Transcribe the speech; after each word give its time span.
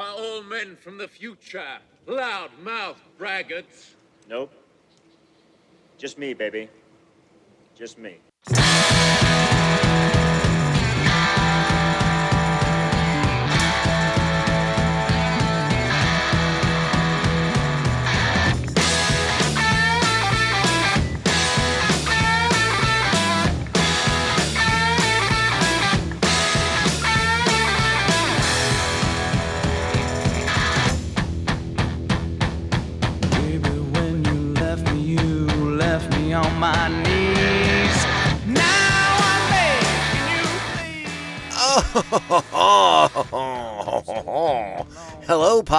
are 0.00 0.14
all 0.14 0.42
men 0.42 0.76
from 0.76 0.98
the 0.98 1.06
future, 1.06 1.78
loud-mouthed 2.06 3.00
braggarts. 3.18 3.94
Nope. 4.28 4.52
Just 5.98 6.18
me, 6.18 6.32
baby. 6.32 6.68
Just 7.76 7.98
me. 7.98 8.16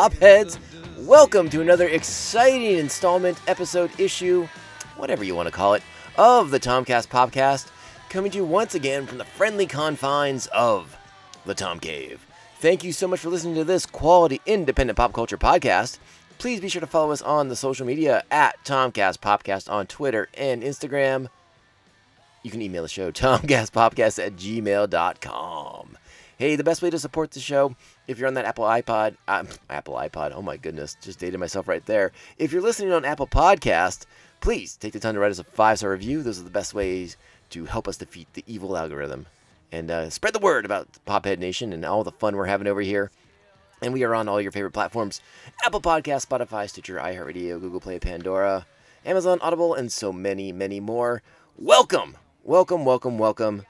Popheads. 0.02 0.58
Welcome 1.06 1.48
to 1.52 1.62
another 1.62 1.88
exciting 1.88 2.80
installment, 2.80 3.40
episode, 3.46 3.92
issue, 4.00 4.48
whatever 4.98 5.24
you 5.24 5.36
want 5.36 5.46
to 5.46 5.52
call 5.52 5.76
it, 5.76 5.84
of 6.18 6.50
the 6.50 6.60
Tomcast 6.60 7.08
Popcast, 7.08 7.70
coming 8.10 8.32
to 8.32 8.40
you 8.40 8.44
once 8.44 8.74
again 8.74 9.06
from 9.06 9.20
the 9.20 9.24
friendly 9.24 9.68
confines 9.68 10.48
of 10.48 10.98
the 11.46 11.54
Tom 11.54 11.80
Cave. 11.80 12.26
Thank 12.58 12.84
you 12.84 12.92
so 12.92 13.08
much 13.08 13.20
for 13.20 13.30
listening 13.30 13.54
to 13.54 13.64
this 13.64 13.86
quality 13.86 14.42
independent 14.48 14.98
pop 14.98 15.14
culture 15.14 15.38
podcast. 15.38 16.00
Please 16.40 16.60
be 16.60 16.68
sure 16.68 16.82
to 16.82 16.88
follow 16.88 17.12
us 17.12 17.22
on 17.22 17.50
the 17.50 17.56
social 17.56 17.86
media 17.86 18.24
at 18.32 18.56
Tomcast 18.66 19.20
Popcast 19.20 19.72
on 19.72 19.86
Twitter 19.86 20.30
and 20.34 20.64
Instagram. 20.64 21.28
You 22.42 22.50
can 22.50 22.64
email 22.64 22.82
the 22.82 22.90
show, 22.90 23.12
tomcastpopcast 23.12 24.26
at 24.26 24.36
gmail.com. 24.36 25.98
Hey, 26.42 26.56
the 26.56 26.64
best 26.64 26.82
way 26.82 26.90
to 26.90 26.98
support 26.98 27.30
the 27.30 27.40
show, 27.40 27.76
if 28.08 28.18
you're 28.18 28.28
on 28.28 28.34
that 28.34 28.46
Apple 28.46 28.66
iPod, 28.66 29.16
uh, 29.28 29.44
Apple 29.70 29.94
iPod, 29.94 30.32
oh 30.34 30.42
my 30.42 30.58
goodness, 30.58 30.98
just 31.00 31.20
dated 31.20 31.40
myself 31.40 31.68
right 31.68 31.86
there. 31.86 32.12
If 32.40 32.52
you're 32.52 32.64
listening 32.64 32.92
on 32.94 33.06
Apple 33.06 33.28
Podcast, 33.28 34.08
please 34.40 34.76
take 34.76 34.94
the 34.94 35.00
time 35.00 35.14
to 35.14 35.20
write 35.20 35.30
us 35.30 35.38
a 35.38 35.44
five 35.44 35.78
star 35.78 35.92
review. 35.92 36.24
Those 36.24 36.40
are 36.40 36.44
the 36.44 36.50
best 36.50 36.74
ways 36.74 37.16
to 37.52 37.66
help 37.66 37.88
us 37.88 37.98
defeat 37.98 38.28
the 38.34 38.44
evil 38.48 38.76
algorithm. 38.76 39.28
And 39.72 39.92
uh, 39.92 40.10
spread 40.10 40.34
the 40.34 40.40
word 40.40 40.66
about 40.66 40.88
Pophead 41.06 41.38
Nation 41.38 41.74
and 41.74 41.86
all 41.86 42.04
the 42.04 42.12
fun 42.12 42.36
we're 42.36 42.46
having 42.48 42.66
over 42.66 42.82
here. 42.82 43.12
And 43.84 43.94
we 43.94 44.04
are 44.04 44.16
on 44.16 44.28
all 44.28 44.42
your 44.42 44.52
favorite 44.52 44.74
platforms 44.74 45.22
Apple 45.64 45.80
Podcast, 45.80 46.26
Spotify, 46.26 46.68
Stitcher, 46.68 46.96
iHeartRadio, 46.96 47.62
Google 47.62 47.82
Play, 47.82 48.00
Pandora, 48.00 48.66
Amazon, 49.06 49.38
Audible, 49.42 49.76
and 49.76 49.92
so 49.92 50.12
many, 50.12 50.52
many 50.52 50.80
more. 50.80 51.22
Welcome, 51.56 52.18
welcome, 52.44 52.84
welcome, 52.84 53.20
welcome. 53.20 53.62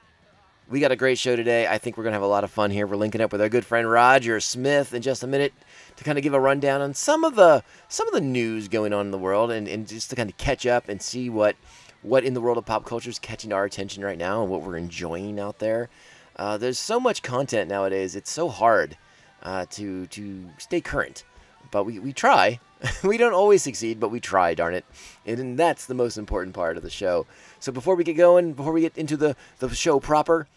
We 0.72 0.80
got 0.80 0.94
a 0.94 0.96
great 0.96 1.20
show 1.20 1.36
today. 1.36 1.68
I 1.68 1.78
think 1.78 1.98
we're 1.98 2.04
going 2.04 2.14
to 2.14 2.16
have 2.16 2.24
a 2.24 2.28
lot 2.28 2.46
of 2.46 2.50
fun 2.50 2.72
here. 2.72 2.88
We're 2.88 2.96
linking 2.96 3.20
up 3.20 3.34
with 3.34 3.42
our 3.42 3.50
good 3.50 3.66
friend 3.66 3.92
Roger 3.92 4.40
Smith 4.40 4.94
in 4.94 5.02
just 5.02 5.22
a 5.22 5.28
minute 5.28 5.52
to 5.98 6.06
kind 6.06 6.18
of 6.18 6.24
give 6.24 6.34
a 6.34 6.40
rundown 6.40 6.80
on 6.80 6.94
some 6.94 7.26
of 7.26 7.36
the 7.36 7.62
some 7.90 8.08
of 8.08 8.14
the 8.14 8.22
news 8.22 8.70
going 8.70 8.94
on 8.94 9.08
in 9.08 9.12
the 9.12 9.18
world 9.18 9.52
and, 9.52 9.68
and 9.68 9.86
just 9.86 10.10
to 10.12 10.16
kind 10.16 10.30
of 10.30 10.38
catch 10.38 10.66
up 10.66 10.88
and 10.88 11.02
see 11.02 11.30
what 11.30 11.58
what 12.04 12.24
in 12.24 12.34
the 12.34 12.40
world 12.40 12.58
of 12.58 12.66
pop 12.66 12.86
culture 12.86 13.10
is 13.10 13.20
catching 13.20 13.52
our 13.52 13.66
attention 13.66 14.02
right 14.02 14.18
now 14.18 14.44
and 14.44 14.50
what 14.50 14.62
we're 14.62 14.78
enjoying 14.78 15.42
out 15.42 15.60
there. 15.60 15.90
Uh, 16.38 16.56
there's 16.56 16.80
so 16.80 17.02
much 17.02 17.22
content 17.22 17.70
nowadays. 17.70 18.16
It's 18.16 18.32
so 18.32 18.48
hard 18.48 18.96
uh, 19.44 19.66
to 19.72 20.08
to 20.08 20.50
stay 20.58 20.80
current, 20.80 21.26
but 21.72 21.84
we, 21.84 22.00
we 22.00 22.14
try. 22.14 22.62
we 23.04 23.18
don't 23.18 23.34
always 23.34 23.62
succeed, 23.62 24.00
but 24.00 24.08
we 24.08 24.22
try, 24.22 24.54
darn 24.54 24.74
it. 24.74 24.86
And 25.26 25.60
that's 25.60 25.86
the 25.86 25.96
most 25.96 26.18
important 26.18 26.56
part 26.56 26.78
of 26.78 26.84
the 26.84 26.90
show. 26.90 27.28
So 27.60 27.74
before 27.74 27.96
we 27.96 28.06
get 28.06 28.16
going, 28.16 28.54
before 28.54 28.72
we 28.72 28.82
get 28.82 28.98
into 28.98 29.18
the, 29.18 29.36
the 29.60 29.70
show 29.76 30.00
proper, 30.00 30.48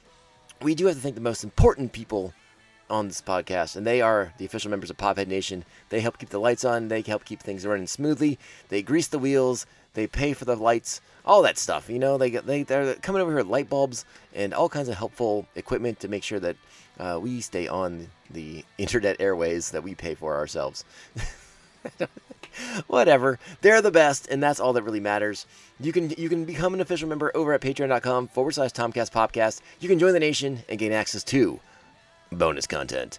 we 0.62 0.75
do 0.75 0.87
have 0.87 0.97
to 0.97 1.00
thank 1.00 1.15
the 1.15 1.20
most 1.20 1.44
important 1.44 1.92
people 1.92 2.32
on 2.91 3.09
this 3.09 3.22
podcast, 3.22 3.76
and 3.76 3.87
they 3.87 4.00
are 4.00 4.32
the 4.38 4.44
official 4.44 4.70
members 4.70 4.91
of 4.91 4.97
Pophead 4.97 5.26
Nation. 5.26 5.65
They 5.88 6.00
help 6.00 6.19
keep 6.19 6.28
the 6.28 6.38
lights 6.38 6.65
on, 6.65 6.88
they 6.88 7.00
help 7.00 7.25
keep 7.25 7.41
things 7.41 7.66
running 7.66 7.87
smoothly, 7.87 8.38
they 8.69 8.82
grease 8.82 9.09
the 9.09 9.19
wheels, 9.19 9.66
they 9.94 10.06
pay 10.06 10.32
for 10.32 10.44
the 10.44 10.56
lights, 10.56 11.00
all 11.25 11.43
that 11.43 11.56
stuff. 11.56 11.88
You 11.88 11.98
know, 11.98 12.19
they 12.19 12.31
they 12.31 12.62
they're 12.62 12.94
coming 12.97 13.22
over 13.22 13.31
here 13.31 13.38
with 13.38 13.47
light 13.47 13.69
bulbs 13.69 14.04
and 14.34 14.53
all 14.53 14.69
kinds 14.69 14.88
of 14.88 14.97
helpful 14.97 15.47
equipment 15.54 16.00
to 16.00 16.09
make 16.09 16.22
sure 16.22 16.41
that 16.41 16.56
uh, 16.98 17.19
we 17.20 17.41
stay 17.41 17.69
on 17.69 18.09
the 18.31 18.64
internet 18.78 19.20
airways 19.20 19.70
that 19.70 19.82
we 19.82 19.94
pay 19.94 20.14
for 20.14 20.37
ourselves. 20.37 20.84
Whatever, 22.87 23.38
they're 23.60 23.82
the 23.82 23.91
best, 23.91 24.28
and 24.28 24.42
that's 24.42 24.60
all 24.60 24.72
that 24.72 24.82
really 24.82 25.00
matters. 25.00 25.47
You 25.81 25.92
can 25.92 26.10
you 26.10 26.28
can 26.28 26.44
become 26.44 26.75
an 26.75 26.81
official 26.81 27.09
member 27.09 27.31
over 27.34 27.53
at 27.53 27.60
patreon.com 27.60 28.28
forward 28.28 28.53
slash 28.53 28.70
Tomcast 28.70 29.12
Popcast. 29.12 29.60
You 29.81 29.88
can 29.88 29.98
join 29.98 30.12
the 30.12 30.20
nation 30.20 30.60
and 30.69 30.78
gain 30.78 30.93
access 30.93 31.25
to 31.25 31.60
bonus 32.31 32.66
content. 32.66 33.19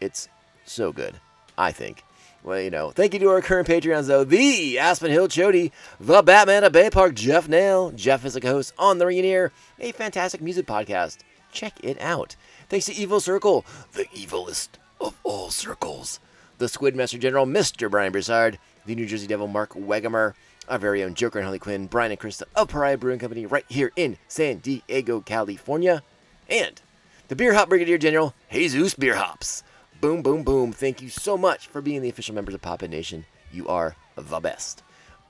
It's 0.00 0.28
so 0.64 0.92
good, 0.92 1.14
I 1.56 1.72
think. 1.72 2.04
Well, 2.44 2.60
you 2.60 2.70
know, 2.70 2.92
thank 2.92 3.14
you 3.14 3.18
to 3.20 3.28
our 3.30 3.42
current 3.42 3.66
Patreons, 3.66 4.06
though. 4.06 4.22
The 4.22 4.78
Aspen 4.78 5.10
Hill 5.10 5.28
Chody, 5.28 5.72
the 5.98 6.22
Batman 6.22 6.62
of 6.64 6.72
Bay 6.72 6.88
Park, 6.88 7.14
Jeff 7.14 7.48
Nail. 7.48 7.90
Jeff 7.90 8.24
is 8.24 8.36
a 8.36 8.40
host 8.40 8.72
on 8.78 8.98
The 8.98 9.06
Ring 9.06 9.50
a 9.80 9.92
fantastic 9.92 10.40
music 10.40 10.66
podcast. 10.66 11.18
Check 11.50 11.74
it 11.82 12.00
out. 12.00 12.36
Thanks 12.68 12.86
to 12.86 12.94
Evil 12.94 13.20
Circle, 13.20 13.66
the 13.92 14.04
evilest 14.06 14.68
of 15.00 15.18
all 15.24 15.50
circles. 15.50 16.20
The 16.58 16.68
Squid 16.68 16.96
Master 16.96 17.18
General, 17.18 17.46
Mr. 17.46 17.88
Brian 17.88 18.10
Broussard. 18.10 18.58
The 18.84 18.96
New 18.96 19.06
Jersey 19.06 19.28
Devil, 19.28 19.46
Mark 19.46 19.74
Wegemer. 19.74 20.34
Our 20.68 20.78
very 20.78 21.04
own 21.04 21.14
Joker 21.14 21.38
and 21.38 21.44
Harley 21.44 21.60
Quinn, 21.60 21.86
Brian 21.86 22.10
and 22.10 22.20
Krista 22.20 22.42
of 22.56 22.68
Pariah 22.68 22.98
Brewing 22.98 23.20
Company, 23.20 23.46
right 23.46 23.64
here 23.68 23.92
in 23.94 24.18
San 24.26 24.58
Diego, 24.58 25.20
California. 25.20 26.02
And 26.48 26.80
the 27.28 27.36
Beer 27.36 27.54
Hop 27.54 27.68
Brigadier 27.68 27.96
General, 27.96 28.34
Jesus 28.50 28.94
Beer 28.94 29.14
Hops. 29.14 29.62
Boom, 30.00 30.20
boom, 30.20 30.42
boom. 30.42 30.72
Thank 30.72 31.00
you 31.00 31.08
so 31.08 31.38
much 31.38 31.68
for 31.68 31.80
being 31.80 32.02
the 32.02 32.08
official 32.08 32.34
members 32.34 32.54
of 32.54 32.60
Papa 32.60 32.88
Nation. 32.88 33.24
You 33.52 33.68
are 33.68 33.94
the 34.16 34.40
best. 34.40 34.82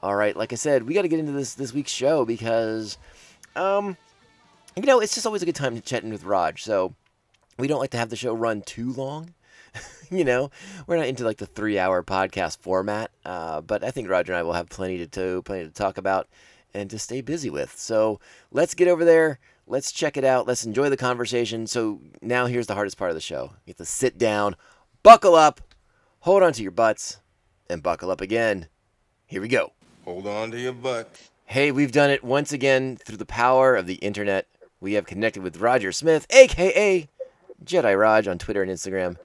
All 0.03 0.15
right, 0.15 0.37
like 0.37 0.53
I 0.53 0.57
said, 0.57 0.85
we 0.85 0.95
got 0.95 1.03
to 1.03 1.09
get 1.09 1.19
into 1.19 1.33
this 1.33 1.55
this 1.55 1.75
week's 1.75 1.91
show 1.91 2.25
because, 2.25 2.97
um, 3.55 3.97
you 4.77 4.85
know, 4.85 5.01
it's 5.01 5.15
just 5.15 5.27
always 5.27 5.43
a 5.43 5.47
good 5.47 5.55
time 5.55 5.75
to 5.75 5.81
chat 5.81 6.05
in 6.05 6.11
with 6.11 6.25
Raj. 6.25 6.63
So 6.63 6.95
we 7.59 7.69
don't 7.69 7.81
like 7.81 7.91
to 7.91 7.99
have 7.99 8.11
the 8.11 8.17
show 8.17 8.33
run 8.33 8.63
too 8.63 8.93
long. 8.93 9.35
you 10.11 10.25
know, 10.25 10.51
we're 10.87 10.97
not 10.97 11.07
into 11.07 11.25
like 11.25 11.39
the 11.39 11.47
three 11.47 11.79
hour 11.79 12.03
podcast 12.03 12.59
format, 12.59 13.11
uh, 13.25 13.61
but 13.61 13.85
I 13.85 13.91
think 13.91 14.09
Roger 14.09 14.33
and 14.33 14.39
I 14.39 14.43
will 14.43 14.53
have 14.53 14.69
plenty 14.69 14.99
to 14.99 15.07
do, 15.07 15.43
plenty 15.43 15.65
to 15.65 15.73
talk 15.73 15.99
about, 15.99 16.29
and 16.75 16.89
to 16.91 16.99
stay 16.99 17.21
busy 17.21 17.51
with. 17.51 17.79
So 17.79 18.21
let's 18.51 18.75
get 18.75 18.89
over 18.89 19.05
there. 19.05 19.39
Let's 19.67 19.93
check 19.93 20.17
it 20.17 20.25
out. 20.25 20.47
Let's 20.47 20.65
enjoy 20.65 20.89
the 20.89 20.97
conversation. 20.97 21.67
So 21.67 22.01
now 22.23 22.47
here's 22.47 22.67
the 22.67 22.75
hardest 22.75 22.97
part 22.97 23.11
of 23.11 23.17
the 23.17 23.21
show. 23.21 23.51
You 23.67 23.71
have 23.71 23.77
to 23.77 23.85
sit 23.85 24.17
down, 24.17 24.57
buckle 25.03 25.35
up, 25.35 25.61
hold 26.21 26.43
on 26.43 26.53
to 26.55 26.63
your 26.63 26.71
butts, 26.71 27.19
and 27.69 27.83
buckle 27.83 28.11
up 28.11 28.21
again. 28.21 28.69
Here 29.27 29.43
we 29.43 29.49
go. 29.49 29.73
Hold 30.05 30.27
on 30.27 30.51
to 30.53 30.59
your 30.59 30.73
butt. 30.73 31.11
Hey, 31.45 31.71
we've 31.71 31.93
done 31.93 32.11
it 32.11 32.25
once 32.25 32.53
again 32.53 32.97
through 32.97 33.19
the 33.19 33.27
power 33.27 33.75
of 33.75 33.87
the 33.87 33.97
internet. 33.97 34.47
We 34.81 34.95
have 34.95 35.07
connected 35.07 35.43
with 35.43 35.61
Roger 35.61 35.93
Smith, 35.93 36.27
aka 36.31 37.09
Jedi 37.65 37.99
Raj, 37.99 38.29
on 38.29 38.39
Twitter 38.39 38.63
and 38.63 38.71
Instagram. 38.71 39.17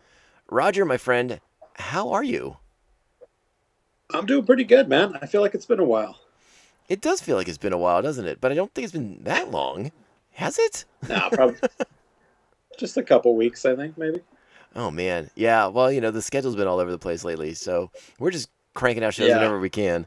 Roger, 0.53 0.85
my 0.85 0.97
friend, 0.97 1.39
how 1.77 2.11
are 2.11 2.23
you? 2.23 2.57
I'm 4.11 4.27
doing 4.27 4.45
pretty 4.45 4.63
good, 4.63 4.87
man. 4.87 5.17
I 5.19 5.25
feel 5.25 5.41
like 5.41 5.55
it's 5.55 5.65
been 5.65 5.79
a 5.79 5.83
while. 5.83 6.19
It 6.87 7.01
does 7.01 7.21
feel 7.21 7.37
like 7.37 7.47
it's 7.47 7.57
been 7.57 7.73
a 7.73 7.77
while, 7.77 8.03
doesn't 8.03 8.27
it? 8.27 8.39
But 8.39 8.51
I 8.51 8.55
don't 8.55 8.71
think 8.71 8.83
it's 8.83 8.93
been 8.93 9.23
that 9.23 9.49
long. 9.49 9.91
Has 10.33 10.59
it? 10.59 10.85
No, 11.09 11.29
probably 11.31 11.57
just 12.77 12.97
a 12.97 13.03
couple 13.03 13.35
weeks, 13.35 13.65
I 13.65 13.75
think, 13.75 13.97
maybe. 13.97 14.19
Oh 14.75 14.91
man, 14.91 15.31
yeah. 15.33 15.65
Well, 15.65 15.91
you 15.91 16.01
know 16.01 16.11
the 16.11 16.21
schedule's 16.21 16.55
been 16.55 16.67
all 16.67 16.79
over 16.79 16.91
the 16.91 16.99
place 16.99 17.23
lately, 17.23 17.55
so 17.55 17.89
we're 18.19 18.29
just 18.29 18.49
cranking 18.75 19.03
out 19.03 19.15
shows 19.15 19.29
Yeah. 19.29 19.37
whenever 19.37 19.59
we 19.59 19.71
can. 19.71 20.05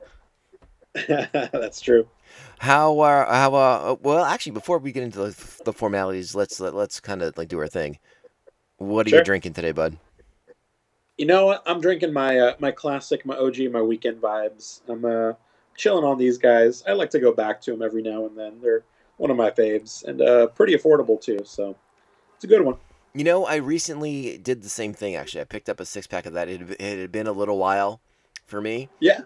That's 1.08 1.81
true. 1.81 2.06
How 2.58 3.00
are 3.00 3.26
how 3.26 3.54
uh, 3.54 3.96
well 4.00 4.25
actually 4.25 4.52
before 4.52 4.78
we 4.78 4.93
get 4.93 5.02
into 5.02 5.19
the, 5.19 5.62
the 5.64 5.72
formalities, 5.72 6.37
let's 6.37 6.60
let, 6.60 6.72
let's 6.72 7.00
kind 7.00 7.22
of 7.22 7.37
like 7.37 7.48
do 7.48 7.58
our 7.58 7.66
thing. 7.69 7.98
What 8.76 9.08
are 9.08 9.10
you 9.10 9.25
drinking 9.25 9.54
today, 9.54 9.72
bud? 9.72 9.98
You 11.18 11.26
know 11.26 11.46
what? 11.46 11.62
I'm 11.66 11.80
drinking 11.80 12.12
my 12.12 12.38
uh, 12.38 12.54
my 12.58 12.70
classic, 12.70 13.24
my 13.24 13.36
OG, 13.36 13.70
my 13.72 13.80
weekend 13.80 14.20
vibes. 14.20 14.80
I'm 14.88 15.04
uh, 15.04 15.32
chilling 15.76 16.04
on 16.04 16.18
these 16.18 16.36
guys. 16.36 16.82
I 16.86 16.92
like 16.92 17.10
to 17.10 17.18
go 17.18 17.32
back 17.32 17.60
to 17.62 17.70
them 17.72 17.82
every 17.82 18.02
now 18.02 18.26
and 18.26 18.36
then. 18.36 18.60
They're 18.60 18.84
one 19.16 19.30
of 19.30 19.36
my 19.36 19.50
faves 19.50 20.04
and 20.04 20.20
uh, 20.20 20.48
pretty 20.48 20.74
affordable 20.74 21.18
too. 21.20 21.40
So 21.44 21.74
it's 22.34 22.44
a 22.44 22.46
good 22.46 22.62
one. 22.62 22.76
You 23.14 23.24
know, 23.24 23.46
I 23.46 23.56
recently 23.56 24.36
did 24.36 24.62
the 24.62 24.68
same 24.68 24.92
thing. 24.92 25.16
Actually, 25.16 25.40
I 25.40 25.44
picked 25.44 25.70
up 25.70 25.80
a 25.80 25.86
six 25.86 26.06
pack 26.06 26.26
of 26.26 26.34
that. 26.34 26.48
It, 26.50 26.60
had- 26.60 26.76
it 26.78 26.98
had 26.98 27.12
been 27.12 27.26
a 27.26 27.32
little 27.32 27.56
while 27.56 28.00
for 28.44 28.60
me, 28.60 28.90
Yeah. 29.00 29.20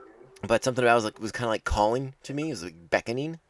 but 0.47 0.63
something 0.63 0.85
about 0.85 0.93
it 0.93 0.95
was 0.95 1.05
like 1.05 1.19
was 1.21 1.33
kind 1.33 1.47
of 1.47 1.51
like 1.51 1.65
calling 1.65 2.15
to 2.23 2.33
me. 2.35 2.49
It 2.49 2.51
was 2.53 2.63
like 2.63 2.89
beckoning. 2.89 3.41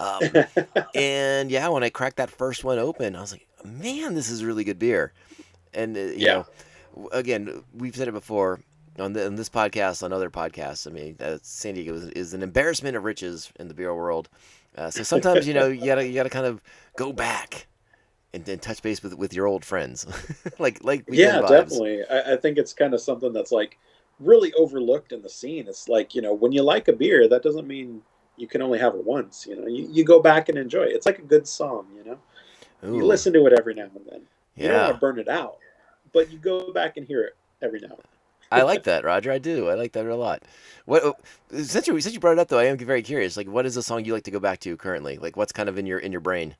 Um, 0.00 0.22
and 0.96 1.48
yeah, 1.48 1.68
when 1.68 1.84
I 1.84 1.90
cracked 1.90 2.16
that 2.16 2.28
first 2.28 2.64
one 2.64 2.80
open, 2.80 3.14
I 3.14 3.20
was 3.20 3.30
like, 3.30 3.46
man, 3.64 4.14
this 4.14 4.28
is 4.28 4.42
really 4.44 4.64
good 4.64 4.80
beer. 4.80 5.12
And 5.72 5.96
uh, 5.96 6.00
you 6.00 6.16
Yeah. 6.18 6.32
know, 6.34 6.46
again, 7.12 7.62
we've 7.74 7.96
said 7.96 8.08
it 8.08 8.12
before 8.12 8.60
on, 8.98 9.12
the, 9.12 9.26
on 9.26 9.36
this 9.36 9.48
podcast, 9.48 10.02
on 10.02 10.12
other 10.12 10.30
podcasts. 10.30 10.86
I 10.86 10.90
mean, 10.90 11.16
uh, 11.20 11.38
San 11.42 11.74
Diego 11.74 11.94
is, 11.94 12.08
is 12.10 12.34
an 12.34 12.42
embarrassment 12.42 12.96
of 12.96 13.04
riches 13.04 13.52
in 13.58 13.68
the 13.68 13.74
beer 13.74 13.94
world. 13.94 14.28
Uh, 14.76 14.90
so 14.90 15.02
sometimes, 15.02 15.46
you 15.46 15.54
know, 15.54 15.66
you 15.66 15.86
gotta 15.86 16.06
you 16.06 16.14
gotta 16.14 16.30
kind 16.30 16.46
of 16.46 16.62
go 16.96 17.12
back 17.12 17.66
and 18.32 18.44
then 18.44 18.58
touch 18.58 18.82
base 18.82 19.02
with 19.02 19.14
with 19.14 19.32
your 19.32 19.46
old 19.46 19.64
friends, 19.64 20.06
like 20.58 20.84
like 20.84 21.04
yeah, 21.08 21.40
Vibes. 21.40 21.48
definitely. 21.48 22.04
I, 22.08 22.34
I 22.34 22.36
think 22.36 22.58
it's 22.58 22.72
kind 22.72 22.94
of 22.94 23.00
something 23.00 23.32
that's 23.32 23.50
like 23.50 23.78
really 24.20 24.52
overlooked 24.54 25.12
in 25.12 25.22
the 25.22 25.28
scene. 25.28 25.66
It's 25.66 25.88
like 25.88 26.14
you 26.14 26.22
know, 26.22 26.32
when 26.32 26.52
you 26.52 26.62
like 26.62 26.86
a 26.88 26.92
beer, 26.92 27.28
that 27.28 27.42
doesn't 27.42 27.66
mean 27.66 28.02
you 28.36 28.46
can 28.46 28.62
only 28.62 28.78
have 28.78 28.94
it 28.94 29.04
once. 29.04 29.46
You 29.48 29.56
know, 29.56 29.66
you, 29.66 29.88
you 29.90 30.04
go 30.04 30.20
back 30.20 30.48
and 30.48 30.56
enjoy 30.56 30.82
it. 30.82 30.92
It's 30.92 31.06
like 31.06 31.18
a 31.18 31.22
good 31.22 31.48
song. 31.48 31.86
You 31.96 32.04
know, 32.04 32.94
you 32.94 33.04
listen 33.04 33.32
to 33.32 33.46
it 33.46 33.54
every 33.58 33.74
now 33.74 33.90
and 33.94 34.06
then. 34.08 34.20
You 34.54 34.68
don't 34.68 34.76
yeah, 34.76 34.84
want 34.84 34.94
to 34.94 35.00
burn 35.00 35.18
it 35.18 35.28
out, 35.28 35.58
but 36.12 36.30
you 36.30 36.38
go 36.38 36.72
back 36.72 36.96
and 36.96 37.06
hear 37.06 37.22
it 37.22 37.36
every 37.62 37.80
now. 37.80 37.88
and 37.88 37.98
then. 37.98 38.60
I 38.60 38.62
like 38.62 38.84
that, 38.84 39.04
Roger. 39.04 39.30
I 39.30 39.38
do. 39.38 39.68
I 39.68 39.74
like 39.74 39.92
that 39.92 40.06
a 40.06 40.16
lot. 40.16 40.42
What 40.86 41.04
uh, 41.04 41.12
since 41.62 41.86
you 41.86 42.00
since 42.00 42.14
you 42.14 42.20
brought 42.20 42.32
it 42.32 42.38
up 42.38 42.48
though, 42.48 42.58
I 42.58 42.64
am 42.64 42.78
very 42.78 43.02
curious. 43.02 43.36
Like, 43.36 43.48
what 43.48 43.66
is 43.66 43.76
a 43.76 43.82
song 43.82 44.04
you 44.04 44.14
like 44.14 44.24
to 44.24 44.30
go 44.30 44.40
back 44.40 44.60
to 44.60 44.76
currently? 44.76 45.18
Like, 45.18 45.36
what's 45.36 45.52
kind 45.52 45.68
of 45.68 45.78
in 45.78 45.86
your 45.86 45.98
in 45.98 46.12
your 46.12 46.20
brain? 46.20 46.56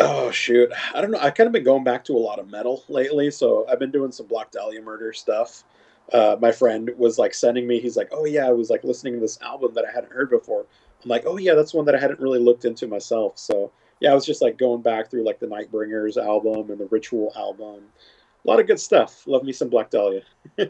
Oh 0.00 0.30
shoot, 0.32 0.70
I 0.94 1.00
don't 1.00 1.12
know. 1.12 1.18
I 1.20 1.30
kind 1.30 1.46
of 1.46 1.52
been 1.52 1.64
going 1.64 1.84
back 1.84 2.04
to 2.06 2.12
a 2.12 2.18
lot 2.18 2.38
of 2.38 2.50
metal 2.50 2.84
lately, 2.88 3.30
so 3.30 3.66
I've 3.68 3.78
been 3.78 3.92
doing 3.92 4.10
some 4.12 4.26
Black 4.26 4.50
Dahlia 4.50 4.82
Murder 4.82 5.12
stuff. 5.12 5.62
Uh, 6.12 6.36
my 6.40 6.52
friend 6.52 6.90
was 6.96 7.18
like 7.18 7.34
sending 7.34 7.66
me. 7.66 7.80
He's 7.80 7.96
like, 7.96 8.08
"Oh 8.12 8.24
yeah, 8.24 8.46
I 8.46 8.52
was 8.52 8.68
like 8.68 8.84
listening 8.84 9.14
to 9.14 9.20
this 9.20 9.40
album 9.42 9.74
that 9.74 9.84
I 9.84 9.92
hadn't 9.92 10.12
heard 10.12 10.28
before." 10.28 10.66
I'm 11.04 11.08
like, 11.08 11.24
"Oh 11.24 11.36
yeah, 11.36 11.54
that's 11.54 11.72
one 11.72 11.84
that 11.86 11.94
I 11.94 12.00
hadn't 12.00 12.20
really 12.20 12.40
looked 12.40 12.64
into 12.64 12.86
myself." 12.86 13.38
So 13.38 13.70
yeah, 14.00 14.10
I 14.10 14.14
was 14.14 14.26
just 14.26 14.42
like 14.42 14.58
going 14.58 14.82
back 14.82 15.10
through 15.10 15.24
like 15.24 15.38
the 15.38 15.46
Nightbringers 15.46 16.16
album 16.16 16.70
and 16.70 16.78
the 16.78 16.86
Ritual 16.86 17.32
album. 17.36 17.84
A 18.46 18.50
lot 18.50 18.60
of 18.60 18.66
good 18.68 18.78
stuff. 18.78 19.26
Love 19.26 19.42
me 19.42 19.52
some 19.52 19.68
Black 19.68 19.90
Dahlia. 19.90 20.22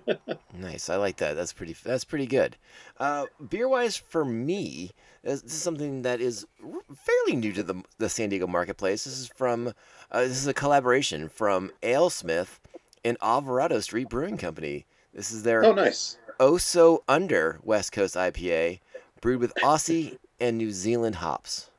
Nice. 0.58 0.88
I 0.88 0.96
like 0.96 1.18
that. 1.18 1.36
That's 1.36 1.52
pretty. 1.52 1.76
That's 1.84 2.04
pretty 2.04 2.26
good. 2.26 2.56
Uh, 2.98 3.26
beer 3.50 3.68
wise, 3.68 3.94
for 3.96 4.24
me, 4.24 4.92
this 5.22 5.42
this 5.42 5.52
is 5.52 5.60
something 5.60 6.00
that 6.02 6.20
is 6.20 6.46
fairly 6.94 7.36
new 7.36 7.52
to 7.52 7.62
the 7.62 7.82
the 7.98 8.08
San 8.08 8.30
Diego 8.30 8.46
marketplace. 8.46 9.04
This 9.04 9.18
is 9.18 9.28
from. 9.28 9.74
Uh, 10.10 10.22
this 10.22 10.38
is 10.38 10.46
a 10.46 10.54
collaboration 10.54 11.28
from 11.28 11.70
AleSmith 11.82 12.58
and 13.04 13.18
Alvarado 13.20 13.80
Street 13.80 14.08
Brewing 14.08 14.38
Company. 14.38 14.86
This 15.12 15.30
is 15.30 15.42
their 15.42 15.62
Oh, 15.64 15.72
nice. 15.74 16.16
oh 16.40 16.56
so 16.56 17.02
Under 17.06 17.60
West 17.62 17.92
Coast 17.92 18.14
IPA, 18.14 18.80
brewed 19.20 19.40
with 19.40 19.52
Aussie 19.62 20.16
and 20.40 20.56
New 20.56 20.70
Zealand 20.72 21.16
hops. 21.16 21.70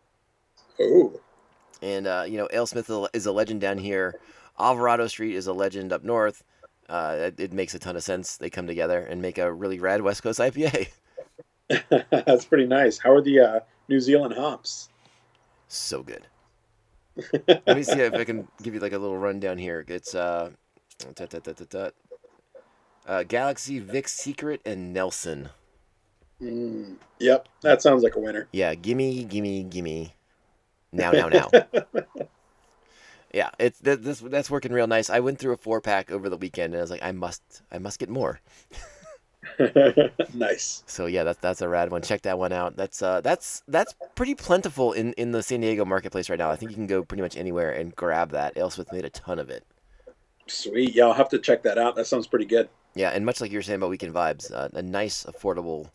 Oh, 0.80 1.20
And 1.82 2.06
uh, 2.06 2.26
you 2.28 2.38
know, 2.38 2.48
AleSmith 2.54 3.08
is 3.14 3.26
a 3.26 3.32
legend 3.32 3.62
down 3.62 3.80
here. 3.80 4.20
Alvarado 4.59 5.07
Street 5.07 5.36
is 5.36 5.48
a 5.48 5.54
legend 5.54 5.94
up 5.94 6.04
north. 6.04 6.44
Uh, 6.89 7.15
it, 7.19 7.39
it 7.39 7.54
makes 7.54 7.74
a 7.74 7.80
ton 7.80 7.95
of 7.95 8.04
sense. 8.04 8.38
They 8.38 8.50
come 8.50 8.68
together 8.68 9.00
and 9.00 9.21
make 9.21 9.38
a 9.38 9.51
really 9.51 9.80
rad 9.80 10.01
West 10.01 10.24
Coast 10.24 10.39
IPA. 10.39 10.89
that's 12.09 12.45
pretty 12.45 12.65
nice. 12.65 12.98
How 12.98 13.12
are 13.12 13.21
the 13.21 13.39
uh, 13.39 13.59
New 13.89 14.00
Zealand 14.00 14.33
hops? 14.33 14.89
so 15.68 16.01
good. 16.01 16.27
Let 17.48 17.75
me 17.75 17.83
see 17.83 18.00
if 18.00 18.13
I 18.13 18.24
can 18.24 18.48
give 18.62 18.74
you 18.74 18.80
like 18.80 18.94
a 18.94 18.98
little 18.98 19.18
rundown 19.18 19.57
here. 19.57 19.83
It's 19.88 20.15
uh, 20.15 20.51
tut, 21.15 21.30
tut, 21.30 21.69
tut, 21.69 21.95
uh 23.06 23.24
Galaxy, 23.24 23.80
Vic 23.80 24.07
Secret, 24.07 24.62
and 24.65 24.94
Nelson. 24.94 25.50
Mm, 26.42 26.95
yep, 27.19 27.48
that 27.62 27.81
sounds 27.81 28.03
like 28.03 28.15
a 28.15 28.19
winner. 28.19 28.48
Yeah, 28.51 28.75
gimme, 28.75 29.24
gimme, 29.24 29.63
gimme. 29.63 30.13
Now, 30.92 31.12
now, 31.12 31.27
now. 31.27 31.50
Yeah, 33.33 33.50
it's 33.59 33.79
that, 33.79 34.03
this 34.03 34.19
that's 34.19 34.50
working 34.50 34.71
real 34.71 34.88
nice. 34.88 35.09
I 35.09 35.19
went 35.19 35.39
through 35.39 35.53
a 35.53 35.57
four 35.57 35.81
pack 35.81 36.12
over 36.12 36.29
the 36.29 36.38
weekend, 36.38 36.74
and 36.74 36.79
I 36.79 36.81
was 36.81 36.91
like, 36.91 37.03
I 37.03 37.12
must, 37.12 37.62
I 37.71 37.77
must 37.77 38.00
get 38.00 38.09
more. 38.09 38.39
nice. 40.33 40.83
So 40.88 41.06
yeah, 41.06 41.24
that's 41.24 41.39
that's 41.39 41.62
a 41.62 41.69
rad 41.69 41.91
one. 41.91 42.01
Check 42.01 42.24
that 42.24 42.39
one 42.39 42.51
out. 42.51 42.75
That's 42.75 43.01
uh 43.01 43.21
that's 43.21 43.63
that's 43.68 43.95
pretty 44.15 44.35
plentiful 44.35 44.94
in 44.94 45.13
in 45.13 45.31
the 45.31 45.44
San 45.44 45.62
Diego 45.62 45.85
marketplace 45.85 46.29
right 46.29 46.39
now. 46.39 46.51
I 46.51 46.56
think 46.56 46.71
you 46.71 46.75
can 46.75 46.88
go 46.88 47.03
pretty 47.03 47.21
much 47.21 47.38
anywhere 47.38 47.71
and 47.71 47.95
grab 47.95 48.31
that. 48.31 48.56
Alesmith 48.56 48.91
made 48.91 49.06
a 49.06 49.09
ton 49.09 49.39
of 49.39 49.50
it. 49.50 49.63
Sweet. 50.47 50.95
Yeah, 50.95 51.06
I'll 51.06 51.13
have 51.13 51.29
to 51.29 51.39
check 51.39 51.63
that 51.63 51.77
out. 51.77 51.95
That 51.95 52.07
sounds 52.07 52.27
pretty 52.27 52.45
good. 52.45 52.69
Yeah, 52.95 53.09
and 53.09 53.25
much 53.25 53.41
like 53.41 53.51
you 53.51 53.59
were 53.59 53.63
saying 53.63 53.77
about 53.77 53.89
Weekend 53.89 54.13
Vibes, 54.13 54.51
uh, 54.51 54.69
a 54.74 54.81
nice, 54.81 55.24
affordable 55.25 55.91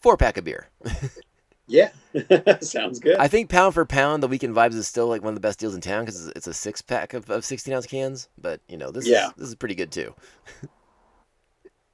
four 0.00 0.16
pack 0.16 0.36
of 0.36 0.44
beer. 0.44 0.68
Yeah, 1.72 1.90
sounds 2.60 2.98
good. 3.00 3.16
I 3.16 3.28
think 3.28 3.48
pound 3.48 3.72
for 3.72 3.86
pound, 3.86 4.22
the 4.22 4.28
Weekend 4.28 4.54
Vibes 4.54 4.74
is 4.74 4.86
still 4.86 5.06
like 5.08 5.22
one 5.22 5.30
of 5.30 5.34
the 5.34 5.40
best 5.40 5.58
deals 5.58 5.74
in 5.74 5.80
town 5.80 6.04
because 6.04 6.28
it's 6.28 6.46
a 6.46 6.52
six 6.52 6.82
pack 6.82 7.14
of, 7.14 7.30
of 7.30 7.44
sixteen 7.46 7.72
ounce 7.72 7.86
cans. 7.86 8.28
But 8.38 8.60
you 8.68 8.76
know, 8.76 8.90
this 8.90 9.06
Yeah. 9.06 9.28
is 9.28 9.32
this 9.38 9.48
is 9.48 9.54
pretty 9.54 9.74
good 9.74 9.90
too. 9.90 10.14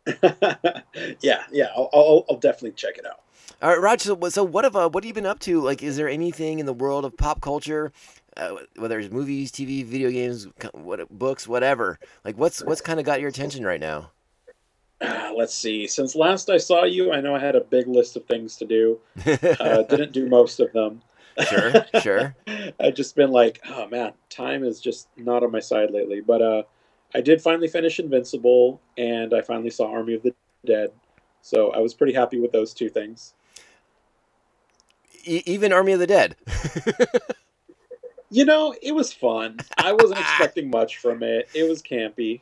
yeah, 1.20 1.44
yeah, 1.52 1.66
I'll, 1.76 1.88
I'll, 1.92 2.25
I'll 2.30 2.36
definitely 2.38 2.72
check 2.72 2.98
it 2.98 3.06
out. 3.06 3.20
All 3.62 3.70
right, 3.70 3.80
Raj. 3.80 4.02
So, 4.02 4.14
what- 4.14 4.32
so 4.32 4.42
what 4.42 4.64
have 4.64 4.75
uh, 4.75 4.88
what 4.88 5.04
have 5.04 5.08
you 5.08 5.14
been 5.14 5.26
up 5.26 5.38
to? 5.40 5.60
Like, 5.60 5.82
is 5.82 5.96
there 5.96 6.08
anything 6.08 6.58
in 6.58 6.66
the 6.66 6.72
world 6.72 7.04
of 7.04 7.16
pop 7.16 7.40
culture, 7.40 7.92
uh, 8.36 8.56
whether 8.76 8.98
it's 8.98 9.12
movies, 9.12 9.52
TV, 9.52 9.84
video 9.84 10.10
games, 10.10 10.48
what 10.72 11.08
books, 11.10 11.46
whatever? 11.46 11.98
Like, 12.24 12.36
what's 12.36 12.64
what's 12.64 12.81
kind 12.81 12.98
of 12.98 13.06
got 13.06 13.20
your 13.20 13.28
attention 13.28 13.64
right 13.64 13.81
now? 13.81 14.10
Uh, 15.00 15.32
let's 15.36 15.54
see. 15.54 15.86
Since 15.86 16.14
last 16.14 16.50
I 16.50 16.56
saw 16.58 16.84
you, 16.84 17.12
I 17.12 17.20
know 17.20 17.34
I 17.34 17.38
had 17.38 17.56
a 17.56 17.60
big 17.60 17.86
list 17.86 18.16
of 18.16 18.24
things 18.26 18.56
to 18.56 18.64
do. 18.64 18.98
Uh, 19.60 19.82
didn't 19.82 20.12
do 20.12 20.28
most 20.28 20.60
of 20.60 20.72
them. 20.72 21.02
sure, 21.48 21.72
sure. 22.00 22.36
I've 22.80 22.94
just 22.94 23.14
been 23.14 23.30
like, 23.30 23.60
oh 23.68 23.86
man, 23.88 24.12
time 24.30 24.64
is 24.64 24.80
just 24.80 25.08
not 25.16 25.42
on 25.42 25.52
my 25.52 25.60
side 25.60 25.90
lately. 25.90 26.20
But 26.20 26.42
uh, 26.42 26.62
I 27.14 27.20
did 27.20 27.40
finally 27.40 27.68
finish 27.68 28.00
Invincible, 28.00 28.80
and 28.96 29.32
I 29.32 29.42
finally 29.42 29.70
saw 29.70 29.90
Army 29.90 30.14
of 30.14 30.22
the 30.22 30.34
Dead. 30.66 30.90
So 31.42 31.70
I 31.70 31.78
was 31.78 31.94
pretty 31.94 32.12
happy 32.12 32.40
with 32.40 32.50
those 32.52 32.74
two 32.74 32.88
things. 32.88 33.34
E- 35.24 35.42
even 35.46 35.72
Army 35.72 35.92
of 35.92 36.00
the 36.00 36.06
Dead. 36.06 36.34
You 38.30 38.44
know, 38.44 38.74
it 38.82 38.92
was 38.92 39.12
fun. 39.12 39.58
I 39.78 39.92
wasn't 39.92 40.20
expecting 40.20 40.70
much 40.70 40.98
from 40.98 41.22
it. 41.22 41.48
It 41.54 41.68
was 41.68 41.82
campy. 41.82 42.40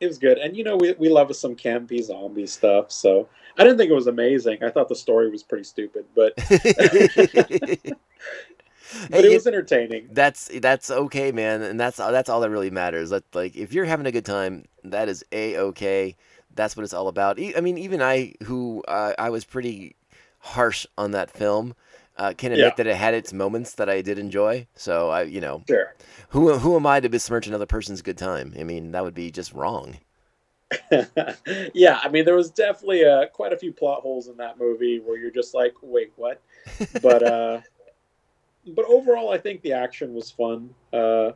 It 0.00 0.06
was 0.06 0.18
good. 0.18 0.38
And 0.38 0.56
you 0.56 0.64
know, 0.64 0.76
we, 0.76 0.92
we 0.92 1.08
love 1.08 1.34
some 1.36 1.54
campy 1.54 2.02
zombie 2.02 2.46
stuff. 2.46 2.90
So 2.90 3.28
I 3.58 3.64
didn't 3.64 3.78
think 3.78 3.90
it 3.90 3.94
was 3.94 4.06
amazing. 4.06 4.64
I 4.64 4.70
thought 4.70 4.88
the 4.88 4.94
story 4.94 5.30
was 5.30 5.42
pretty 5.42 5.64
stupid, 5.64 6.06
but 6.14 6.34
but 9.10 9.24
it 9.24 9.32
was 9.32 9.46
entertaining. 9.46 10.08
that's 10.12 10.50
that's 10.60 10.90
okay, 10.90 11.32
man, 11.32 11.62
and 11.62 11.78
that's 11.78 11.98
that's 11.98 12.28
all 12.28 12.40
that 12.40 12.50
really 12.50 12.70
matters. 12.70 13.10
That 13.10 13.24
like 13.34 13.56
if 13.56 13.72
you're 13.72 13.84
having 13.84 14.06
a 14.06 14.12
good 14.12 14.24
time, 14.24 14.64
that 14.84 15.08
is 15.08 15.24
a 15.32 15.56
okay. 15.58 16.16
That's 16.54 16.76
what 16.76 16.82
it's 16.82 16.94
all 16.94 17.06
about. 17.06 17.38
I 17.38 17.60
mean, 17.60 17.78
even 17.78 18.02
I, 18.02 18.34
who 18.42 18.82
uh, 18.88 19.12
I 19.16 19.30
was 19.30 19.44
pretty 19.44 19.94
harsh 20.40 20.84
on 20.98 21.12
that 21.12 21.30
film, 21.30 21.76
uh, 22.16 22.34
can 22.36 22.52
admit 22.52 22.68
Yeah. 22.68 22.74
that 22.76 22.86
it 22.86 22.96
had 22.96 23.14
its 23.14 23.32
moments 23.32 23.74
that 23.74 23.88
I 23.88 24.02
did 24.02 24.18
enjoy. 24.18 24.66
So 24.74 25.10
I, 25.10 25.22
you 25.22 25.40
know, 25.40 25.62
Sure. 25.68 25.94
who 26.30 26.56
who 26.58 26.76
am 26.76 26.86
I 26.86 27.00
to 27.00 27.08
besmirch 27.08 27.46
another 27.46 27.66
person's 27.66 28.02
good 28.02 28.18
time? 28.18 28.54
I 28.58 28.64
mean, 28.64 28.92
that 28.92 29.02
would 29.04 29.14
be 29.14 29.30
just 29.30 29.52
wrong. 29.52 29.98
yeah, 31.74 31.98
I 32.02 32.08
mean, 32.10 32.24
there 32.24 32.36
was 32.36 32.50
definitely 32.50 33.04
uh, 33.04 33.26
quite 33.26 33.52
a 33.52 33.56
few 33.56 33.72
plot 33.72 34.02
holes 34.02 34.28
in 34.28 34.36
that 34.36 34.58
movie 34.58 35.00
where 35.00 35.18
you're 35.18 35.30
just 35.30 35.54
like, 35.54 35.74
wait, 35.82 36.12
what? 36.16 36.40
But 37.02 37.22
uh, 37.22 37.60
but 38.66 38.84
overall, 38.86 39.30
I 39.32 39.38
think 39.38 39.62
the 39.62 39.72
action 39.72 40.14
was 40.14 40.30
fun. 40.30 40.70
Uh, 40.92 41.32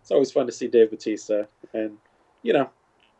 it's 0.00 0.10
always 0.10 0.30
fun 0.32 0.46
to 0.46 0.52
see 0.52 0.68
Dave 0.68 0.90
Bautista, 0.90 1.48
and 1.74 1.98
you 2.42 2.52
know, 2.52 2.70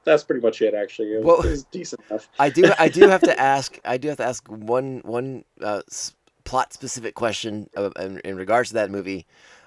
that's 0.04 0.24
pretty 0.24 0.40
much 0.40 0.62
it. 0.62 0.74
Actually, 0.74 1.12
it 1.14 1.16
was, 1.18 1.24
Well- 1.26 1.42
it 1.42 1.50
was 1.50 1.64
decent 1.64 2.00
enough. 2.08 2.28
I 2.38 2.48
do 2.50 2.72
I 2.78 2.88
do 2.88 3.08
have 3.08 3.22
to 3.22 3.38
ask 3.54 3.78
I 3.84 3.98
do 3.98 4.08
have 4.08 4.16
to 4.18 4.24
ask 4.24 4.46
one 4.48 5.02
one 5.04 5.44
uh, 5.60 5.82
plot 6.48 6.72
specific 6.72 7.14
question 7.14 7.68
uh, 7.76 7.90
in, 8.00 8.20
in 8.20 8.36
regards 8.36 8.70
to 8.70 8.74
that 8.76 8.90
movie. 8.90 9.26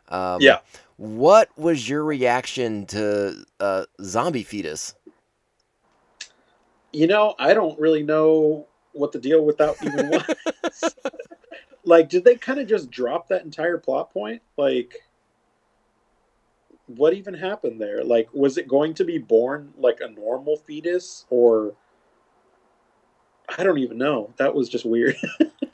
Um, 0.09 0.41
Yeah. 0.41 0.59
What 0.97 1.49
was 1.55 1.87
your 1.87 2.03
reaction 2.03 2.87
to 2.87 3.45
uh, 3.59 3.85
zombie 4.01 4.43
fetus? 4.43 4.95
You 6.91 7.05
know, 7.05 7.35
I 7.37 7.53
don't 7.53 7.79
really 7.79 8.01
know 8.01 8.65
what 8.93 9.11
the 9.11 9.19
deal 9.19 9.45
with 9.45 9.57
that 9.57 9.75
even 9.83 10.09
was. 10.09 10.95
like, 11.85 12.09
did 12.09 12.23
they 12.25 12.35
kind 12.35 12.59
of 12.59 12.67
just 12.67 12.89
drop 12.89 13.27
that 13.29 13.43
entire 13.43 13.77
plot 13.77 14.11
point? 14.11 14.41
Like, 14.57 14.95
what 16.87 17.13
even 17.13 17.35
happened 17.35 17.79
there? 17.79 18.03
Like, 18.03 18.27
was 18.33 18.57
it 18.57 18.67
going 18.67 18.95
to 18.95 19.05
be 19.05 19.19
born 19.19 19.71
like 19.77 19.99
a 20.01 20.09
normal 20.09 20.57
fetus, 20.57 21.25
or 21.29 21.73
I 23.57 23.63
don't 23.63 23.77
even 23.79 23.99
know. 23.99 24.33
That 24.37 24.55
was 24.55 24.67
just 24.67 24.85
weird. 24.85 25.15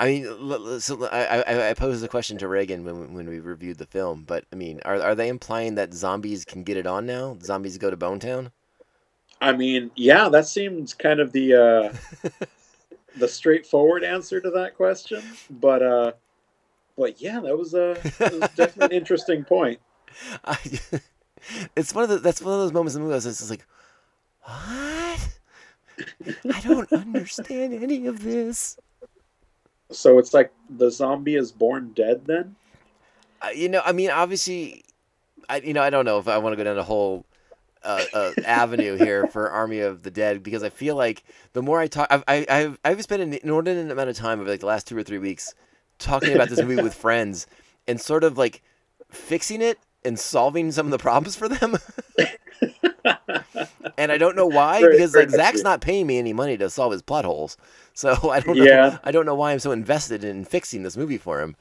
I 0.00 0.06
mean, 0.06 0.80
so 0.80 1.06
I, 1.06 1.40
I 1.42 1.70
I 1.70 1.74
posed 1.74 2.02
the 2.02 2.08
question 2.08 2.38
to 2.38 2.46
Reagan 2.48 2.84
when 2.84 3.00
we- 3.00 3.06
when 3.16 3.28
we 3.28 3.40
reviewed 3.40 3.78
the 3.78 3.86
film, 3.86 4.22
but 4.24 4.44
I 4.52 4.56
mean, 4.56 4.80
are 4.84 5.00
are 5.02 5.14
they 5.16 5.28
implying 5.28 5.74
that 5.74 5.92
zombies 5.92 6.44
can 6.44 6.62
get 6.62 6.76
it 6.76 6.86
on 6.86 7.04
now? 7.04 7.36
Zombies 7.42 7.78
go 7.78 7.90
to 7.90 7.96
Bone 7.96 8.20
Town? 8.20 8.52
I 9.40 9.52
mean, 9.52 9.90
yeah, 9.96 10.28
that 10.28 10.46
seems 10.46 10.94
kind 10.94 11.18
of 11.18 11.32
the 11.32 11.54
uh, 11.54 12.28
the 13.16 13.28
straightforward 13.28 14.04
answer 14.04 14.40
to 14.40 14.50
that 14.50 14.76
question, 14.76 15.22
but 15.50 15.82
uh, 15.82 16.12
but 16.96 17.20
yeah, 17.20 17.40
that 17.40 17.58
was 17.58 17.74
a 17.74 17.96
that 18.18 18.32
was 18.32 18.50
definitely 18.50 18.96
an 18.96 19.00
interesting 19.00 19.44
point. 19.44 19.80
I, 20.44 20.56
it's 21.74 21.92
one 21.94 22.04
of 22.04 22.10
the 22.10 22.18
that's 22.18 22.40
one 22.40 22.54
of 22.54 22.60
those 22.60 22.72
moments 22.72 22.94
in 22.94 23.00
the 23.00 23.04
movie. 23.04 23.14
I 23.14 23.16
was 23.16 23.24
just 23.24 23.50
like, 23.50 23.66
what? 24.42 25.38
I 26.54 26.60
don't 26.62 26.92
understand 26.92 27.74
any 27.74 28.06
of 28.06 28.22
this. 28.22 28.78
So 29.90 30.18
it's 30.18 30.34
like 30.34 30.52
the 30.68 30.90
zombie 30.90 31.36
is 31.36 31.52
born 31.52 31.92
dead 31.94 32.26
then? 32.26 32.56
Uh, 33.40 33.48
you 33.54 33.68
know, 33.68 33.82
I 33.84 33.92
mean, 33.92 34.10
obviously, 34.10 34.84
I 35.48 35.58
you 35.58 35.72
know, 35.72 35.82
I 35.82 35.90
don't 35.90 36.04
know 36.04 36.18
if 36.18 36.28
I 36.28 36.38
want 36.38 36.52
to 36.52 36.56
go 36.56 36.64
down 36.64 36.78
a 36.78 36.82
whole 36.82 37.24
uh, 37.82 38.04
uh, 38.12 38.32
avenue 38.44 38.96
here 38.96 39.26
for 39.28 39.50
Army 39.50 39.80
of 39.80 40.02
the 40.02 40.10
Dead 40.10 40.42
because 40.42 40.62
I 40.62 40.68
feel 40.68 40.96
like 40.96 41.24
the 41.52 41.62
more 41.62 41.80
I 41.80 41.86
talk, 41.86 42.08
I've 42.10 42.24
I, 42.28 42.44
I've 42.48 42.78
I've 42.84 43.02
spent 43.02 43.22
an 43.22 43.34
inordinate 43.34 43.90
amount 43.90 44.10
of 44.10 44.16
time 44.16 44.40
over 44.40 44.50
like 44.50 44.60
the 44.60 44.66
last 44.66 44.86
two 44.86 44.96
or 44.96 45.02
three 45.02 45.18
weeks 45.18 45.54
talking 45.98 46.34
about 46.34 46.48
this 46.48 46.60
movie 46.60 46.82
with 46.82 46.94
friends 47.06 47.46
and 47.86 48.00
sort 48.00 48.24
of 48.24 48.36
like 48.36 48.62
fixing 49.10 49.62
it 49.62 49.78
and 50.08 50.18
solving 50.18 50.72
some 50.72 50.86
of 50.86 50.90
the 50.90 50.98
problems 50.98 51.36
for 51.36 51.48
them. 51.48 51.76
and 53.96 54.10
I 54.10 54.18
don't 54.18 54.34
know 54.34 54.46
why 54.46 54.80
Very- 54.80 54.96
because 54.96 55.12
very 55.12 55.26
like 55.26 55.34
Zach's 55.34 55.62
not 55.62 55.80
paying 55.80 56.06
me 56.06 56.18
any 56.18 56.32
money 56.32 56.56
to 56.56 56.68
solve 56.68 56.92
his 56.92 57.02
plot 57.02 57.24
holes. 57.24 57.56
So 57.94 58.30
I 58.30 58.40
don't 58.40 58.56
know. 58.56 58.64
Yeah. 58.64 58.98
I 59.04 59.12
don't 59.12 59.26
know 59.26 59.34
why 59.34 59.52
I'm 59.52 59.58
so 59.60 59.70
invested 59.70 60.24
in 60.24 60.44
fixing 60.44 60.82
this 60.82 60.96
movie 60.96 61.18
for 61.18 61.40
him. 61.40 61.54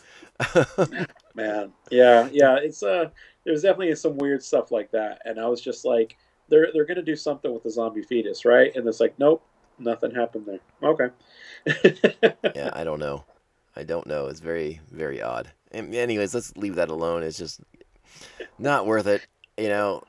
Man, 1.35 1.71
yeah, 1.91 2.29
yeah. 2.31 2.57
It's 2.57 2.81
uh, 2.81 3.09
there's 3.43 3.61
definitely 3.61 3.93
some 3.95 4.17
weird 4.17 4.43
stuff 4.43 4.71
like 4.71 4.91
that, 4.91 5.21
and 5.25 5.39
I 5.39 5.47
was 5.47 5.61
just 5.61 5.83
like, 5.85 6.15
they're 6.49 6.69
they're 6.73 6.85
gonna 6.85 7.01
do 7.01 7.15
something 7.15 7.51
with 7.51 7.63
the 7.63 7.71
zombie 7.71 8.03
fetus, 8.03 8.45
right? 8.45 8.75
And 8.75 8.87
it's 8.87 8.99
like, 8.99 9.17
nope, 9.17 9.43
nothing 9.79 10.13
happened 10.13 10.45
there. 10.45 10.59
Okay. 10.83 11.09
yeah, 12.55 12.69
I 12.73 12.83
don't 12.83 12.99
know. 12.99 13.23
I 13.75 13.83
don't 13.83 14.07
know. 14.07 14.27
It's 14.27 14.39
very, 14.39 14.79
very 14.91 15.21
odd. 15.21 15.51
And 15.71 15.93
anyways, 15.93 16.33
let's 16.33 16.55
leave 16.57 16.75
that 16.75 16.89
alone. 16.89 17.23
It's 17.23 17.37
just 17.37 17.61
not 18.59 18.85
worth 18.85 19.07
it. 19.07 19.25
You 19.57 19.69
know, 19.69 20.03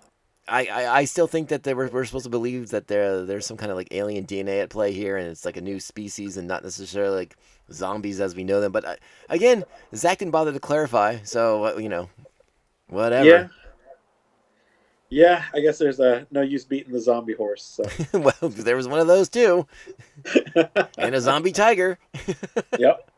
I, 0.48 0.66
I, 0.66 0.98
I 0.98 1.04
still 1.04 1.26
think 1.26 1.48
that 1.48 1.62
they 1.62 1.74
were, 1.74 1.88
we're 1.92 2.04
supposed 2.04 2.24
to 2.24 2.30
believe 2.30 2.70
that 2.70 2.86
there 2.86 3.24
there's 3.24 3.46
some 3.46 3.56
kind 3.56 3.70
of 3.70 3.76
like 3.76 3.88
alien 3.90 4.24
DNA 4.26 4.62
at 4.62 4.70
play 4.70 4.92
here, 4.92 5.16
and 5.16 5.28
it's 5.28 5.44
like 5.44 5.56
a 5.56 5.60
new 5.60 5.78
species 5.80 6.36
and 6.36 6.48
not 6.48 6.62
necessarily 6.62 7.16
like 7.16 7.36
zombies 7.72 8.20
as 8.20 8.34
we 8.34 8.44
know 8.44 8.60
them. 8.60 8.72
But 8.72 8.86
I, 8.86 8.96
again, 9.28 9.64
Zach 9.94 10.18
didn't 10.18 10.32
bother 10.32 10.52
to 10.52 10.60
clarify, 10.60 11.18
so 11.24 11.64
uh, 11.64 11.76
you 11.78 11.88
know, 11.88 12.08
whatever. 12.88 13.28
Yeah. 13.28 13.48
Yeah, 15.10 15.44
I 15.54 15.60
guess 15.60 15.78
there's 15.78 16.00
uh, 16.00 16.26
no 16.30 16.42
use 16.42 16.66
beating 16.66 16.92
the 16.92 17.00
zombie 17.00 17.32
horse. 17.32 17.62
So. 17.64 17.84
well, 18.18 18.34
there 18.42 18.76
was 18.76 18.86
one 18.86 19.00
of 19.00 19.06
those 19.06 19.30
too, 19.30 19.66
and 20.98 21.14
a 21.14 21.20
zombie 21.22 21.52
tiger. 21.52 21.98
yep. 22.78 23.10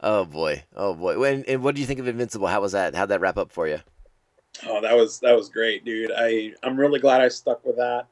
Oh 0.00 0.24
boy, 0.24 0.64
oh 0.76 0.94
boy. 0.94 1.18
When 1.18 1.44
and 1.44 1.62
what 1.62 1.74
do 1.74 1.80
you 1.80 1.86
think 1.86 2.00
of 2.00 2.08
Invincible? 2.08 2.46
How 2.46 2.60
was 2.60 2.72
that? 2.72 2.94
How'd 2.94 3.08
that 3.10 3.20
wrap 3.20 3.38
up 3.38 3.50
for 3.50 3.68
you? 3.68 3.78
Oh, 4.66 4.80
that 4.80 4.96
was 4.96 5.20
that 5.20 5.36
was 5.36 5.48
great, 5.48 5.84
dude. 5.84 6.10
I 6.16 6.52
I'm 6.62 6.76
really 6.76 7.00
glad 7.00 7.20
I 7.20 7.28
stuck 7.28 7.64
with 7.64 7.76
that. 7.76 8.06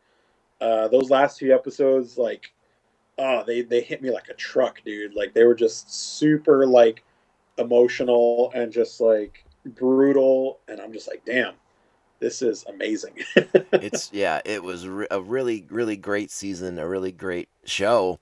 Uh, 0.60 0.88
those 0.88 1.10
last 1.10 1.38
few 1.38 1.54
episodes, 1.54 2.18
like, 2.18 2.52
oh, 3.18 3.44
they 3.46 3.62
they 3.62 3.80
hit 3.80 4.02
me 4.02 4.10
like 4.10 4.28
a 4.28 4.34
truck, 4.34 4.80
dude. 4.84 5.14
Like 5.14 5.34
they 5.34 5.44
were 5.44 5.54
just 5.54 5.92
super 5.92 6.66
like 6.66 7.02
emotional 7.58 8.52
and 8.54 8.72
just 8.72 9.00
like 9.00 9.44
brutal, 9.64 10.60
and 10.68 10.80
I'm 10.80 10.92
just 10.92 11.08
like, 11.08 11.24
damn, 11.24 11.54
this 12.20 12.42
is 12.42 12.64
amazing. 12.68 13.18
it's 13.36 14.12
yeah, 14.12 14.40
it 14.44 14.62
was 14.62 14.86
re- 14.86 15.08
a 15.10 15.20
really 15.20 15.66
really 15.70 15.96
great 15.96 16.30
season, 16.30 16.78
a 16.78 16.88
really 16.88 17.12
great 17.12 17.48
show. 17.64 18.18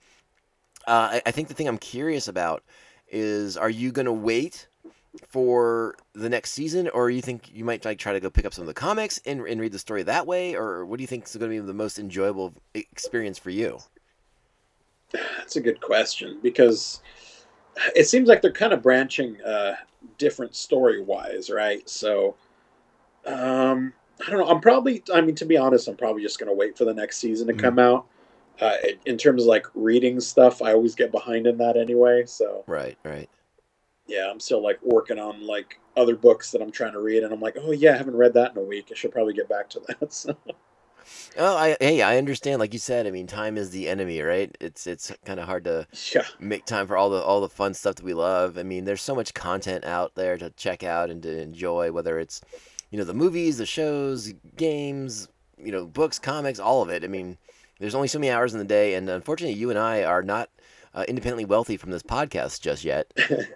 Uh, 0.87 1.09
I, 1.13 1.23
I 1.27 1.31
think 1.33 1.49
the 1.49 1.55
thing 1.55 1.69
I'm 1.69 1.79
curious 1.79 2.29
about 2.29 2.63
is, 3.09 3.57
are 3.57 3.71
you 3.71 3.93
gonna 3.93 4.13
wait 4.13 4.69
for 5.29 5.97
the 6.15 6.29
next 6.29 6.53
season, 6.53 6.89
or 6.89 7.11
you 7.11 7.21
think 7.21 7.51
you 7.53 7.65
might 7.65 7.85
like 7.85 7.99
try 7.99 8.13
to 8.13 8.21
go 8.21 8.31
pick 8.31 8.45
up 8.45 8.55
some 8.55 8.63
of 8.63 8.69
the 8.69 8.75
comics 8.75 9.21
and, 9.27 9.41
and 9.47 9.61
read 9.61 9.73
the 9.73 9.79
story 9.79 10.03
that 10.03 10.27
way, 10.27 10.55
or 10.55 10.85
what 10.87 10.99
do 10.99 11.03
you 11.03 11.07
think 11.07 11.25
is 11.25 11.37
going 11.37 11.51
to 11.51 11.61
be 11.61 11.67
the 11.67 11.75
most 11.75 11.99
enjoyable 11.99 12.55
experience 12.75 13.39
for 13.39 13.51
you? 13.51 13.79
That's 15.13 15.57
a 15.57 15.61
good 15.61 15.81
question 15.81 16.39
because 16.43 17.01
it 17.95 18.05
seems 18.05 18.29
like 18.29 18.43
they're 18.43 18.53
kind 18.53 18.73
of 18.73 18.83
branching 18.83 19.41
uh, 19.43 19.75
different 20.19 20.55
story 20.55 21.03
wise, 21.03 21.51
right? 21.51 21.89
So, 21.89 22.37
um, 23.27 23.93
I 24.27 24.31
don't 24.31 24.41
know. 24.41 24.49
I'm 24.49 24.61
probably, 24.61 25.03
I 25.13 25.21
mean, 25.21 25.35
to 25.37 25.45
be 25.45 25.57
honest, 25.57 25.89
I'm 25.89 25.97
probably 25.97 26.23
just 26.23 26.39
going 26.39 26.49
to 26.49 26.55
wait 26.55 26.79
for 26.79 26.85
the 26.85 26.95
next 26.95 27.19
season 27.19 27.47
to 27.49 27.53
Mhm. 27.53 27.59
come 27.59 27.79
out. 27.79 28.07
Uh, 28.61 28.77
in 29.05 29.19
terms 29.19 29.43
of 29.43 29.49
like 29.49 29.67
reading 29.75 30.21
stuff, 30.21 30.63
I 30.63 30.73
always 30.73 30.95
get 30.95 31.13
behind 31.13 31.47
in 31.47 31.59
that 31.59 31.77
anyway. 31.77 32.25
So, 32.27 32.65
Right, 32.67 32.99
right. 33.05 33.29
yeah, 34.07 34.31
I'm 34.31 34.41
still 34.41 34.63
like 34.63 34.79
working 34.83 35.19
on 35.19 35.47
like 35.47 35.81
other 35.97 36.17
books 36.17 36.51
that 36.53 36.63
I'm 36.63 36.71
trying 36.71 36.93
to 36.93 37.01
read, 37.01 37.23
and 37.25 37.33
I'm 37.33 37.41
like, 37.41 37.57
oh 37.61 37.73
yeah, 37.73 37.95
I 37.95 37.97
haven't 37.99 38.17
read 38.17 38.35
that 38.35 38.53
in 38.53 38.59
a 38.59 38.63
week. 38.63 38.89
I 38.91 38.95
should 38.95 39.13
probably 39.13 39.35
get 39.35 39.49
back 39.49 39.69
to 39.71 39.81
that. 39.89 40.13
So, 40.13 40.37
Oh, 41.37 41.57
I 41.57 41.77
hey, 41.81 42.03
I 42.03 42.19
understand. 42.19 42.61
Like 42.61 42.73
you 42.73 42.79
said, 42.79 43.07
I 43.07 43.11
mean, 43.11 43.27
time 43.27 43.57
is 43.57 43.71
the 43.71 43.89
enemy, 43.89 44.21
right? 44.23 44.57
It's 44.61 44.87
it's 44.87 45.13
kind 45.25 45.39
of 45.41 45.47
hard 45.47 45.65
to 45.65 45.87
yeah, 46.15 46.23
make 46.39 46.65
time 46.67 46.87
for 46.87 46.97
all 46.97 47.11
the 47.11 47.23
all 47.23 47.41
the 47.41 47.49
fun 47.49 47.75
stuff 47.75 47.97
that 47.97 48.05
we 48.05 48.15
love. 48.15 48.59
I 48.59 48.63
mean, 48.65 48.85
there's 48.85 49.03
so 49.03 49.15
much 49.15 49.35
content 49.35 49.85
out 49.85 50.15
there 50.15 50.37
to 50.39 50.51
check 50.51 50.83
out 50.83 51.11
and 51.11 51.23
to 51.23 51.41
enjoy, 51.41 51.93
whether 51.93 52.19
it's 52.19 52.41
you 52.91 52.99
know 52.99 53.05
the 53.05 53.15
movies, 53.15 53.59
the 53.59 53.67
shows, 53.67 54.33
games, 54.57 55.29
you 55.59 55.73
know, 55.73 55.87
books, 55.87 56.19
comics, 56.19 56.59
all 56.59 56.83
of 56.83 56.91
it. 56.91 57.05
I 57.05 57.09
mean, 57.09 57.39
there's 57.79 57.95
only 57.95 58.09
so 58.09 58.19
many 58.19 58.31
hours 58.31 58.53
in 58.53 58.59
the 58.59 58.65
day, 58.65 58.95
and 58.95 59.09
unfortunately, 59.09 59.59
you 59.59 59.71
and 59.71 59.79
I 59.79 60.05
are 60.05 60.23
not 60.23 60.49
uh, 60.95 61.05
independently 61.09 61.45
wealthy 61.45 61.77
from 61.77 61.91
this 61.91 62.03
podcast 62.03 62.61
just 62.61 62.85
yet. 62.85 63.13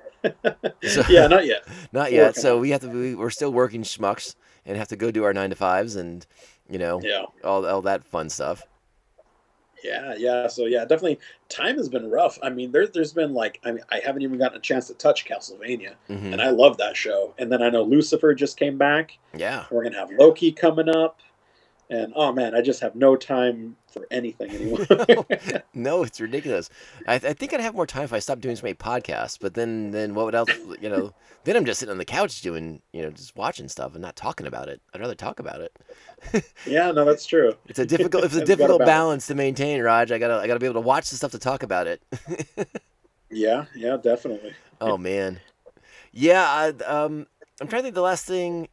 So- 0.83 1.03
yeah, 1.09 1.27
not 1.27 1.47
yet. 1.47 1.67
Not 1.93 2.13
yet. 2.13 2.27
Working 2.29 2.43
So 2.43 2.59
we 2.59 2.71
have 2.71 2.83
to. 2.83 2.89
We, 2.89 3.15
we're 3.15 3.31
still 3.31 3.53
working 3.55 3.83
schmucks 3.83 4.35
and 4.67 4.77
have 4.77 4.89
to 4.89 4.97
go 4.97 5.11
do 5.11 5.25
our 5.25 5.33
nine 5.33 5.49
to 5.49 5.57
fives 5.57 5.97
and 5.97 6.27
you 6.69 6.79
know 6.79 7.01
Yeah. 7.03 7.25
all 7.43 7.65
all 7.65 7.81
that 7.83 8.05
fun 8.05 8.29
stuff. 8.29 8.63
Yeah, 9.83 10.15
yeah. 10.19 10.47
So 10.49 10.67
yeah, 10.67 10.81
definitely 10.85 11.21
time 11.49 11.77
has 11.79 11.89
been 11.89 12.11
rough. 12.11 12.39
I 12.43 12.51
mean, 12.51 12.71
there, 12.71 12.87
there's 12.87 13.15
been 13.15 13.33
like, 13.33 13.61
I 13.65 13.73
mean, 13.73 13.83
I 13.91 14.01
haven't 14.05 14.21
even 14.21 14.39
gotten 14.39 14.59
a 14.59 14.61
chance 14.61 14.89
to 14.89 14.95
touch 14.95 15.25
Castlevania, 15.25 15.95
hmm 16.07 16.33
and 16.35 16.43
I 16.43 16.51
love 16.51 16.77
that 16.77 16.99
show. 16.99 17.35
And 17.39 17.51
then 17.51 17.63
I 17.63 17.71
know 17.71 17.83
Lucifer 17.83 18.35
just 18.35 18.59
came 18.59 18.77
back. 18.77 19.17
Yeah. 19.35 19.65
We're 19.71 19.85
gonna 19.85 19.97
have 19.97 20.11
Loki 20.19 20.53
coming 20.53 20.91
up, 20.91 21.21
and 21.91 22.13
oh 22.15 22.33
man, 22.33 22.55
I 22.55 22.63
just 22.63 22.81
have 22.81 22.95
no 22.95 23.17
time 23.17 23.77
for 23.89 24.07
anything 24.13 24.51
anymore. 24.53 24.87
no, 25.75 26.05
it's 26.05 26.21
ridiculous. 26.21 26.71
I, 27.07 27.15
I 27.15 27.33
think 27.33 27.53
I'd 27.53 27.61
have 27.61 27.75
more 27.75 27.87
time 27.87 28.05
if 28.05 28.13
I 28.13 28.21
stopped 28.21 28.41
doing 28.41 28.55
so 28.55 28.63
many 28.63 28.75
podcasts. 28.75 29.37
But 29.41 29.55
then, 29.55 29.91
then 29.91 30.15
what 30.15 30.27
would 30.27 30.35
else? 30.37 30.51
You 30.81 30.89
know, 30.89 31.13
then 31.45 31.57
I'm 31.57 31.65
just 31.65 31.81
sitting 31.81 31.91
on 31.91 31.99
the 31.99 32.05
couch 32.05 32.41
doing, 32.43 32.81
you 32.93 33.03
know, 33.03 33.11
just 33.11 33.35
watching 33.37 33.69
stuff 33.69 33.95
and 33.95 34.03
not 34.03 34.15
talking 34.15 34.47
about 34.47 34.69
it. 34.69 34.81
I'd 34.95 35.01
rather 35.01 35.17
talk 35.17 35.41
about 35.41 35.61
it. 35.61 36.47
yeah, 36.65 36.93
no, 36.93 37.05
that's 37.05 37.27
true. 37.27 37.55
It's 37.67 37.81
a 37.81 37.87
difficult, 37.87 38.25
it's 38.25 38.37
a 38.37 38.45
difficult 38.45 38.79
balance. 38.79 38.87
balance 38.89 39.27
to 39.27 39.35
maintain, 39.35 39.83
Raj. 39.83 40.13
I 40.13 40.19
gotta, 40.19 40.37
I 40.37 40.47
gotta 40.47 40.61
be 40.61 40.67
able 40.67 40.81
to 40.81 40.87
watch 40.87 41.11
the 41.11 41.17
stuff 41.17 41.33
to 41.33 41.41
talk 41.41 41.65
about 41.65 41.89
it. 41.89 42.03
Yeah, 43.33 43.67
yeah, 43.77 43.97
definitely. 43.97 44.55
oh 44.81 44.99
man, 44.99 45.39
yeah. 46.11 46.45
I, 46.45 46.85
um, 46.85 47.29
I'm 47.61 47.69
trying 47.69 47.83
to 47.83 47.85
think. 47.85 47.95
The 47.95 48.01
last 48.01 48.25
thing 48.25 48.69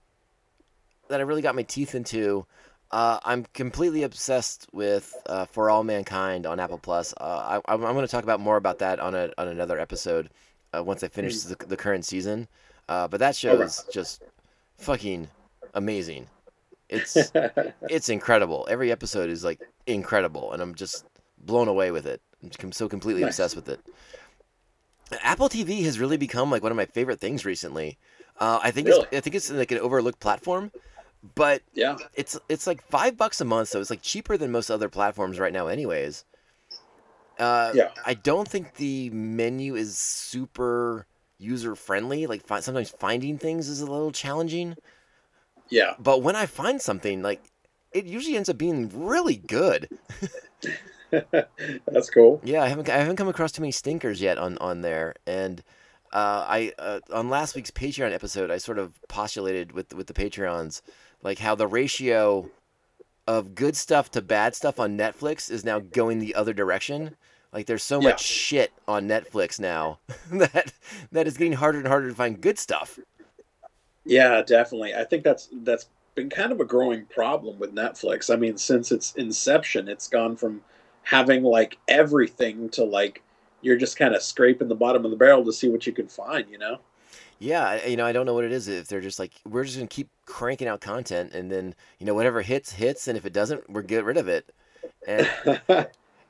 that 1.09 1.19
I 1.19 1.23
really 1.23 1.41
got 1.41 1.55
my 1.55 1.63
teeth 1.63 1.95
into. 1.95 2.45
Uh, 2.91 3.19
I'm 3.25 3.45
completely 3.53 4.03
obsessed 4.03 4.67
with 4.71 5.13
uh, 5.27 5.45
For 5.45 5.69
All 5.69 5.83
Mankind 5.83 6.45
on 6.45 6.59
Apple 6.59 6.77
Plus. 6.77 7.13
Uh, 7.19 7.59
I, 7.67 7.73
I'm, 7.73 7.83
I'm 7.83 7.93
going 7.93 8.05
to 8.05 8.11
talk 8.11 8.23
about 8.23 8.39
more 8.39 8.55
about 8.57 8.79
that 8.79 8.99
on 8.99 9.13
a, 9.13 9.29
on 9.37 9.47
another 9.49 9.77
episode 9.79 10.29
uh, 10.75 10.83
once 10.83 11.03
I 11.03 11.09
finish 11.09 11.39
the, 11.41 11.55
the 11.65 11.75
current 11.77 12.05
season. 12.05 12.47
Uh, 12.87 13.07
but 13.07 13.19
that 13.19 13.35
show 13.35 13.59
is 13.61 13.83
just 13.91 14.23
fucking 14.77 15.27
amazing. 15.73 16.27
It's 16.89 17.17
it's 17.89 18.07
incredible. 18.07 18.65
Every 18.69 18.91
episode 18.93 19.29
is 19.29 19.43
like 19.43 19.59
incredible, 19.87 20.53
and 20.53 20.61
I'm 20.61 20.73
just 20.73 21.03
blown 21.37 21.67
away 21.67 21.91
with 21.91 22.05
it. 22.05 22.21
I'm 22.63 22.71
so 22.71 22.87
completely 22.87 23.23
Nice. 23.23 23.31
obsessed 23.31 23.55
with 23.57 23.67
it. 23.67 23.81
Apple 25.21 25.49
TV 25.49 25.83
has 25.83 25.99
really 25.99 26.15
become 26.17 26.49
like 26.49 26.63
one 26.63 26.71
of 26.71 26.75
my 26.77 26.85
favorite 26.85 27.19
things 27.19 27.43
recently. 27.45 27.97
Uh, 28.39 28.59
I 28.63 28.71
think 28.71 28.87
Really? 28.87 29.05
it's 29.11 29.17
I 29.17 29.19
think 29.19 29.35
it's 29.35 29.51
like 29.51 29.71
an 29.71 29.79
overlooked 29.79 30.19
platform, 30.21 30.71
but 31.35 31.61
yeah, 31.73 31.97
it's 32.13 32.39
it's 32.49 32.67
like 32.67 32.81
five 32.89 33.17
bucks 33.17 33.41
a 33.41 33.45
month, 33.45 33.69
so 33.69 33.79
it's 33.79 33.89
like 33.89 34.01
cheaper 34.01 34.37
than 34.37 34.51
most 34.51 34.69
other 34.69 34.89
platforms 34.89 35.39
right 35.39 35.53
now, 35.53 35.67
anyways. 35.67 36.25
Uh, 37.39 37.71
Yeah. 37.75 37.91
I 38.05 38.13
don't 38.15 38.47
think 38.47 38.75
the 38.75 39.09
menu 39.11 39.75
is 39.75 39.97
super 39.97 41.05
user 41.37 41.75
friendly. 41.75 42.25
Like 42.27 42.45
fi- 42.45 42.61
sometimes 42.61 42.89
finding 42.89 43.37
things 43.37 43.67
is 43.67 43.81
a 43.81 43.85
little 43.89 44.11
challenging, 44.11 44.75
yeah. 45.69 45.93
but 45.99 46.21
when 46.23 46.35
I 46.35 46.45
find 46.45 46.81
something, 46.81 47.21
like 47.21 47.41
it 47.91 48.05
usually 48.05 48.35
ends 48.35 48.49
up 48.49 48.57
being 48.57 48.89
really 48.93 49.35
good. 49.37 49.87
that's 51.11 52.09
cool. 52.09 52.41
Yeah, 52.43 52.63
I 52.63 52.67
haven't 52.67 52.89
I 52.89 52.97
haven't 52.97 53.15
come 53.15 53.27
across 53.27 53.51
too 53.51 53.61
many 53.61 53.71
stinkers 53.71 54.21
yet 54.21 54.37
on 54.37 54.57
on 54.57 54.81
there, 54.81 55.15
and 55.25 55.63
uh, 56.11 56.45
I 56.47 56.73
uh, 56.79 56.99
on 57.13 57.29
last 57.29 57.55
week's 57.55 57.71
Patreon 57.71 58.13
episode, 58.13 58.51
I 58.51 58.57
sort 58.57 58.79
of 58.79 58.99
postulated 59.07 59.71
with 59.71 59.93
with 59.93 60.07
the 60.07 60.13
Patreons 60.13 60.81
like 61.23 61.39
how 61.39 61.55
the 61.55 61.67
ratio 61.67 62.49
of 63.27 63.55
good 63.55 63.75
stuff 63.75 64.11
to 64.11 64.21
bad 64.21 64.55
stuff 64.55 64.79
on 64.79 64.97
Netflix 64.97 65.51
is 65.51 65.65
now 65.65 65.79
going 65.79 66.19
the 66.19 66.35
other 66.35 66.53
direction. 66.53 67.15
Like 67.53 67.65
there's 67.67 67.83
so 67.83 68.01
Yeah. 68.01 68.01
much 68.01 68.21
shit 68.21 68.73
on 68.87 69.07
Netflix 69.07 69.59
now 69.59 69.99
that 70.31 70.73
that 71.11 71.27
is 71.27 71.37
getting 71.37 71.53
harder 71.53 71.79
and 71.79 71.87
harder 71.87 72.09
to 72.09 72.15
find 72.15 72.41
good 72.41 72.59
stuff. 72.59 72.99
Yeah, 74.05 74.41
definitely. 74.41 74.95
I 74.95 75.03
think 75.03 75.23
that's 75.23 75.49
that's 75.51 75.89
been 76.15 76.29
kind 76.29 76.51
of 76.51 76.59
a 76.59 76.65
growing 76.65 77.05
problem 77.05 77.59
with 77.59 77.73
Netflix. 77.75 78.33
I 78.33 78.37
mean, 78.37 78.57
since 78.57 78.91
its 78.91 79.13
inception, 79.15 79.87
it's 79.87 80.07
gone 80.07 80.35
from 80.35 80.61
having 81.03 81.43
like 81.43 81.77
everything 81.87 82.69
to 82.69 82.83
like 82.83 83.21
you're 83.61 83.77
just 83.77 83.97
kind 83.97 84.15
of 84.15 84.21
scraping 84.21 84.67
the 84.67 84.75
bottom 84.75 85.03
of 85.05 85.11
the 85.11 85.17
barrel 85.17 85.43
to 85.45 85.53
see 85.53 85.69
what 85.69 85.85
you 85.87 85.93
can 85.93 86.07
find, 86.07 86.49
you 86.49 86.57
know? 86.57 86.79
Yeah, 87.39 87.85
you 87.85 87.97
know, 87.97 88.05
I 88.05 88.11
don't 88.13 88.25
know 88.25 88.33
what 88.33 88.43
it 88.45 88.51
is. 88.51 88.67
If 88.67 88.87
they're 88.87 89.01
just 89.01 89.19
like, 89.19 89.33
we're 89.45 89.63
just 89.63 89.77
gonna 89.77 89.87
keep 89.87 90.09
cranking 90.27 90.67
out 90.69 90.81
content, 90.81 91.33
and 91.33 91.51
then 91.51 91.75
you 91.99 92.05
know 92.05 92.13
whatever 92.15 92.43
hits 92.43 92.73
hits, 92.73 93.07
and 93.07 93.17
if 93.17 93.25
it 93.25 93.33
doesn't, 93.33 93.69
we're 93.69 93.81
get 93.83 94.05
rid 94.05 94.17
of 94.17 94.27
it. 94.29 94.53
And 95.07 95.29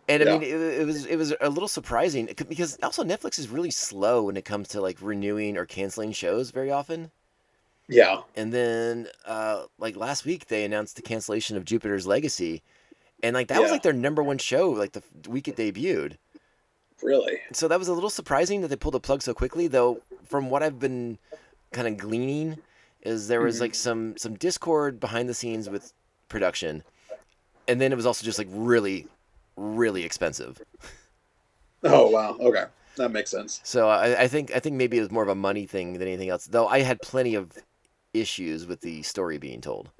and 0.09 0.21
I 0.23 0.25
Yeah. 0.25 0.25
mean, 0.25 0.41
it, 0.43 0.49
it 0.49 0.85
was 0.85 1.05
it 1.05 1.17
was 1.17 1.33
a 1.41 1.49
little 1.49 1.67
surprising 1.67 2.29
because 2.47 2.77
also 2.83 3.03
Netflix 3.03 3.39
is 3.39 3.49
really 3.49 3.71
slow 3.71 4.23
when 4.23 4.37
it 4.37 4.45
comes 4.45 4.69
to 4.69 4.81
like 4.81 4.97
renewing 5.01 5.57
or 5.57 5.65
canceling 5.65 6.11
shows 6.13 6.51
very 6.51 6.71
often. 6.71 7.11
yeah. 7.89 8.21
And 8.35 8.53
then 8.53 9.07
uh, 9.25 9.65
like 9.79 9.95
last 9.95 10.23
week, 10.25 10.47
they 10.47 10.63
announced 10.63 10.95
the 10.95 11.01
cancellation 11.01 11.57
of 11.57 11.65
Jupiter's 11.65 12.05
Legacy, 12.07 12.61
and 13.23 13.33
like 13.35 13.47
that 13.49 13.61
was 13.63 13.71
like 13.71 13.83
their 13.83 13.93
number 13.93 14.23
one 14.23 14.37
show 14.39 14.69
like 14.71 14.93
the 14.93 15.03
week 15.29 15.47
it 15.47 15.57
debuted. 15.57 16.17
Really? 17.01 17.39
So 17.53 17.67
that 17.67 17.79
was 17.79 17.87
a 17.87 17.93
little 17.93 18.09
surprising 18.09 18.61
that 18.61 18.67
they 18.67 18.75
pulled 18.75 18.93
the 18.93 18.99
plug 18.99 19.21
so 19.21 19.33
quickly, 19.33 19.67
though. 19.67 20.01
From 20.25 20.49
what 20.49 20.63
I've 20.63 20.79
been 20.79 21.17
kind 21.73 21.87
of 21.87 21.97
gleaning, 21.97 22.59
is 23.07 23.27
there 23.27 23.41
was 23.41 23.57
Mhm. 23.57 23.61
like 23.61 23.75
some 23.75 24.17
some 24.17 24.35
discord 24.35 24.99
behind 24.99 25.29
the 25.29 25.33
scenes 25.33 25.69
with 25.69 25.93
production, 26.29 26.83
and 27.67 27.79
then 27.81 27.91
it 27.91 27.95
was 27.95 28.05
also 28.05 28.25
just 28.25 28.37
like 28.37 28.47
really, 28.51 29.07
really 29.55 30.03
expensive. 30.03 30.61
Oh 31.83 32.09
wow. 32.09 32.35
Okay. 32.39 32.65
That 32.95 33.11
makes 33.11 33.29
sense. 33.29 33.61
So 33.63 33.87
I, 33.87 34.23
I 34.23 34.27
think 34.27 34.51
I 34.55 34.59
think 34.59 34.75
maybe 34.75 34.97
it 34.97 35.01
was 35.01 35.11
more 35.11 35.21
of 35.21 35.29
a 35.29 35.35
money 35.35 35.67
thing 35.67 35.93
than 35.93 36.01
anything 36.01 36.29
else. 36.29 36.45
Though 36.47 36.67
I 36.67 36.79
had 36.79 36.99
plenty 37.01 37.35
of 37.35 37.51
issues 38.15 38.65
with 38.65 38.81
the 38.81 39.03
story 39.03 39.37
being 39.37 39.61
told. 39.61 39.91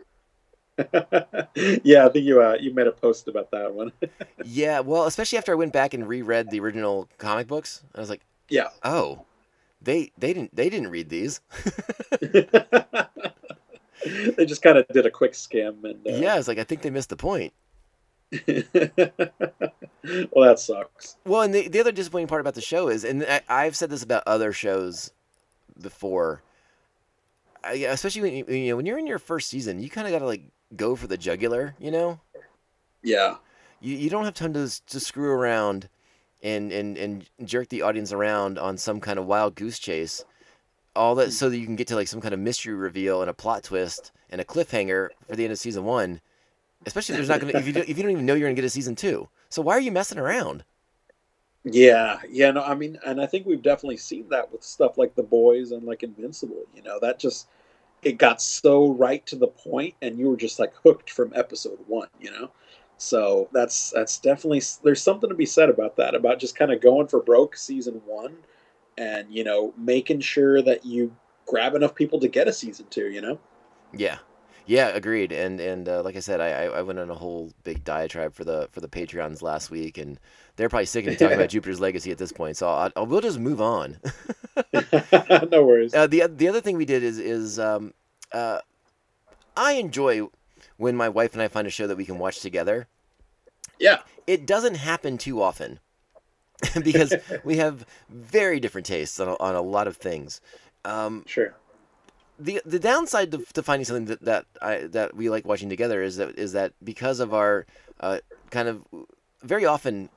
yeah, 1.84 2.06
I 2.06 2.10
think 2.10 2.26
you 2.26 2.42
uh, 2.42 2.58
you 2.60 2.74
made 2.74 2.88
a 2.88 2.92
post 2.92 3.28
about 3.28 3.52
that 3.52 3.74
one. 3.74 3.92
Yeah, 4.44 4.80
well, 4.80 5.06
especially 5.06 5.38
after 5.38 5.52
I 5.52 5.56
went 5.56 5.74
back 5.74 5.94
and 5.94 6.08
reread 6.08 6.50
the 6.50 6.60
original 6.60 7.08
comic 7.18 7.48
books, 7.48 7.84
I 7.94 8.00
was 8.00 8.10
like, 8.10 8.22
yeah. 8.50 8.70
oh, 8.84 9.26
they 9.82 10.12
they 10.18 10.34
didn't 10.34 10.56
they 10.56 10.70
didn't 10.70 10.90
read 10.90 11.10
these. 11.10 11.42
they 14.36 14.46
just 14.46 14.62
kind 14.62 14.78
of 14.78 14.88
did 14.90 15.06
a 15.06 15.12
quick 15.12 15.36
skim 15.36 15.84
and 15.84 16.06
uh, 16.08 16.12
Yeah, 16.12 16.38
it's 16.38 16.48
like 16.48 16.60
I 16.60 16.64
think 16.64 16.82
they 16.82 16.90
missed 16.90 17.10
the 17.10 17.18
point. 17.18 17.54
well, 18.48 18.66
that 20.46 20.60
sucks. 20.60 21.16
Well, 21.26 21.42
and 21.44 21.54
the, 21.54 21.70
the 21.70 21.80
other 21.80 21.94
disappointing 21.94 22.28
part 22.28 22.42
about 22.42 22.56
the 22.56 22.62
show 22.62 22.90
is, 22.90 23.06
and 23.06 23.24
I, 23.24 23.42
I've 23.48 23.76
said 23.76 23.90
this 23.90 24.04
about 24.04 24.24
other 24.28 24.52
shows 24.52 25.12
before, 25.82 26.44
I, 27.64 27.74
especially 27.74 28.22
when 28.22 28.34
you, 28.34 28.46
you 28.48 28.70
know 28.70 28.76
when 28.76 28.86
you're 28.86 29.00
in 29.00 29.08
your 29.08 29.20
first 29.20 29.50
season, 29.50 29.80
you 29.80 29.90
kind 29.90 30.08
of 30.08 30.14
got 30.14 30.20
to 30.20 30.26
like 30.26 30.44
go 30.76 30.96
for 30.96 31.08
the 31.08 31.18
jugular, 31.18 31.76
you 31.80 31.92
know. 31.92 32.20
Yeah. 33.02 33.36
You, 33.80 33.96
you 33.96 34.10
don't 34.10 34.26
have 34.26 34.34
time 34.34 34.54
to 34.54 34.86
to 34.88 35.00
screw 35.00 35.32
around 35.32 35.88
and, 36.44 36.72
and 36.72 36.98
and 36.98 37.30
jerk 37.44 37.70
the 37.70 37.82
audience 37.82 38.12
around 38.12 38.58
on 38.58 38.78
some 38.78 39.00
kind 39.00 39.20
of 39.20 39.26
wild 39.26 39.56
goose 39.56 39.80
chase, 39.80 40.24
all 40.96 41.16
that 41.16 41.26
hmm. 41.26 41.32
so 41.32 41.50
that 41.50 41.58
you 41.58 41.66
can 41.66 41.76
get 41.76 41.88
to 41.88 41.96
like 41.96 42.08
some 42.08 42.22
kind 42.22 42.34
of 42.34 42.40
mystery 42.40 42.74
reveal 42.74 43.22
and 43.22 43.30
a 43.30 43.34
plot 43.34 43.64
twist 43.64 44.12
and 44.30 44.42
a 44.42 44.46
cliffhanger 44.46 45.10
for 45.28 45.36
the 45.36 45.44
end 45.44 45.54
of 45.54 45.60
season 45.60 45.84
one. 45.84 46.22
Especially 46.86 47.14
if 47.14 47.18
there's 47.18 47.30
not 47.30 47.40
gonna 47.40 47.58
if 47.58 47.68
you 47.68 47.74
don't, 47.74 47.90
if 47.90 47.98
you 47.98 48.04
don't 48.04 48.12
even 48.12 48.26
know 48.26 48.36
you're 48.36 48.48
gonna 48.48 48.56
get 48.56 48.66
a 48.66 48.70
season 48.70 48.96
two. 48.96 49.28
So 49.50 49.62
why 49.62 49.74
are 49.74 49.82
you 49.82 49.92
messing 49.92 50.20
around? 50.20 50.64
Yeah, 51.64 52.20
yeah, 52.30 52.52
no, 52.52 52.64
I 52.64 52.76
mean, 52.76 52.98
and 53.06 53.20
I 53.20 53.26
think 53.26 53.46
we've 53.46 53.62
definitely 53.62 53.98
seen 53.98 54.30
that 54.30 54.52
with 54.52 54.64
stuff 54.64 54.98
like 54.98 55.16
The 55.16 55.24
Boys 55.24 55.72
and 55.72 55.84
like 55.84 56.04
Invincible. 56.04 56.64
You 56.74 56.82
know, 56.82 57.00
that 57.02 57.20
just 57.20 57.48
it 58.04 58.14
got 58.14 58.42
so 58.42 58.92
right 58.94 59.26
to 59.26 59.36
the 59.36 59.48
point, 59.48 59.96
and 60.02 60.18
you 60.18 60.30
were 60.30 60.38
just 60.38 60.60
like 60.60 60.74
hooked 60.84 61.10
from 61.10 61.34
episode 61.36 61.80
one. 61.88 62.08
You 62.22 62.32
know, 62.32 62.52
so 62.98 63.48
that's 63.54 63.92
that's 63.92 64.18
definitely 64.20 64.62
there's 64.84 65.02
something 65.02 65.30
to 65.30 65.36
be 65.36 65.46
said 65.46 65.70
about 65.70 65.96
that, 65.98 66.16
about 66.16 66.40
just 66.40 66.56
kind 66.56 66.72
of 66.72 66.82
going 66.82 67.08
for 67.08 67.22
broke 67.22 67.56
season 67.56 68.02
one, 68.06 68.38
and 68.98 69.28
you 69.30 69.44
know, 69.44 69.74
making 69.78 70.22
sure 70.22 70.62
that 70.64 70.86
you 70.86 71.16
grab 71.46 71.76
enough 71.76 71.94
people 71.94 72.20
to 72.20 72.28
get 72.28 72.48
a 72.48 72.54
season 72.54 72.88
two. 72.90 73.10
You 73.10 73.22
know. 73.22 73.40
Yeah, 73.94 74.18
yeah, 74.66 74.88
agreed. 74.90 75.32
And 75.32 75.60
and 75.60 75.88
uh, 75.88 76.02
like 76.02 76.16
I 76.16 76.20
said, 76.20 76.42
I 76.42 76.66
I 76.66 76.82
went 76.82 76.98
on 76.98 77.12
a 77.12 77.16
whole 77.16 77.52
big 77.64 77.84
diatribe 77.84 78.34
for 78.34 78.44
the 78.44 78.68
for 78.72 78.82
the 78.82 78.90
Patreons 78.90 79.44
last 79.44 79.70
week, 79.70 80.00
and 80.00 80.20
they're 80.56 80.70
probably 80.70 80.88
sick 80.88 81.06
of 81.06 81.18
talking 81.18 81.36
about 81.36 81.50
Jupiter's 81.54 81.80
Legacy 81.80 82.10
at 82.10 82.18
this 82.18 82.32
point. 82.32 82.58
So 82.58 82.68
I'll, 82.68 82.92
I'll, 82.96 83.06
we'll 83.06 83.22
just 83.22 83.40
move 83.40 83.62
on. 83.62 83.98
no 85.52 85.64
worries. 85.64 85.94
Uh, 85.94 86.08
the 86.08 86.24
the 86.28 86.48
other 86.48 86.62
thing 86.62 86.78
we 86.78 86.86
did 86.86 87.04
is 87.04 87.20
is 87.20 87.60
um, 87.60 87.94
uh, 88.32 88.60
I 89.56 89.74
enjoy 89.74 90.28
when 90.78 90.96
my 90.96 91.10
wife 91.10 91.34
and 91.34 91.42
I 91.42 91.48
find 91.48 91.68
a 91.68 91.72
show 91.72 91.88
that 91.88 91.98
we 91.98 92.06
can 92.06 92.18
watch 92.20 92.40
together. 92.40 92.88
yeah. 93.80 94.00
It 94.26 94.46
doesn't 94.46 94.76
happen 94.76 95.18
too 95.18 95.42
often 95.42 95.80
because 96.84 97.14
we 97.44 97.58
have 97.58 97.86
very 98.10 98.60
different 98.60 98.86
tastes 98.88 99.20
on 99.20 99.30
a, 99.30 99.36
on 99.40 99.56
a 99.56 99.62
lot 99.62 99.88
of 99.88 99.96
things. 99.98 100.42
Um, 100.86 101.24
Sure. 101.26 101.54
the 102.40 102.62
the 102.66 102.80
downside 102.80 103.32
to, 103.32 103.44
to 103.54 103.64
finding 103.64 103.86
something 103.86 104.06
that 104.06 104.22
that 104.22 104.46
I 104.62 104.78
that 104.88 105.16
we 105.16 105.30
like 105.30 105.46
watching 105.46 105.70
together 105.70 106.02
is 106.04 106.18
that 106.18 106.38
is 106.38 106.52
that 106.54 106.74
because 106.84 107.20
of 107.20 107.34
our 107.34 107.66
uh, 108.00 108.20
kind 108.52 108.68
of 108.68 108.84
very 109.44 109.66
often 109.66 110.10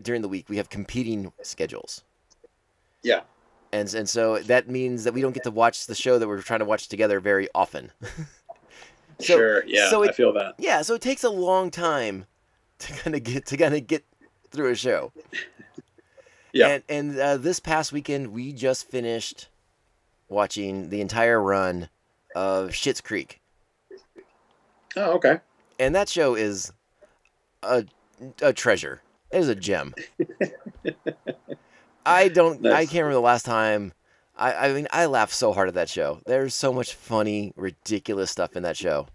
during 0.00 0.22
the 0.22 0.28
week 0.28 0.48
we 0.48 0.56
have 0.56 0.68
competing 0.70 1.32
schedules. 1.42 2.02
Yeah. 3.02 3.20
And 3.72 3.92
and 3.94 4.08
so 4.08 4.38
that 4.40 4.68
means 4.68 5.04
that 5.04 5.14
we 5.14 5.20
don't 5.22 5.32
get 5.32 5.44
to 5.44 5.50
watch 5.50 5.86
the 5.86 5.94
show 5.94 6.18
that 6.18 6.26
we're 6.28 6.42
trying 6.42 6.60
to 6.60 6.66
watch 6.66 6.88
together 6.88 7.20
very 7.20 7.48
often. 7.54 7.92
So- 9.22 9.36
sure. 9.36 9.64
Yeah. 9.66 9.88
so 9.90 10.02
I 10.04 10.12
feel 10.12 10.32
that. 10.34 10.54
Yeah, 10.58 10.82
so 10.82 10.94
it 10.94 11.00
takes 11.02 11.24
a 11.24 11.30
long 11.30 11.70
time 11.70 12.26
to 12.80 12.92
kind 12.92 13.14
of 13.16 13.22
get 13.22 13.46
to 13.46 13.56
kind 13.56 13.74
of 13.74 13.86
get 13.86 14.04
through 14.50 14.70
a 14.70 14.74
show. 14.76 15.12
Yeah. 16.54 16.66
And 16.68 16.82
and 16.90 17.18
uh, 17.18 17.36
this 17.38 17.60
past 17.60 17.92
weekend 17.94 18.26
we 18.34 18.52
just 18.52 18.86
finished 18.90 19.48
watching 20.28 20.90
the 20.90 21.00
entire 21.00 21.40
run 21.40 21.88
of 22.36 22.72
Schitt's 22.72 23.00
Creek. 23.00 23.40
Oh, 24.96 25.12
okay. 25.12 25.40
and 25.78 25.94
that 25.94 26.10
show 26.10 26.34
is 26.34 26.70
a 27.62 27.86
a 28.42 28.52
treasure. 28.52 29.00
It 29.30 29.38
is 29.38 29.48
a 29.48 29.54
gem. 29.54 29.94
I 32.04 32.28
don't. 32.28 32.66
I 32.66 32.84
can't 32.84 32.92
remember 33.04 33.14
the 33.14 33.20
last 33.20 33.46
time. 33.46 33.94
I, 34.42 34.68
I 34.68 34.72
mean, 34.72 34.88
I 34.90 35.06
laugh 35.06 35.32
so 35.32 35.52
hard 35.52 35.68
at 35.68 35.74
that 35.74 35.88
show. 35.88 36.20
There's 36.26 36.54
so 36.54 36.72
much 36.72 36.94
funny, 36.94 37.52
ridiculous 37.56 38.30
stuff 38.30 38.56
in 38.56 38.64
that 38.64 38.76
show. 38.76 39.06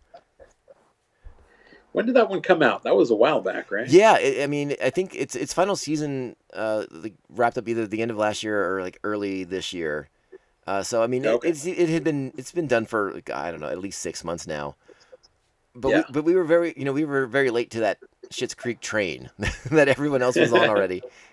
When 1.91 2.05
did 2.05 2.15
that 2.15 2.29
one 2.29 2.41
come 2.41 2.61
out? 2.61 2.83
That 2.83 2.95
was 2.95 3.09
a 3.09 3.15
while 3.15 3.41
back, 3.41 3.71
right? 3.71 3.87
Yeah, 3.87 4.13
I 4.13 4.43
I 4.43 4.47
mean, 4.47 4.75
I 4.81 4.89
think 4.89 5.15
its 5.15 5.35
its 5.35 5.53
final 5.53 5.75
season 5.75 6.35
uh, 6.53 6.85
wrapped 7.29 7.57
up 7.57 7.67
either 7.67 7.87
the 7.87 8.01
end 8.01 8.11
of 8.11 8.17
last 8.17 8.43
year 8.43 8.75
or 8.75 8.81
like 8.81 8.99
early 9.03 9.43
this 9.43 9.73
year. 9.73 10.09
Uh, 10.67 10.83
so 10.83 11.01
I 11.01 11.07
mean, 11.07 11.25
it, 11.25 11.29
Okay. 11.29 11.49
it's 11.49 11.65
it 11.65 11.89
had 11.89 12.03
been 12.03 12.33
it's 12.37 12.51
been 12.51 12.67
done 12.67 12.85
for 12.85 13.13
like, 13.13 13.29
I 13.29 13.51
don't 13.51 13.59
know 13.61 13.69
at 13.69 13.79
least 13.79 13.99
six 14.01 14.23
months 14.23 14.45
now. 14.47 14.75
But 15.75 15.89
Yeah. 15.89 15.97
we, 16.07 16.13
but 16.13 16.23
we 16.23 16.35
were 16.35 16.43
very 16.43 16.73
you 16.77 16.85
know 16.85 16.93
we 16.93 17.03
were 17.05 17.25
very 17.25 17.49
late 17.49 17.71
to 17.71 17.79
that 17.81 17.97
Schitt's 18.31 18.53
Creek 18.53 18.79
train 18.79 19.29
that 19.71 19.87
everyone 19.87 20.21
else 20.21 20.35
was 20.35 20.53
on 20.53 20.69
already, 20.69 21.03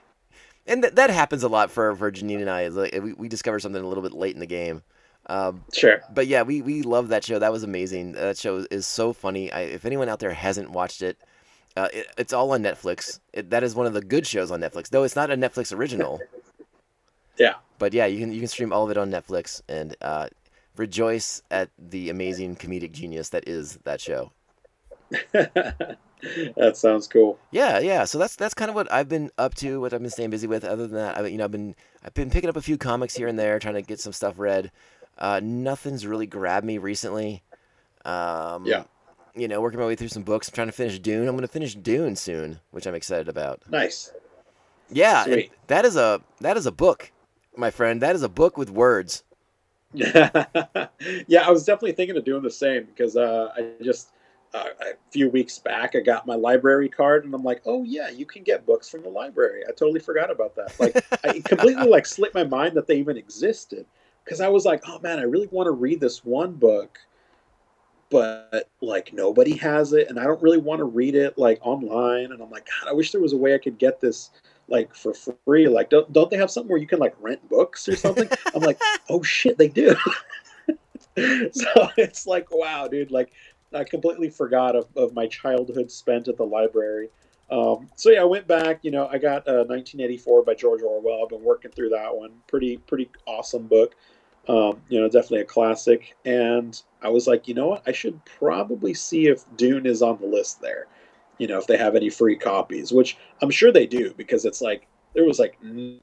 and 0.67 0.83
th- 0.83 0.95
that 0.95 1.11
happens 1.11 1.43
a 1.43 1.49
lot 1.49 1.71
for 1.71 1.95
for 1.97 2.11
Janine 2.13 2.41
and 2.41 2.51
I. 2.51 2.63
is 2.63 2.75
Like 2.77 2.99
we 3.03 3.13
we 3.15 3.29
discover 3.29 3.59
something 3.59 3.83
a 3.83 3.87
little 3.87 4.03
bit 4.03 4.13
late 4.13 4.35
in 4.35 4.41
the 4.41 4.47
game. 4.47 4.83
Um, 5.27 5.65
Sure. 5.73 6.01
but 6.13 6.27
yeah, 6.27 6.43
we 6.43 6.61
we 6.63 6.83
love 6.83 7.09
that 7.09 7.25
show. 7.25 7.39
That 7.39 7.53
was 7.53 7.63
amazing. 7.63 8.13
That 8.13 8.37
show 8.37 8.67
is 8.71 8.87
so 8.87 9.13
funny. 9.13 9.51
I, 9.53 9.61
if 9.63 9.85
anyone 9.87 10.09
out 10.09 10.19
there 10.21 10.35
hasn't 10.35 10.71
watched 10.71 11.01
it, 11.01 11.17
uh, 11.77 11.89
it 11.95 12.07
it's 12.19 12.33
all 12.35 12.51
on 12.53 12.63
Netflix. 12.63 13.21
It, 13.33 13.49
that 13.51 13.63
is 13.63 13.75
one 13.75 13.87
of 13.87 13.95
the 13.95 14.03
good 14.03 14.27
shows 14.27 14.51
on 14.51 14.61
Netflix, 14.61 14.91
though 14.91 15.03
it's 15.03 15.17
not 15.17 15.31
a 15.31 15.37
Netflix 15.37 15.75
original. 15.77 16.21
Yeah. 17.37 17.55
But 17.81 17.93
yeah, 17.93 18.07
you 18.07 18.21
can 18.21 18.31
you 18.33 18.39
can 18.39 18.47
stream 18.47 18.73
all 18.73 18.85
of 18.85 18.91
it 18.93 18.97
on 18.97 19.11
Netflix 19.11 19.61
and 19.69 19.97
uh, 20.01 20.29
rejoice 20.77 21.43
at 21.51 21.69
the 21.77 22.09
amazing 22.09 22.55
comedic 22.55 22.93
genius 22.93 23.31
that 23.31 23.49
is 23.49 23.77
that 23.83 24.01
show. 24.01 24.31
that 26.57 26.77
sounds 26.77 27.07
cool. 27.07 27.39
Yeah, 27.51 27.79
yeah. 27.79 28.05
So 28.05 28.19
that's 28.19 28.37
that's 28.37 28.55
kind 28.55 28.69
of 28.69 28.75
what 28.75 28.91
I've 28.93 29.09
been 29.09 29.31
up 29.39 29.55
to, 29.57 29.81
what 29.81 29.93
I've 29.93 30.01
been 30.01 30.11
staying 30.11 30.31
busy 30.31 30.47
with. 30.47 30.65
Other 30.65 30.87
than 30.87 30.97
that, 30.97 31.19
I, 31.19 31.27
you 31.27 31.39
know, 31.39 31.45
I've 31.45 31.51
been 31.51 31.75
I've 32.05 32.15
been 32.15 32.31
picking 32.31 32.49
up 32.51 32.57
a 32.57 32.63
few 32.63 32.79
comics 32.79 33.15
here 33.15 33.29
and 33.29 33.39
there, 33.39 33.59
trying 33.59 33.75
to 33.75 33.83
get 33.83 34.01
some 34.01 34.13
stuff 34.13 34.35
read. 34.39 34.71
Uh, 35.19 35.41
nothing's 35.43 36.07
really 36.07 36.27
grabbed 36.27 36.67
me 36.67 36.79
recently. 36.79 37.43
Um, 38.05 38.67
Yeah. 38.67 38.85
You 39.37 39.49
know, 39.49 39.61
working 39.61 39.81
my 39.81 39.87
way 39.87 39.97
through 39.97 40.09
some 40.09 40.23
books. 40.23 40.49
I'm 40.49 40.55
trying 40.55 40.69
to 40.69 40.73
finish 40.73 40.99
Dune. 41.01 41.27
I'm 41.27 41.35
going 41.35 41.43
to 41.43 41.49
finish 41.49 41.75
Dune 41.75 42.15
soon, 42.15 42.61
which 42.71 42.87
I'm 42.87 42.95
excited 42.95 43.29
about. 43.29 43.63
Nice. 43.69 44.13
Yeah, 44.91 45.25
that 45.67 45.85
is 45.85 45.97
a 45.97 46.21
that 46.41 46.57
is 46.57 46.67
a 46.67 46.73
book, 46.73 47.11
my 47.57 47.71
friend. 47.71 48.01
That 48.01 48.15
is 48.15 48.23
a 48.23 48.29
book 48.29 48.57
with 48.57 48.71
words. 48.71 49.25
yeah, 49.95 50.49
I 51.45 51.51
was 51.51 51.65
definitely 51.65 51.93
thinking 51.93 52.17
of 52.17 52.25
doing 52.25 52.43
the 52.43 52.51
same 52.51 52.85
because 52.85 53.17
uh, 53.17 53.53
I 53.57 53.71
just 53.83 54.11
uh, 54.55 54.69
a 54.81 55.11
few 55.11 55.29
weeks 55.29 55.59
back 55.59 55.97
I 55.97 56.01
got 56.01 56.27
my 56.27 56.37
library 56.37 56.89
card 56.89 57.25
and 57.25 57.35
I'm 57.35 57.43
like, 57.43 57.61
oh 57.67 57.83
yeah, 57.83 58.09
you 58.09 58.25
can 58.25 58.43
get 58.45 58.65
books 58.65 58.89
from 58.89 59.03
the 59.03 59.09
library. 59.09 59.63
I 59.69 59.73
totally 59.73 60.01
forgot 60.01 60.31
about 60.31 60.55
that. 60.55 60.79
Like, 60.79 61.05
I 61.25 61.41
completely 61.45 61.89
like 61.89 62.07
slipped 62.07 62.35
my 62.35 62.45
mind 62.45 62.77
that 62.77 62.87
they 62.87 62.97
even 62.97 63.17
existed 63.17 63.85
because 64.25 64.41
I 64.41 64.49
was 64.49 64.65
like, 64.65 64.83
oh 64.87 65.01
man, 65.01 65.19
I 65.19 65.23
really 65.23 65.49
want 65.49 65.67
to 65.67 65.73
read 65.73 66.01
this 66.01 66.25
one 66.25 66.53
book, 66.53 66.99
but 68.11 68.71
like 68.81 69.13
nobody 69.13 69.57
has 69.57 69.93
it, 69.93 70.09
and 70.09 70.19
I 70.19 70.25
don't 70.25 70.41
really 70.41 70.59
want 70.59 70.79
to 70.79 70.85
read 70.85 71.17
it 71.17 71.37
like 71.37 71.59
online. 71.63 72.33
And 72.33 72.41
I'm 72.41 72.51
like, 72.51 72.67
God, 72.67 72.91
I 72.91 72.95
wish 72.95 73.13
there 73.13 73.21
was 73.21 73.33
a 73.33 73.37
way 73.37 73.55
I 73.55 73.59
could 73.59 73.79
get 73.79 74.01
this 74.01 74.31
like 74.69 74.95
for 74.95 75.15
free. 75.45 75.69
Like, 75.69 75.91
don't 75.91 76.13
don't 76.13 76.31
they 76.31 76.37
have 76.37 76.51
something 76.51 76.71
where 76.71 76.81
you 76.81 76.87
can 76.87 77.01
like 77.01 77.15
rent 77.21 77.47
books 77.49 77.89
or 77.89 77.97
something? 77.97 78.29
I'm 78.55 78.63
like, 78.63 78.81
oh 79.09 79.23
shit, 79.23 79.59
they 79.59 79.69
do. 79.69 79.97
so 81.53 81.89
it's 81.97 82.27
like, 82.27 82.49
wow, 82.51 82.89
dude, 82.89 83.11
like 83.11 83.33
I 83.75 83.85
completely 83.85 84.31
forgot 84.31 84.77
of, 84.77 84.89
of 84.97 85.15
my 85.15 85.27
childhood 85.27 85.91
spent 85.91 86.29
at 86.29 86.37
the 86.37 86.45
library. 86.45 87.11
Um, 87.51 87.89
so 87.95 88.11
yeah, 88.11 88.23
I 88.23 88.25
went 88.25 88.47
back. 88.47 88.81
You 88.83 88.91
know, 88.91 89.07
I 89.09 89.19
got 89.19 89.47
uh, 89.47 89.65
1984 89.67 90.45
by 90.45 90.55
George 90.55 90.83
Orwell. 90.83 91.23
I've 91.23 91.29
been 91.29 91.45
working 91.45 91.71
through 91.71 91.91
that 91.91 92.17
one. 92.17 92.33
Pretty 92.47 92.79
pretty 92.79 93.11
awesome 93.27 93.67
book. 93.67 93.95
Um, 94.49 94.81
you 94.89 95.01
know, 95.01 95.09
definitely 95.09 95.41
a 95.41 95.45
classic. 95.45 96.17
And 96.25 96.81
I 97.03 97.09
was 97.09 97.27
like, 97.27 97.49
you 97.49 97.55
know 97.55 97.69
what? 97.69 97.83
I 97.87 97.93
should 97.93 98.23
probably 98.25 98.93
see 98.93 99.27
if 99.27 99.45
Dune 99.57 99.87
is 99.87 100.03
on 100.03 100.19
the 100.21 100.27
list 100.27 100.61
there. 100.61 100.87
You 101.39 101.47
know, 101.47 101.59
if 101.59 101.67
they 101.67 101.77
have 101.77 101.97
any 101.97 102.11
free 102.11 102.37
copies, 102.37 102.93
which 102.93 103.17
I'm 103.43 103.51
sure 103.51 103.73
they 103.73 103.87
do, 103.87 104.15
because 104.17 104.45
it's 104.45 104.61
like 104.61 104.87
there 105.15 105.25
was 105.25 105.39
like 105.39 105.57
n- 105.65 106.01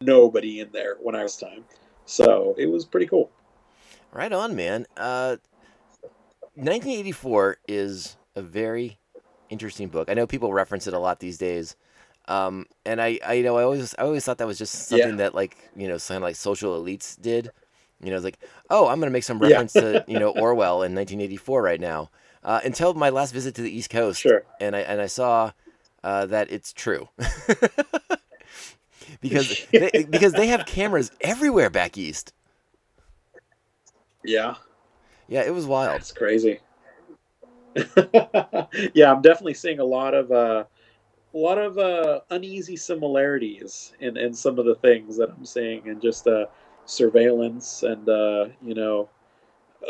nobody 0.00 0.60
in 0.60 0.70
there 0.72 0.96
when 1.00 1.14
I 1.14 1.22
was 1.22 1.36
time. 1.36 1.64
So 2.06 2.54
it 2.58 2.66
was 2.66 2.84
pretty 2.84 3.06
cool. 3.06 3.30
Right 4.12 4.32
on, 4.32 4.56
man. 4.56 4.86
Uh, 4.96 5.36
1984 6.54 7.58
is 7.68 8.16
a 8.36 8.42
very 8.42 8.98
interesting 9.48 9.88
book. 9.88 10.10
I 10.10 10.14
know 10.14 10.26
people 10.26 10.52
reference 10.52 10.86
it 10.86 10.94
a 10.94 10.98
lot 10.98 11.20
these 11.20 11.38
days. 11.38 11.76
Um, 12.28 12.66
and 12.84 13.00
I, 13.00 13.18
I, 13.26 13.34
you 13.34 13.42
know, 13.42 13.56
I 13.56 13.64
always, 13.64 13.94
I 13.98 14.02
always 14.02 14.24
thought 14.24 14.38
that 14.38 14.46
was 14.46 14.58
just 14.58 14.88
something 14.88 15.10
Yeah. 15.10 15.16
that 15.16 15.34
like, 15.34 15.56
you 15.74 15.88
know, 15.88 15.98
something 15.98 16.22
like 16.22 16.36
social 16.36 16.80
elites 16.80 17.20
did. 17.20 17.50
You 18.02 18.10
know, 18.10 18.16
it's 18.16 18.24
like, 18.24 18.38
oh, 18.70 18.88
I'm 18.88 19.00
gonna 19.00 19.10
make 19.10 19.24
some 19.24 19.40
Yeah. 19.40 19.48
reference 19.48 19.72
to, 19.74 20.04
you 20.06 20.18
know, 20.18 20.30
Orwell 20.30 20.82
in 20.82 20.94
1984 20.94 21.62
right 21.62 21.80
now. 21.80 22.10
Uh, 22.42 22.60
until 22.64 22.94
my 22.94 23.10
last 23.10 23.32
visit 23.32 23.54
to 23.56 23.62
the 23.62 23.70
East 23.70 23.90
Coast, 23.90 24.20
Sure. 24.20 24.44
and 24.60 24.74
I 24.74 24.80
and 24.80 25.00
I 25.00 25.06
saw 25.06 25.52
uh, 26.02 26.26
that 26.26 26.50
it's 26.50 26.72
true. 26.72 27.08
because 29.20 29.54
they, 29.72 30.06
because 30.08 30.34
they 30.34 30.46
have 30.46 30.64
cameras 30.64 31.10
everywhere 31.20 31.70
back 31.70 31.98
east. 31.98 32.32
Yeah. 34.24 34.54
Yeah, 35.30 35.42
it 35.42 35.54
was 35.54 35.64
wild. 35.64 35.94
That's 35.94 36.12
crazy. 36.12 36.58
yeah, 38.94 39.12
I'm 39.12 39.22
definitely 39.22 39.54
seeing 39.54 39.78
a 39.78 39.84
lot 39.84 40.12
of 40.12 40.32
uh, 40.32 40.64
a 41.32 41.38
lot 41.38 41.56
of 41.56 41.78
uh, 41.78 42.20
uneasy 42.30 42.76
similarities 42.76 43.92
in, 44.00 44.16
in 44.16 44.34
some 44.34 44.58
of 44.58 44.66
the 44.66 44.74
things 44.74 45.16
that 45.16 45.30
I'm 45.30 45.44
seeing, 45.44 45.88
and 45.88 46.02
just 46.02 46.26
uh, 46.26 46.46
surveillance 46.84 47.84
and 47.84 48.08
uh, 48.08 48.46
you 48.60 48.74
know 48.74 49.08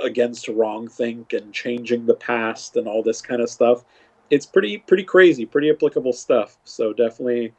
against 0.04 0.46
wrongthink 0.46 1.32
and 1.32 1.54
changing 1.54 2.04
the 2.04 2.14
past 2.14 2.76
and 2.76 2.86
all 2.86 3.02
this 3.02 3.22
kind 3.22 3.40
of 3.40 3.48
stuff. 3.48 3.82
It's 4.28 4.44
pretty 4.44 4.76
pretty 4.76 5.04
crazy, 5.04 5.46
pretty 5.46 5.70
applicable 5.70 6.12
stuff. 6.12 6.58
So 6.64 6.92
definitely, 6.92 7.54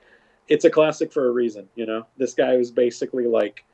it's 0.48 0.66
a 0.66 0.70
classic 0.70 1.12
for 1.12 1.28
a 1.28 1.32
reason. 1.32 1.68
You 1.74 1.88
know, 1.88 2.06
this 2.16 2.36
guy 2.36 2.56
was 2.58 2.70
basically 2.70 3.26
like 3.26 3.66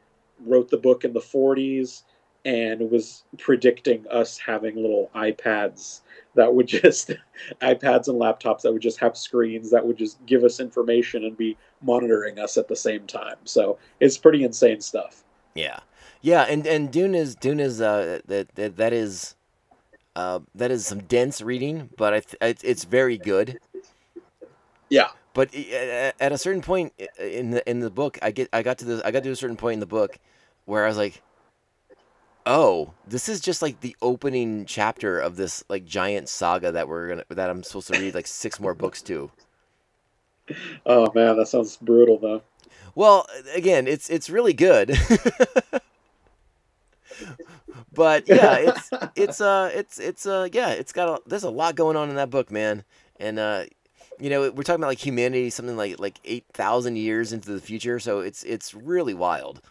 wrote 0.45 0.69
the 0.69 0.77
book 0.77 1.03
in 1.03 1.11
the 1.11 1.19
40s 1.19 2.03
and 2.47 2.89
was 2.89 3.25
predicting 3.37 4.05
us 4.09 4.37
having 4.37 4.77
little 4.77 5.11
iPads 5.13 5.99
that 6.35 6.55
would 6.55 6.67
just 6.67 7.11
iPads 7.61 8.07
and 8.07 8.19
laptops 8.19 8.61
that 8.61 8.71
would 8.71 8.81
just 8.81 8.99
have 8.99 9.17
screens 9.17 9.69
that 9.69 9.85
would 9.85 9.97
just 9.97 10.25
give 10.25 10.45
us 10.45 10.61
information 10.61 11.25
and 11.25 11.35
be 11.35 11.57
monitoring 11.81 12.39
us 12.39 12.57
at 12.57 12.69
the 12.69 12.75
same 12.75 13.05
time. 13.05 13.35
So 13.43 13.77
it's 13.99 14.17
pretty 14.17 14.45
insane 14.45 14.79
stuff. 14.79 15.25
Yeah, 15.55 15.79
yeah, 16.21 16.43
and 16.43 16.65
and 16.65 16.89
Dune 16.89 17.15
is 17.15 17.35
Dune 17.35 17.59
is 17.59 17.81
uh 17.81 18.19
that 18.27 18.55
that, 18.55 18.77
that 18.77 18.93
is 18.93 19.35
uh 20.15 20.39
that 20.55 20.71
is 20.71 20.87
some 20.87 20.99
dense 20.99 21.41
reading, 21.41 21.89
but 21.97 22.13
I 22.13 22.19
th- 22.21 22.37
it's 22.39 22.63
it's 22.63 22.85
very 22.85 23.17
good. 23.17 23.59
Yeah. 24.89 25.09
But 25.33 25.53
at 25.53 26.31
a 26.31 26.37
certain 26.37 26.61
point 26.61 26.93
in 27.19 27.51
the 27.51 27.69
in 27.69 27.81
the 27.81 27.91
book, 27.91 28.17
I 28.21 28.31
get 28.31 28.47
I 28.53 28.63
got 28.63 28.77
to 28.77 28.85
this 28.85 29.01
I 29.03 29.11
got 29.11 29.23
to 29.23 29.31
a 29.31 29.35
certain 29.35 29.57
point 29.57 29.73
in 29.73 29.79
the 29.81 29.85
book 29.85 30.17
where 30.65 30.85
I 30.85 30.87
was 30.87 30.97
like, 30.97 31.21
oh, 32.47 32.93
this 33.05 33.29
is 33.29 33.39
just 33.39 33.61
like 33.61 33.81
the 33.81 33.95
opening 34.01 34.65
chapter 34.65 35.19
of 35.19 35.35
this 35.35 35.63
like 35.69 35.85
giant 35.85 36.29
saga 36.29 36.71
that 36.71 36.87
we're 36.87 37.09
gonna 37.09 37.23
that 37.29 37.49
I'm 37.49 37.61
supposed 37.61 37.93
to 37.93 37.99
read 37.99 38.15
like 38.15 38.25
six 38.25 38.59
more 38.59 38.73
books 38.73 39.01
to. 39.03 39.29
Oh 40.85 41.11
man, 41.13 41.37
that 41.37 41.47
sounds 41.47 41.77
brutal 41.77 42.17
though. 42.17 42.41
Well, 42.95 43.27
again, 43.53 43.85
it's 43.87 44.09
it's 44.09 44.29
really 44.29 44.53
good. 44.53 44.97
but 47.93 48.27
yeah, 48.27 48.55
it's 48.55 48.89
it's 49.15 49.41
uh 49.41 49.69
it's 49.73 49.99
it's 49.99 50.25
uh 50.25 50.47
yeah, 50.51 50.69
it's 50.69 50.93
got 50.93 51.09
a, 51.09 51.21
there's 51.27 51.43
a 51.43 51.49
lot 51.49 51.75
going 51.75 51.97
on 51.97 52.09
in 52.09 52.15
that 52.15 52.29
book, 52.29 52.49
man. 52.49 52.83
And 53.19 53.37
uh 53.37 53.65
you 54.19 54.29
know, 54.29 54.49
we're 54.51 54.63
talking 54.63 54.79
about 54.81 54.87
like 54.87 55.05
humanity 55.05 55.49
something 55.49 55.77
like 55.77 55.99
like 55.99 56.19
8,000 56.25 56.95
years 56.95 57.33
into 57.33 57.51
the 57.51 57.61
future, 57.61 57.99
so 57.99 58.21
it's 58.21 58.43
it's 58.43 58.73
really 58.73 59.13
wild. 59.13 59.61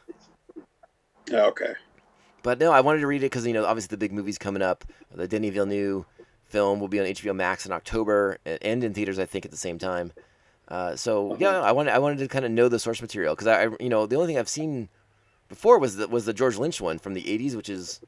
Okay. 1.33 1.75
But 2.47 2.61
no, 2.61 2.71
I 2.71 2.81
wanted 2.81 3.01
to 3.01 3.09
read 3.09 3.25
it 3.25 3.33
cuz 3.33 3.45
you 3.45 3.53
know, 3.53 3.65
obviously 3.67 3.89
the 3.89 3.97
big 3.97 4.13
movie's 4.13 4.39
coming 4.39 4.63
up. 4.63 4.85
The 5.13 5.27
Denis 5.27 5.53
Villeneuve 5.53 6.05
film 6.45 6.79
will 6.79 6.87
be 6.87 7.01
on 7.01 7.07
HBO 7.07 7.35
Max 7.35 7.67
in 7.67 7.73
October 7.73 8.39
and 8.47 8.85
in 8.85 8.95
theaters 8.95 9.19
I 9.19 9.27
think 9.27 9.45
at 9.45 9.51
the 9.51 9.57
same 9.57 9.79
time. 9.79 10.13
Uh, 10.69 10.95
so 10.95 11.37
yeah, 11.41 11.61
I 11.61 11.73
wanted 11.73 11.93
I 11.93 11.99
wanted 11.99 12.19
to 12.19 12.29
kind 12.29 12.45
of 12.45 12.53
know 12.53 12.69
the 12.69 12.79
source 12.79 13.03
material 13.03 13.35
because 13.35 13.49
I, 13.49 13.65
I- 13.65 13.77
you 13.81 13.89
know 13.89 14.07
the 14.07 14.15
only 14.15 14.29
thing 14.29 14.39
I've 14.39 14.49
seen 14.49 14.89
before 15.49 15.79
was 15.81 15.97
the 15.97 16.07
was 16.07 16.25
the 16.25 16.33
George 16.33 16.57
Lynch 16.57 16.81
one 16.81 17.01
from 17.01 17.15
the 17.15 17.25
'80s, 17.25 17.57
which 17.57 17.69
is. 17.69 18.01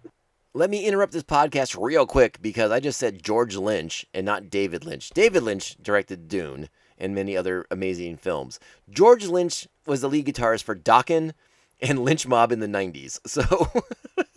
Let 0.55 0.71
me 0.71 0.85
interrupt 0.87 1.13
this 1.13 1.23
podcast 1.23 1.77
real 1.81 2.07
quick 2.07 2.41
because 2.41 2.71
I 2.73 2.81
just 2.81 2.99
said 2.99 3.23
George 3.23 3.55
Lynch 3.57 4.07
and 4.15 4.25
not 4.25 4.49
David 4.51 4.85
Lynch. 4.85 5.11
David 5.11 5.43
Lynch 5.43 5.77
directed 5.81 6.27
Dune 6.27 6.69
and 6.97 7.15
many 7.15 7.37
other 7.37 7.67
amazing 7.71 8.17
films. 8.17 8.59
George 8.91 9.27
Lynch 9.27 9.69
was 9.87 10.01
the 10.01 10.09
lead 10.09 10.27
guitarist 10.27 10.63
for 10.65 10.75
Dokken 10.75 11.33
and 11.81 12.05
Lynch 12.05 12.27
Mob 12.27 12.51
in 12.51 12.61
the 12.61 12.67
'90s. 12.67 13.21
So 13.27 13.43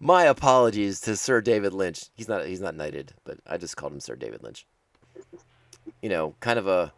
my 0.00 0.24
apologies 0.24 1.00
to 1.02 1.16
Sir 1.16 1.40
David 1.40 1.72
Lynch. 1.72 2.06
He's 2.14 2.28
not 2.28 2.46
he's 2.46 2.60
not 2.60 2.74
knighted, 2.74 3.12
but 3.24 3.38
I 3.46 3.56
just 3.56 3.76
called 3.76 3.92
him 3.92 4.00
Sir 4.00 4.16
David 4.16 4.42
Lynch. 4.42 4.66
You 6.02 6.08
know, 6.08 6.34
kind 6.40 6.58
of 6.58 6.66
a 6.66 6.92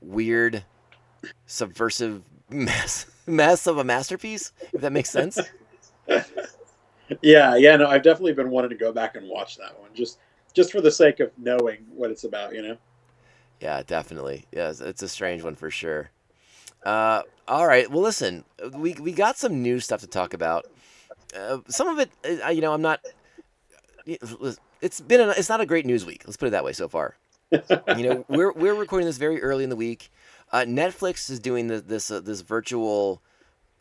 weird, 0.00 0.64
subversive 1.46 2.22
mess 2.50 3.06
mess 3.26 3.66
of 3.66 3.78
a 3.78 3.84
masterpiece. 3.84 4.52
If 4.72 4.80
that 4.80 4.92
makes 4.92 5.10
sense. 5.10 5.38
Yeah, 7.20 7.56
yeah, 7.56 7.76
no, 7.76 7.88
I've 7.88 8.02
definitely 8.02 8.32
been 8.32 8.50
wanting 8.50 8.70
to 8.70 8.76
go 8.76 8.92
back 8.92 9.16
and 9.16 9.28
watch 9.28 9.58
that 9.58 9.78
one 9.78 9.90
just 9.94 10.18
just 10.54 10.72
for 10.72 10.80
the 10.80 10.90
sake 10.90 11.20
of 11.20 11.30
knowing 11.38 11.84
what 11.94 12.10
it's 12.10 12.24
about, 12.24 12.54
you 12.54 12.62
know. 12.62 12.76
Yeah, 13.60 13.82
definitely. 13.86 14.46
Yeah, 14.52 14.70
it's, 14.70 14.80
it's 14.80 15.02
a 15.02 15.08
strange 15.08 15.42
one 15.42 15.54
for 15.54 15.70
sure. 15.70 16.10
Uh, 16.84 17.22
all 17.48 17.66
right. 17.66 17.90
Well, 17.90 18.02
listen, 18.02 18.44
we 18.74 18.94
we 18.94 19.12
got 19.12 19.38
some 19.38 19.62
new 19.62 19.80
stuff 19.80 20.00
to 20.00 20.06
talk 20.06 20.34
about. 20.34 20.66
Uh, 21.36 21.58
some 21.68 21.88
of 21.88 21.98
it, 21.98 22.10
uh, 22.44 22.48
you 22.50 22.60
know, 22.60 22.72
I'm 22.72 22.82
not. 22.82 23.00
It's 24.80 25.00
been 25.00 25.20
a, 25.20 25.28
it's 25.30 25.48
not 25.48 25.60
a 25.60 25.66
great 25.66 25.86
news 25.86 26.04
week. 26.04 26.22
Let's 26.26 26.36
put 26.36 26.48
it 26.48 26.50
that 26.50 26.64
way 26.64 26.72
so 26.72 26.88
far. 26.88 27.16
you 27.52 27.62
know, 28.08 28.24
we're 28.28 28.52
we're 28.52 28.74
recording 28.74 29.06
this 29.06 29.18
very 29.18 29.42
early 29.42 29.64
in 29.64 29.70
the 29.70 29.76
week. 29.76 30.10
Uh, 30.50 30.64
Netflix 30.66 31.30
is 31.30 31.38
doing 31.38 31.68
the, 31.68 31.80
this 31.80 32.10
uh, 32.10 32.20
this 32.20 32.40
virtual. 32.40 33.22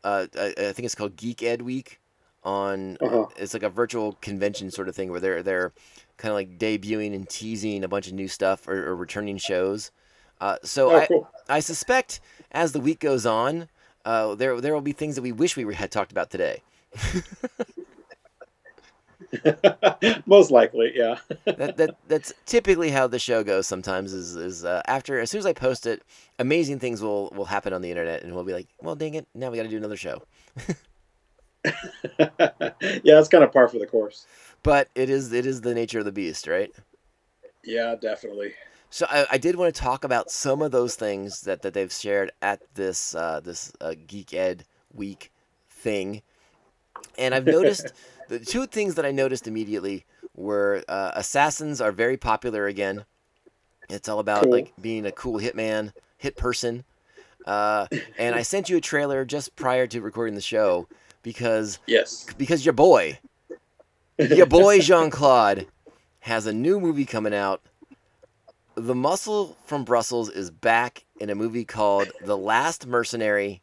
Uh, 0.03 0.27
I, 0.37 0.47
I 0.57 0.71
think 0.73 0.85
it's 0.85 0.95
called 0.95 1.15
Geeked 1.15 1.61
Week. 1.61 1.99
On 2.43 2.97
Uh-huh. 3.01 3.27
it's 3.37 3.53
like 3.53 3.61
a 3.61 3.69
virtual 3.69 4.13
convention 4.13 4.71
sort 4.71 4.89
of 4.89 4.95
thing 4.95 5.11
where 5.11 5.19
they're 5.19 5.43
they're 5.43 5.73
kind 6.17 6.31
of 6.31 6.35
like 6.35 6.57
debuting 6.57 7.13
and 7.13 7.29
teasing 7.29 7.83
a 7.83 7.87
bunch 7.87 8.07
of 8.07 8.13
new 8.13 8.27
stuff 8.27 8.67
or, 8.67 8.87
or 8.89 8.95
returning 8.95 9.37
shows. 9.37 9.91
Uh, 10.39 10.57
so 10.63 10.89
Oh, 10.89 10.95
I, 10.97 11.05
cool. 11.05 11.29
I 11.47 11.59
suspect 11.59 12.19
as 12.51 12.71
the 12.71 12.79
week 12.79 12.99
goes 12.99 13.27
on, 13.27 13.69
uh, 14.05 14.33
there 14.33 14.59
there 14.59 14.73
will 14.73 14.81
be 14.81 14.91
things 14.91 15.13
that 15.15 15.21
we 15.21 15.31
wish 15.31 15.55
we 15.55 15.71
had 15.75 15.91
talked 15.91 16.11
about 16.11 16.31
today. 16.31 16.63
Most 20.25 20.51
likely, 20.51 20.91
yeah. 20.95 21.17
That, 21.45 21.77
that 21.77 21.95
that's 22.07 22.33
typically 22.45 22.89
how 22.89 23.07
the 23.07 23.19
show 23.19 23.43
goes. 23.43 23.67
Sometimes 23.67 24.13
is 24.13 24.35
is 24.35 24.65
uh, 24.65 24.81
after 24.87 25.19
as 25.19 25.31
soon 25.31 25.39
as 25.39 25.45
I 25.45 25.53
post 25.53 25.85
it, 25.85 26.03
amazing 26.39 26.79
things 26.79 27.01
will 27.01 27.31
will 27.35 27.45
happen 27.45 27.73
on 27.73 27.81
the 27.81 27.89
internet, 27.89 28.23
and 28.23 28.33
we'll 28.33 28.43
be 28.43 28.53
like, 28.53 28.67
well, 28.81 28.95
dang 28.95 29.13
it, 29.13 29.27
now 29.33 29.49
we 29.49 29.57
got 29.57 29.63
to 29.63 29.69
do 29.69 29.77
another 29.77 29.97
show. 29.97 30.23
yeah, 31.65 33.19
it's 33.19 33.29
kind 33.29 33.43
of 33.43 33.51
par 33.51 33.67
for 33.67 33.79
the 33.79 33.87
course. 33.87 34.25
But 34.63 34.89
it 34.95 35.09
is 35.09 35.31
it 35.31 35.45
is 35.45 35.61
the 35.61 35.73
nature 35.73 35.99
of 35.99 36.05
the 36.05 36.11
beast, 36.11 36.47
right? 36.47 36.71
Yeah, 37.63 37.95
definitely. 37.99 38.53
So 38.89 39.05
I, 39.09 39.25
I 39.31 39.37
did 39.37 39.55
want 39.55 39.73
to 39.73 39.81
talk 39.81 40.03
about 40.03 40.29
some 40.29 40.61
of 40.61 40.71
those 40.71 40.95
things 40.95 41.41
that, 41.41 41.61
that 41.61 41.73
they've 41.73 41.91
shared 41.91 42.31
at 42.41 42.61
this 42.75 43.15
uh, 43.15 43.39
this 43.39 43.71
uh, 43.79 43.93
Geeked 44.07 44.61
Week 44.93 45.31
thing, 45.69 46.21
and 47.17 47.33
I've 47.35 47.45
noticed 47.45 47.93
the 48.27 48.39
two 48.39 48.65
things 48.67 48.95
that 48.95 49.05
I 49.05 49.11
noticed 49.11 49.47
immediately 49.47 50.05
were 50.35 50.83
uh, 50.87 51.11
assassins 51.15 51.81
are 51.81 51.91
very 51.91 52.17
popular 52.17 52.67
again. 52.67 53.05
It's 53.89 54.07
all 54.07 54.19
about 54.19 54.43
Cool. 54.43 54.51
like 54.51 54.73
being 54.81 55.05
a 55.05 55.11
cool 55.11 55.39
hitman, 55.39 55.91
hit 56.17 56.37
person, 56.37 56.85
uh, 57.45 57.87
and 58.17 58.35
I 58.35 58.41
sent 58.43 58.69
you 58.69 58.77
a 58.77 58.81
trailer 58.81 59.25
just 59.25 59.55
prior 59.55 59.87
to 59.87 59.99
recording 60.01 60.35
the 60.35 60.41
show 60.41 60.87
because 61.23 61.79
Yes. 61.87 62.25
because 62.37 62.65
your 62.65 62.73
boy 62.73 63.19
Your 64.17 64.45
boy 64.45 64.79
Jean 64.81 65.09
Claude 65.09 65.67
has 66.21 66.45
a 66.45 66.53
new 66.53 66.79
movie 66.79 67.05
coming 67.05 67.33
out. 67.33 67.61
The 68.75 68.95
Muscle 68.95 69.57
from 69.65 69.83
Brussels 69.83 70.29
is 70.29 70.49
back 70.51 71.03
in 71.19 71.29
a 71.29 71.35
movie 71.35 71.65
called 71.65 72.09
The 72.23 72.37
Last 72.37 72.87
Mercenary, 72.87 73.61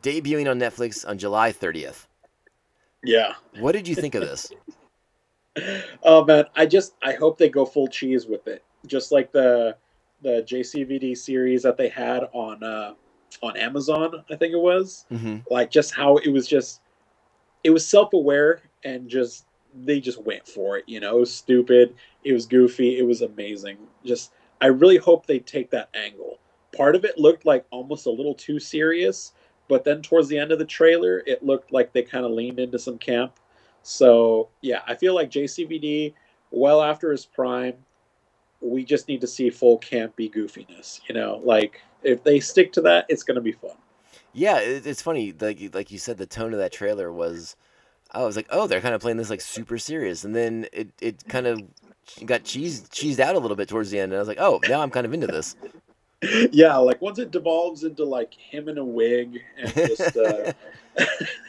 debuting 0.00 0.50
on 0.50 0.58
Netflix 0.58 1.06
on 1.06 1.18
July 1.18 1.52
30th. 1.52 2.06
Yeah. 3.04 3.34
What 3.58 3.72
did 3.72 3.88
you 3.88 3.94
think 3.94 4.14
of 4.14 4.22
this? 4.22 4.52
Oh 6.02 6.24
man, 6.24 6.44
I 6.56 6.66
just 6.66 6.94
I 7.02 7.12
hope 7.12 7.38
they 7.38 7.48
go 7.48 7.64
full 7.64 7.86
cheese 7.86 8.26
with 8.26 8.46
it, 8.48 8.64
just 8.86 9.12
like 9.12 9.32
the 9.32 9.76
the 10.22 10.42
JCVD 10.46 11.14
series 11.14 11.62
that 11.62 11.76
they 11.76 11.88
had 11.88 12.24
on 12.32 12.62
uh, 12.62 12.94
on 13.42 13.56
Amazon. 13.56 14.24
I 14.30 14.36
think 14.36 14.52
it 14.54 14.60
was 14.60 15.04
hmm 15.10 15.38
like 15.50 15.70
just 15.70 15.94
how 15.94 16.16
it 16.16 16.30
was 16.30 16.48
just 16.48 16.80
it 17.64 17.70
was 17.70 17.86
self 17.86 18.12
aware 18.12 18.62
and 18.84 19.08
just 19.08 19.46
they 19.84 20.00
just 20.00 20.22
went 20.22 20.46
for 20.46 20.78
it. 20.78 20.84
You 20.86 21.00
know, 21.00 21.16
it 21.16 21.20
was 21.20 21.34
stupid. 21.34 21.94
It 22.24 22.32
was 22.32 22.46
goofy. 22.46 22.98
It 22.98 23.06
was 23.06 23.22
amazing. 23.22 23.78
Just 24.04 24.32
I 24.60 24.66
really 24.66 24.96
hope 24.98 25.26
they 25.26 25.38
take 25.38 25.70
that 25.70 25.90
angle. 25.94 26.38
Part 26.76 26.96
of 26.96 27.04
it 27.04 27.18
looked 27.18 27.44
like 27.44 27.66
almost 27.70 28.06
a 28.06 28.10
little 28.10 28.34
too 28.34 28.58
serious, 28.58 29.32
but 29.68 29.84
then 29.84 30.02
towards 30.02 30.28
the 30.28 30.38
end 30.38 30.52
of 30.52 30.58
the 30.58 30.64
trailer, 30.64 31.22
it 31.26 31.42
looked 31.42 31.72
like 31.72 31.92
they 31.92 32.02
kind 32.02 32.24
of 32.24 32.32
leaned 32.32 32.58
into 32.58 32.78
some 32.78 32.98
camp. 32.98 33.32
So 33.82 34.48
yeah, 34.60 34.82
I 34.86 34.94
feel 34.94 35.14
like 35.14 35.30
JCVD, 35.30 36.14
well 36.50 36.82
after 36.82 37.10
his 37.10 37.26
prime, 37.26 37.74
we 38.60 38.84
just 38.84 39.08
need 39.08 39.20
to 39.20 39.26
see 39.26 39.50
full 39.50 39.78
campy 39.80 40.32
goofiness. 40.32 41.00
You 41.08 41.14
know, 41.14 41.40
like 41.44 41.80
if 42.02 42.22
they 42.22 42.40
stick 42.40 42.72
to 42.74 42.80
that, 42.82 43.06
it's 43.08 43.22
gonna 43.22 43.40
be 43.40 43.52
fun. 43.52 43.76
Yeah, 44.32 44.58
it's 44.58 45.02
funny. 45.02 45.32
Like 45.38 45.74
like 45.74 45.90
you 45.90 45.98
said, 45.98 46.16
the 46.16 46.26
tone 46.26 46.52
of 46.52 46.58
that 46.58 46.72
trailer 46.72 47.12
was. 47.12 47.56
I 48.14 48.24
was 48.24 48.36
like, 48.36 48.48
oh, 48.50 48.66
they're 48.66 48.82
kind 48.82 48.94
of 48.94 49.00
playing 49.00 49.16
this 49.16 49.30
like 49.30 49.40
super 49.40 49.78
serious, 49.78 50.22
and 50.22 50.36
then 50.36 50.66
it, 50.70 50.90
it 51.00 51.24
kind 51.28 51.46
of 51.46 51.62
got 52.26 52.44
cheesed 52.44 52.90
cheesed 52.90 53.20
out 53.20 53.36
a 53.36 53.38
little 53.38 53.56
bit 53.56 53.68
towards 53.68 53.90
the 53.90 53.98
end, 53.98 54.12
and 54.12 54.16
I 54.16 54.20
was 54.20 54.28
like, 54.28 54.40
oh, 54.40 54.60
now 54.68 54.82
I'm 54.82 54.90
kind 54.90 55.06
of 55.06 55.14
into 55.14 55.26
this. 55.26 55.56
yeah, 56.52 56.76
like 56.76 57.02
once 57.02 57.18
it 57.18 57.30
devolves 57.30 57.84
into 57.84 58.04
like 58.04 58.32
him 58.34 58.68
in 58.68 58.78
a 58.78 58.84
wig 58.84 59.40
and 59.58 59.74
just, 59.74 60.16
uh, 60.16 60.52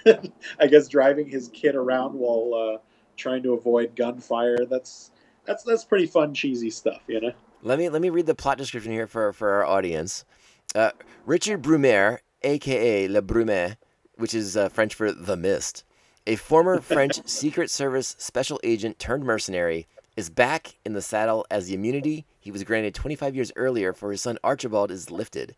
I 0.59 0.67
guess, 0.67 0.87
driving 0.87 1.27
his 1.27 1.49
kid 1.49 1.75
around 1.75 2.13
while 2.13 2.53
uh, 2.53 2.77
trying 3.15 3.43
to 3.43 3.53
avoid 3.53 3.95
gunfire. 3.95 4.65
That's 4.65 5.11
that's 5.45 5.63
that's 5.63 5.83
pretty 5.83 6.07
fun, 6.07 6.33
cheesy 6.33 6.71
stuff, 6.71 7.01
you 7.07 7.21
know. 7.21 7.33
Let 7.61 7.77
me 7.77 7.89
let 7.89 8.01
me 8.01 8.09
read 8.09 8.25
the 8.25 8.35
plot 8.35 8.57
description 8.57 8.91
here 8.91 9.05
for 9.05 9.31
for 9.31 9.51
our 9.51 9.65
audience. 9.65 10.25
Uh, 10.73 10.91
Richard 11.25 11.61
Brumaire, 11.61 12.19
aka 12.41 13.07
Le 13.07 13.21
Brumet, 13.21 13.77
which 14.15 14.33
is 14.33 14.57
uh, 14.57 14.69
French 14.69 14.95
for 14.95 15.11
the 15.11 15.37
Mist, 15.37 15.83
a 16.25 16.35
former 16.35 16.79
French 16.81 17.27
Secret 17.27 17.69
Service 17.69 18.15
special 18.17 18.59
agent 18.63 18.97
turned 18.97 19.23
mercenary, 19.23 19.85
is 20.17 20.31
back 20.31 20.77
in 20.83 20.93
the 20.93 21.01
saddle 21.01 21.45
as 21.51 21.67
the 21.67 21.75
immunity 21.75 22.25
he 22.43 22.51
was 22.51 22.65
granted 22.65 22.93
25 22.93 23.35
years 23.35 23.53
earlier 23.55 23.93
for 23.93 24.11
his 24.11 24.21
son 24.21 24.37
Archibald 24.43 24.91
is 24.91 25.09
lifted. 25.09 25.55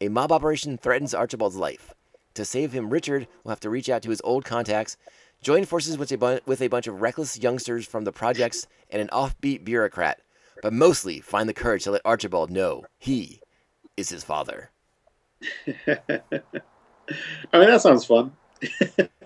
A 0.00 0.06
mob 0.08 0.30
operation 0.30 0.78
threatens 0.78 1.12
Archibald's 1.12 1.56
life. 1.56 1.94
To 2.34 2.44
save 2.44 2.70
him, 2.70 2.90
Richard 2.90 3.26
will 3.42 3.50
have 3.50 3.58
to 3.58 3.70
reach 3.70 3.90
out 3.90 4.02
to 4.02 4.10
his 4.10 4.20
old 4.22 4.44
contacts, 4.44 4.96
join 5.42 5.64
forces 5.64 5.98
with 5.98 6.12
a, 6.12 6.16
bu- 6.16 6.38
with 6.46 6.62
a 6.62 6.68
bunch 6.68 6.86
of 6.86 7.02
reckless 7.02 7.42
youngsters 7.42 7.88
from 7.88 8.04
the 8.04 8.12
projects 8.12 8.68
and 8.88 9.02
an 9.02 9.08
offbeat 9.08 9.64
bureaucrat, 9.64 10.20
but 10.62 10.72
mostly 10.72 11.18
find 11.18 11.48
the 11.48 11.54
courage 11.54 11.82
to 11.82 11.90
let 11.90 12.02
Archibald 12.04 12.52
know 12.52 12.84
he 13.00 13.40
is 13.96 14.08
his 14.08 14.22
father. 14.22 14.70
I 15.88 15.98
mean, 17.52 17.66
that 17.66 17.82
sounds 17.82 18.04
fun. 18.04 18.30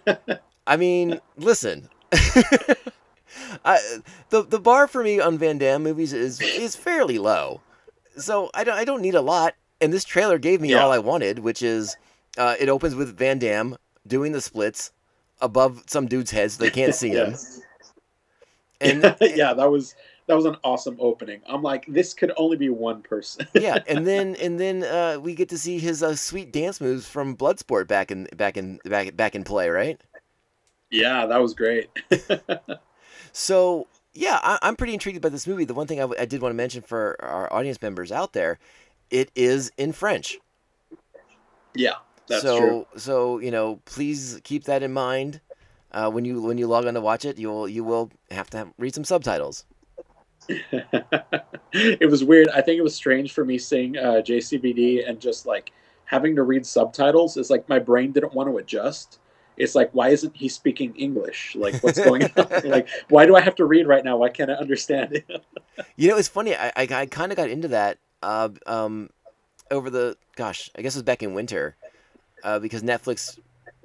I 0.66 0.79
mean, 0.79 1.20
listen. 1.37 1.90
I, 3.64 3.79
the 4.31 4.42
the 4.42 4.61
bar 4.61 4.87
for 4.87 5.03
me 5.03 5.21
on 5.21 5.38
Van 5.38 5.59
Damme 5.59 5.83
movies 5.83 6.12
is 6.12 6.40
is 6.40 6.77
fairly 6.77 7.18
low, 7.18 7.61
so 8.16 8.51
I 8.55 8.64
don't 8.64 8.77
I 8.77 8.85
don't 8.85 9.03
need 9.03 9.14
a 9.14 9.21
lot. 9.21 9.55
And 9.81 9.92
this 9.92 10.05
trailer 10.05 10.38
gave 10.38 10.61
me 10.61 10.71
Yeah. 10.71 10.85
all 10.85 10.92
I 10.92 10.99
wanted, 10.99 11.40
which 11.40 11.62
is 11.62 11.97
uh, 12.38 12.55
it 12.61 12.68
opens 12.68 12.95
with 12.95 13.16
Van 13.16 13.38
Damme 13.38 13.77
doing 14.07 14.33
the 14.33 14.40
splits 14.40 14.92
above 15.40 15.83
some 15.87 16.07
dude's 16.07 16.31
head 16.31 16.51
so 16.53 16.62
they 16.62 16.71
can't 16.71 16.95
see 16.95 17.11
him. 17.14 17.35
And 18.81 19.03
yeah, 19.21 19.55
that 19.55 19.71
was 19.71 19.95
that 20.27 20.35
was 20.35 20.45
an 20.45 20.57
awesome 20.64 20.97
opening. 21.01 21.40
I'm 21.47 21.62
like, 21.62 21.85
this 21.87 22.14
could 22.14 22.33
only 22.37 22.57
be 22.57 22.68
one 22.68 23.03
person. 23.03 23.47
yeah, 23.55 23.79
and 23.88 24.07
then 24.07 24.37
and 24.37 24.59
then 24.59 24.85
uh, 24.85 25.18
we 25.21 25.35
get 25.35 25.49
to 25.51 25.59
see 25.59 25.79
his 25.79 26.03
uh, 26.03 26.14
sweet 26.16 26.53
dance 26.53 26.81
moves 26.81 27.07
from 27.07 27.37
Bloodsport 27.37 27.87
back 27.88 28.11
in 28.11 28.29
back 28.37 28.57
in 28.57 28.79
back 28.85 29.16
back 29.16 29.35
in 29.35 29.45
play, 29.45 29.68
right? 29.68 30.01
yeah, 30.90 31.27
that 31.27 31.40
was 31.40 31.55
great. 31.55 31.88
So 33.33 33.88
yeah, 34.12 34.38
I, 34.42 34.59
I'm 34.62 34.77
pretty 34.77 34.95
intrigued 34.95 35.21
by 35.21 35.31
this 35.31 35.47
movie. 35.47 35.64
The 35.64 35.75
one 35.75 35.87
thing 35.87 35.99
I, 35.99 36.03
w- 36.03 36.21
I 36.21 36.27
did 36.27 36.42
want 36.42 36.53
to 36.53 36.57
mention 36.57 36.83
for 36.83 37.16
our 37.21 37.53
audience 37.53 37.81
members 37.81 38.12
out 38.12 38.33
there, 38.33 38.59
it 39.11 39.31
is 39.35 39.73
in 39.77 39.92
French. 39.92 40.38
yeah, 41.75 41.95
that's 42.27 42.42
so 42.42 42.59
true. 42.59 42.87
so 42.97 43.38
you 43.38 43.51
know, 43.51 43.81
please 43.85 44.40
keep 44.45 44.64
that 44.64 44.83
in 44.83 44.92
mind 44.92 45.40
uh, 45.92 46.11
when 46.11 46.25
you 46.25 46.42
when 46.42 46.59
you 46.59 46.66
log 46.66 46.87
on 46.87 46.95
to 46.95 47.01
watch 47.01 47.25
it. 47.25 47.38
You'll 47.38 47.68
you 47.68 47.85
will 47.85 48.11
have 48.31 48.51
to 48.51 48.59
have, 48.59 48.73
read 48.79 48.95
some 48.95 49.05
subtitles. 49.05 49.64
it 50.49 52.11
was 52.11 52.25
weird. 52.25 52.49
I 52.49 52.61
think 52.61 52.79
it 52.79 52.83
was 52.83 52.95
strange 52.95 53.33
for 53.33 53.45
me 53.45 53.59
seeing 53.59 53.97
uh, 53.97 54.23
JCVD 54.25 55.09
and 55.09 55.21
just 55.21 55.47
like 55.47 55.73
having 56.05 56.37
to 56.37 56.42
read 56.42 56.66
subtitles. 56.66 57.37
It's 57.37 57.51
like 57.51 57.68
my 57.68 57.79
brain 57.79 58.12
didn't 58.12 58.35
want 58.35 58.51
to 58.51 58.59
adjust. 58.59 59.18
It's 59.62 59.75
like, 59.75 59.90
why 59.92 60.09
isn't 60.11 60.37
he 60.37 60.48
speaking 60.48 60.94
English? 60.96 61.55
Like, 61.57 61.79
what's 61.83 62.01
going 62.01 62.31
on? 62.37 62.48
like, 62.64 62.88
why 63.09 63.27
do 63.27 63.37
I 63.37 63.40
have 63.40 63.55
to 63.57 63.64
read 63.64 63.87
right 63.87 64.05
now? 64.05 64.16
Why 64.18 64.29
can't 64.31 64.51
I 64.51 64.55
understand 64.55 65.14
it? 65.14 65.27
You 65.96 66.09
know, 66.09 66.16
it's 66.16 66.29
funny. 66.29 66.55
I 66.55 66.68
I, 66.77 66.88
I 66.90 67.07
kind 67.07 67.33
of 67.33 67.37
got 67.37 67.51
into 67.51 67.68
that 67.68 67.98
uh, 68.22 68.51
um, 68.66 69.11
over 69.70 69.90
the 69.90 70.16
gosh, 70.37 70.70
I 70.77 70.83
guess 70.83 70.94
it 70.94 70.98
was 70.98 71.03
back 71.05 71.22
in 71.22 71.35
winter 71.35 71.77
uh, 72.42 72.59
because 72.59 72.83
Netflix 72.83 73.38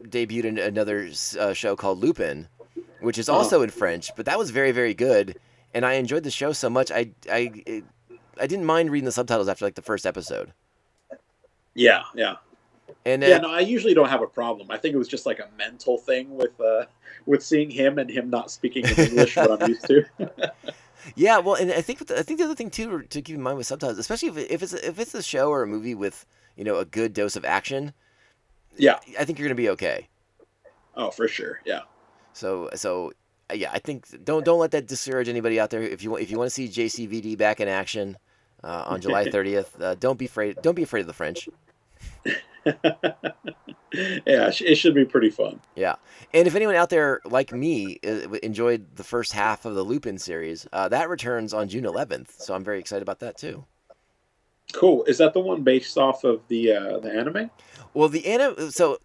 debuted 0.03 0.59
another 0.63 1.09
uh, 1.39 1.53
show 1.53 1.75
called 1.75 1.99
Lupin, 1.99 2.49
which 2.99 3.17
is 3.17 3.29
Uh-huh. 3.29 3.37
also 3.39 3.61
in 3.61 3.69
French, 3.71 4.15
but 4.15 4.25
that 4.25 4.37
was 4.39 4.51
very 4.51 4.71
very 4.71 4.93
good, 4.93 5.35
and 5.73 5.85
I 5.85 5.93
enjoyed 5.93 6.23
the 6.23 6.31
show 6.31 6.53
so 6.53 6.69
much. 6.69 6.91
I 6.91 7.11
I 7.31 7.83
I 8.39 8.47
didn't 8.47 8.65
mind 8.65 8.91
reading 8.91 9.05
the 9.05 9.11
subtitles 9.11 9.47
after 9.49 9.65
like 9.65 9.75
the 9.75 9.81
first 9.81 10.05
episode. 10.05 10.53
yeah, 11.75 12.03
yeah, 12.15 12.35
And 13.06 13.23
uh, 13.23 13.28
yeah. 13.28 13.38
No, 13.38 13.52
I 13.52 13.62
usually 13.62 13.93
don't 13.93 14.10
have 14.10 14.21
a 14.21 14.28
problem. 14.28 14.71
I 14.71 14.78
think 14.78 14.95
it 14.95 14.97
was 14.97 15.08
just 15.08 15.26
like 15.26 15.39
a 15.39 15.47
mental 15.58 15.97
thing 15.97 16.36
with 16.36 16.60
uh, 16.60 16.86
with 17.26 17.43
seeing 17.43 17.69
him 17.69 18.00
and 18.00 18.10
him 18.10 18.30
not 18.30 18.52
speaking 18.52 18.86
English, 18.86 19.36
what 19.36 19.62
I'm 19.62 19.69
used 19.69 19.86
to. 19.88 20.06
Yeah, 21.15 21.38
well, 21.38 21.56
and 21.56 21.71
I 21.71 21.82
think 21.82 22.06
the, 22.06 22.19
I 22.19 22.21
think 22.21 22.39
the 22.39 22.45
other 22.45 22.56
thing 22.56 22.69
too 22.69 23.04
to 23.04 23.21
keep 23.21 23.36
in 23.36 23.41
mind 23.41 23.58
with 23.58 23.67
subtitles, 23.67 23.97
especially 23.97 24.30
if, 24.30 24.38
if 24.38 24.63
it's 24.63 24.73
if 24.73 25.00
it's 25.00 25.13
a 25.13 25.23
show 25.23 25.50
or 25.50 25.63
a 25.63 25.67
movie 25.67 25.95
with 25.95 26.26
you 26.56 26.63
know 26.63 26.78
a 26.78 26.86
good 26.86 27.13
dose 27.13 27.36
of 27.36 27.45
action, 27.45 27.93
yeah. 28.78 29.00
I 29.17 29.26
think 29.26 29.39
you're 29.39 29.47
gonna 29.47 29.56
be 29.56 29.69
okay. 29.69 30.08
Oh, 30.95 31.12
for 31.12 31.28
sure. 31.28 31.62
Yeah. 31.65 31.82
So 32.34 32.69
so 32.76 33.13
uh, 33.50 33.54
yeah, 33.54 33.71
I 33.71 33.80
think 33.80 34.23
don't 34.26 34.43
don't 34.43 34.60
let 34.60 34.71
that 34.71 34.88
discourage 34.88 35.30
anybody 35.30 35.60
out 35.60 35.69
there. 35.69 35.82
If 35.82 36.04
you 36.04 36.12
want 36.12 36.23
if 36.23 36.32
you 36.32 36.38
want 36.38 36.52
to 36.52 36.54
see 36.54 36.67
JCVD 36.67 37.38
back 37.38 37.60
in 37.60 37.67
action 37.67 38.17
uh, 38.63 38.84
on 38.88 39.02
July 39.02 39.26
30th, 39.30 39.80
uh, 39.80 39.95
don't 39.95 40.17
be 40.19 40.26
afraid 40.26 40.58
don't 40.62 40.76
be 40.76 40.84
afraid 40.84 41.02
of 41.02 41.08
the 41.08 41.13
French. 41.13 41.47
yeah, 44.25 44.51
it 44.59 44.75
should 44.75 44.93
be 44.93 45.05
pretty 45.05 45.29
fun. 45.29 45.59
Yeah, 45.75 45.95
and 46.33 46.47
if 46.47 46.55
anyone 46.55 46.75
out 46.75 46.89
there 46.89 47.21
like 47.25 47.51
me 47.51 47.99
uh, 48.05 48.31
enjoyed 48.43 48.95
the 48.95 49.03
first 49.03 49.33
half 49.33 49.65
of 49.65 49.75
the 49.75 49.83
Lupin 49.83 50.17
series, 50.17 50.67
uh, 50.73 50.89
that 50.89 51.09
returns 51.09 51.53
on 51.53 51.69
June 51.69 51.83
11th. 51.83 52.39
So 52.39 52.53
I'm 52.53 52.63
very 52.63 52.79
excited 52.79 53.01
about 53.01 53.19
that 53.19 53.37
too. 53.37 53.65
Cool. 54.73 55.05
Is 55.05 55.17
that 55.19 55.33
the 55.33 55.39
one 55.39 55.63
based 55.63 55.97
off 55.97 56.23
of 56.23 56.41
the 56.49 56.73
uh, 56.73 56.99
the 56.99 57.11
anime? 57.11 57.49
Well, 57.93 58.09
the 58.09 58.25
anime. 58.27 58.71
So 58.71 58.99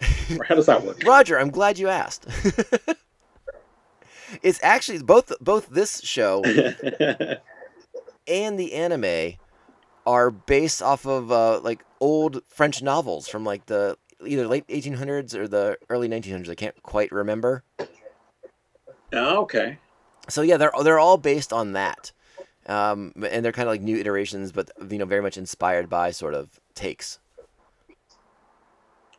how 0.48 0.54
does 0.54 0.66
that 0.66 0.82
work? 0.82 1.02
Roger, 1.04 1.38
I'm 1.38 1.50
glad 1.50 1.78
you 1.78 1.88
asked. 1.88 2.26
it's 4.42 4.60
actually 4.62 5.02
both 5.02 5.32
both 5.40 5.68
this 5.68 6.00
show 6.00 6.42
and 8.26 8.58
the 8.58 8.72
anime 8.72 9.34
are 10.06 10.30
based 10.30 10.82
off 10.82 11.06
of 11.06 11.32
uh, 11.32 11.60
like 11.60 11.84
old 12.00 12.42
French 12.48 12.82
novels 12.82 13.28
from 13.28 13.44
like 13.44 13.66
the 13.66 13.96
either 14.24 14.46
late 14.46 14.66
1800s 14.68 15.34
or 15.34 15.46
the 15.48 15.78
early 15.88 16.08
1900s. 16.08 16.48
I 16.48 16.54
can't 16.54 16.82
quite 16.82 17.12
remember. 17.12 17.64
oh, 19.12 19.42
okay. 19.42 19.78
So 20.28 20.42
yeah, 20.42 20.56
they're 20.56 20.72
they're 20.82 20.98
all 20.98 21.18
based 21.18 21.52
on 21.52 21.72
that, 21.72 22.12
um, 22.66 23.12
and 23.30 23.44
they're 23.44 23.52
kind 23.52 23.68
of 23.68 23.72
like 23.72 23.80
new 23.82 23.96
iterations, 23.96 24.50
but 24.50 24.70
you 24.90 24.98
know 24.98 25.04
very 25.04 25.22
much 25.22 25.36
inspired 25.36 25.88
by 25.88 26.10
sort 26.10 26.34
of 26.34 26.58
takes. 26.74 27.20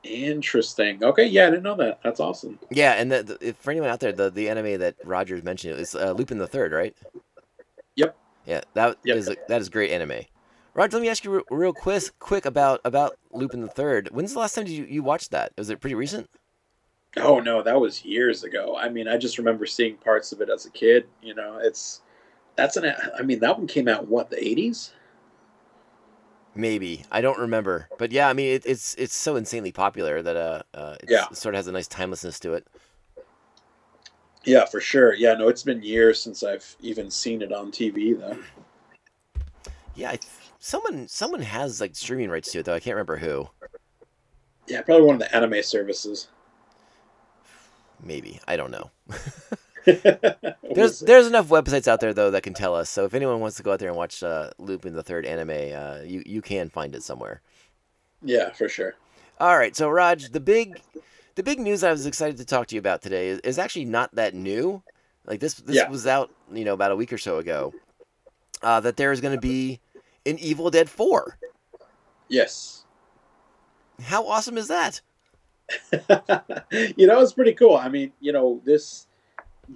Interesting. 0.03 1.03
Okay, 1.03 1.25
yeah, 1.25 1.47
I 1.47 1.49
didn't 1.49 1.63
know 1.63 1.75
that. 1.75 1.99
That's 2.03 2.19
awesome. 2.19 2.59
Yeah, 2.69 2.93
and 2.93 3.11
the, 3.11 3.23
the, 3.23 3.37
if 3.41 3.57
for 3.57 3.71
anyone 3.71 3.89
out 3.89 3.99
there, 3.99 4.13
the, 4.13 4.29
the 4.29 4.47
anime 4.49 4.79
that 4.79 4.95
Rogers 5.03 5.43
mentioned 5.43 5.79
is 5.79 5.95
uh, 5.95 6.11
Lupin 6.11 6.37
the 6.37 6.47
Third, 6.47 6.71
right? 6.71 6.95
Yep. 7.95 8.15
Yeah, 8.45 8.61
that 8.73 8.97
is 9.03 9.27
Yep. 9.27 9.37
a, 9.37 9.47
that 9.49 9.61
is 9.61 9.69
great 9.69 9.91
anime. 9.91 10.21
Roger, 10.77 10.97
let 10.97 11.01
me 11.01 11.09
ask 11.09 11.23
you 11.23 11.31
real, 11.31 11.43
real 11.49 11.73
quick, 11.73 12.03
quick 12.19 12.45
about 12.45 12.81
about 12.85 13.17
Lupin 13.31 13.61
the 13.61 13.67
Third. 13.67 14.09
When's 14.11 14.33
the 14.33 14.39
last 14.39 14.53
time 14.53 14.65
did 14.65 14.73
you, 14.73 14.85
you 14.85 15.01
watched 15.01 15.31
that? 15.31 15.51
Was 15.57 15.71
it 15.71 15.81
pretty 15.81 15.95
recent? 15.95 16.29
Oh 17.17 17.39
no, 17.39 17.63
that 17.63 17.81
was 17.81 18.05
years 18.05 18.43
ago. 18.43 18.77
I 18.77 18.87
mean, 18.87 19.07
I 19.07 19.17
just 19.17 19.39
remember 19.39 19.65
seeing 19.65 19.95
parts 19.97 20.31
of 20.31 20.39
it 20.39 20.51
as 20.51 20.67
a 20.67 20.69
kid. 20.69 21.07
You 21.23 21.33
know, 21.33 21.57
it's 21.59 22.01
that's 22.55 22.77
an. 22.77 22.93
I 23.17 23.23
mean, 23.23 23.39
that 23.39 23.57
one 23.57 23.65
came 23.65 23.87
out 23.87 24.07
what 24.07 24.29
the 24.29 24.37
eighties. 24.47 24.91
Maybe 26.53 27.05
I 27.11 27.21
don't 27.21 27.39
remember, 27.39 27.89
but 27.97 28.11
yeah, 28.11 28.29
I 28.29 28.33
mean 28.33 28.53
it, 28.53 28.63
it's 28.63 28.93
it's 28.99 29.15
so 29.15 29.35
insanely 29.35 29.71
popular 29.71 30.21
that 30.21 30.35
uh, 30.35 30.61
uh 30.75 30.95
Yeah. 31.07 31.25
it 31.31 31.37
sort 31.37 31.55
of 31.55 31.57
has 31.57 31.67
a 31.67 31.71
nice 31.71 31.87
timelessness 31.87 32.39
to 32.41 32.53
it. 32.53 32.67
Yeah, 34.43 34.65
for 34.65 34.79
sure. 34.79 35.15
Yeah, 35.15 35.33
no, 35.33 35.47
it's 35.47 35.63
been 35.63 35.81
years 35.81 36.21
since 36.21 36.43
I've 36.43 36.75
even 36.81 37.09
seen 37.09 37.41
it 37.41 37.51
on 37.51 37.71
TV 37.71 38.13
though. 38.13 38.37
Yeah, 39.95 40.11
I, 40.11 40.19
someone 40.67 41.07
someone 41.07 41.41
has 41.41 41.79
like 41.79 41.95
streaming 41.95 42.29
rights 42.29 42.51
to 42.51 42.59
it 42.59 42.65
though. 42.65 42.73
I 42.75 42.79
can't 42.79 42.95
remember 42.95 43.17
who. 43.17 43.49
Yeah, 44.67 44.81
probably 44.81 45.05
one 45.05 45.15
of 45.15 45.19
the 45.21 45.33
anime 45.35 45.63
services. 45.63 46.27
Maybe 48.03 48.39
I 48.47 48.57
don't 48.57 48.71
know. 48.71 48.91
There's 50.75 50.99
there's 50.99 51.27
enough 51.27 51.47
websites 51.47 51.87
out 51.87 52.01
there 52.01 52.13
though 52.13 52.29
that 52.31 52.43
can 52.43 52.53
tell 52.53 52.75
us. 52.75 52.89
So 52.89 53.05
if 53.05 53.13
anyone 53.13 53.39
wants 53.39 53.55
to 53.57 53.63
go 53.63 53.71
out 53.71 53.79
there 53.79 53.87
and 53.87 53.95
watch 53.97 54.21
uh, 54.21 54.49
Lupin 54.57 54.93
the 54.93 55.01
Third 55.01 55.25
anime, 55.25 55.49
uh, 55.49 55.99
you 56.03 56.21
you 56.25 56.41
can 56.41 56.69
find 56.69 56.93
it 56.93 57.03
somewhere. 57.03 57.41
yeah, 58.21 58.51
for 58.51 58.67
sure. 58.67 58.95
All 59.39 59.57
right, 59.57 59.75
so 59.75 59.87
Raj, 59.89 60.29
the 60.31 60.41
big 60.41 60.81
the 61.35 61.43
big 61.43 61.59
news 61.59 61.83
I 61.85 61.91
was 61.91 62.05
excited 62.05 62.35
to 62.37 62.45
talk 62.45 62.67
to 62.67 62.75
you 62.75 62.79
about 62.79 63.01
today 63.01 63.29
is, 63.29 63.39
is 63.39 63.57
actually 63.57 63.85
not 63.85 64.13
that 64.15 64.33
new. 64.35 64.83
Like 65.25 65.39
this 65.39 65.53
this 65.53 65.77
Yeah. 65.77 65.89
was 65.89 66.05
out 66.05 66.31
you 66.51 66.65
know 66.65 66.73
about 66.73 66.91
a 66.91 66.95
week 66.97 67.13
or 67.13 67.17
so 67.17 67.37
ago. 67.37 67.73
Uh, 68.61 68.81
that 68.81 68.97
there 68.97 69.13
is 69.13 69.21
going 69.21 69.35
to 69.35 69.41
be 69.41 69.79
an 70.27 70.39
Evil 70.39 70.69
Dead 70.69 70.89
Four. 70.89 71.37
Yes. 72.29 72.85
How 74.01 74.27
awesome 74.27 74.57
is 74.57 74.67
that? 74.67 75.01
you 76.97 77.07
know, 77.07 77.21
it's 77.21 77.33
pretty 77.33 77.53
cool. 77.53 77.75
I 77.75 77.89
mean, 77.89 78.11
you 78.19 78.31
know, 78.31 78.61
this 78.63 79.07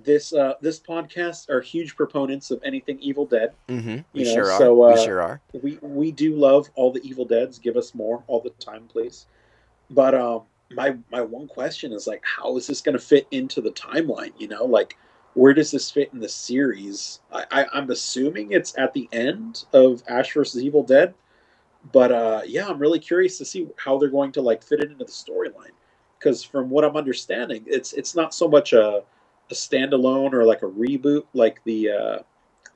this 0.05 0.31
uh 0.31 0.53
this 0.61 0.79
podcast 0.79 1.49
are 1.49 1.59
huge 1.59 1.97
proponents 1.97 2.49
of 2.49 2.61
anything 2.63 2.99
Evil 2.99 3.25
Dead. 3.25 3.53
Mm-hmm. 3.67 3.97
We 4.13 4.23
know, 4.23 4.33
sure 4.33 4.51
are. 4.51 4.57
so, 4.57 4.87
we 4.87 4.93
uh, 4.93 5.03
sure 5.03 5.21
are. 5.21 5.41
we 5.61 5.77
we 5.81 6.11
do 6.11 6.35
love 6.35 6.69
all 6.75 6.91
the 6.91 7.01
Evil 7.03 7.25
Deads. 7.25 7.59
Give 7.59 7.75
us 7.75 7.93
more 7.93 8.23
all 8.27 8.39
the 8.41 8.51
time, 8.51 8.87
please. 8.87 9.25
But 9.89 10.15
um, 10.15 10.43
my 10.71 10.95
my 11.11 11.21
one 11.21 11.47
question 11.47 11.91
is 11.91 12.07
like, 12.07 12.23
how 12.23 12.55
is 12.57 12.67
this 12.67 12.81
going 12.81 12.97
to 12.97 13.03
fit 13.03 13.27
into 13.31 13.61
the 13.61 13.71
timeline? 13.71 14.31
You 14.37 14.47
know, 14.47 14.65
like 14.65 14.97
where 15.33 15.53
does 15.53 15.71
this 15.71 15.89
fit 15.89 16.09
in 16.13 16.19
the 16.19 16.29
series? 16.29 17.19
I, 17.31 17.45
I 17.51 17.65
I'm 17.73 17.89
assuming 17.89 18.51
it's 18.51 18.77
at 18.77 18.93
the 18.93 19.07
end 19.11 19.65
of 19.73 20.03
Ash 20.07 20.33
versus 20.33 20.63
Evil 20.63 20.83
Dead. 20.83 21.13
But 21.91 22.11
uh, 22.11 22.41
yeah, 22.45 22.67
I'm 22.67 22.79
really 22.79 22.99
curious 22.99 23.37
to 23.39 23.45
see 23.45 23.67
how 23.77 23.97
they're 23.97 24.09
going 24.09 24.31
to 24.33 24.41
like 24.41 24.63
fit 24.63 24.81
it 24.81 24.91
into 24.91 25.05
the 25.05 25.11
storyline. 25.11 25.71
Because 26.19 26.43
from 26.43 26.69
what 26.69 26.83
I'm 26.83 26.95
understanding, 26.95 27.63
it's 27.65 27.93
it's 27.93 28.15
not 28.15 28.33
so 28.33 28.47
much 28.47 28.73
a 28.73 29.03
a 29.49 29.53
standalone 29.53 30.33
or 30.33 30.45
like 30.45 30.61
a 30.61 30.67
reboot 30.67 31.25
like 31.33 31.63
the 31.63 31.89
uh, 31.89 32.19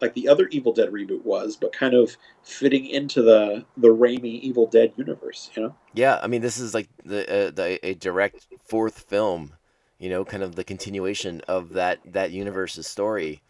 like 0.01 0.13
the 0.13 0.27
other 0.27 0.47
Evil 0.47 0.73
Dead 0.73 0.91
reboot 0.91 1.23
was, 1.23 1.55
but 1.55 1.71
kind 1.71 1.93
of 1.93 2.15
fitting 2.43 2.85
into 2.85 3.21
the 3.21 3.65
the 3.77 3.89
Raimi 3.89 4.41
Evil 4.41 4.67
Dead 4.67 4.93
universe. 4.97 5.51
You 5.55 5.63
know? 5.63 5.75
Yeah, 5.93 6.19
I 6.21 6.27
mean, 6.27 6.41
this 6.41 6.57
is 6.57 6.73
like 6.73 6.89
the, 7.03 7.47
uh, 7.47 7.51
the 7.51 7.85
a 7.85 7.93
direct 7.95 8.47
fourth 8.63 9.01
film, 9.01 9.53
you 9.99 10.09
know, 10.09 10.25
kind 10.25 10.43
of 10.43 10.55
the 10.55 10.63
continuation 10.63 11.41
of 11.47 11.69
that 11.73 11.99
that 12.05 12.31
universe's 12.31 12.87
story. 12.87 13.41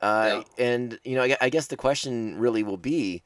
Uh, 0.00 0.42
And 0.58 0.98
you 1.04 1.16
know, 1.16 1.22
I, 1.22 1.36
I 1.40 1.50
guess 1.50 1.66
the 1.66 1.76
question 1.76 2.38
really 2.38 2.62
will 2.62 2.76
be, 2.76 3.22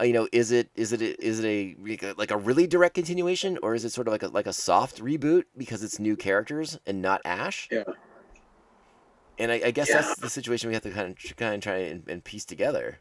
uh, 0.00 0.04
you 0.04 0.12
know, 0.12 0.28
is 0.32 0.52
it 0.52 0.70
is 0.74 0.92
it 0.92 1.02
is 1.02 1.40
it 1.40 1.46
a 1.46 2.14
like 2.16 2.30
a 2.30 2.36
really 2.36 2.66
direct 2.66 2.94
continuation, 2.94 3.58
or 3.62 3.74
is 3.74 3.84
it 3.84 3.90
sort 3.90 4.06
of 4.08 4.12
like 4.12 4.22
a 4.22 4.28
like 4.28 4.46
a 4.46 4.52
soft 4.52 5.00
reboot 5.00 5.44
because 5.56 5.82
it's 5.82 5.98
new 5.98 6.16
characters 6.16 6.78
and 6.86 7.02
not 7.02 7.20
Ash? 7.24 7.68
Yeah. 7.70 7.84
And 9.38 9.50
I, 9.50 9.62
I 9.66 9.70
guess 9.70 9.88
Yeah. 9.88 9.96
that's 9.96 10.16
the 10.16 10.30
situation 10.30 10.68
we 10.68 10.74
have 10.74 10.82
to 10.84 10.90
kind 10.90 11.10
of 11.10 11.36
kind 11.36 11.54
of 11.54 11.60
try 11.60 11.76
and, 11.78 12.08
and 12.08 12.22
piece 12.22 12.44
together. 12.44 12.98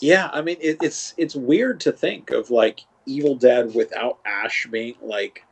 Yeah, 0.00 0.30
I 0.32 0.40
mean, 0.40 0.56
it, 0.60 0.78
it's 0.80 1.14
it's 1.16 1.34
weird 1.34 1.80
to 1.80 1.92
think 1.92 2.30
of 2.30 2.50
like 2.50 2.80
Evil 3.06 3.34
Dead 3.34 3.74
without 3.74 4.18
Ash 4.24 4.66
being 4.70 4.94
like 5.02 5.44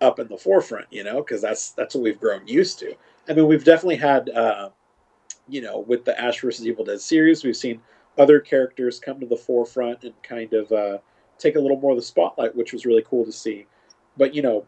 up 0.00 0.18
in 0.18 0.28
the 0.28 0.36
forefront. 0.36 0.86
You 0.90 1.04
know, 1.04 1.16
because 1.16 1.42
that's 1.42 1.70
that's 1.70 1.94
what 1.94 2.04
we've 2.04 2.20
grown 2.20 2.46
used 2.46 2.78
to. 2.80 2.94
I 3.28 3.32
mean, 3.32 3.48
we've 3.48 3.64
definitely 3.64 3.96
had, 3.96 4.30
uh, 4.30 4.70
you 5.48 5.60
know, 5.60 5.80
with 5.80 6.04
the 6.04 6.18
Ash 6.20 6.40
versus 6.40 6.66
Evil 6.66 6.84
Dead 6.84 7.00
series, 7.00 7.44
we've 7.44 7.56
seen 7.56 7.80
other 8.18 8.40
characters 8.40 8.98
come 8.98 9.20
to 9.20 9.26
the 9.26 9.36
forefront 9.36 10.04
and 10.04 10.14
kind 10.22 10.52
of 10.52 10.70
uh, 10.72 10.98
take 11.38 11.56
a 11.56 11.60
little 11.60 11.78
more 11.78 11.92
of 11.92 11.98
the 11.98 12.02
spotlight, 12.02 12.54
which 12.54 12.72
was 12.72 12.86
really 12.86 13.04
cool 13.06 13.24
to 13.24 13.32
see. 13.32 13.66
But 14.16 14.34
you 14.34 14.42
know, 14.42 14.64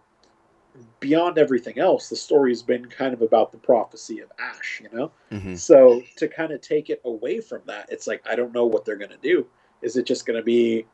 beyond 1.01 1.39
everything 1.39 1.79
else, 1.79 2.09
the 2.09 2.17
story's 2.17 2.63
been 2.63 2.87
kind 2.87 3.15
of 3.15 3.23
about 3.23 3.53
the 3.53 3.59
prophecy 3.59 4.21
of 4.21 4.31
Ash. 4.39 4.83
You 4.83 4.97
know, 4.97 5.11
hmm 5.31 5.55
so 5.55 6.03
to 6.17 6.29
kind 6.29 6.53
of 6.53 6.61
take 6.61 6.91
it 6.91 7.01
away 7.05 7.41
from 7.41 7.63
that, 7.67 7.89
it's 7.91 8.07
like 8.07 8.23
I 8.29 8.37
don't 8.37 8.53
know 8.53 8.67
what 8.67 8.85
they're 8.85 8.97
gonna 8.97 9.17
do. 9.23 9.47
Is 9.83 9.97
it 9.97 10.07
just 10.07 10.27
gonna 10.27 10.43
be, 10.43 10.87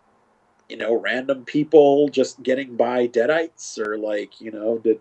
you 0.68 0.76
know, 0.76 0.94
random 0.94 1.44
people 1.44 2.08
just 2.08 2.42
getting 2.42 2.76
by 2.76 3.08
deadites, 3.08 3.78
or 3.78 3.98
like, 3.98 4.40
you 4.40 4.50
know, 4.50 4.78
did 4.78 5.00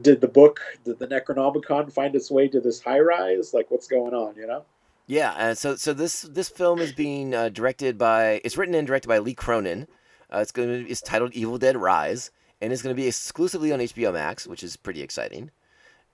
did 0.00 0.20
the 0.20 0.28
book, 0.28 0.60
did 0.84 0.98
the 0.98 1.06
Necronomicon 1.06 1.92
find 1.92 2.14
its 2.14 2.30
way 2.30 2.48
to 2.48 2.60
this 2.60 2.80
high 2.80 3.00
rise? 3.00 3.52
Like, 3.52 3.70
what's 3.70 3.88
going 3.88 4.14
on? 4.14 4.36
You 4.36 4.46
know? 4.46 4.64
Yeah, 5.06 5.32
uh, 5.32 5.54
so 5.54 5.74
so 5.74 5.92
this 5.92 6.22
this 6.22 6.48
film 6.48 6.78
is 6.78 6.92
being 6.92 7.34
uh, 7.34 7.48
directed 7.48 7.98
by 7.98 8.40
it's 8.44 8.56
written 8.56 8.76
and 8.76 8.86
directed 8.86 9.08
by 9.08 9.18
Lee 9.18 9.34
Cronin. 9.34 9.88
Uh, 10.32 10.38
it's 10.38 10.52
going 10.52 10.68
to 10.68 10.88
it's 10.88 11.00
titled 11.00 11.32
Evil 11.32 11.58
Dead 11.58 11.76
Rise, 11.76 12.30
and 12.60 12.72
it's 12.72 12.80
going 12.80 12.94
to 12.94 13.00
be 13.00 13.08
exclusively 13.08 13.72
on 13.72 13.80
HBO 13.80 14.12
Max, 14.12 14.46
which 14.46 14.62
is 14.62 14.76
pretty 14.76 15.02
exciting. 15.02 15.50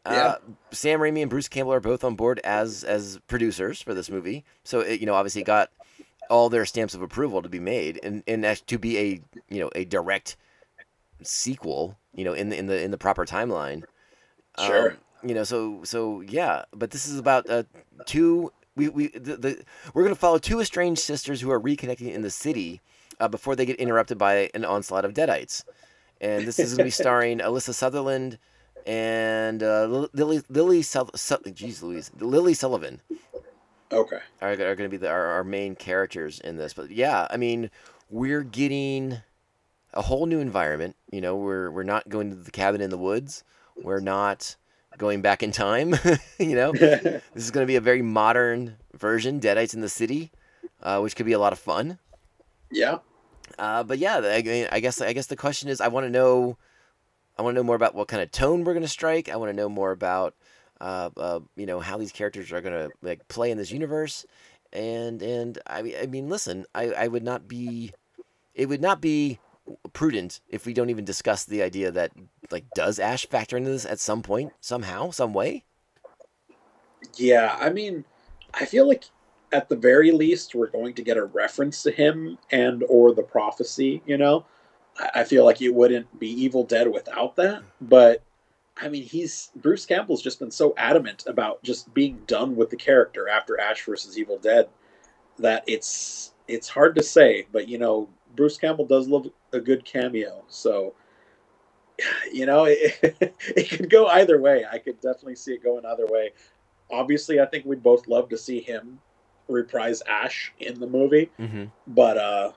Uh, 0.06 0.36
Sam 0.70 1.00
Raimi 1.00 1.20
and 1.20 1.28
Bruce 1.28 1.48
Campbell 1.48 1.74
are 1.74 1.80
both 1.80 2.04
on 2.04 2.14
board 2.14 2.40
as 2.44 2.84
as 2.84 3.18
producers 3.26 3.82
for 3.82 3.92
this 3.92 4.08
movie, 4.08 4.44
so 4.64 4.80
it, 4.80 5.00
you 5.00 5.06
know 5.06 5.14
obviously 5.14 5.42
got 5.42 5.70
all 6.30 6.48
their 6.48 6.64
stamps 6.66 6.94
of 6.94 7.02
approval 7.02 7.42
to 7.42 7.48
be 7.48 7.60
made, 7.60 8.00
and 8.02 8.22
and 8.26 8.44
as- 8.44 8.60
to 8.62 8.78
be 8.78 8.98
a 8.98 9.20
you 9.48 9.60
know 9.60 9.70
a 9.74 9.84
direct 9.84 10.36
sequel, 11.22 11.98
you 12.14 12.24
know 12.24 12.32
in 12.32 12.48
the 12.50 12.58
in 12.58 12.66
the 12.66 12.82
in 12.82 12.90
the 12.90 12.98
proper 12.98 13.24
timeline. 13.24 13.84
Sure. 14.58 14.92
Um, 14.92 14.96
you 15.22 15.34
know, 15.34 15.44
so 15.44 15.80
so 15.84 16.20
yeah, 16.20 16.64
but 16.72 16.90
this 16.90 17.06
is 17.06 17.18
about 17.18 17.48
uh, 17.48 17.64
two. 18.04 18.52
We 18.74 18.88
we 18.88 19.08
the, 19.08 19.36
the 19.36 19.64
we're 19.94 20.02
gonna 20.02 20.14
follow 20.14 20.38
two 20.38 20.60
estranged 20.60 21.00
sisters 21.00 21.40
who 21.40 21.50
are 21.50 21.60
reconnecting 21.60 22.12
in 22.12 22.22
the 22.22 22.30
city 22.30 22.80
uh, 23.20 23.28
before 23.28 23.56
they 23.56 23.66
get 23.66 23.76
interrupted 23.76 24.18
by 24.18 24.50
an 24.54 24.64
onslaught 24.64 25.04
of 25.04 25.14
deadites, 25.14 25.64
and 26.20 26.46
this 26.46 26.58
is 26.58 26.74
gonna 26.74 26.84
be 26.84 26.90
starring 26.90 27.38
Alyssa 27.40 27.74
Sutherland 27.74 28.38
and 28.86 29.62
uh, 29.62 30.06
Lily 30.12 30.42
Lily 30.48 30.80
Jeez 30.80 31.82
Louise 31.82 32.10
Lily 32.20 32.54
Sullivan 32.54 33.00
Okay. 33.92 34.18
are, 34.42 34.50
are 34.50 34.54
going 34.54 34.78
to 34.78 34.88
be 34.88 34.96
the, 34.96 35.08
our, 35.08 35.26
our 35.26 35.44
main 35.44 35.76
characters 35.76 36.40
in 36.40 36.56
this. 36.56 36.74
But 36.74 36.90
yeah, 36.90 37.26
I 37.30 37.36
mean, 37.36 37.70
we're 38.10 38.42
getting 38.42 39.18
a 39.94 40.02
whole 40.02 40.26
new 40.26 40.40
environment. 40.40 40.96
You 41.10 41.20
know, 41.20 41.36
we're 41.36 41.70
we're 41.70 41.82
not 41.82 42.08
going 42.08 42.30
to 42.30 42.36
the 42.36 42.50
cabin 42.50 42.80
in 42.80 42.90
the 42.90 42.98
woods. 42.98 43.44
We're 43.76 44.00
not 44.00 44.56
going 44.98 45.22
back 45.22 45.42
in 45.42 45.52
time. 45.52 45.94
you 46.38 46.54
know, 46.54 46.72
this 46.72 47.22
is 47.34 47.50
going 47.50 47.64
to 47.64 47.70
be 47.70 47.76
a 47.76 47.80
very 47.80 48.02
modern 48.02 48.76
version, 48.94 49.40
Deadites 49.40 49.74
in 49.74 49.80
the 49.80 49.88
City, 49.88 50.32
uh, 50.82 51.00
which 51.00 51.16
could 51.16 51.26
be 51.26 51.32
a 51.32 51.38
lot 51.38 51.52
of 51.52 51.58
fun. 51.58 51.98
yeah. 52.70 52.98
Uh, 53.58 53.82
but 53.84 53.98
yeah, 53.98 54.16
I, 54.18 54.42
mean, 54.42 54.66
I 54.72 54.80
guess 54.80 55.00
I 55.00 55.12
guess 55.12 55.28
the 55.28 55.36
question 55.36 55.68
is, 55.68 55.80
I 55.80 55.88
want 55.88 56.04
to 56.04 56.10
know, 56.10 56.58
I 57.38 57.42
want 57.42 57.54
to 57.54 57.60
know 57.60 57.64
more 57.64 57.76
about 57.76 57.94
what 57.94 58.08
kind 58.08 58.20
of 58.20 58.30
tone 58.32 58.64
we're 58.64 58.74
going 58.74 58.82
to 58.82 58.88
strike. 58.88 59.28
I 59.28 59.36
want 59.36 59.50
to 59.50 59.56
know 59.56 59.68
more 59.68 59.92
about, 59.92 60.34
uh, 60.80 61.10
uh, 61.16 61.40
you 61.56 61.66
know, 61.66 61.80
how 61.80 61.96
these 61.96 62.12
characters 62.12 62.52
are 62.52 62.60
to 62.60 62.90
like 63.02 63.26
play 63.28 63.50
in 63.50 63.58
this 63.58 63.70
universe. 63.70 64.26
And 64.72 65.22
and 65.22 65.58
I 65.66 65.94
I 66.02 66.06
mean, 66.06 66.28
listen, 66.28 66.66
I, 66.74 66.90
I 66.90 67.08
would 67.08 67.22
not 67.22 67.48
be, 67.48 67.92
it 68.54 68.66
would 68.68 68.82
not 68.82 69.00
be 69.00 69.38
prudent 69.92 70.40
if 70.48 70.66
we 70.66 70.72
don't 70.72 70.90
even 70.90 71.04
discuss 71.04 71.44
the 71.44 71.62
idea 71.62 71.90
that 71.90 72.12
like 72.50 72.64
does 72.74 72.98
Ash 72.98 73.26
factor 73.26 73.56
into 73.56 73.70
this 73.70 73.86
at 73.86 74.00
some 74.00 74.22
point, 74.22 74.52
somehow, 74.60 75.10
some 75.10 75.32
way. 75.32 75.64
Yeah, 77.16 77.56
I 77.60 77.70
mean, 77.70 78.04
I 78.54 78.64
feel 78.64 78.86
like 78.88 79.04
at 79.52 79.68
the 79.68 79.76
very 79.76 80.10
least 80.10 80.54
we're 80.54 80.66
going 80.66 80.94
to 80.94 81.02
get 81.02 81.16
a 81.16 81.24
reference 81.24 81.82
to 81.84 81.90
him 81.90 82.38
and 82.50 82.84
or 82.88 83.14
the 83.14 83.22
prophecy. 83.22 84.02
You 84.06 84.18
know, 84.18 84.44
I, 84.98 85.20
I 85.20 85.24
feel 85.24 85.44
like 85.44 85.62
it 85.62 85.74
wouldn't 85.74 86.18
be 86.18 86.28
Evil 86.28 86.64
Dead 86.64 86.92
without 86.92 87.36
that. 87.36 87.62
But 87.80 88.22
I 88.80 88.88
mean, 88.88 89.02
he's 89.04 89.50
Bruce 89.56 89.86
Campbell's 89.86 90.22
just 90.22 90.38
been 90.38 90.50
so 90.50 90.74
adamant 90.76 91.24
about 91.26 91.62
just 91.62 91.92
being 91.94 92.20
done 92.26 92.56
with 92.56 92.70
the 92.70 92.76
character 92.76 93.28
after 93.28 93.58
Ash 93.58 93.84
versus 93.84 94.18
Evil 94.18 94.38
Dead 94.38 94.68
that 95.38 95.64
it's 95.66 96.32
it's 96.48 96.68
hard 96.68 96.94
to 96.96 97.02
say. 97.02 97.46
But 97.52 97.68
you 97.68 97.78
know, 97.78 98.08
Bruce 98.34 98.58
Campbell 98.58 98.86
does 98.86 99.08
love 99.08 99.28
a 99.52 99.60
good 99.60 99.84
cameo, 99.84 100.44
so. 100.48 100.94
You 102.30 102.44
know, 102.44 102.64
it, 102.64 102.98
it 103.56 103.70
could 103.70 103.88
go 103.88 104.06
either 104.06 104.38
way. 104.38 104.66
I 104.70 104.76
could 104.78 105.00
definitely 105.00 105.36
see 105.36 105.54
it 105.54 105.62
going 105.62 105.86
either 105.86 106.06
way 106.06 106.32
obviously 106.90 107.40
i 107.40 107.46
think 107.46 107.64
we'd 107.64 107.82
both 107.82 108.06
love 108.06 108.28
to 108.28 108.38
see 108.38 108.60
him 108.60 108.98
reprise 109.48 110.02
ash 110.08 110.52
in 110.60 110.78
the 110.80 110.86
movie 110.86 111.30
Mm-hmm. 111.38 111.64
but 111.86 112.16
uh 112.16 112.52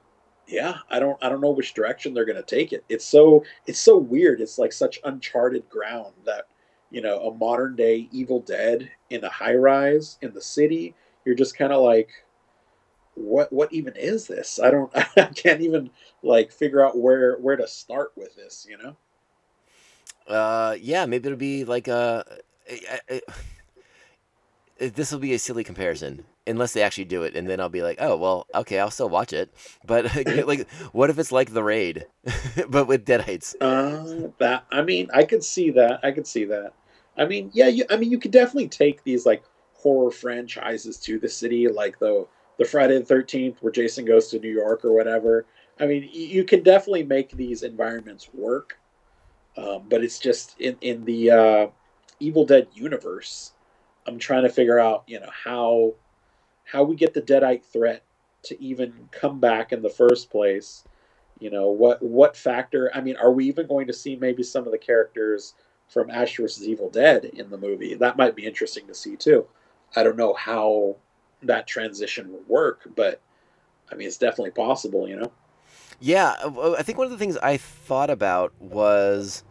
yeah, 0.50 0.80
I 0.90 1.00
don't 1.00 1.18
I 1.24 1.30
don't 1.30 1.42
know 1.42 1.52
which 1.52 1.76
direction 1.76 2.14
they're 2.14 2.26
gonna 2.26 2.42
take 2.42 2.74
it. 2.74 2.84
It's 2.90 3.06
so 3.06 3.44
it's 3.68 3.80
so 3.80 3.98
weird. 3.98 4.42
It's 4.42 4.58
like 4.58 4.74
such 4.74 5.00
uncharted 5.04 5.70
ground 5.70 6.14
that 6.26 6.48
you 6.90 7.02
know 7.02 7.20
a 7.20 7.34
modern 7.34 7.76
day 7.76 8.10
Evil 8.12 8.40
Dead 8.40 8.90
in 9.12 9.24
a 9.24 9.30
high 9.30 9.54
rise 9.54 10.18
in 10.22 10.34
the 10.34 10.42
city. 10.42 10.96
You're 11.24 11.36
just 11.36 11.56
kind 11.56 11.72
of 11.72 11.84
like, 11.84 12.10
what 13.14 13.54
what 13.54 13.72
even 13.72 13.96
is 13.96 14.26
this? 14.26 14.60
I 14.60 14.72
don't 14.72 14.92
I 15.18 15.26
can't 15.36 15.62
even 15.62 15.92
like 16.24 16.52
figure 16.52 16.84
out 16.84 16.98
where 16.98 17.38
where 17.38 17.56
to 17.56 17.68
start 17.68 18.12
with 18.16 18.36
this. 18.36 18.66
You 18.68 18.78
know? 18.80 18.98
Uh, 20.28 20.76
yeah, 20.82 21.06
maybe 21.06 21.28
it'll 21.28 21.38
be 21.38 21.64
like 21.64 21.88
a. 21.88 22.26
This 24.80 25.12
will 25.12 25.20
be 25.20 25.34
a 25.34 25.40
silly 25.40 25.64
comparison 25.64 26.24
unless 26.50 26.74
they 26.74 26.82
actually 26.82 27.06
do 27.06 27.24
it, 27.24 27.36
and 27.36 27.48
then 27.48 27.60
I'll 27.60 27.70
be 27.70 27.84
like, 27.84 27.98
oh 28.00 28.18
well, 28.18 28.48
okay, 28.54 28.80
I'll 28.80 28.92
still 28.92 29.10
watch 29.10 29.34
it. 29.34 29.54
But 29.86 30.14
like, 30.46 30.70
what 30.92 31.10
if 31.10 31.20
it's 31.20 31.32
like 31.32 31.54
the 31.54 31.64
raid, 31.64 32.08
but 32.70 32.88
with 32.88 33.06
Deadites? 33.06 33.56
Uh, 33.62 34.32
that 34.40 34.66
I 34.72 34.82
mean, 34.82 35.10
I 35.14 35.24
could 35.24 35.44
see 35.44 35.70
that. 35.72 36.00
I 36.04 36.12
could 36.12 36.28
see 36.28 36.46
that. 36.46 36.74
I 37.18 37.26
mean, 37.26 37.52
yeah, 37.54 37.68
you, 37.68 37.86
I 37.90 37.98
mean, 37.98 38.12
you 38.12 38.18
could 38.18 38.32
definitely 38.32 38.70
take 38.70 39.04
these 39.04 39.26
like 39.26 39.44
horror 39.74 40.12
franchises 40.12 40.98
to 40.98 41.20
the 41.20 41.30
city, 41.30 41.68
like 41.68 42.00
the 42.00 42.28
the 42.58 42.66
Friday 42.66 42.98
the 42.98 43.06
Thirteenth, 43.06 43.62
where 43.62 43.72
Jason 43.72 44.06
goes 44.06 44.30
to 44.30 44.40
New 44.40 44.52
York 44.52 44.84
or 44.84 44.94
whatever. 44.94 45.46
I 45.80 45.86
mean, 45.86 46.10
you, 46.12 46.44
can 46.44 46.62
definitely 46.62 47.04
make 47.04 47.32
these 47.32 47.64
environments 47.64 48.34
work, 48.34 48.78
um, 49.56 49.84
but 49.88 50.04
it's 50.04 50.20
just 50.20 50.60
in 50.60 50.78
in 50.82 51.06
the 51.06 51.32
uh, 51.32 51.68
Evil 52.20 52.46
Dead 52.46 52.68
universe. 52.74 53.54
I'm 54.06 54.20
trying 54.20 54.44
to 54.44 54.50
figure 54.50 54.80
out, 54.80 55.04
you 55.08 55.20
know, 55.20 55.30
how 55.32 55.94
how 56.72 56.84
we 56.84 56.96
get 56.96 57.14
the 57.14 57.22
Deadite 57.22 57.64
threat 57.64 58.04
to 58.44 58.62
even 58.62 58.94
come 59.12 59.40
back 59.40 59.72
in 59.72 59.82
the 59.82 59.90
first 59.90 60.30
place. 60.30 60.84
You 61.40 61.50
know, 61.50 61.70
what 61.70 62.02
what 62.02 62.36
factor? 62.36 62.92
I 62.94 63.02
mean, 63.02 63.16
are 63.18 63.32
we 63.32 63.46
even 63.46 63.68
going 63.68 63.88
to 63.88 63.94
see 63.94 64.16
maybe 64.16 64.44
some 64.44 64.66
of 64.66 64.72
the 64.72 64.78
characters 64.78 65.56
from 65.88 66.10
Ash 66.10 66.36
vs. 66.38 66.68
Evil 66.68 66.90
Dead 66.90 67.26
in 67.26 67.50
the 67.50 67.58
movie? 67.58 67.96
That 67.96 68.18
might 68.18 68.36
be 68.36 68.46
interesting 68.46 68.88
to 68.88 68.94
see 68.94 69.16
too. 69.16 69.48
I 69.96 70.04
don't 70.04 70.18
know 70.18 70.34
how 70.34 70.98
that 71.42 71.66
transition 71.66 72.32
would 72.34 72.48
work, 72.48 72.82
but 72.96 73.22
I 73.92 73.96
mean, 73.96 74.08
it's 74.08 74.18
definitely 74.18 74.52
possible. 74.52 75.08
You 75.08 75.18
know. 75.18 75.32
Yeah, 76.02 76.36
I 76.78 76.84
think 76.84 76.98
one 76.98 77.06
of 77.06 77.12
the 77.12 77.18
things 77.18 77.38
I 77.38 77.58
thought 77.58 78.10
about 78.10 78.54
was, 78.60 79.44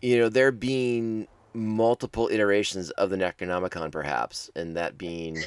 you 0.00 0.18
know, 0.18 0.28
there 0.28 0.52
being 0.52 1.28
multiple 1.52 2.28
iterations 2.30 2.90
of 2.90 3.10
the 3.10 3.16
Necronomicon, 3.16 3.90
perhaps, 3.90 4.50
and 4.54 4.76
that 4.76 4.96
being 4.96 5.38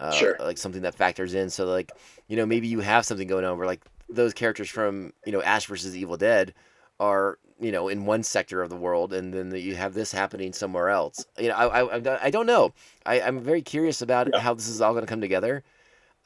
uh, 0.00 0.10
Sure. 0.18 0.36
like 0.40 0.58
something 0.58 0.82
that 0.82 0.94
factors 0.94 1.34
in. 1.34 1.50
So, 1.50 1.64
like, 1.66 1.92
you 2.28 2.36
know, 2.36 2.46
maybe 2.46 2.66
you 2.68 2.80
have 2.80 3.04
something 3.06 3.28
going 3.28 3.44
on 3.44 3.56
where 3.58 3.66
like 3.66 3.84
those 4.08 4.34
characters 4.34 4.68
from 4.70 5.12
you 5.24 5.32
know 5.32 5.42
Ash 5.42 5.66
versus 5.66 5.96
Evil 5.96 6.16
Dead 6.16 6.52
are 7.00 7.38
you 7.60 7.72
know 7.72 7.88
in 7.88 8.04
one 8.06 8.22
sector 8.22 8.62
of 8.62 8.70
the 8.70 8.76
world, 8.76 9.12
and 9.12 9.32
then 9.32 9.54
you 9.54 9.74
have 9.76 9.94
this 9.94 10.12
happening 10.12 10.52
somewhere 10.52 10.88
else. 10.90 11.26
You 11.38 11.48
know, 11.48 11.54
I 11.54 11.80
I, 11.80 11.96
I- 11.98 12.24
I 12.26 12.30
don't 12.30 12.46
know. 12.46 12.72
I, 13.06 13.20
I'm 13.20 13.40
very 13.40 13.62
curious 13.62 14.02
about 14.02 14.28
Yeah. 14.32 14.40
how 14.40 14.54
this 14.54 14.68
is 14.68 14.80
all 14.80 14.92
going 14.92 15.04
to 15.04 15.10
come 15.10 15.20
together. 15.20 15.62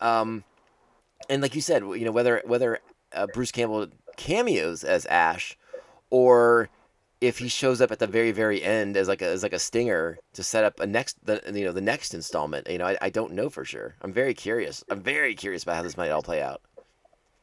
Um, 0.01 0.45
and 1.29 1.43
like 1.43 1.55
you 1.55 1.61
said, 1.61 1.83
you 1.83 2.05
know, 2.05 2.13
whether 2.13 2.43
whether 2.47 2.79
uh, 3.13 3.27
Bruce 3.27 3.53
Campbell 3.53 3.89
cameos 4.17 4.85
as 4.85 5.07
Ash, 5.07 5.57
or 6.11 6.69
if 7.21 7.39
he 7.39 7.49
shows 7.49 7.81
up 7.81 7.91
at 7.91 7.99
the 7.99 8.07
very 8.07 8.31
very 8.31 8.63
end 8.63 8.97
as 8.97 9.09
like 9.09 9.23
a 9.23 9.27
as 9.27 9.43
like 9.43 9.53
a 9.53 9.59
stinger 9.59 10.19
to 10.35 10.43
set 10.43 10.65
up 10.65 10.79
a 10.81 10.87
next 10.87 11.17
the 11.25 11.43
you 11.53 11.65
know 11.65 11.73
the 11.73 11.81
next 11.81 12.15
installment. 12.15 12.69
You 12.69 12.79
know, 12.79 12.87
I, 12.87 12.99
I 13.03 13.11
don't 13.11 13.33
know 13.33 13.51
for 13.51 13.65
sure. 13.65 13.95
I'm 14.03 14.13
very 14.13 14.35
curious. 14.35 14.85
I'm 14.91 15.01
very 15.01 15.35
curious 15.35 15.63
about 15.63 15.77
how 15.77 15.83
this 15.83 15.97
might 15.97 16.11
all 16.11 16.23
play 16.23 16.41
out. 16.43 16.61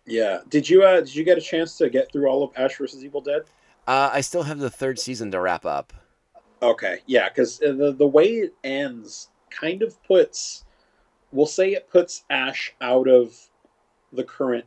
Yeah. 0.06 0.40
Did 0.50 0.70
you 0.70 0.84
uh 0.84 1.02
did 1.02 1.16
you 1.16 1.24
get 1.24 1.38
a 1.38 1.42
chance 1.42 1.78
to 1.78 1.90
get 1.90 2.12
through 2.12 2.28
all 2.28 2.44
of 2.44 2.52
Ash 2.56 2.78
versus 2.78 3.04
Evil 3.04 3.22
Dead? 3.22 3.42
Uh, 3.88 4.10
I 4.12 4.22
still 4.22 4.44
have 4.44 4.60
the 4.60 4.70
third 4.70 4.98
season 4.98 5.30
to 5.32 5.40
wrap 5.40 5.66
up. 5.66 5.94
Okay, 6.62 7.00
yeah, 7.06 7.30
because 7.30 7.60
the 7.60 7.94
the 7.96 8.08
way 8.08 8.26
it 8.36 8.54
ends 8.64 9.30
kind 9.50 9.82
of 9.84 10.02
puts, 10.04 10.64
we'll 11.32 11.46
say 11.46 11.74
it 11.74 11.90
puts 11.90 12.24
Ash 12.30 12.74
out 12.82 13.08
of 13.08 13.38
the 14.14 14.24
current 14.24 14.66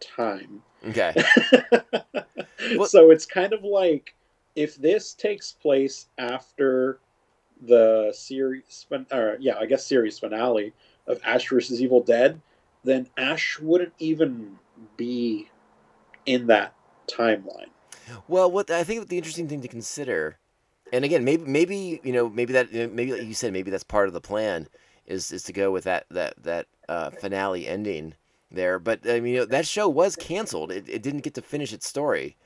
time. 0.00 0.62
Okay. 0.88 1.14
Well- 2.76 2.86
so 2.86 3.10
it's 3.10 3.26
kind 3.26 3.52
of 3.52 3.62
like 3.62 4.14
if 4.56 4.76
this 4.76 5.14
takes 5.14 5.52
place 5.52 6.06
after 6.18 7.00
the 7.60 8.12
series, 8.14 8.86
or 9.12 9.36
yeah, 9.40 9.56
I 9.58 9.66
guess 9.66 9.86
series 9.86 10.18
finale 10.18 10.72
of 11.06 11.20
Ash 11.24 11.48
versus 11.48 11.80
Evil 11.80 12.02
Dead, 12.02 12.40
then 12.82 13.08
Ash 13.16 13.58
wouldn't 13.60 13.94
even 13.98 14.58
be 14.96 15.50
in 16.26 16.46
that 16.48 16.74
timeline. 17.06 17.70
Well, 18.28 18.50
what 18.50 18.70
I 18.70 18.84
think 18.84 19.08
the 19.08 19.16
interesting 19.16 19.48
thing 19.48 19.62
to 19.62 19.68
consider, 19.68 20.38
and 20.92 21.04
again, 21.04 21.24
maybe 21.24 21.44
maybe 21.44 22.00
you 22.02 22.12
know 22.12 22.28
maybe 22.28 22.52
that 22.52 22.72
maybe 22.72 23.12
like 23.12 23.22
you 23.22 23.34
said 23.34 23.52
maybe 23.52 23.70
that's 23.70 23.84
part 23.84 24.08
of 24.08 24.14
the 24.14 24.20
plan 24.20 24.68
is 25.06 25.32
is 25.32 25.42
to 25.44 25.52
go 25.52 25.70
with 25.70 25.84
that 25.84 26.06
that 26.10 26.42
that 26.42 26.66
uh, 26.88 27.10
finale 27.10 27.66
ending 27.66 28.14
there. 28.50 28.78
But 28.78 29.00
I 29.08 29.20
mean, 29.20 29.34
you 29.34 29.40
know, 29.40 29.46
that 29.46 29.66
show 29.66 29.88
was 29.88 30.16
canceled. 30.16 30.70
It, 30.70 30.88
it 30.88 31.02
didn't 31.02 31.22
get 31.22 31.34
to 31.34 31.42
finish 31.42 31.72
its 31.72 31.88
story. 31.88 32.36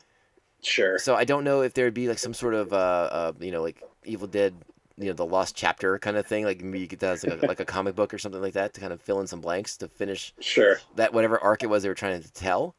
Sure. 0.62 0.98
So 0.98 1.14
I 1.14 1.24
don't 1.24 1.44
know 1.44 1.62
if 1.62 1.74
there 1.74 1.84
would 1.84 1.94
be 1.94 2.08
like 2.08 2.18
some 2.18 2.34
sort 2.34 2.54
of 2.54 2.72
uh, 2.72 2.76
uh 2.76 3.32
you 3.40 3.52
know 3.52 3.62
like 3.62 3.82
Evil 4.04 4.26
Dead 4.26 4.54
you 4.96 5.06
know 5.06 5.12
the 5.12 5.24
lost 5.26 5.54
chapter 5.54 5.96
kind 6.00 6.16
of 6.16 6.26
thing 6.26 6.44
like 6.44 6.60
maybe 6.60 6.80
you 6.80 6.88
could 6.88 6.98
do 6.98 7.06
like 7.06 7.24
a, 7.24 7.46
like 7.46 7.60
a 7.60 7.64
comic 7.64 7.94
book 7.94 8.12
or 8.12 8.18
something 8.18 8.40
like 8.42 8.54
that 8.54 8.74
to 8.74 8.80
kind 8.80 8.92
of 8.92 9.00
fill 9.00 9.20
in 9.20 9.26
some 9.28 9.40
blanks 9.40 9.76
to 9.76 9.86
finish 9.86 10.34
Sure. 10.40 10.80
that 10.96 11.12
whatever 11.12 11.38
arc 11.38 11.62
it 11.62 11.66
was 11.68 11.84
they 11.84 11.88
were 11.88 11.94
trying 11.94 12.20
to 12.20 12.32
tell 12.32 12.74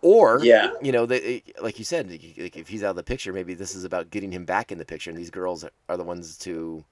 or 0.00 0.38
Yeah. 0.44 0.70
you 0.80 0.92
know 0.92 1.04
they, 1.04 1.42
like 1.60 1.80
you 1.80 1.84
said 1.84 2.08
like 2.08 2.56
if 2.56 2.68
he's 2.68 2.84
out 2.84 2.90
of 2.90 2.96
the 2.96 3.02
picture 3.02 3.32
maybe 3.32 3.54
this 3.54 3.74
is 3.74 3.82
about 3.82 4.10
getting 4.10 4.30
him 4.30 4.44
back 4.44 4.70
in 4.70 4.78
the 4.78 4.84
picture 4.84 5.10
and 5.10 5.18
these 5.18 5.30
girls 5.30 5.64
are 5.88 5.96
the 5.96 6.04
ones 6.04 6.38
to 6.38 6.84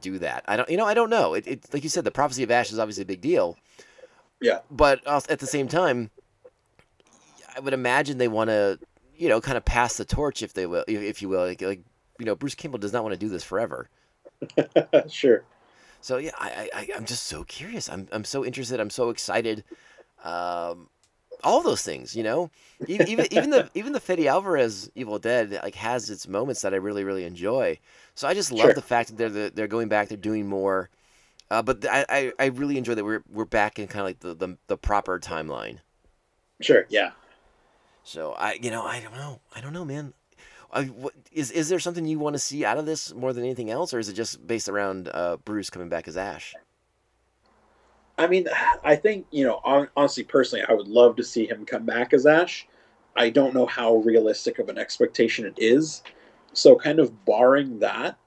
do 0.00 0.18
that 0.20 0.42
i 0.48 0.56
don't 0.56 0.70
you 0.70 0.78
know 0.78 0.86
i 0.86 0.94
don't 0.94 1.10
know 1.10 1.34
it, 1.34 1.46
it 1.46 1.74
like 1.74 1.82
you 1.82 1.90
said 1.90 2.04
the 2.04 2.10
prophecy 2.10 2.42
of 2.42 2.50
ash 2.50 2.72
is 2.72 2.78
obviously 2.78 3.02
a 3.02 3.06
big 3.06 3.20
deal 3.20 3.58
Yeah. 4.40 4.60
but 4.70 5.06
at 5.06 5.38
the 5.40 5.46
same 5.46 5.68
time 5.68 6.08
i 7.54 7.60
would 7.60 7.74
imagine 7.74 8.16
they 8.16 8.28
want 8.28 8.48
to 8.48 8.78
you 9.18 9.28
know 9.28 9.40
kind 9.40 9.56
of 9.56 9.64
pass 9.64 9.96
the 9.96 10.04
torch 10.04 10.42
if 10.42 10.52
they 10.54 10.66
will 10.66 10.84
if, 10.88 11.22
you 11.22 11.28
will 11.28 11.46
like, 11.46 11.62
like 11.62 11.80
you 12.18 12.26
know 12.26 12.34
bruce 12.34 12.54
campbell 12.54 12.78
does 12.78 12.92
not 12.92 13.02
want 13.04 13.12
to 13.12 13.18
do 13.18 13.28
this 13.28 13.44
forever 13.44 13.88
sure. 15.08 15.44
so 16.00 16.18
yeah, 16.18 16.32
I, 16.38 16.68
I 16.74 16.88
I'm 16.96 17.04
just 17.04 17.24
so 17.24 17.44
curious. 17.44 17.88
I'm 17.88 18.08
I'm 18.12 18.24
so 18.24 18.44
interested. 18.44 18.80
I'm 18.80 18.90
so 18.90 19.10
excited. 19.10 19.64
Um, 20.24 20.88
all 21.44 21.62
those 21.62 21.82
things, 21.82 22.16
you 22.16 22.22
know, 22.22 22.50
E- 22.88 23.02
even 23.06 23.26
even 23.32 23.50
the 23.50 23.70
even 23.74 23.92
the 23.92 24.00
Fede 24.00 24.26
Alvarez 24.26 24.90
Evil 24.94 25.18
Dead 25.18 25.52
like 25.62 25.76
has 25.76 26.10
its 26.10 26.28
moments 26.28 26.62
that 26.62 26.74
I 26.74 26.78
really 26.78 27.04
really 27.04 27.24
enjoy. 27.24 27.78
So 28.14 28.28
I 28.28 28.34
just 28.34 28.52
love 28.52 28.74
Sure. 28.74 28.74
the 28.74 28.82
fact 28.82 29.16
that 29.16 29.16
they're 29.32 29.50
they're 29.50 29.68
going 29.68 29.88
back, 29.88 30.08
they're 30.08 30.18
doing 30.18 30.48
more. 30.48 30.90
Uh, 31.50 31.62
but 31.62 31.86
I, 31.86 32.06
I 32.08 32.32
I 32.40 32.46
really 32.46 32.78
enjoy 32.78 32.94
that 32.96 33.04
we're 33.04 33.24
we're 33.30 33.46
back 33.46 33.78
in 33.78 33.88
kind 33.88 34.00
of 34.02 34.06
like 34.06 34.20
the, 34.20 34.34
the 34.34 34.58
the 34.68 34.78
proper 34.78 35.18
timeline. 35.20 35.78
Sure. 36.60 36.86
Yeah. 36.88 37.12
So 38.06 38.34
I 38.34 38.56
you 38.62 38.70
know 38.70 38.84
I 38.84 39.00
don't 39.00 39.14
know 39.14 39.40
I 39.54 39.60
don't 39.60 39.72
know 39.72 39.84
man. 39.84 40.14
I, 40.72 40.84
what, 40.84 41.12
is 41.32 41.50
is 41.50 41.68
there 41.68 41.80
something 41.80 42.06
you 42.06 42.20
want 42.20 42.34
to 42.34 42.38
see 42.38 42.64
out 42.64 42.78
of 42.78 42.86
this 42.86 43.12
more 43.12 43.32
than 43.32 43.42
anything 43.42 43.68
else, 43.68 43.92
or 43.92 43.98
is 43.98 44.08
it 44.08 44.14
just 44.14 44.46
based 44.46 44.68
around 44.68 45.08
uh, 45.12 45.38
Bruce 45.44 45.70
coming 45.70 45.88
back 45.88 46.06
as 46.06 46.16
Ash? 46.16 46.54
I 48.16 48.28
mean, 48.28 48.46
I 48.84 48.94
think 48.94 49.26
you 49.32 49.44
know, 49.44 49.60
hon- 49.64 49.88
honestly, 49.96 50.22
personally, 50.22 50.64
I 50.68 50.72
would 50.72 50.86
love 50.86 51.16
to 51.16 51.24
see 51.24 51.46
him 51.46 51.66
come 51.66 51.84
back 51.84 52.12
as 52.12 52.26
Ash. 52.26 52.66
I 53.16 53.30
don't 53.30 53.54
know 53.54 53.66
how 53.66 53.96
realistic 53.96 54.60
of 54.60 54.68
an 54.68 54.78
expectation 54.78 55.44
it 55.44 55.54
is. 55.56 56.02
So, 56.52 56.76
kind 56.76 57.00
of 57.00 57.24
barring 57.24 57.80
that, 57.80 58.18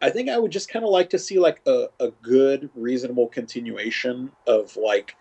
I 0.00 0.10
think 0.10 0.28
I 0.28 0.38
would 0.38 0.52
just 0.52 0.68
kind 0.68 0.84
of 0.84 0.92
like 0.92 1.10
to 1.10 1.18
see 1.18 1.40
like 1.40 1.60
a, 1.66 1.86
a 1.98 2.10
good, 2.22 2.70
reasonable 2.76 3.28
continuation 3.28 4.30
of 4.46 4.76
like 4.76 5.16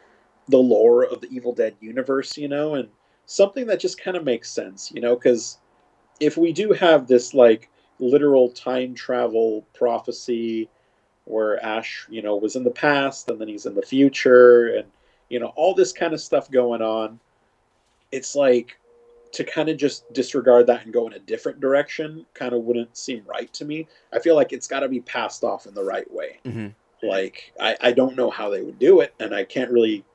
the 0.50 0.58
lore 0.58 1.04
of 1.04 1.22
the 1.22 1.30
Evil 1.30 1.54
Dead 1.54 1.76
universe, 1.80 2.38
you 2.38 2.48
know, 2.48 2.76
and 2.76 2.90
something 3.26 3.68
that 3.68 3.80
just 3.80 4.02
kind 4.02 4.18
of 4.18 4.24
makes 4.24 4.50
sense, 4.50 4.92
you 4.94 5.02
know, 5.02 5.16
because 5.16 5.58
if 6.20 6.38
we 6.38 6.54
do 6.54 6.74
have 6.74 7.08
this 7.08 7.34
like 7.34 7.70
literal 8.00 8.50
time 8.50 8.94
travel 8.94 9.66
prophecy 9.74 10.70
where 11.26 11.64
Ash, 11.64 12.06
you 12.10 12.22
know, 12.22 12.36
was 12.36 12.56
in 12.56 12.64
the 12.64 12.72
past 12.72 13.30
and 13.30 13.40
then 13.40 13.48
he's 13.48 13.66
in 13.66 13.76
the 13.76 13.82
future 13.82 14.76
and 14.76 14.86
you 15.30 15.40
know, 15.40 15.52
all 15.56 15.74
this 15.74 15.92
kind 15.92 16.14
of 16.14 16.22
stuff 16.22 16.52
going 16.52 16.84
on. 16.84 17.20
It's 18.12 18.36
like 18.36 18.78
to 19.32 19.44
kind 19.44 19.68
of 19.68 19.78
just 19.78 20.12
disregard 20.14 20.68
that 20.68 20.84
and 20.84 20.94
go 20.94 21.08
in 21.08 21.14
a 21.14 21.20
different 21.20 21.60
direction 21.60 22.24
kind 22.36 22.54
of 22.54 22.62
wouldn't 22.62 22.96
seem 22.96 23.24
right 23.26 23.52
to 23.54 23.66
me. 23.66 23.88
I 24.14 24.20
feel 24.20 24.36
like 24.36 24.54
it's 24.54 24.68
got 24.68 24.82
to 24.82 24.90
be 24.90 25.00
passed 25.00 25.44
off 25.44 25.66
in 25.66 25.74
the 25.74 25.84
right 25.84 26.12
way. 26.14 26.40
Mm-hmm. 26.46 26.68
Like 27.08 27.52
I, 27.60 27.76
I 27.82 27.92
don't 27.94 28.16
know 28.16 28.30
how 28.30 28.52
they 28.52 28.62
would 28.62 28.78
do 28.78 29.00
it 29.02 29.16
and 29.20 29.34
I 29.34 29.44
can't 29.44 29.72
really 29.72 30.06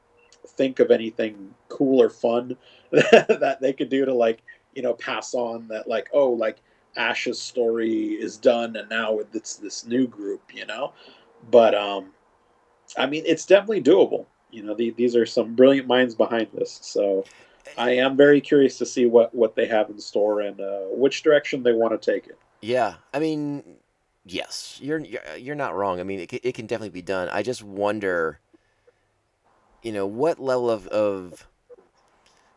think 0.57 0.81
of 0.81 0.91
anything 0.91 1.55
cool 1.69 2.01
or 2.03 2.11
fun 2.11 2.57
that 2.91 3.59
they 3.61 3.73
could 3.73 3.89
do 3.89 4.05
to 4.05 4.15
like, 4.15 4.43
you 4.75 4.83
know, 4.83 4.95
pass 4.95 5.35
on 5.35 5.69
that 5.69 5.89
like, 5.89 6.09
oh, 6.13 6.31
like 6.31 6.59
Ash's 6.97 7.41
story 7.41 8.15
is 8.15 8.37
done 8.37 8.77
and 8.77 8.89
now 8.89 9.19
it's 9.19 9.57
this 9.57 9.87
new 9.87 10.07
group, 10.07 10.43
you 10.55 10.67
know? 10.67 10.93
But 11.51 11.75
um 11.75 12.11
I 12.97 13.07
mean 13.07 13.25
it's 13.27 13.47
definitely 13.47 13.83
doable. 13.83 14.27
You 14.51 14.63
know, 14.63 14.75
the, 14.75 14.91
these 14.91 15.15
are 15.15 15.27
some 15.27 15.55
brilliant 15.55 15.87
minds 15.87 16.15
behind 16.15 16.49
this. 16.55 16.79
So 16.83 17.25
I 17.77 17.91
am 17.93 18.17
very 18.17 18.41
curious 18.41 18.79
to 18.79 18.87
see 18.87 19.07
what 19.07 19.35
what 19.35 19.55
they 19.55 19.67
have 19.67 19.91
in 19.91 19.99
store 19.99 20.41
and 20.41 20.61
uh, 20.61 20.83
which 20.91 21.23
direction 21.23 21.63
they 21.63 21.73
want 21.73 22.01
to 22.01 22.13
take 22.13 22.27
it. 22.27 22.39
Yeah, 22.61 22.95
I 23.13 23.19
mean, 23.19 23.63
yes, 24.25 24.79
you're 24.83 24.99
you're, 24.99 25.37
you're 25.37 25.55
not 25.55 25.75
wrong. 25.75 26.01
I 26.01 26.05
mean, 26.05 26.21
it, 26.21 26.33
it 26.33 26.55
can 26.55 26.67
definitely 26.67 26.91
be 26.91 27.03
done. 27.03 27.29
I 27.31 27.43
just 27.43 27.63
wonder, 27.63 28.41
you 29.83 29.93
know, 29.93 30.07
what 30.07 30.39
level 30.39 30.71
of, 30.71 30.87
of 30.89 31.47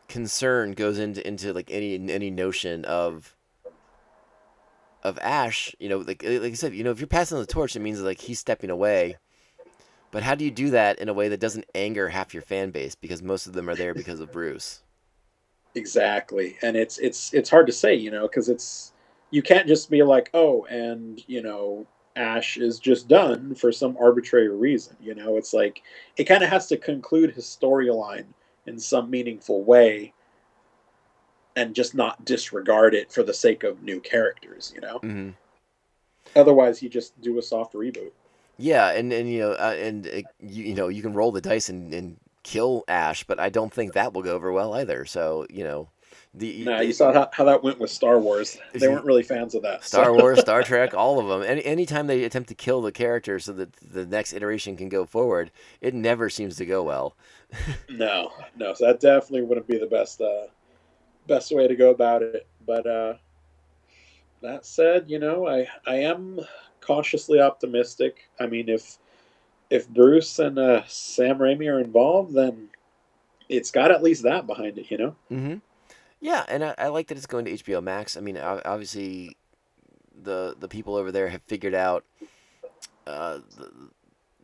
concern 0.08 0.72
goes 0.72 0.98
into 0.98 1.26
into 1.26 1.52
like 1.52 1.70
any 1.70 1.94
any 2.10 2.30
notion 2.30 2.84
of 2.84 3.36
of 5.02 5.18
Ash. 5.20 5.74
You 5.78 5.88
know, 5.88 5.98
like 5.98 6.22
like 6.22 6.52
I 6.52 6.54
said, 6.54 6.74
you 6.74 6.84
know, 6.84 6.90
if 6.90 7.00
you're 7.00 7.06
passing 7.06 7.38
the 7.38 7.46
torch, 7.46 7.76
it 7.76 7.80
means 7.80 8.00
like 8.00 8.20
he's 8.20 8.38
stepping 8.38 8.70
away. 8.70 9.16
But 10.10 10.22
how 10.22 10.34
do 10.34 10.44
you 10.44 10.50
do 10.50 10.70
that 10.70 10.98
in 10.98 11.08
a 11.08 11.14
way 11.14 11.28
that 11.28 11.40
doesn't 11.40 11.64
anger 11.74 12.10
half 12.10 12.34
your 12.34 12.42
fan 12.42 12.70
base 12.70 12.94
because 12.94 13.22
most 13.22 13.46
of 13.46 13.54
them 13.54 13.68
are 13.70 13.74
there 13.74 13.94
because 13.94 14.20
of 14.20 14.30
Bruce? 14.30 14.82
Exactly, 15.74 16.58
and 16.62 16.76
it's 16.76 16.98
it's 16.98 17.32
it's 17.32 17.48
hard 17.48 17.66
to 17.66 17.72
say, 17.72 17.94
you 17.94 18.10
know, 18.10 18.28
because 18.28 18.50
it's 18.50 18.92
you 19.30 19.40
can't 19.40 19.66
just 19.66 19.88
be 19.88 20.02
like, 20.02 20.28
oh, 20.34 20.66
and 20.66 21.24
you 21.26 21.42
know, 21.42 21.86
Ash 22.16 22.56
is 22.56 22.78
just 22.78 23.08
done 23.08 23.54
for 23.54 23.72
some 23.72 23.96
arbitrary 23.98 24.48
reason. 24.48 24.96
You 25.00 25.14
know, 25.14 25.36
it's 25.36 25.52
like 25.52 25.82
it 26.16 26.24
kind 26.24 26.42
of 26.42 26.50
has 26.50 26.66
to 26.68 26.76
conclude 26.76 27.32
his 27.32 27.44
storyline 27.44 28.26
in 28.66 28.78
some 28.78 29.10
meaningful 29.10 29.62
way, 29.62 30.12
and 31.56 31.74
just 31.74 31.94
not 31.94 32.24
disregard 32.24 32.94
it 32.94 33.12
for 33.12 33.22
the 33.22 33.34
sake 33.34 33.64
of 33.64 33.82
new 33.82 34.00
characters. 34.00 34.72
You 34.74 34.80
know, 34.82 34.98
Mm-hmm. 34.98 35.30
otherwise 36.36 36.82
you 36.82 36.88
just 36.88 37.18
do 37.20 37.38
a 37.38 37.42
soft 37.42 37.74
reboot. 37.74 38.12
Yeah, 38.58 38.90
and 38.90 39.12
and 39.12 39.30
you 39.30 39.40
know, 39.40 39.52
uh, 39.52 39.74
and 39.78 40.06
uh, 40.06 40.10
you, 40.40 40.64
you 40.64 40.74
know, 40.74 40.88
you 40.88 41.02
can 41.02 41.14
roll 41.14 41.32
the 41.32 41.40
dice 41.40 41.68
and, 41.68 41.92
and 41.94 42.16
kill 42.42 42.84
Ash, 42.88 43.24
but 43.24 43.40
I 43.40 43.48
don't 43.48 43.72
think 43.72 43.94
that 43.94 44.12
will 44.12 44.22
go 44.22 44.34
over 44.34 44.52
well 44.52 44.74
either. 44.74 45.04
So 45.04 45.46
you 45.50 45.64
know, 45.64 45.88
the 46.34 46.64
Nah, 46.64 46.80
you 46.80 46.92
saw 46.92 47.12
how, 47.12 47.28
how 47.32 47.44
that 47.44 47.62
went 47.62 47.78
with 47.78 47.90
Star 47.90 48.18
Wars. 48.18 48.58
They 48.72 48.88
weren't 48.88 49.04
really 49.04 49.22
fans 49.22 49.54
of 49.54 49.62
that. 49.62 49.84
Star 49.84 50.06
so- 50.06 50.14
Wars, 50.14 50.40
Star 50.40 50.62
Trek, 50.64 50.94
all 50.94 51.18
of 51.18 51.28
them. 51.28 51.42
Any 51.42 51.64
anytime 51.64 52.06
they 52.06 52.24
attempt 52.24 52.48
to 52.48 52.54
kill 52.54 52.80
the 52.80 52.92
character 52.92 53.38
so 53.38 53.52
that 53.52 53.72
the 53.74 54.06
next 54.06 54.32
iteration 54.32 54.76
can 54.76 54.88
go 54.88 55.04
forward, 55.04 55.50
it 55.80 55.94
never 55.94 56.30
seems 56.30 56.56
to 56.56 56.66
go 56.66 56.82
well. 56.82 57.16
No, 57.90 58.32
no. 58.56 58.72
So 58.72 58.86
that 58.86 59.00
definitely 59.00 59.42
wouldn't 59.42 59.66
be 59.66 59.76
the 59.76 59.86
best 59.86 60.22
uh, 60.22 60.46
best 61.26 61.54
way 61.54 61.68
to 61.68 61.76
go 61.76 61.90
about 61.90 62.22
it. 62.22 62.46
But 62.66 62.86
uh, 62.86 63.14
that 64.40 64.64
said, 64.64 65.10
you 65.10 65.18
know, 65.18 65.46
I 65.46 65.66
I 65.86 65.96
am 65.96 66.40
cautiously 66.80 67.40
optimistic. 67.40 68.30
I 68.40 68.46
mean, 68.46 68.70
if 68.70 68.96
if 69.68 69.86
Bruce 69.86 70.38
and 70.38 70.58
uh, 70.58 70.82
Sam 70.86 71.38
Raimi 71.38 71.70
are 71.70 71.80
involved, 71.80 72.32
then 72.32 72.70
it's 73.50 73.70
got 73.70 73.90
at 73.90 74.02
least 74.02 74.22
that 74.22 74.46
behind 74.46 74.78
it. 74.78 74.90
You 74.90 74.96
know. 74.96 75.16
hmm 75.28 75.54
Yeah, 76.24 76.44
and 76.48 76.62
I, 76.64 76.74
I 76.78 76.86
like 76.88 77.08
that 77.08 77.16
it's 77.18 77.26
going 77.26 77.44
to 77.46 77.50
HBO 77.52 77.82
Max. 77.82 78.16
I 78.16 78.20
mean, 78.20 78.38
obviously, 78.38 79.36
the 80.22 80.54
the 80.58 80.68
people 80.68 80.94
over 80.94 81.10
there 81.10 81.28
have 81.28 81.42
figured 81.42 81.74
out, 81.74 82.04
uh, 83.08 83.38
the, 83.56 83.70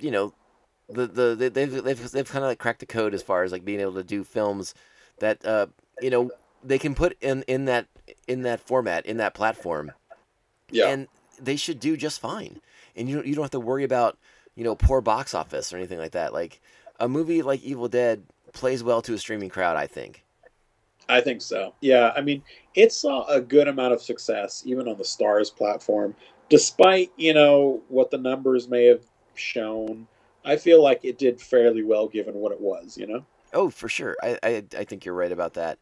you 0.01 0.11
know, 0.11 0.35
the 0.89 1.07
the 1.07 1.35
they- 1.37 1.49
they've 1.49 1.85
they've 1.85 2.11
they've 2.11 2.29
kind 2.29 2.45
of 2.45 2.49
like 2.51 2.59
cracked 2.59 2.81
the 2.81 2.87
code 2.87 3.15
as 3.15 3.23
far 3.23 3.45
as 3.45 3.53
like 3.53 3.65
being 3.65 3.81
able 3.81 3.95
to 3.95 4.03
do 4.03 4.25
films 4.25 4.75
that 5.21 5.45
uh 5.47 5.67
you 6.01 6.11
know 6.11 6.31
they 6.65 6.79
can 6.79 6.95
put 6.95 7.17
in 7.21 7.43
in 7.47 7.67
that 7.67 7.87
in 8.27 8.43
that 8.43 8.59
format 8.61 9.07
in 9.07 9.19
that 9.19 9.35
platform 9.35 9.93
Yeah. 10.71 10.89
and 10.89 11.07
they 11.41 11.57
should 11.57 11.79
do 11.79 11.97
just 11.97 12.21
fine. 12.21 12.61
And 12.97 13.09
you 13.09 13.17
don't, 13.17 13.27
you 13.27 13.35
don't 13.37 13.45
have 13.45 13.51
to 13.53 13.61
worry 13.61 13.85
about 13.85 14.19
you 14.57 14.65
know 14.65 14.75
poor 14.75 15.01
box 15.01 15.33
office 15.35 15.73
or 15.73 15.77
anything 15.77 15.99
like 15.99 16.13
that. 16.13 16.33
Like 16.33 16.61
a 16.99 17.09
movie 17.09 17.43
like 17.43 17.63
Evil 17.63 17.87
Dead 17.89 18.25
plays 18.53 18.83
well 18.83 19.01
to 19.03 19.15
a 19.15 19.19
streaming 19.19 19.51
crowd, 19.51 19.77
I 19.77 19.87
think. 19.87 20.25
I 21.09 21.21
think 21.21 21.41
so. 21.41 21.75
Yeah, 21.81 22.13
I 22.15 22.21
mean, 22.21 22.43
it 22.75 22.93
saw 22.93 23.27
a 23.27 23.41
good 23.41 23.69
amount 23.69 23.95
of 23.95 24.03
success 24.03 24.63
even 24.67 24.89
on 24.89 24.99
the 24.99 25.05
Starz 25.05 25.55
platform, 25.55 26.15
despite 26.49 27.11
you 27.17 27.35
know 27.35 27.83
what 27.89 28.11
the 28.11 28.19
numbers 28.19 28.69
may 28.69 28.85
have 28.87 29.05
shown. 29.35 30.07
I 30.45 30.57
feel 30.57 30.83
like 30.83 31.01
it 31.05 31.19
did 31.19 31.41
fairly 31.41 31.83
well 31.83 32.09
given 32.09 32.35
what 32.35 32.53
it 32.53 32.61
was. 32.61 32.97
You 32.99 33.07
know. 33.07 33.25
Oh, 33.55 33.71
for 33.71 33.89
sure. 33.89 34.17
I, 34.23 34.39
I 34.43 34.65
I 34.77 34.85
think 34.85 35.05
you're 35.05 35.15
right 35.15 35.33
about 35.33 35.55
that. 35.55 35.79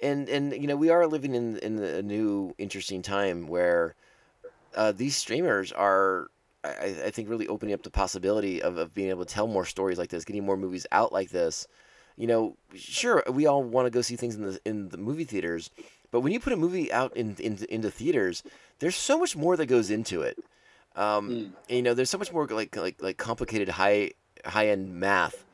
And 0.00 0.28
and 0.28 0.52
you 0.52 0.68
know 0.68 0.76
we 0.76 0.90
are 0.90 1.06
living 1.06 1.34
in 1.34 1.58
in 1.58 1.78
a 1.80 2.02
new 2.02 2.54
interesting 2.58 3.02
time 3.02 3.48
where 3.48 3.96
uh, 4.76 4.92
these 4.92 5.16
streamers 5.16 5.72
are. 5.72 6.28
I, 6.64 6.96
I 7.06 7.10
think 7.10 7.28
really 7.28 7.46
opening 7.46 7.72
up 7.72 7.84
the 7.84 7.90
possibility 7.90 8.60
of, 8.60 8.78
of 8.78 8.92
being 8.92 9.10
able 9.10 9.24
to 9.24 9.32
tell 9.32 9.46
more 9.46 9.64
stories 9.64 9.96
like 9.96 10.10
this, 10.10 10.24
getting 10.24 10.44
more 10.44 10.56
movies 10.56 10.86
out 10.90 11.12
like 11.12 11.30
this. 11.30 11.68
You 12.18 12.26
know, 12.26 12.56
sure, 12.74 13.22
we 13.30 13.46
all 13.46 13.62
want 13.62 13.86
to 13.86 13.90
go 13.90 14.02
see 14.02 14.16
things 14.16 14.34
in 14.34 14.42
the 14.42 14.60
in 14.64 14.88
the 14.88 14.98
movie 14.98 15.22
theaters, 15.24 15.70
but 16.10 16.20
when 16.20 16.32
you 16.32 16.40
put 16.40 16.52
a 16.52 16.56
movie 16.56 16.92
out 16.92 17.16
in, 17.16 17.36
in 17.38 17.64
into 17.70 17.92
theaters, 17.92 18.42
there's 18.80 18.96
so 18.96 19.16
much 19.18 19.36
more 19.36 19.56
that 19.56 19.66
goes 19.66 19.88
into 19.88 20.22
it. 20.22 20.36
Um, 20.96 21.30
Mm. 21.30 21.52
and, 21.68 21.76
you 21.76 21.82
know, 21.82 21.94
there's 21.94 22.10
so 22.10 22.18
much 22.18 22.32
more 22.32 22.44
like 22.48 22.76
like 22.76 23.00
like 23.00 23.18
complicated 23.18 23.68
high 23.68 24.10
high 24.44 24.66
end 24.68 24.96
math 24.98 25.44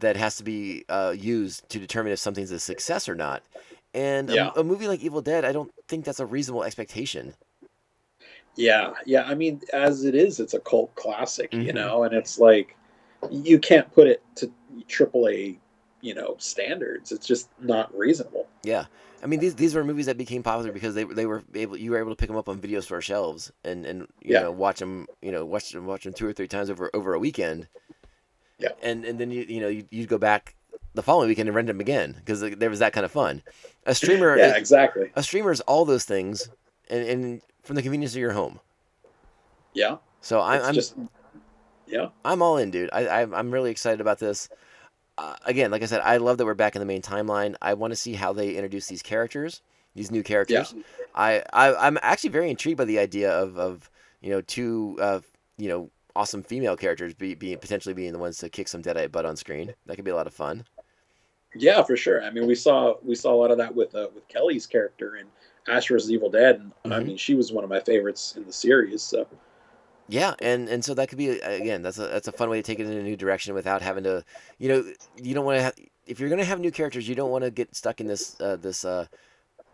that 0.00 0.16
has 0.16 0.36
to 0.38 0.42
be 0.42 0.84
uh, 0.88 1.14
used 1.16 1.68
to 1.68 1.78
determine 1.78 2.12
if 2.12 2.18
something's 2.18 2.50
a 2.50 2.58
success 2.58 3.08
or 3.08 3.14
not. 3.14 3.44
And 3.94 4.28
a- 4.28 4.34
Yeah. 4.34 4.50
a, 4.56 4.64
movie 4.64 4.88
like 4.88 5.00
Evil 5.00 5.20
Dead, 5.20 5.44
I 5.44 5.52
don't 5.52 5.70
think 5.86 6.04
that's 6.04 6.18
a 6.18 6.26
reasonable 6.26 6.64
expectation. 6.64 7.34
Yeah, 8.56 8.92
yeah. 9.06 9.22
I 9.24 9.34
mean, 9.34 9.60
as 9.72 10.04
it 10.04 10.14
is, 10.14 10.40
it's 10.40 10.54
a 10.54 10.60
cult 10.60 10.94
classic, 10.96 11.52
you 11.52 11.72
Mhm. 11.72 11.74
know, 11.74 12.02
and 12.02 12.12
it's 12.14 12.38
like 12.38 12.76
you 13.30 13.58
can't 13.60 13.90
put 13.92 14.08
it 14.08 14.22
to 14.36 14.50
triple 14.88 15.28
A, 15.28 15.58
you 16.02 16.14
know, 16.14 16.36
standards. 16.38 17.10
It's 17.12 17.26
just 17.26 17.48
not 17.60 17.96
reasonable. 17.96 18.46
Yeah, 18.62 18.84
I 19.22 19.26
mean 19.26 19.40
these 19.40 19.54
these 19.54 19.74
were 19.74 19.82
movies 19.84 20.06
that 20.06 20.18
became 20.18 20.42
popular 20.42 20.70
because 20.72 20.94
they 20.94 21.04
they 21.04 21.24
were 21.26 21.42
able 21.54 21.76
you 21.78 21.92
were 21.92 21.98
able 21.98 22.10
to 22.10 22.16
pick 22.16 22.28
them 22.28 22.36
up 22.36 22.48
on 22.48 22.60
video 22.60 22.80
store 22.80 23.00
shelves 23.00 23.50
and 23.64 23.86
and 23.86 24.00
you 24.20 24.34
Yeah. 24.34 24.40
know 24.42 24.50
watch 24.52 24.78
them 24.80 25.06
you 25.22 25.32
know 25.32 25.44
watch 25.46 25.72
them 25.72 25.86
watch 25.86 26.04
them 26.04 26.12
two 26.12 26.26
or 26.26 26.32
three 26.34 26.48
times 26.48 26.68
over 26.68 26.90
over 26.92 27.14
a 27.14 27.18
weekend. 27.18 27.68
Yeah. 28.58 28.68
and 28.82 29.04
and 29.04 29.18
then 29.18 29.30
you 29.30 29.42
you 29.48 29.60
know 29.60 29.68
you 29.68 29.84
you'd 29.90 30.08
go 30.08 30.18
back 30.18 30.54
the 30.94 31.02
following 31.02 31.28
weekend 31.28 31.48
and 31.48 31.56
rent 31.56 31.68
them 31.68 31.80
again 31.80 32.14
because 32.18 32.40
there 32.42 32.68
was 32.70 32.80
that 32.80 32.92
kind 32.92 33.04
of 33.04 33.10
fun. 33.10 33.42
A 33.86 33.94
streamer 33.94 34.36
Yeah, 34.38 34.56
exactly. 34.56 35.10
a 35.16 35.22
streamer 35.22 35.50
is 35.50 35.60
all 35.62 35.84
those 35.84 36.04
things 36.04 36.50
and, 36.90 37.04
and 37.08 37.42
from 37.62 37.76
the 37.76 37.82
convenience 37.82 38.12
of 38.12 38.20
your 38.20 38.32
home. 38.32 38.60
Yeah, 39.74 39.96
So 40.20 40.40
I, 40.40 40.56
it's 40.56 40.66
I'm 40.66 40.74
just 40.74 40.94
yeah, 41.86 42.08
I'm 42.24 42.42
all 42.42 42.58
in, 42.58 42.70
dude. 42.70 42.90
I, 42.92 43.06
I 43.06 43.20
I'm 43.22 43.50
really 43.50 43.70
excited 43.70 44.00
about 44.00 44.18
this. 44.18 44.48
Uh, 45.18 45.36
again, 45.44 45.70
like 45.70 45.82
I 45.82 45.86
said, 45.86 46.00
I 46.00 46.16
love 46.16 46.38
that 46.38 46.44
we're 46.46 46.54
back 46.54 46.74
in 46.74 46.80
the 46.80 46.86
main 46.86 47.02
timeline. 47.02 47.54
I 47.60 47.74
want 47.74 47.92
to 47.92 47.96
see 47.96 48.14
how 48.14 48.32
they 48.32 48.54
introduce 48.54 48.86
these 48.86 49.02
characters, 49.02 49.60
these 49.94 50.10
new 50.10 50.22
characters. 50.22 50.74
I, 51.14 51.42
I 51.52 51.74
I'm 51.74 51.98
actually 52.02 52.30
very 52.30 52.50
intrigued 52.50 52.78
by 52.78 52.86
the 52.86 52.98
idea 52.98 53.30
of 53.30 53.58
of 53.58 53.90
you 54.22 54.30
know 54.30 54.40
two 54.40 54.96
uh 55.00 55.20
you 55.58 55.68
know 55.68 55.90
awesome 56.16 56.42
female 56.42 56.76
characters 56.76 57.14
be, 57.14 57.34
being 57.34 57.58
potentially 57.58 57.94
being 57.94 58.12
the 58.12 58.18
ones 58.18 58.38
to 58.38 58.48
kick 58.48 58.68
some 58.68 58.82
deadite 58.82 59.12
butt 59.12 59.26
on 59.26 59.36
screen. 59.36 59.74
That 59.86 59.96
could 59.96 60.04
be 60.04 60.10
a 60.10 60.16
lot 60.16 60.26
of 60.26 60.34
fun. 60.34 60.64
yeah, 61.54 61.82
for 61.82 61.96
sure. 61.96 62.22
I 62.24 62.30
mean, 62.30 62.46
we 62.46 62.54
saw 62.54 62.94
we 63.02 63.14
saw 63.14 63.34
a 63.34 63.36
lot 63.36 63.50
of 63.50 63.58
that 63.58 63.74
with 63.74 63.94
uh, 63.94 64.08
with 64.14 64.26
Kelly's 64.28 64.66
character 64.66 65.16
in 65.16 65.26
Ash 65.68 65.88
vs. 65.88 66.10
Evil 66.10 66.30
Dead, 66.30 66.56
and 66.84 66.94
I 66.94 67.00
Mhm. 67.00 67.06
mean, 67.08 67.16
she 67.18 67.34
was 67.34 67.52
one 67.52 67.64
of 67.64 67.70
my 67.70 67.80
favorites 67.80 68.34
in 68.36 68.44
the 68.46 68.52
series. 68.52 69.02
So 69.02 69.26
Yeah, 70.12 70.34
and 70.40 70.68
and 70.68 70.84
so 70.84 70.94
that 70.94 71.08
could 71.08 71.16
be 71.18 71.30
again 71.40 71.80
that's 71.82 71.98
a 71.98 72.06
that's 72.08 72.28
a 72.28 72.32
fun 72.32 72.50
way 72.50 72.58
to 72.58 72.62
take 72.62 72.78
it 72.78 72.86
in 72.86 72.92
a 72.98 73.02
new 73.02 73.16
direction 73.16 73.54
without 73.54 73.80
having 73.82 74.04
to, 74.04 74.24
you 74.58 74.68
know, 74.68 74.84
you 75.16 75.34
don't 75.34 75.44
want 75.46 75.56
to 75.58 75.62
have 75.62 75.74
if 76.06 76.20
you're 76.20 76.28
gonna 76.28 76.44
have 76.44 76.60
new 76.60 76.70
characters, 76.70 77.08
you 77.08 77.14
don't 77.14 77.30
want 77.30 77.44
to 77.44 77.50
get 77.50 77.74
stuck 77.74 78.00
in 78.00 78.06
this 78.08 78.38
uh, 78.40 78.56
this 78.56 78.84
uh, 78.84 79.06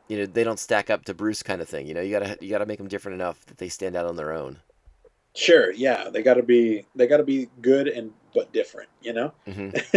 you 0.08 0.18
know, 0.18 0.26
they 0.26 0.44
don't 0.44 0.60
stack 0.60 0.90
up 0.90 1.04
to 1.06 1.14
Bruce 1.14 1.42
kind 1.42 1.62
of 1.62 1.68
thing. 1.68 1.86
You 1.86 1.94
know, 1.94 2.02
you 2.02 2.12
gotta 2.12 2.38
you 2.40 2.50
gotta 2.50 2.66
make 2.66 2.78
them 2.78 2.88
different 2.88 3.16
enough 3.16 3.46
that 3.46 3.58
they 3.58 3.68
stand 3.70 3.96
out 3.96 4.06
on 4.06 4.16
their 4.16 4.32
own. 4.32 4.60
sure, 5.34 5.72
yeah, 5.72 6.08
they 6.10 6.22
got 6.22 6.34
to 6.34 6.42
be 6.42 6.86
they 6.94 7.06
got 7.06 7.18
to 7.18 7.24
be 7.24 7.48
good 7.60 7.88
and 7.88 8.12
but 8.34 8.52
different. 8.52 8.88
You 9.02 9.12
know. 9.12 9.32
hmm 9.46 9.70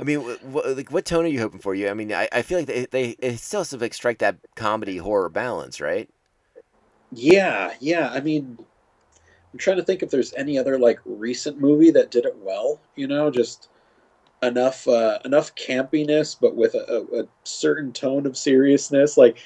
I 0.00 0.04
mean, 0.04 0.20
wh- 0.20 0.40
wh- 0.42 0.76
like 0.76 0.90
what 0.90 1.04
tone 1.04 1.24
are 1.24 1.28
you 1.28 1.40
hoping 1.40 1.60
for? 1.60 1.74
You, 1.74 1.88
I 1.88 1.94
mean, 1.94 2.12
I, 2.12 2.28
I 2.32 2.42
feel 2.42 2.58
like 2.58 2.66
they 2.66 2.86
they 2.86 3.10
it 3.18 3.38
still 3.38 3.60
has 3.60 3.70
to 3.70 3.78
like 3.78 3.94
strike 3.94 4.18
that 4.18 4.38
comedy 4.56 4.96
horror 4.98 5.28
balance, 5.28 5.80
right? 5.80 6.08
Yeah, 7.10 7.74
yeah. 7.80 8.10
I 8.10 8.20
mean, 8.20 8.58
I'm 9.52 9.58
trying 9.58 9.78
to 9.78 9.82
think 9.82 10.02
if 10.02 10.10
there's 10.10 10.34
any 10.34 10.58
other 10.58 10.78
like 10.78 11.00
recent 11.04 11.58
movie 11.60 11.90
that 11.92 12.10
did 12.10 12.24
it 12.24 12.36
well. 12.38 12.80
You 12.96 13.06
know, 13.06 13.30
just 13.30 13.68
enough 14.42 14.86
uh, 14.86 15.18
enough 15.24 15.54
campiness, 15.54 16.36
but 16.38 16.54
with 16.54 16.74
a, 16.74 17.06
a, 17.12 17.22
a 17.22 17.26
certain 17.44 17.92
tone 17.92 18.26
of 18.26 18.36
seriousness, 18.36 19.16
like 19.16 19.38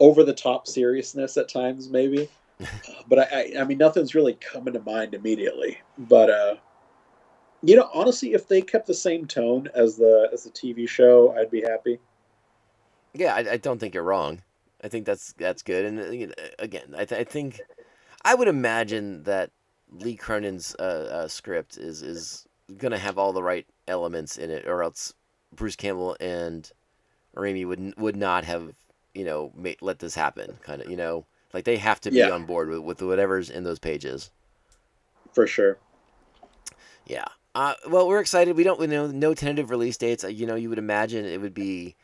over 0.00 0.22
the 0.22 0.34
top 0.34 0.66
seriousness 0.66 1.36
at 1.36 1.48
times, 1.48 1.88
maybe. 1.88 2.28
Uh, 2.60 2.66
but 3.08 3.18
I, 3.18 3.22
I, 3.32 3.60
I 3.60 3.64
mean, 3.64 3.78
nothing's 3.78 4.14
really 4.14 4.34
coming 4.34 4.74
to 4.74 4.80
mind 4.80 5.14
immediately. 5.14 5.78
But 5.98 6.30
uh, 6.30 6.54
you 7.62 7.76
know, 7.76 7.90
honestly, 7.92 8.32
if 8.32 8.46
they 8.48 8.60
kept 8.60 8.86
the 8.86 8.94
same 8.94 9.26
tone 9.26 9.68
as 9.74 9.96
the 9.96 10.30
as 10.32 10.44
the 10.44 10.50
TV 10.50 10.88
show, 10.88 11.34
I'd 11.36 11.50
be 11.50 11.62
happy. 11.62 11.98
Yeah, 13.14 13.34
I, 13.34 13.52
I 13.52 13.56
don't 13.56 13.78
think 13.78 13.94
you're 13.94 14.04
wrong. 14.04 14.42
I 14.82 14.88
think 14.88 15.06
that's 15.06 15.32
that's 15.34 15.62
good. 15.62 15.84
And 15.84 16.30
uh, 16.30 16.42
again, 16.58 16.94
I, 16.96 17.04
th- 17.04 17.20
I 17.20 17.24
think 17.24 17.60
I 18.30 18.34
would 18.34 18.48
imagine 18.48 19.22
that 19.24 19.50
Lee 19.90 20.16
Cronin's 20.16 20.74
uh, 20.78 20.82
uh, 21.24 21.28
script 21.28 21.76
is 21.78 22.02
is 22.02 22.46
gonna 22.76 22.98
have 22.98 23.16
all 23.18 23.32
the 23.32 23.42
right 23.42 23.66
elements 23.86 24.36
in 24.36 24.50
it, 24.50 24.66
or 24.66 24.82
else 24.82 25.14
Bruce 25.54 25.76
Campbell 25.76 26.16
and 26.20 26.70
Raimi 27.34 27.66
would 27.66 27.94
would 27.96 28.16
not 28.16 28.44
have 28.44 28.74
you 29.14 29.24
know 29.24 29.52
let 29.80 29.98
this 29.98 30.14
happen. 30.14 30.58
Kind 30.62 30.82
of 30.82 30.90
you 30.90 30.96
know 30.96 31.24
like 31.54 31.64
they 31.64 31.76
have 31.78 32.00
to 32.02 32.10
be 32.10 32.18
Yeah. 32.18 32.30
on 32.30 32.44
board 32.44 32.68
with, 32.68 32.80
with 32.80 33.00
whatever's 33.02 33.48
in 33.48 33.64
those 33.64 33.78
pages. 33.78 34.30
for 35.32 35.46
sure. 35.46 35.78
Yeah. 37.06 37.24
Uh, 37.54 37.74
well, 37.88 38.06
we're 38.06 38.20
excited. 38.20 38.54
We 38.54 38.62
don't, 38.64 38.78
we 38.78 38.86
know, 38.86 39.06
no 39.06 39.32
tentative 39.34 39.70
release 39.70 39.96
dates. 39.96 40.22
Uh, 40.24 40.28
You 40.28 40.46
know, 40.46 40.54
you 40.56 40.68
would 40.68 40.78
imagine 40.78 41.24
it 41.24 41.40
would 41.40 41.54
be, 41.54 41.96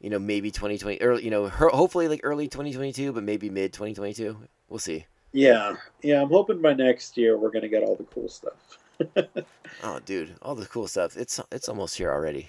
you 0.00 0.10
know, 0.10 0.18
maybe 0.18 0.50
2020, 0.50 1.00
early, 1.00 1.24
you 1.24 1.30
know, 1.30 1.48
ho- 1.48 1.70
hopefully 1.70 2.08
like 2.08 2.20
early 2.22 2.46
2022, 2.46 3.10
but 3.12 3.24
maybe 3.24 3.48
mid 3.48 3.72
2022. 3.72 4.36
We'll 4.68 4.78
see. 4.78 5.06
Yeah, 5.32 5.76
yeah. 6.02 6.20
I'm 6.22 6.28
hoping 6.28 6.60
by 6.60 6.74
next 6.74 7.16
year 7.16 7.38
we're 7.38 7.50
gonna 7.50 7.68
get 7.68 7.82
all 7.82 7.96
the 7.96 8.04
cool 8.04 8.28
stuff. 8.28 8.78
Oh, 9.82 9.98
dude, 10.04 10.34
all 10.42 10.54
the 10.56 10.66
cool 10.66 10.88
stuff. 10.88 11.16
It's 11.16 11.40
it's 11.52 11.68
almost 11.68 11.96
here 11.96 12.10
already. 12.12 12.48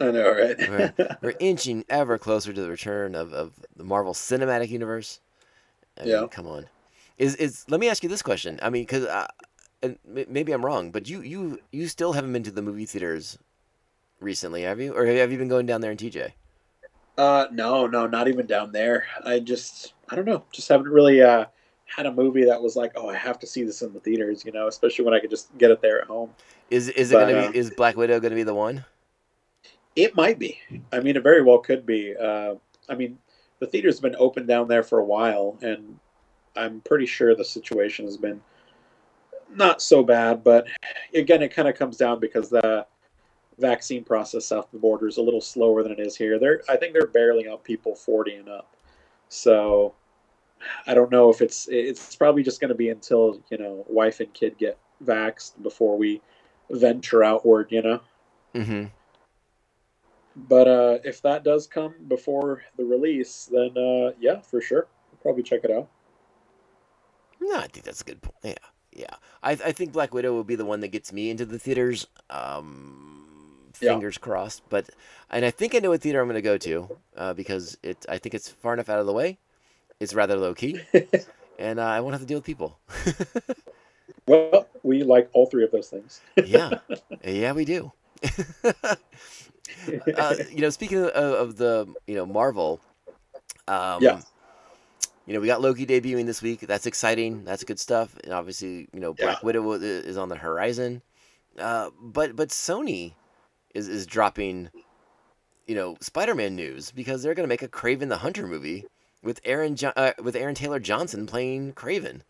I 0.00 0.12
know, 0.12 0.30
right? 0.30 0.56
We're, 0.58 0.94
we're 1.20 1.34
inching 1.40 1.84
ever 1.90 2.16
closer 2.16 2.52
to 2.52 2.60
the 2.62 2.70
return 2.70 3.14
of, 3.14 3.32
of 3.34 3.52
the 3.76 3.82
Marvel 3.84 4.14
Cinematic 4.14 4.68
Universe. 4.68 5.20
I 5.98 6.04
mean, 6.04 6.10
Yeah. 6.12 6.26
come 6.30 6.46
on. 6.46 6.68
Is 7.18 7.34
is 7.34 7.64
let 7.68 7.80
me 7.80 7.88
ask 7.88 8.02
you 8.02 8.08
this 8.08 8.22
question. 8.22 8.58
I 8.62 8.70
mean, 8.70 8.84
because 8.84 9.04
uh, 9.04 9.26
and 9.82 9.98
maybe 10.06 10.52
I'm 10.52 10.64
wrong, 10.64 10.90
but 10.90 11.08
you 11.08 11.20
you 11.20 11.58
you 11.72 11.88
still 11.88 12.12
haven't 12.12 12.32
been 12.32 12.44
to 12.44 12.52
the 12.52 12.62
movie 12.62 12.86
theaters 12.86 13.36
recently, 14.20 14.62
have 14.62 14.80
you? 14.80 14.94
Or 14.94 15.04
have 15.04 15.30
you 15.32 15.36
been 15.38 15.48
going 15.48 15.66
down 15.66 15.80
there 15.80 15.90
in 15.90 15.96
TJ? 15.98 16.32
Uh, 17.18 17.46
no, 17.50 17.86
no, 17.88 18.06
not 18.06 18.28
even 18.28 18.46
down 18.46 18.70
there. 18.70 19.06
I 19.24 19.40
just, 19.40 19.94
I 20.08 20.14
don't 20.14 20.24
know, 20.24 20.44
just 20.52 20.68
haven't 20.68 20.88
really 20.88 21.20
uh, 21.20 21.46
had 21.94 22.06
a 22.06 22.12
movie 22.12 22.44
that 22.44 22.62
was 22.62 22.76
like, 22.76 22.92
oh, 22.96 23.08
I 23.08 23.16
have 23.16 23.38
to 23.40 23.46
see 23.46 23.64
this 23.64 23.82
in 23.82 23.92
the 23.92 24.00
theaters, 24.00 24.44
you 24.44 24.52
know, 24.52 24.68
especially 24.68 25.04
when 25.04 25.14
I 25.14 25.20
could 25.20 25.30
just 25.30 25.56
get 25.58 25.70
it 25.70 25.80
there 25.80 26.00
at 26.00 26.06
home. 26.06 26.30
Is 26.70 26.88
is 26.90 27.10
it 27.10 27.14
But, 27.14 27.28
gonna 27.28 27.46
uh, 27.46 27.52
be 27.52 27.58
is 27.58 27.70
Black 27.70 27.96
Widow 27.96 28.20
gonna 28.20 28.34
be 28.34 28.42
the 28.42 28.54
one? 28.54 28.84
It 29.96 30.14
might 30.14 30.38
be. 30.38 30.60
I 30.92 31.00
mean, 31.00 31.16
it 31.16 31.22
very 31.22 31.42
well 31.42 31.58
could 31.58 31.84
be. 31.84 32.14
Uh, 32.14 32.54
I 32.88 32.94
mean, 32.94 33.18
the 33.58 33.66
theater's 33.66 34.00
been 34.00 34.14
open 34.18 34.46
down 34.46 34.68
there 34.68 34.82
for 34.82 34.98
a 35.00 35.04
while, 35.04 35.58
and 35.60 35.98
I'm 36.54 36.80
pretty 36.82 37.06
sure 37.06 37.34
the 37.34 37.44
situation 37.44 38.04
has 38.04 38.16
been 38.16 38.40
not 39.54 39.82
so 39.82 40.02
bad. 40.02 40.44
But 40.44 40.68
again, 41.14 41.42
it 41.42 41.54
kind 41.54 41.68
of 41.68 41.74
comes 41.74 41.96
down 41.96 42.20
because 42.20 42.48
the 42.50 42.86
vaccine 43.58 44.04
process 44.04 44.46
south 44.46 44.66
of 44.66 44.70
the 44.72 44.78
border 44.78 45.08
is 45.08 45.16
a 45.16 45.22
little 45.22 45.40
slower 45.40 45.82
than 45.82 45.92
it 45.92 46.00
is 46.00 46.16
here. 46.16 46.38
They're, 46.38 46.62
I 46.68 46.76
think, 46.76 46.92
they're 46.92 47.06
barreling 47.06 47.50
out 47.50 47.64
people 47.64 47.94
40 47.94 48.34
and 48.36 48.48
up. 48.48 48.76
So 49.28 49.94
I 50.86 50.94
don't 50.94 51.10
know 51.10 51.30
if 51.30 51.40
it's 51.40 51.68
it's 51.70 52.16
probably 52.16 52.42
just 52.42 52.60
going 52.60 52.70
to 52.70 52.74
be 52.74 52.90
until 52.90 53.42
you 53.50 53.58
know 53.58 53.84
wife 53.88 54.20
and 54.20 54.32
kid 54.32 54.58
get 54.58 54.78
vaxxed 55.04 55.62
before 55.62 55.96
we 55.96 56.20
venture 56.70 57.22
outward. 57.24 57.68
You 57.70 57.82
know. 57.82 58.00
Mm-hmm. 58.54 58.84
But 60.36 60.68
uh, 60.68 60.98
if 61.04 61.22
that 61.22 61.42
does 61.42 61.66
come 61.66 61.94
before 62.06 62.62
the 62.76 62.84
release, 62.84 63.48
then 63.50 63.76
uh, 63.76 64.12
yeah, 64.20 64.40
for 64.40 64.60
sure, 64.60 64.86
I'll 65.12 65.18
probably 65.20 65.42
check 65.42 65.60
it 65.64 65.70
out. 65.70 65.88
No, 67.40 67.56
I 67.56 67.66
think 67.66 67.84
that's 67.84 68.02
a 68.02 68.04
good 68.04 68.22
point. 68.22 68.36
Yeah, 68.44 68.54
yeah. 68.92 69.14
I 69.42 69.52
I 69.52 69.72
think 69.72 69.92
Black 69.92 70.14
Widow 70.14 70.32
will 70.32 70.44
be 70.44 70.56
the 70.56 70.64
one 70.64 70.80
that 70.80 70.88
gets 70.88 71.12
me 71.12 71.30
into 71.30 71.44
the 71.44 71.58
theaters. 71.58 72.06
Um, 72.30 73.14
Yeah. 73.80 73.92
fingers 73.92 74.18
crossed. 74.18 74.62
But 74.68 74.90
and 75.30 75.44
I 75.44 75.50
think 75.50 75.74
I 75.74 75.78
know 75.78 75.90
what 75.90 76.02
theater 76.02 76.20
I'm 76.20 76.26
gonna 76.28 76.42
go 76.42 76.58
to 76.58 76.98
uh, 77.16 77.34
because 77.34 77.76
it 77.82 78.04
I 78.08 78.18
think 78.18 78.34
it's 78.34 78.48
far 78.48 78.74
enough 78.74 78.88
out 78.88 79.00
of 79.00 79.06
the 79.06 79.12
way. 79.12 79.38
It's 80.00 80.14
rather 80.14 80.36
low 80.36 80.54
key, 80.54 80.80
and 81.58 81.80
uh, 81.80 81.84
I 81.84 82.00
won't 82.00 82.12
have 82.12 82.20
to 82.20 82.26
deal 82.26 82.38
with 82.38 82.44
people. 82.44 82.78
Well, 84.26 84.66
we 84.82 85.04
like 85.04 85.30
all 85.32 85.46
three 85.46 85.64
of 85.64 85.70
those 85.70 85.88
things. 85.88 86.20
yeah, 86.44 86.80
yeah, 87.24 87.52
we 87.52 87.64
do. 87.64 87.92
uh, 88.84 90.34
you 90.50 90.60
know, 90.60 90.68
speaking 90.68 90.98
of, 90.98 91.08
of 91.14 91.56
the 91.56 91.86
you 92.06 92.14
know 92.14 92.26
Marvel, 92.26 92.78
um, 93.66 94.02
Yeah. 94.02 94.20
you 95.26 95.32
know 95.32 95.40
we 95.40 95.46
got 95.46 95.62
Loki 95.62 95.86
debuting 95.86 96.26
this 96.26 96.42
week. 96.42 96.60
That's 96.60 96.84
exciting. 96.84 97.44
That's 97.44 97.64
good 97.64 97.80
stuff. 97.80 98.14
And 98.22 98.34
obviously, 98.34 98.88
you 98.92 99.00
know, 99.00 99.14
Black 99.14 99.38
Yeah. 99.40 99.46
Widow 99.46 99.72
is 99.72 100.18
on 100.18 100.28
the 100.28 100.36
horizon. 100.36 101.00
Uh, 101.58 101.88
but 102.00 102.36
but 102.36 102.50
Sony 102.50 103.12
is 103.74 103.88
is 103.88 104.04
dropping, 104.04 104.68
you 105.66 105.74
know, 105.74 105.96
Spider-Man 106.00 106.54
news 106.54 106.90
because 106.90 107.22
they're 107.22 107.34
gonna 107.34 107.48
make 107.48 107.62
a 107.62 107.68
Kraven 107.68 108.08
the 108.10 108.18
Hunter 108.18 108.46
movie 108.46 108.84
with 109.22 109.40
Aaron 109.44 109.76
jo- 109.76 109.92
uh, 109.96 110.12
with 110.22 110.36
Aaron 110.36 110.54
Taylor 110.54 110.78
Johnson 110.78 111.26
playing 111.26 111.72
Kraven. 111.74 112.20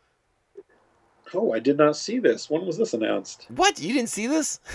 Oh, 1.34 1.52
I 1.52 1.58
did 1.58 1.76
not 1.76 1.96
see 1.96 2.18
this. 2.18 2.48
When 2.48 2.64
was 2.64 2.78
this 2.78 2.94
announced? 2.94 3.46
What? 3.54 3.78
You 3.80 3.92
didn't 3.92 4.08
see 4.08 4.26
this? 4.26 4.60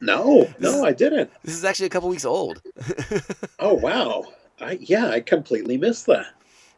No, 0.00 0.52
no, 0.58 0.84
I 0.84 0.92
didn't. 0.92 1.30
This 1.44 1.54
is 1.54 1.64
actually 1.64 1.86
a 1.86 1.90
couple 1.90 2.08
weeks 2.08 2.24
old. 2.24 2.60
Oh 3.60 3.74
wow, 3.74 4.24
I 4.60 4.72
yeah, 4.80 5.06
I 5.08 5.20
completely 5.20 5.78
missed 5.78 6.06
that. 6.06 6.26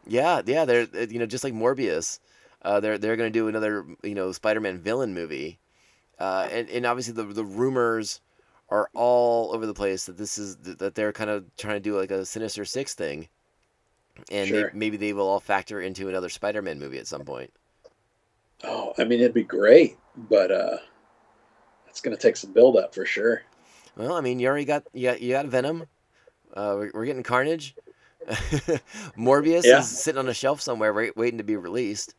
Yeah, 0.07 0.43
yeah, 0.45 0.67
they're 0.67 0.87
uh, 0.95 1.07
you 1.09 1.19
know 1.19 1.25
just 1.25 1.43
like 1.45 1.55
Morbius, 1.55 2.19
uh, 2.63 2.81
they're 2.81 2.99
they're 2.99 3.17
gonna 3.17 3.31
do 3.31 3.49
another 3.49 3.87
you 4.03 4.15
know 4.15 4.31
Spider-Man 4.33 4.79
villain 4.81 5.15
movie, 5.15 5.59
uh, 6.19 6.49
and 6.53 6.69
and 6.69 6.85
obviously 6.85 7.15
the 7.15 7.25
the 7.25 7.45
rumors 7.45 8.21
are 8.69 8.91
all 8.93 9.55
over 9.55 9.65
the 9.65 9.73
place 9.73 10.05
that 10.05 10.19
this 10.19 10.37
is 10.37 10.57
that 10.59 10.95
they're 10.95 11.13
kind 11.13 11.31
of 11.31 11.45
trying 11.57 11.77
to 11.77 11.81
do 11.81 11.99
like 11.99 12.11
a 12.11 12.27
Sinister 12.27 12.67
Six 12.67 12.95
thing, 12.95 13.29
and 14.31 14.49
Sure. 14.49 14.71
maybe 14.75 14.97
they 14.97 15.13
will 15.13 15.29
all 15.29 15.41
factor 15.41 15.81
into 15.81 16.09
another 16.09 16.29
Spider-Man 16.29 16.79
movie 16.79 16.99
at 16.99 17.07
some 17.07 17.25
point. 17.25 17.53
Oh, 18.63 18.95
I 18.99 19.05
mean, 19.05 19.21
it'd 19.21 19.35
be 19.35 19.43
great, 19.43 19.97
but 20.17 20.51
uh, 20.51 20.79
it's 21.89 22.01
gonna 22.01 22.17
take 22.17 22.37
some 22.37 22.53
build 22.53 22.77
up 22.77 22.95
for 22.95 23.05
sure. 23.05 23.43
Well, 23.97 24.15
I 24.15 24.21
mean, 24.21 24.41
you 24.41 24.49
already 24.49 24.65
got 24.65 24.85
you 24.93 25.11
got, 25.11 25.21
you 25.21 25.33
got 25.33 25.47
Venom, 25.47 25.87
uh, 26.55 26.75
we're, 26.77 26.91
we're 26.95 27.07
getting 27.07 27.23
Carnage, 27.23 27.75
Morbius 29.19 29.65
Yeah. 29.65 29.81
is 29.81 29.89
sitting 29.89 30.19
on 30.19 30.29
a 30.29 30.35
shelf 30.35 30.61
somewhere 30.61 30.93
wait, 30.93 31.17
waiting 31.17 31.39
to 31.39 31.45
be 31.45 31.57
released. 31.57 32.15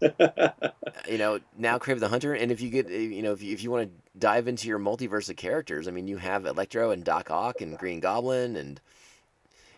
you 0.00 1.18
know 1.18 1.40
now 1.56 1.78
Crave 1.78 2.00
the 2.00 2.08
Hunter, 2.08 2.34
and 2.34 2.50
if 2.50 2.60
you 2.60 2.70
get 2.70 2.88
you 2.88 3.22
know 3.22 3.32
if 3.32 3.42
you, 3.42 3.52
if 3.52 3.62
you 3.62 3.70
want 3.70 3.88
to 3.88 4.18
dive 4.18 4.48
into 4.48 4.68
your 4.68 4.78
multiverse 4.78 5.28
of 5.30 5.36
characters, 5.36 5.88
I 5.88 5.90
mean 5.90 6.08
you 6.08 6.16
have 6.18 6.46
Electro 6.46 6.90
and 6.90 7.04
Doc 7.04 7.30
Ock 7.30 7.60
and 7.60 7.78
Green 7.78 8.00
Goblin 8.00 8.56
and 8.56 8.80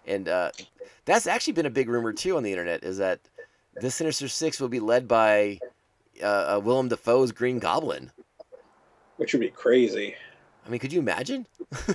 and 0.07 0.29
uh, 0.29 0.51
that's 1.05 1.27
actually 1.27 1.55
been 1.55 1.67
a 1.67 1.71
big 1.71 1.89
rumor 1.89 2.13
too 2.13 2.37
on 2.37 2.43
the 2.43 2.53
internet 2.53 2.85
is 2.85 2.99
that 2.99 3.21
the 3.81 3.91
Sinister 3.91 4.29
Six 4.29 4.61
will 4.61 4.69
be 4.69 4.81
led 4.81 5.09
by 5.09 5.59
uh, 6.23 6.57
uh, 6.57 6.61
Willem 6.63 6.89
Dafoe's 6.89 7.33
Green 7.33 7.59
Goblin. 7.59 8.11
Which 9.17 9.33
would 9.33 9.41
be 9.41 9.51
crazy. 9.51 10.15
I 10.67 10.71
mean, 10.71 10.81
could 10.81 10.93
you 10.93 11.01
imagine? 11.01 11.47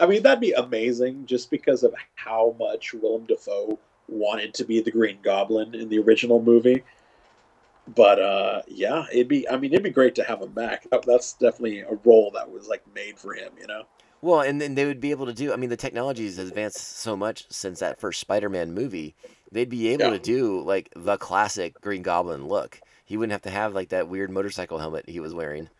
I 0.00 0.06
mean, 0.06 0.22
that'd 0.22 0.40
be 0.40 0.52
amazing 0.52 1.26
just 1.26 1.50
because 1.50 1.82
of 1.82 1.94
how 2.14 2.56
much 2.58 2.94
Willem 2.94 3.26
Dafoe 3.26 3.78
wanted 4.08 4.54
to 4.54 4.64
be 4.64 4.80
the 4.80 4.90
Green 4.90 5.18
Goblin 5.22 5.74
in 5.74 5.88
the 5.88 5.98
original 5.98 6.42
movie. 6.42 6.82
But 7.94 8.20
uh, 8.20 8.62
yeah, 8.68 9.06
it'd 9.12 9.28
be. 9.28 9.48
I 9.48 9.56
mean, 9.56 9.72
it'd 9.72 9.82
be 9.84 9.90
great 9.90 10.14
to 10.16 10.24
have 10.24 10.42
him 10.42 10.52
back. 10.52 10.86
That's 11.06 11.34
definitely 11.34 11.80
a 11.80 11.94
role 12.04 12.30
that 12.34 12.50
was 12.50 12.68
like 12.68 12.82
made 12.94 13.18
for 13.18 13.34
him. 13.34 13.52
You 13.58 13.66
know. 13.66 13.84
Well, 14.20 14.40
and 14.40 14.60
then 14.60 14.74
they 14.74 14.84
would 14.84 15.00
be 15.00 15.10
able 15.12 15.26
to 15.26 15.32
do. 15.32 15.52
I 15.52 15.56
mean, 15.56 15.70
the 15.70 15.76
technology 15.76 16.24
has 16.24 16.38
advanced 16.38 16.98
so 16.98 17.16
much 17.16 17.46
since 17.50 17.80
that 17.80 18.00
first 18.00 18.20
Spider-Man 18.20 18.72
movie. 18.74 19.14
They'd 19.52 19.68
be 19.68 19.88
able 19.88 20.04
Yeah. 20.06 20.10
to 20.10 20.18
do 20.18 20.60
like 20.62 20.90
the 20.96 21.16
classic 21.16 21.80
Green 21.80 22.02
Goblin 22.02 22.46
look. 22.48 22.80
He 23.04 23.16
wouldn't 23.16 23.32
have 23.32 23.42
to 23.42 23.50
have 23.50 23.74
like 23.74 23.88
that 23.90 24.08
weird 24.08 24.30
motorcycle 24.30 24.78
helmet 24.78 25.08
he 25.08 25.20
was 25.20 25.34
wearing. 25.34 25.70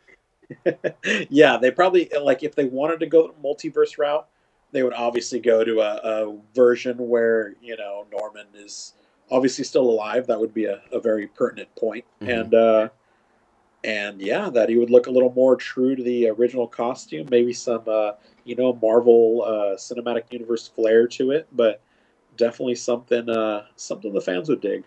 yeah, 1.28 1.58
they 1.58 1.70
probably 1.70 2.08
like 2.22 2.42
if 2.42 2.54
they 2.54 2.64
wanted 2.64 3.00
to 3.00 3.06
go 3.06 3.26
the 3.28 3.34
multiverse 3.46 3.98
route, 3.98 4.26
they 4.72 4.82
would 4.82 4.94
obviously 4.94 5.40
go 5.40 5.64
to 5.64 5.80
a, 5.80 5.96
a 5.96 6.38
version 6.54 6.96
where 6.96 7.54
you 7.60 7.76
know 7.76 8.06
Norman 8.10 8.46
is 8.54 8.94
obviously 9.30 9.64
still 9.64 9.82
alive. 9.90 10.26
That 10.26 10.40
would 10.40 10.54
be 10.54 10.64
a, 10.64 10.80
a 10.92 11.00
very 11.00 11.26
pertinent 11.26 11.74
point. 11.74 12.04
Mhm. 12.22 12.40
and 12.40 12.54
uh, 12.54 12.88
and 13.84 14.20
yeah, 14.20 14.50
that 14.50 14.68
he 14.68 14.76
would 14.76 14.90
look 14.90 15.06
a 15.06 15.10
little 15.10 15.32
more 15.32 15.56
true 15.56 15.94
to 15.94 16.02
the 16.02 16.28
original 16.28 16.66
costume. 16.66 17.28
Maybe 17.30 17.52
some 17.52 17.82
uh, 17.86 18.12
you 18.44 18.56
know 18.56 18.78
Marvel 18.80 19.44
uh, 19.44 19.76
Cinematic 19.76 20.32
Universe 20.32 20.68
flair 20.68 21.06
to 21.08 21.30
it, 21.30 21.46
but 21.52 21.80
definitely 22.36 22.74
something 22.74 23.28
uh, 23.28 23.66
something 23.76 24.12
the 24.12 24.20
fans 24.20 24.48
would 24.48 24.60
dig. 24.60 24.84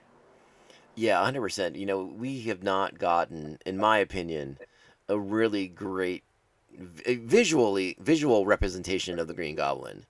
Yeah, 0.96 1.24
hundred 1.24 1.42
percent. 1.42 1.76
You 1.76 1.86
know, 1.86 2.04
we 2.04 2.42
have 2.42 2.64
not 2.64 3.00
gotten, 3.00 3.58
in 3.66 3.78
my 3.78 3.98
opinion, 4.00 4.58
a 5.08 5.18
really 5.18 5.68
great 5.68 6.24
visually 6.78 7.96
visual 8.00 8.46
representation 8.46 9.20
of 9.20 9.28
the 9.28 9.34
Green 9.34 9.56
Goblin. 9.56 10.06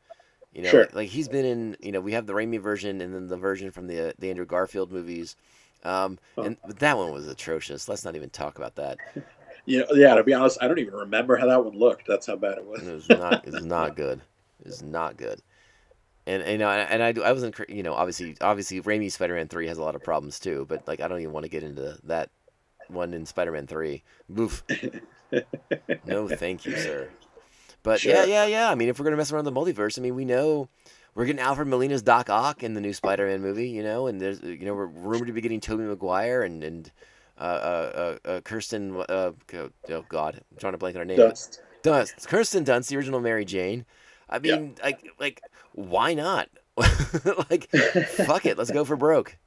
You 0.53 0.63
know, 0.63 0.69
Sure. 0.69 0.81
like, 0.81 0.95
like 0.95 1.09
he's 1.09 1.27
been 1.27 1.45
in. 1.45 1.77
You 1.81 1.91
know, 1.91 2.01
we 2.01 2.13
have 2.13 2.25
the 2.25 2.33
Raimi 2.33 2.59
version 2.59 2.99
and 3.01 3.13
then 3.13 3.27
the 3.27 3.37
version 3.37 3.71
from 3.71 3.87
the 3.87 4.13
the 4.17 4.29
Andrew 4.29 4.45
Garfield 4.45 4.91
movies. 4.91 5.35
Um, 5.83 6.19
and 6.37 6.57
that 6.79 6.97
one 6.97 7.11
was 7.11 7.27
atrocious. 7.27 7.87
Let's 7.89 8.05
not 8.05 8.15
even 8.15 8.29
talk 8.29 8.57
about 8.57 8.75
that. 8.75 8.97
You 9.67 9.81
know, 9.81 9.85
yeah. 9.93 10.15
To 10.15 10.23
be 10.23 10.33
honest, 10.33 10.57
I 10.59 10.67
don't 10.67 10.79
even 10.79 10.95
remember 10.95 11.37
how 11.37 11.45
that 11.45 11.63
one 11.63 11.77
looked. 11.77 12.07
That's 12.07 12.25
how 12.25 12.35
bad 12.35 12.57
it 12.57 12.65
was. 12.65 12.81
It 12.81 12.91
was 12.91 13.07
not. 13.09 13.45
It 13.45 13.53
was 13.53 13.63
not 13.63 13.95
good. 13.95 14.19
It 14.59 14.65
was 14.65 14.81
not 14.81 15.17
good. 15.17 15.39
And, 16.25 16.43
you 16.47 16.57
know, 16.57 16.67
and 16.67 17.03
I, 17.03 17.13
I 17.23 17.31
wasn't, 17.31 17.55
you 17.69 17.83
know, 17.83 17.93
obviously, 17.93 18.35
obviously, 18.41 18.81
Raimi 18.81 19.11
Spider-Man 19.11 19.49
Three 19.49 19.67
has 19.67 19.77
a 19.77 19.83
lot 19.83 19.93
of 19.93 20.03
problems 20.03 20.39
too. 20.39 20.65
But 20.67 20.87
like, 20.87 20.99
I 20.99 21.07
don't 21.07 21.19
even 21.21 21.31
want 21.31 21.43
to 21.43 21.49
get 21.49 21.61
into 21.61 21.95
that 22.05 22.31
one 22.87 23.13
in 23.13 23.25
Spider-Man 23.27 23.67
Three. 23.67 24.03
Oof. 24.39 24.63
no, 26.05 26.27
thank 26.27 26.65
you, 26.65 26.75
sir. 26.77 27.09
But 27.83 27.99
Sure. 27.99 28.13
yeah, 28.13 28.25
yeah, 28.25 28.45
yeah. 28.45 28.71
I 28.71 28.73
mean, 28.75 28.89
if 28.89 28.99
we're 28.99 29.05
gonna 29.05 29.17
mess 29.17 29.31
around 29.31 29.45
the 29.45 29.51
multiverse, 29.51 29.97
I 29.97 30.01
mean, 30.01 30.15
we 30.15 30.25
know 30.25 30.69
we're 31.15 31.25
getting 31.25 31.41
Alfred 31.41 31.67
Molina's 31.67 32.01
Doc 32.01 32.29
Ock 32.29 32.63
in 32.63 32.73
the 32.73 32.81
new 32.81 32.93
Spider-Man 32.93 33.41
movie, 33.41 33.69
you 33.69 33.83
know, 33.83 34.07
and 34.07 34.19
there's 34.19 34.41
you 34.41 34.65
know 34.65 34.73
we're 34.73 34.85
rumored 34.87 35.27
to 35.27 35.33
be 35.33 35.41
getting 35.41 35.59
Tobey 35.59 35.83
Maguire 35.83 36.43
and 36.43 36.63
and 36.63 36.91
uh, 37.37 37.43
uh, 37.43 38.17
uh, 38.25 38.27
uh, 38.29 38.41
Kirsten. 38.41 38.95
Uh, 39.09 39.31
oh 39.53 40.05
God, 40.09 40.41
I'm 40.51 40.57
trying 40.57 40.73
to 40.73 40.77
blank 40.77 40.95
on 40.95 41.01
her 41.01 41.05
name. 41.05 41.17
Dust. 41.17 41.61
Dunst, 41.83 42.27
Kirsten 42.27 42.63
Dunst, 42.63 42.89
the 42.89 42.97
original 42.97 43.19
Mary 43.19 43.45
Jane. 43.45 43.85
I 44.29 44.39
Yeah. 44.43 44.57
mean, 44.57 44.75
like, 44.83 44.99
like, 45.19 45.41
why 45.73 46.13
not? 46.13 46.49
like, 46.77 47.69
fuck 47.71 48.45
it, 48.45 48.57
let's 48.57 48.71
go 48.71 48.85
for 48.85 48.95
broke. 48.95 49.37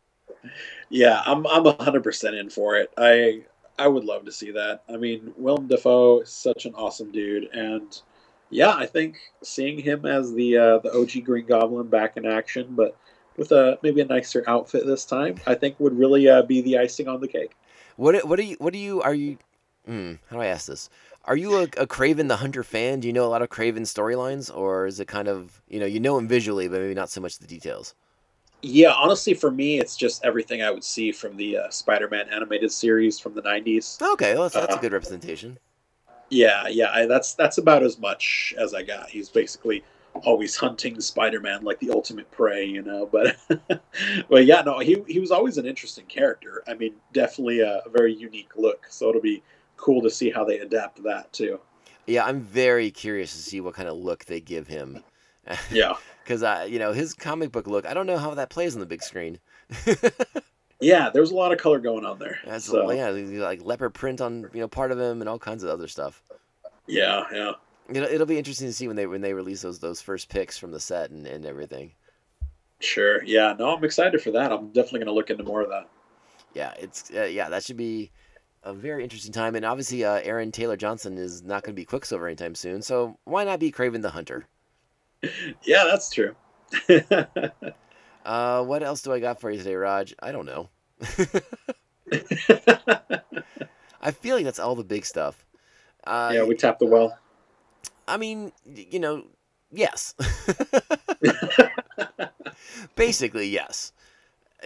Yeah, 0.91 1.23
I'm 1.25 1.47
I'm 1.47 1.65
hundred 1.79 2.03
percent 2.03 2.35
in 2.37 2.51
for 2.51 2.77
it. 2.77 2.91
I 2.99 3.45
I 3.79 3.89
would 3.89 4.05
love 4.05 4.25
to 4.27 4.33
see 4.33 4.51
that. 4.53 4.83
I 4.89 4.97
mean, 4.97 5.33
Willem 5.37 5.69
Dafoe 5.69 6.21
is 6.21 6.31
such 6.31 6.67
an 6.67 6.75
awesome 6.75 7.11
dude, 7.13 7.45
and 7.55 8.01
yeah, 8.55 8.75
I 8.75 8.87
think 8.87 9.17
seeing 9.43 9.79
him 9.79 10.07
as 10.07 10.33
the 10.33 10.57
uh, 10.57 10.79
the 10.79 10.93
OG 10.93 11.25
Green 11.25 11.47
Goblin 11.47 11.89
back 11.89 12.17
in 12.17 12.25
action, 12.27 12.75
but 12.75 12.97
with 13.37 13.53
a 13.53 13.79
maybe 13.83 14.01
a 14.01 14.05
nicer 14.07 14.45
outfit 14.47 14.87
this 14.87 15.05
time, 15.05 15.41
I 15.47 15.55
think 15.55 15.79
would 15.81 15.99
really 15.99 16.29
uh, 16.29 16.43
be 16.43 16.61
the 16.63 16.79
icing 16.79 17.09
on 17.09 17.21
the 17.21 17.29
cake. 17.29 17.57
What, 17.97 18.27
what 18.27 18.37
do 18.37 18.45
you, 18.45 18.57
what 18.61 18.73
do 18.73 18.79
you, 18.79 19.03
are 19.03 19.15
you? 19.15 19.39
Hmm, 19.87 20.15
how 20.29 20.37
do 20.37 20.43
I 20.43 20.47
ask 20.47 20.67
this? 20.67 20.89
Are 21.25 21.37
you 21.37 21.57
a, 21.57 21.63
a 21.63 21.87
Kraven 21.87 22.29
the 22.29 22.37
Hunter 22.37 22.63
fan? 22.65 23.01
Do 23.01 23.07
you 23.09 23.13
know 23.13 23.27
a 23.27 23.29
lot 23.29 23.43
of 23.43 23.49
Kraven 23.49 23.81
storylines, 23.83 24.55
or 24.55 24.87
is 24.87 25.01
it 25.01 25.09
kind 25.09 25.29
of, 25.29 25.63
you 25.69 25.79
know, 25.81 25.87
you 25.87 26.01
know 26.01 26.19
him 26.19 26.29
visually, 26.29 26.69
but 26.69 26.81
maybe 26.81 26.95
not 26.95 27.11
so 27.11 27.21
much 27.21 27.39
the 27.39 27.47
details? 27.47 27.95
Yeah, 28.63 28.93
honestly, 28.93 29.35
for 29.35 29.51
me, 29.51 29.79
it's 29.79 29.97
just 29.97 30.25
everything 30.25 30.63
I 30.63 30.71
would 30.71 30.85
see 30.85 31.13
from 31.13 31.37
the 31.37 31.59
uh, 31.59 31.71
Spider-Man 31.71 32.31
animated 32.31 32.73
series 32.73 33.19
from 33.19 33.35
the 33.35 33.43
'90s. 33.43 34.01
Okay, 34.01 34.35
well, 34.35 34.45
that's, 34.45 34.57
that's 34.57 34.77
a 34.77 34.79
Uh, 34.79 34.81
good 34.81 34.93
representation. 34.93 35.59
Yeah, 36.31 36.69
yeah, 36.69 36.91
I, 36.91 37.07
that's 37.07 37.35
that's 37.35 37.59
about 37.59 37.83
as 37.83 37.99
much 37.99 38.55
as 38.59 38.75
I 38.75 38.83
got. 38.83 39.11
He's 39.11 39.29
basically 39.29 39.85
always 40.23 40.57
hunting 40.57 41.01
Spider-Man 41.01 41.65
like 41.65 41.81
the 41.81 41.91
ultimate 41.91 42.31
prey, 42.31 42.65
you 42.65 42.83
know. 42.83 43.07
But 43.07 43.37
but 44.29 44.47
yeah, 44.47 44.63
no, 44.63 44.79
he 44.79 45.03
he 45.07 45.21
was 45.21 45.31
always 45.31 45.59
an 45.59 45.67
interesting 45.67 46.07
character. 46.07 46.63
I 46.67 46.75
mean, 46.75 46.95
definitely 47.13 47.61
a, 47.61 47.83
a 47.85 47.91
very 47.91 48.15
unique 48.15 48.57
look. 48.57 48.87
So 48.89 49.09
it'll 49.09 49.21
be 49.21 49.43
cool 49.77 50.03
to 50.03 50.11
see 50.11 50.31
how 50.31 50.45
they 50.45 50.59
adapt 50.59 51.03
that 51.05 51.33
too. 51.33 51.61
Yeah, 52.07 52.25
I'm 52.25 52.41
very 52.41 52.91
curious 52.91 53.33
to 53.33 53.39
see 53.39 53.61
what 53.61 53.75
kind 53.75 53.89
of 53.89 53.97
look 53.97 54.27
they 54.27 54.41
give 54.41 54.67
him. 54.67 55.03
Yeah, 55.71 55.95
Because, 56.25 56.43
uh, 56.43 56.67
you 56.69 56.79
know, 56.79 56.93
his 56.93 57.13
comic 57.13 57.53
book 57.53 57.67
look, 57.67 57.85
I 57.85 57.93
don't 57.93 58.07
know 58.07 58.17
how 58.17 58.33
that 58.35 58.49
plays 58.49 58.75
on 58.75 58.81
the 58.81 58.87
big 58.87 59.03
screen. 59.03 59.39
yeah. 60.85 61.11
There's 61.11 61.31
a 61.31 61.35
lot 61.35 61.53
of 61.53 61.59
color 61.59 61.79
going 61.79 62.05
on 62.05 62.19
there. 62.19 62.39
That's 62.45 62.67
so 62.67 62.91
yeah, 62.91 63.09
like 63.09 63.65
leopard 63.65 63.95
print 63.95 64.21
on 64.21 64.49
you 64.53 64.61
know 64.61 64.69
part 64.69 64.93
of 64.93 64.99
him 64.99 65.21
and 65.21 65.29
all 65.29 65.39
kinds 65.39 65.63
of 65.63 65.71
other 65.71 65.89
stuff. 65.89 66.23
yeah, 66.87 67.25
yeah. 67.33 67.53
It'll, 67.89 68.09
it'll 68.09 68.27
be 68.27 68.39
interesting 68.39 68.67
to 68.67 68.73
see 68.73 68.87
when 68.87 68.97
they 68.97 69.07
when 69.07 69.21
they 69.21 69.33
release 69.33 69.63
those 69.63 69.79
those 69.79 70.01
first 70.01 70.29
pics 70.29 70.59
from 70.59 70.73
the 70.73 70.81
set 70.81 71.11
and, 71.11 71.27
and 71.27 71.45
everything. 71.45 71.93
Sure. 72.81 73.25
Yeah. 73.25 73.55
No, 73.59 73.77
I'm 73.77 73.85
excited 73.85 74.21
for 74.21 74.31
that. 74.33 74.53
I'm 74.53 74.69
definitely 74.69 75.01
going 75.01 75.07
to 75.07 75.15
look 75.15 75.31
into 75.31 75.45
more 75.45 75.63
of 75.63 75.71
that. 75.71 75.89
Yeah, 76.55 76.73
it's 76.79 77.11
uh, 77.15 77.25
yeah 77.25 77.49
that 77.49 77.65
should 77.65 77.77
be 77.77 78.11
a 78.63 78.73
very 78.73 79.03
interesting 79.03 79.33
time. 79.33 79.55
And 79.55 79.65
obviously, 79.65 80.05
uh, 80.05 80.21
Aaron 80.23 80.53
Taylor 80.53 80.77
Johnson 80.77 81.19
is 81.19 81.43
not 81.43 81.63
going 81.63 81.75
to 81.75 81.81
be 81.81 81.85
Quicksilver 81.85 82.27
anytime 82.27 82.55
soon. 82.55 82.83
So 82.83 83.19
why 83.25 83.45
not 83.45 83.61
be 83.61 83.73
Kraven 83.73 84.03
the 84.03 84.11
Hunter? 84.11 84.47
Yeah, 85.63 85.85
that's 85.85 86.11
true. 86.11 86.37
Uh, 88.25 88.65
what 88.65 88.83
else 88.83 89.03
do 89.03 89.13
I 89.13 89.21
got 89.21 89.41
for 89.41 89.51
you 89.51 89.59
today, 89.59 89.75
Raj? 89.75 90.15
I 90.23 90.33
don't 90.33 90.47
know. 90.47 90.71
I 94.01 94.11
feel 94.11 94.37
like 94.37 94.45
that's 94.45 94.59
all 94.59 94.75
the 94.75 94.85
big 94.85 95.05
stuff. 95.07 95.45
Uh, 96.05 96.33
yeah, 96.35 96.45
we 96.45 96.55
tapped 96.55 96.81
the 96.81 96.87
well. 96.87 97.19
I 98.07 98.17
mean, 98.19 98.53
you 98.65 98.99
know, 98.99 99.25
yes. 99.73 100.15
Basically, 102.97 103.49
yes. 103.49 103.93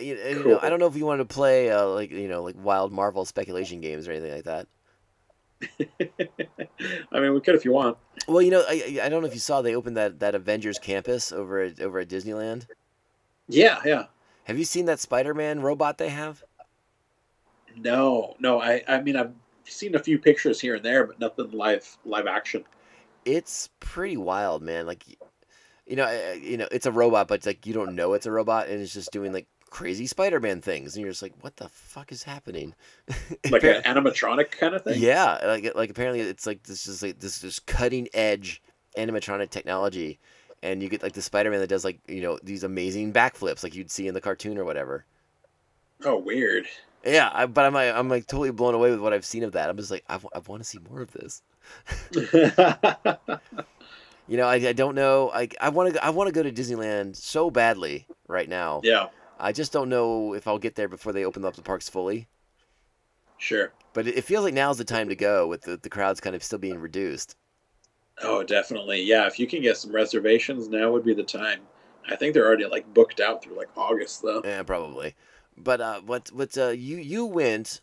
You, 0.00 0.16
you 0.16 0.44
know, 0.44 0.58
I 0.62 0.68
don't 0.68 0.78
know 0.78 0.86
if 0.86 0.96
you 0.96 1.06
wanted 1.06 1.28
to 1.28 1.34
play 1.34 1.70
uh, 1.70 1.86
like 1.86 2.10
you 2.10 2.28
know 2.28 2.42
like 2.42 2.54
wild 2.58 2.92
Marvel 2.92 3.24
speculation 3.24 3.80
games 3.80 4.06
or 4.06 4.12
anything 4.12 4.32
like 4.32 4.44
that. 4.44 4.66
I 7.12 7.20
mean, 7.20 7.34
we 7.34 7.40
could 7.40 7.56
if 7.56 7.64
you 7.64 7.72
want. 7.72 7.98
Well, 8.28 8.42
you 8.42 8.50
know, 8.50 8.64
I, 8.68 9.00
I 9.00 9.06
I 9.06 9.08
don't 9.08 9.22
know 9.22 9.28
if 9.28 9.34
you 9.34 9.40
saw 9.40 9.60
they 9.60 9.74
opened 9.74 9.96
that, 9.96 10.20
that 10.20 10.34
Avengers 10.36 10.78
campus 10.78 11.32
over 11.32 11.60
at 11.60 11.80
over 11.80 11.98
at 11.98 12.08
Disneyland. 12.08 12.66
Yeah, 13.48 13.80
yeah. 13.84 14.04
Have 14.48 14.58
you 14.58 14.64
seen 14.64 14.86
that 14.86 14.98
Spider-Man 14.98 15.60
robot 15.60 15.98
they 15.98 16.08
have? 16.08 16.42
No, 17.76 18.34
no. 18.40 18.62
I, 18.62 18.82
I 18.88 19.02
mean, 19.02 19.14
I've 19.14 19.32
seen 19.64 19.94
a 19.94 19.98
few 19.98 20.18
pictures 20.18 20.58
here 20.58 20.76
and 20.76 20.84
there, 20.84 21.06
but 21.06 21.20
nothing 21.20 21.50
live, 21.50 21.98
live 22.06 22.26
action. 22.26 22.64
It's 23.26 23.68
pretty 23.78 24.16
wild, 24.16 24.62
man. 24.62 24.86
Like, 24.86 25.04
you 25.86 25.96
know, 25.96 26.32
you 26.40 26.56
know, 26.56 26.66
it's 26.72 26.86
a 26.86 26.92
robot, 26.92 27.28
but 27.28 27.34
it's 27.34 27.46
like 27.46 27.66
you 27.66 27.74
don't 27.74 27.94
know 27.94 28.14
it's 28.14 28.24
a 28.24 28.30
robot, 28.30 28.68
and 28.68 28.80
it's 28.80 28.94
just 28.94 29.12
doing 29.12 29.34
like 29.34 29.46
crazy 29.68 30.06
Spider-Man 30.06 30.62
things, 30.62 30.96
and 30.96 31.02
you're 31.02 31.12
just 31.12 31.22
like, 31.22 31.34
what 31.42 31.56
the 31.56 31.68
fuck 31.68 32.10
is 32.10 32.22
happening? 32.22 32.74
Like 33.50 33.64
an 33.64 33.82
animatronic 33.82 34.50
kind 34.50 34.74
of 34.74 34.82
thing. 34.82 35.00
Yeah, 35.00 35.38
like 35.44 35.74
like 35.74 35.90
apparently 35.90 36.20
it's 36.20 36.46
like 36.46 36.62
this 36.62 36.86
is 36.86 37.02
like 37.02 37.18
this 37.20 37.44
is 37.44 37.60
cutting 37.60 38.08
edge 38.14 38.62
animatronic 38.96 39.50
technology, 39.50 40.18
and 40.62 40.82
you 40.82 40.88
get 40.88 41.02
like 41.02 41.12
the 41.12 41.22
Spider-Man 41.22 41.60
that 41.60 41.68
does 41.68 41.84
like 41.84 41.98
you 42.06 42.20
know 42.20 42.38
these 42.42 42.64
amazing 42.64 43.12
backflips 43.12 43.62
like 43.62 43.74
you'd 43.74 43.90
see 43.90 44.08
in 44.08 44.14
the 44.14 44.20
cartoon 44.20 44.58
or 44.58 44.64
whatever. 44.64 45.04
Oh, 46.04 46.16
weird. 46.16 46.66
Yeah, 47.04 47.30
I, 47.32 47.46
but 47.46 47.64
I'm 47.64 47.74
like, 47.74 47.94
I'm 47.94 48.08
like 48.08 48.26
totally 48.26 48.50
blown 48.50 48.74
away 48.74 48.90
with 48.90 49.00
what 49.00 49.12
I've 49.12 49.24
seen 49.24 49.44
of 49.44 49.52
that. 49.52 49.70
I'm 49.70 49.76
just 49.76 49.90
like 49.90 50.04
I, 50.08 50.18
want 50.46 50.62
to 50.62 50.68
see 50.68 50.78
more 50.88 51.00
of 51.00 51.12
this. 51.12 51.42
You 54.28 54.36
know, 54.36 54.46
I, 54.46 54.56
I 54.56 54.72
don't 54.74 54.94
know. 54.94 55.30
I 55.32 55.48
I 55.58 55.70
want 55.70 55.94
to 55.94 56.04
I 56.04 56.10
want 56.10 56.28
to 56.28 56.32
go 56.32 56.42
to 56.42 56.52
Disneyland 56.52 57.16
so 57.16 57.50
badly 57.50 58.06
right 58.28 58.48
now. 58.48 58.82
yeah, 58.84 59.06
I 59.40 59.52
just 59.52 59.72
don't 59.72 59.88
know 59.88 60.34
if 60.34 60.46
I'll 60.46 60.58
get 60.58 60.74
there 60.74 60.86
before 60.86 61.12
they 61.12 61.24
open 61.24 61.44
up 61.46 61.56
the 61.56 61.62
parks 61.62 61.88
fully. 61.88 62.28
sure. 63.38 63.72
But 63.94 64.06
it, 64.06 64.18
it 64.18 64.24
feels 64.24 64.44
like 64.44 64.52
now's 64.52 64.76
the 64.76 64.84
time 64.84 65.08
to 65.08 65.16
go 65.16 65.46
with 65.48 65.62
the, 65.62 65.78
the 65.78 65.88
crowds 65.88 66.20
kind 66.20 66.36
of 66.36 66.44
still 66.44 66.58
being 66.58 66.78
reduced. 66.78 67.36
Oh, 68.22 68.42
definitely. 68.42 69.02
Yeah, 69.02 69.26
if 69.26 69.38
you 69.38 69.46
can 69.46 69.62
get 69.62 69.76
some 69.76 69.92
reservations, 69.92 70.68
now 70.68 70.90
would 70.92 71.04
be 71.04 71.14
the 71.14 71.22
time. 71.22 71.60
I 72.08 72.16
think 72.16 72.34
they're 72.34 72.46
already 72.46 72.66
like 72.66 72.92
booked 72.92 73.20
out 73.20 73.42
through 73.42 73.56
like 73.56 73.68
August 73.76 74.22
though. 74.22 74.42
Yeah, 74.44 74.62
probably. 74.62 75.14
But 75.56 75.80
uh, 75.80 76.00
what 76.00 76.28
what 76.32 76.56
uh, 76.56 76.68
you 76.68 76.96
you 76.96 77.26
went? 77.26 77.80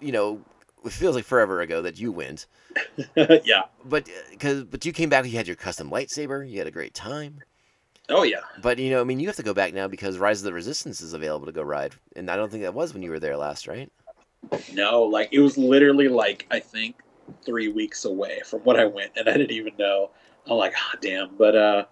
You 0.00 0.12
know, 0.12 0.40
it 0.84 0.92
feels 0.92 1.14
like 1.14 1.24
forever 1.24 1.60
ago 1.60 1.82
that 1.82 1.98
you 1.98 2.12
went. 2.12 2.46
yeah. 3.16 3.62
But 3.84 4.08
because 4.30 4.64
but 4.64 4.84
you 4.84 4.92
came 4.92 5.08
back, 5.08 5.24
you 5.24 5.36
had 5.36 5.46
your 5.46 5.56
custom 5.56 5.90
lightsaber. 5.90 6.48
You 6.48 6.58
had 6.58 6.66
a 6.66 6.72
great 6.72 6.94
time. 6.94 7.40
Oh 8.08 8.24
yeah. 8.24 8.40
But 8.60 8.78
you 8.78 8.90
know, 8.90 9.00
I 9.00 9.04
mean, 9.04 9.20
you 9.20 9.26
have 9.28 9.36
to 9.36 9.42
go 9.42 9.54
back 9.54 9.72
now 9.72 9.88
because 9.88 10.18
Rise 10.18 10.40
of 10.40 10.44
the 10.44 10.52
Resistance 10.52 11.00
is 11.00 11.12
available 11.12 11.46
to 11.46 11.52
go 11.52 11.62
ride, 11.62 11.94
and 12.16 12.30
I 12.30 12.36
don't 12.36 12.50
think 12.50 12.62
that 12.62 12.74
was 12.74 12.92
when 12.92 13.02
you 13.02 13.10
were 13.10 13.20
there 13.20 13.36
last, 13.36 13.66
right? 13.66 13.90
No, 14.72 15.04
like 15.04 15.28
it 15.32 15.40
was 15.40 15.56
literally 15.56 16.08
like 16.08 16.46
I 16.50 16.60
think 16.60 16.96
three 17.44 17.68
weeks 17.68 18.04
away 18.04 18.40
from 18.44 18.60
when 18.60 18.78
I 18.78 18.84
went, 18.84 19.12
and 19.16 19.28
I 19.28 19.32
didn't 19.36 19.52
even 19.52 19.74
know. 19.78 20.10
I'm 20.46 20.56
like, 20.56 20.74
ah, 20.76 20.96
damn. 21.00 21.36
But 21.36 21.56
uh, 21.56 21.84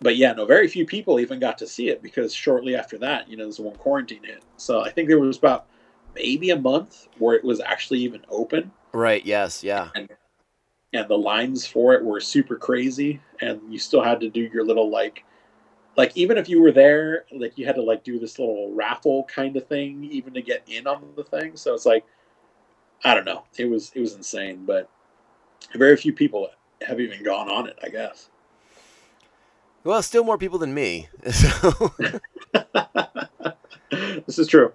but 0.00 0.16
yeah, 0.16 0.32
no, 0.32 0.44
very 0.44 0.68
few 0.68 0.84
people 0.84 1.20
even 1.20 1.38
got 1.40 1.58
to 1.58 1.66
see 1.66 1.88
it 1.88 2.02
because 2.02 2.34
shortly 2.34 2.76
after 2.76 2.98
that, 2.98 3.28
you 3.28 3.36
know, 3.36 3.44
there's 3.44 3.60
one 3.60 3.76
quarantine 3.76 4.24
hit. 4.24 4.42
So 4.56 4.80
I 4.80 4.90
think 4.90 5.08
there 5.08 5.18
was 5.18 5.38
about 5.38 5.66
maybe 6.14 6.50
a 6.50 6.58
month 6.58 7.08
where 7.18 7.36
it 7.36 7.44
was 7.44 7.60
actually 7.60 8.00
even 8.00 8.22
open, 8.28 8.72
Right. 8.92 9.24
Yes. 9.24 9.64
Yeah. 9.64 9.88
and 9.94 11.08
the 11.08 11.16
lines 11.16 11.66
for 11.66 11.94
it 11.94 12.04
were 12.04 12.20
super 12.20 12.56
crazy, 12.56 13.20
and 13.40 13.60
you 13.72 13.78
still 13.78 14.02
had 14.02 14.20
to 14.20 14.28
do 14.28 14.42
your 14.52 14.64
little 14.64 14.90
like. 14.90 15.24
Like 15.94 16.16
even 16.16 16.38
if 16.38 16.48
you 16.48 16.62
were 16.62 16.72
there, 16.72 17.26
like 17.32 17.58
you 17.58 17.66
had 17.66 17.74
to 17.74 17.82
like 17.82 18.02
do 18.02 18.18
this 18.18 18.38
little 18.38 18.72
raffle 18.74 19.24
kind 19.24 19.56
of 19.56 19.66
thing, 19.66 20.04
even 20.04 20.32
to 20.34 20.40
get 20.40 20.62
in 20.66 20.86
on 20.86 21.12
the 21.16 21.24
thing. 21.24 21.54
So 21.54 21.74
it's 21.74 21.84
like, 21.84 22.04
I 23.04 23.14
don't 23.14 23.24
know. 23.24 23.44
It 23.56 23.66
was 23.66 23.92
it 23.94 24.00
was 24.00 24.14
insane, 24.14 24.64
but 24.64 24.88
very 25.74 25.96
few 25.96 26.12
people 26.12 26.48
have 26.86 27.00
even 27.00 27.22
gone 27.22 27.50
on 27.50 27.68
it. 27.68 27.78
I 27.82 27.88
guess. 27.88 28.28
Well, 29.84 30.02
still 30.02 30.24
more 30.24 30.38
people 30.38 30.58
than 30.58 30.74
me. 30.74 31.08
So 31.32 31.92
this 34.26 34.38
is 34.38 34.46
true. 34.46 34.72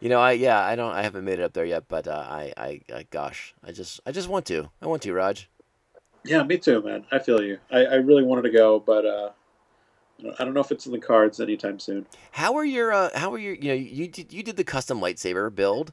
you 0.00 0.08
know, 0.08 0.18
I 0.20 0.32
yeah, 0.32 0.60
I 0.60 0.76
don't, 0.76 0.92
I 0.92 1.02
haven't 1.02 1.24
made 1.24 1.38
it 1.38 1.42
up 1.42 1.52
there 1.52 1.64
yet, 1.64 1.84
but 1.88 2.06
uh, 2.08 2.24
I, 2.28 2.52
I, 2.56 2.80
I, 2.94 3.06
gosh, 3.10 3.54
I 3.64 3.72
just, 3.72 4.00
I 4.06 4.12
just 4.12 4.28
want 4.28 4.44
to. 4.46 4.70
I 4.82 4.86
want 4.86 5.02
to, 5.02 5.12
Raj. 5.12 5.48
Yeah, 6.24 6.42
me 6.42 6.58
too, 6.58 6.82
man. 6.82 7.04
I 7.12 7.18
feel 7.20 7.42
you. 7.42 7.58
I, 7.70 7.84
I 7.84 7.94
really 7.96 8.22
wanted 8.24 8.42
to 8.42 8.50
go, 8.50 8.80
but 8.80 9.06
uh, 9.06 9.30
I 10.38 10.44
don't 10.44 10.54
know 10.54 10.60
if 10.60 10.72
it's 10.72 10.86
in 10.86 10.92
the 10.92 10.98
cards 10.98 11.40
anytime 11.40 11.78
soon. 11.78 12.06
How 12.32 12.56
are 12.56 12.64
your, 12.64 12.92
uh, 12.92 13.10
how 13.14 13.32
are 13.32 13.38
your, 13.38 13.54
you 13.54 13.68
know, 13.68 13.74
you 13.74 14.08
did, 14.08 14.32
you 14.32 14.42
did 14.42 14.56
the 14.56 14.64
custom 14.64 15.00
lightsaber 15.00 15.54
build. 15.54 15.92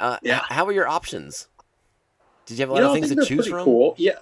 Uh, 0.00 0.18
Yeah. 0.22 0.40
How 0.48 0.66
are 0.66 0.72
your 0.72 0.88
options? 0.88 1.48
Did 2.46 2.58
you 2.58 2.62
have 2.62 2.70
a 2.70 2.72
lot 2.72 2.78
you 2.78 2.84
know, 2.84 2.94
of 2.94 2.94
things 2.94 3.14
to 3.14 3.24
choose 3.24 3.46
from? 3.46 3.64
Cool. 3.64 3.94
Yeah, 3.96 4.18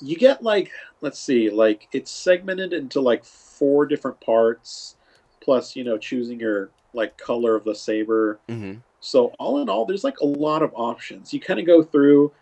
you 0.00 0.16
get 0.16 0.42
like 0.42 0.72
let's 1.00 1.18
see, 1.18 1.50
like 1.50 1.86
it's 1.92 2.10
segmented 2.10 2.72
into 2.72 3.00
like 3.00 3.24
four 3.24 3.86
different 3.86 4.20
parts, 4.20 4.96
plus 5.40 5.76
you 5.76 5.84
know 5.84 5.98
choosing 5.98 6.40
your 6.40 6.70
like 6.94 7.16
color 7.16 7.54
of 7.54 7.64
the 7.64 7.74
saber. 7.74 8.40
Mm-hmm. 8.48 8.78
So 9.00 9.26
all 9.38 9.60
in 9.60 9.68
all, 9.68 9.84
there's 9.84 10.04
like 10.04 10.18
a 10.20 10.26
lot 10.26 10.62
of 10.62 10.72
options. 10.74 11.32
You 11.32 11.40
kind 11.40 11.60
of 11.60 11.66
go 11.66 11.82
through. 11.82 12.32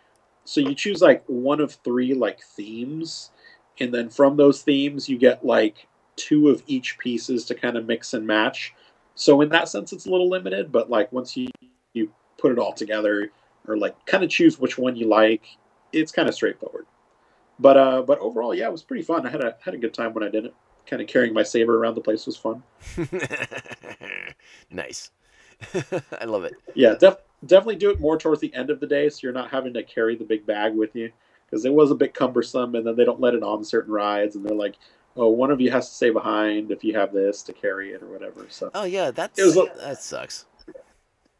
So 0.45 0.61
you 0.61 0.73
choose 0.75 1.01
like 1.01 1.23
one 1.27 1.61
of 1.61 1.73
three 1.83 2.13
like 2.13 2.41
themes, 2.41 3.31
and 3.79 3.93
then 3.93 4.09
from 4.09 4.37
those 4.37 4.61
themes 4.61 5.07
you 5.07 5.17
get 5.17 5.45
like 5.45 5.87
two 6.15 6.49
of 6.49 6.63
each 6.67 6.97
pieces 6.97 7.45
to 7.45 7.55
kind 7.55 7.77
of 7.77 7.85
mix 7.85 8.13
and 8.13 8.25
match. 8.25 8.73
So 9.15 9.41
in 9.41 9.49
that 9.49 9.69
sense, 9.69 9.93
it's 9.93 10.05
a 10.05 10.09
little 10.09 10.29
limited. 10.29 10.71
But 10.71 10.89
like 10.89 11.11
once 11.11 11.37
you 11.37 11.49
you 11.93 12.11
put 12.43 12.51
it 12.51 12.59
all 12.59 12.73
together, 12.73 13.31
or 13.69 13.77
like 13.77 13.95
kind 14.05 14.21
of 14.23 14.29
choose 14.29 14.59
which 14.59 14.77
one 14.77 14.97
you 14.97 15.07
like, 15.07 15.45
it's 15.93 16.11
kind 16.11 16.27
of 16.27 16.35
straightforward. 16.35 16.85
But 17.57 17.77
uh, 17.77 18.01
but 18.01 18.19
overall, 18.19 18.53
yeah, 18.53 18.67
it 18.67 18.71
was 18.71 18.83
pretty 18.83 19.03
fun. 19.03 19.25
I 19.25 19.29
had 19.29 19.41
a 19.41 19.55
had 19.63 19.73
a 19.73 19.77
good 19.77 19.93
time 19.93 20.13
when 20.13 20.23
I 20.23 20.29
did 20.29 20.45
it. 20.45 20.53
Kind 20.85 21.01
of 21.01 21.07
carrying 21.07 21.33
my 21.33 21.43
saber 21.43 21.77
around 21.77 21.95
the 21.95 22.01
place 22.01 22.25
was 22.25 22.35
fun. 22.35 22.61
nice. 24.69 25.11
I 26.19 26.25
love 26.25 26.43
it. 26.43 26.53
Yeah, 26.75 26.95
def- 26.95 27.19
definitely 27.45 27.77
do 27.77 27.89
it 27.91 28.01
more 28.01 28.17
towards 28.17 28.41
the 28.41 28.53
end 28.53 28.69
of 28.69 28.81
the 28.81 28.87
day, 28.87 29.07
so 29.07 29.19
you're 29.23 29.31
not 29.31 29.49
having 29.49 29.73
to 29.75 29.83
carry 29.83 30.17
the 30.17 30.25
big 30.25 30.45
bag 30.45 30.75
with 30.75 30.93
you 30.93 31.09
because 31.45 31.63
it 31.63 31.73
was 31.73 31.89
a 31.91 31.95
bit 31.95 32.13
cumbersome. 32.13 32.75
And 32.75 32.85
then 32.85 32.97
they 32.97 33.05
don't 33.05 33.21
let 33.21 33.33
it 33.33 33.43
on 33.43 33.63
certain 33.63 33.93
rides, 33.93 34.35
and 34.35 34.45
they're 34.45 34.57
like, 34.57 34.75
"Oh, 35.15 35.29
one 35.29 35.51
of 35.51 35.61
you 35.61 35.71
has 35.71 35.87
to 35.87 35.95
stay 35.95 36.09
behind 36.09 36.69
if 36.69 36.83
you 36.83 36.93
have 36.95 37.13
this 37.13 37.41
to 37.43 37.53
carry 37.53 37.93
it 37.93 38.03
or 38.03 38.07
whatever." 38.07 38.45
So 38.49 38.69
Oh 38.73 38.83
yeah, 38.83 39.11
that's 39.11 39.39
It 39.39 39.43
was 39.43 39.55
a- 39.55 39.71
that 39.77 40.03
sucks. 40.03 40.45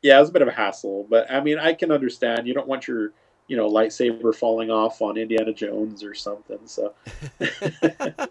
Yeah, 0.04 0.18
it 0.18 0.20
was 0.20 0.30
a 0.30 0.34
bit 0.34 0.41
of 0.43 0.47
a 0.49 0.51
hassle, 0.51 1.08
but 1.10 1.32
I 1.32 1.41
mean, 1.41 1.58
I 1.58 1.74
can 1.74 1.91
understand. 1.91 2.45
You 2.47 2.54
don't 2.54 2.68
want 2.68 2.88
your 2.88 3.12
you 3.47 3.58
know 3.58 3.70
lightsaber 3.70 4.36
falling 4.36 4.70
off 4.70 5.01
on 5.01 5.18
Indiana 5.18 5.54
Jones 5.54 6.04
or 6.04 6.14
something. 6.14 6.60
So 6.66 6.93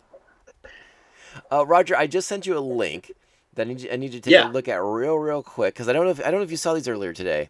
Uh, 1.50 1.64
Raj, 1.66 1.90
I 1.92 2.06
just 2.06 2.28
sent 2.28 2.46
you 2.46 2.56
a 2.56 2.60
link 2.60 3.12
that 3.54 3.66
I 3.66 3.70
need 3.70 3.88
I 3.90 3.96
need 3.96 4.12
to 4.12 4.20
take 4.20 4.32
Yeah. 4.32 4.50
a 4.50 4.52
look 4.52 4.68
at 4.68 4.82
real, 4.82 5.16
real 5.16 5.42
quick 5.42 5.74
because 5.74 5.88
I 5.88 5.92
don't 5.92 6.04
know 6.04 6.10
if 6.10 6.20
I 6.20 6.30
don't 6.30 6.40
know 6.40 6.44
if 6.44 6.50
you 6.50 6.56
saw 6.56 6.74
these 6.74 6.88
earlier 6.88 7.12
today, 7.12 7.48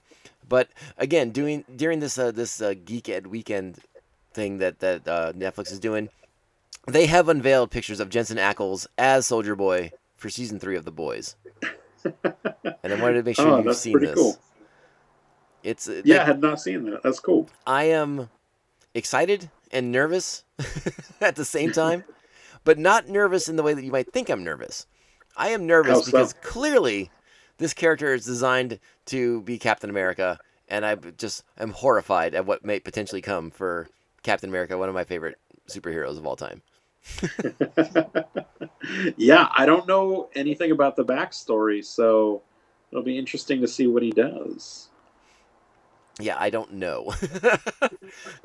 but 0.48 0.68
again, 0.98 1.30
doing 1.30 1.64
during 1.74 2.00
this 2.00 2.18
uh, 2.18 2.30
this 2.30 2.60
uh, 2.62 2.74
Geeked 2.74 3.26
weekend 3.26 3.78
thing 4.32 4.58
that 4.58 4.78
that 4.80 5.06
uh, 5.08 5.32
Netflix 5.32 5.72
is 5.72 5.78
doing, 5.80 6.08
they 6.86 7.06
have 7.06 7.28
unveiled 7.28 7.70
pictures 7.70 8.00
of 8.00 8.08
Jensen 8.08 8.38
Ackles 8.38 8.86
as 8.98 9.26
Soldier 9.26 9.56
Boy 9.56 9.90
for 10.16 10.30
season 10.30 10.58
three 10.60 10.76
of 10.76 10.84
The 10.84 10.92
Boys, 10.92 11.34
and 12.04 12.92
I 12.92 13.00
wanted 13.00 13.14
to 13.14 13.22
make 13.22 13.36
sure 13.36 13.48
oh, 13.48 13.56
you've 13.56 13.66
that's 13.66 13.80
seen 13.80 13.92
pretty 13.92 14.08
this. 14.08 14.16
cool. 14.16 14.38
It's 15.62 15.88
uh, 15.88 16.02
Yeah, 16.04 16.22
I 16.22 16.24
had 16.24 16.40
not 16.40 16.60
seen 16.60 16.84
that. 16.86 17.02
That's 17.02 17.20
cool. 17.20 17.48
I 17.66 17.84
am 17.84 18.28
excited 18.94 19.50
and 19.70 19.90
nervous 19.92 20.44
at 21.20 21.36
the 21.36 21.44
same 21.44 21.72
time, 21.72 22.04
but 22.64 22.78
not 22.78 23.08
nervous 23.08 23.48
in 23.48 23.56
the 23.56 23.62
way 23.62 23.74
that 23.74 23.84
you 23.84 23.92
might 23.92 24.12
think 24.12 24.28
I'm 24.28 24.44
nervous. 24.44 24.86
I 25.36 25.48
am 25.48 25.66
nervous 25.66 25.92
How 25.92 26.00
so? 26.00 26.06
because 26.06 26.32
clearly 26.34 27.10
this 27.58 27.72
character 27.74 28.12
is 28.14 28.24
designed 28.24 28.80
to 29.06 29.40
be 29.42 29.58
Captain 29.58 29.88
America, 29.88 30.38
and 30.68 30.84
I 30.84 30.94
just 30.96 31.44
am 31.58 31.70
horrified 31.70 32.34
at 32.34 32.44
what 32.46 32.64
may 32.64 32.80
potentially 32.80 33.22
come 33.22 33.50
for 33.50 33.88
Captain 34.22 34.50
America, 34.50 34.76
one 34.76 34.88
of 34.88 34.94
my 34.94 35.04
favorite 35.04 35.38
superheroes 35.68 36.18
of 36.18 36.26
all 36.26 36.36
time. 36.36 36.62
yeah, 39.16 39.48
I 39.54 39.66
don't 39.66 39.86
know 39.86 40.30
anything 40.34 40.70
about 40.70 40.96
the 40.96 41.04
backstory, 41.04 41.84
so 41.84 42.42
it'll 42.90 43.04
be 43.04 43.18
interesting 43.18 43.60
to 43.60 43.68
see 43.68 43.86
what 43.86 44.02
he 44.02 44.10
does. 44.10 44.88
Yeah, 46.20 46.36
I 46.38 46.50
don't 46.50 46.74
know. 46.74 47.14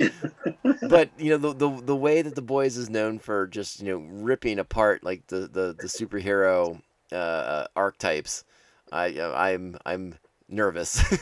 but 0.87 1.09
you 1.17 1.31
know 1.31 1.37
the, 1.37 1.53
the 1.53 1.81
the 1.83 1.95
way 1.95 2.21
that 2.21 2.35
the 2.35 2.41
boys 2.41 2.77
is 2.77 2.89
known 2.89 3.19
for 3.19 3.47
just 3.47 3.81
you 3.81 3.87
know 3.87 3.97
ripping 4.23 4.59
apart 4.59 5.03
like 5.03 5.27
the 5.27 5.41
the, 5.41 5.75
the 5.77 5.87
superhero 5.87 6.81
uh, 7.11 7.67
archetypes, 7.75 8.45
I 8.91 9.07
I'm 9.19 9.77
I'm 9.85 10.15
nervous, 10.49 11.03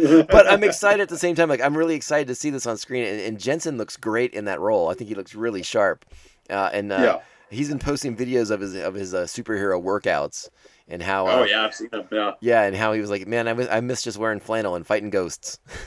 but 0.30 0.50
I'm 0.50 0.64
excited 0.64 1.00
at 1.02 1.08
the 1.08 1.18
same 1.18 1.34
time. 1.34 1.48
Like 1.48 1.60
I'm 1.60 1.76
really 1.76 1.94
excited 1.94 2.28
to 2.28 2.34
see 2.34 2.50
this 2.50 2.66
on 2.66 2.76
screen, 2.76 3.04
and, 3.04 3.20
and 3.20 3.38
Jensen 3.40 3.76
looks 3.78 3.96
great 3.96 4.34
in 4.34 4.44
that 4.46 4.60
role. 4.60 4.88
I 4.88 4.94
think 4.94 5.08
he 5.08 5.14
looks 5.14 5.34
really 5.34 5.62
sharp, 5.62 6.04
uh, 6.48 6.70
and 6.72 6.92
uh, 6.92 6.96
yeah. 6.96 7.18
he's 7.56 7.68
been 7.68 7.78
posting 7.78 8.16
videos 8.16 8.50
of 8.50 8.60
his 8.60 8.74
of 8.74 8.94
his 8.94 9.14
uh, 9.14 9.22
superhero 9.22 9.82
workouts 9.82 10.48
and 10.88 11.02
how 11.02 11.26
uh, 11.26 11.30
Oh 11.30 11.44
yeah, 11.44 11.64
I've 11.64 11.74
seen 11.74 11.88
him. 11.92 12.06
Yeah. 12.10 12.32
yeah, 12.40 12.62
and 12.62 12.76
how 12.76 12.92
he 12.92 13.00
was 13.00 13.10
like, 13.10 13.26
man, 13.26 13.48
I 13.48 13.54
miss, 13.54 13.68
I 13.70 13.80
miss 13.80 14.02
just 14.02 14.18
wearing 14.18 14.40
flannel 14.40 14.74
and 14.74 14.86
fighting 14.86 15.10
ghosts. 15.10 15.58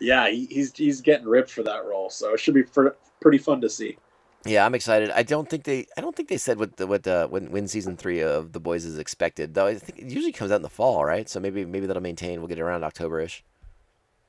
yeah, 0.00 0.28
he, 0.28 0.46
he's 0.50 0.72
he's 0.76 1.00
getting 1.00 1.26
ripped 1.26 1.50
for 1.50 1.62
that 1.62 1.84
role, 1.84 2.10
so 2.10 2.34
it 2.34 2.40
should 2.40 2.54
be 2.54 2.62
fr- 2.62 2.88
pretty 3.20 3.38
fun 3.38 3.60
to 3.62 3.68
see. 3.68 3.96
Yeah, 4.44 4.64
I'm 4.64 4.74
excited. 4.74 5.10
I 5.10 5.22
don't 5.22 5.48
think 5.48 5.64
they 5.64 5.86
I 5.96 6.00
don't 6.00 6.14
think 6.14 6.28
they 6.28 6.36
said 6.38 6.58
what 6.58 6.76
the, 6.76 6.86
what 6.86 7.06
uh, 7.06 7.26
when 7.28 7.50
when 7.50 7.68
season 7.68 7.96
three 7.96 8.22
of 8.22 8.52
the 8.52 8.60
boys 8.60 8.84
is 8.84 8.98
expected. 8.98 9.54
Though 9.54 9.66
I 9.66 9.74
think 9.74 9.98
it 9.98 10.06
usually 10.06 10.32
comes 10.32 10.52
out 10.52 10.56
in 10.56 10.62
the 10.62 10.68
fall, 10.68 11.04
right? 11.04 11.28
So 11.28 11.40
maybe 11.40 11.64
maybe 11.64 11.86
that'll 11.86 12.02
maintain. 12.02 12.40
We'll 12.40 12.48
get 12.48 12.58
it 12.58 12.62
around 12.62 12.84
October-ish. 12.84 13.44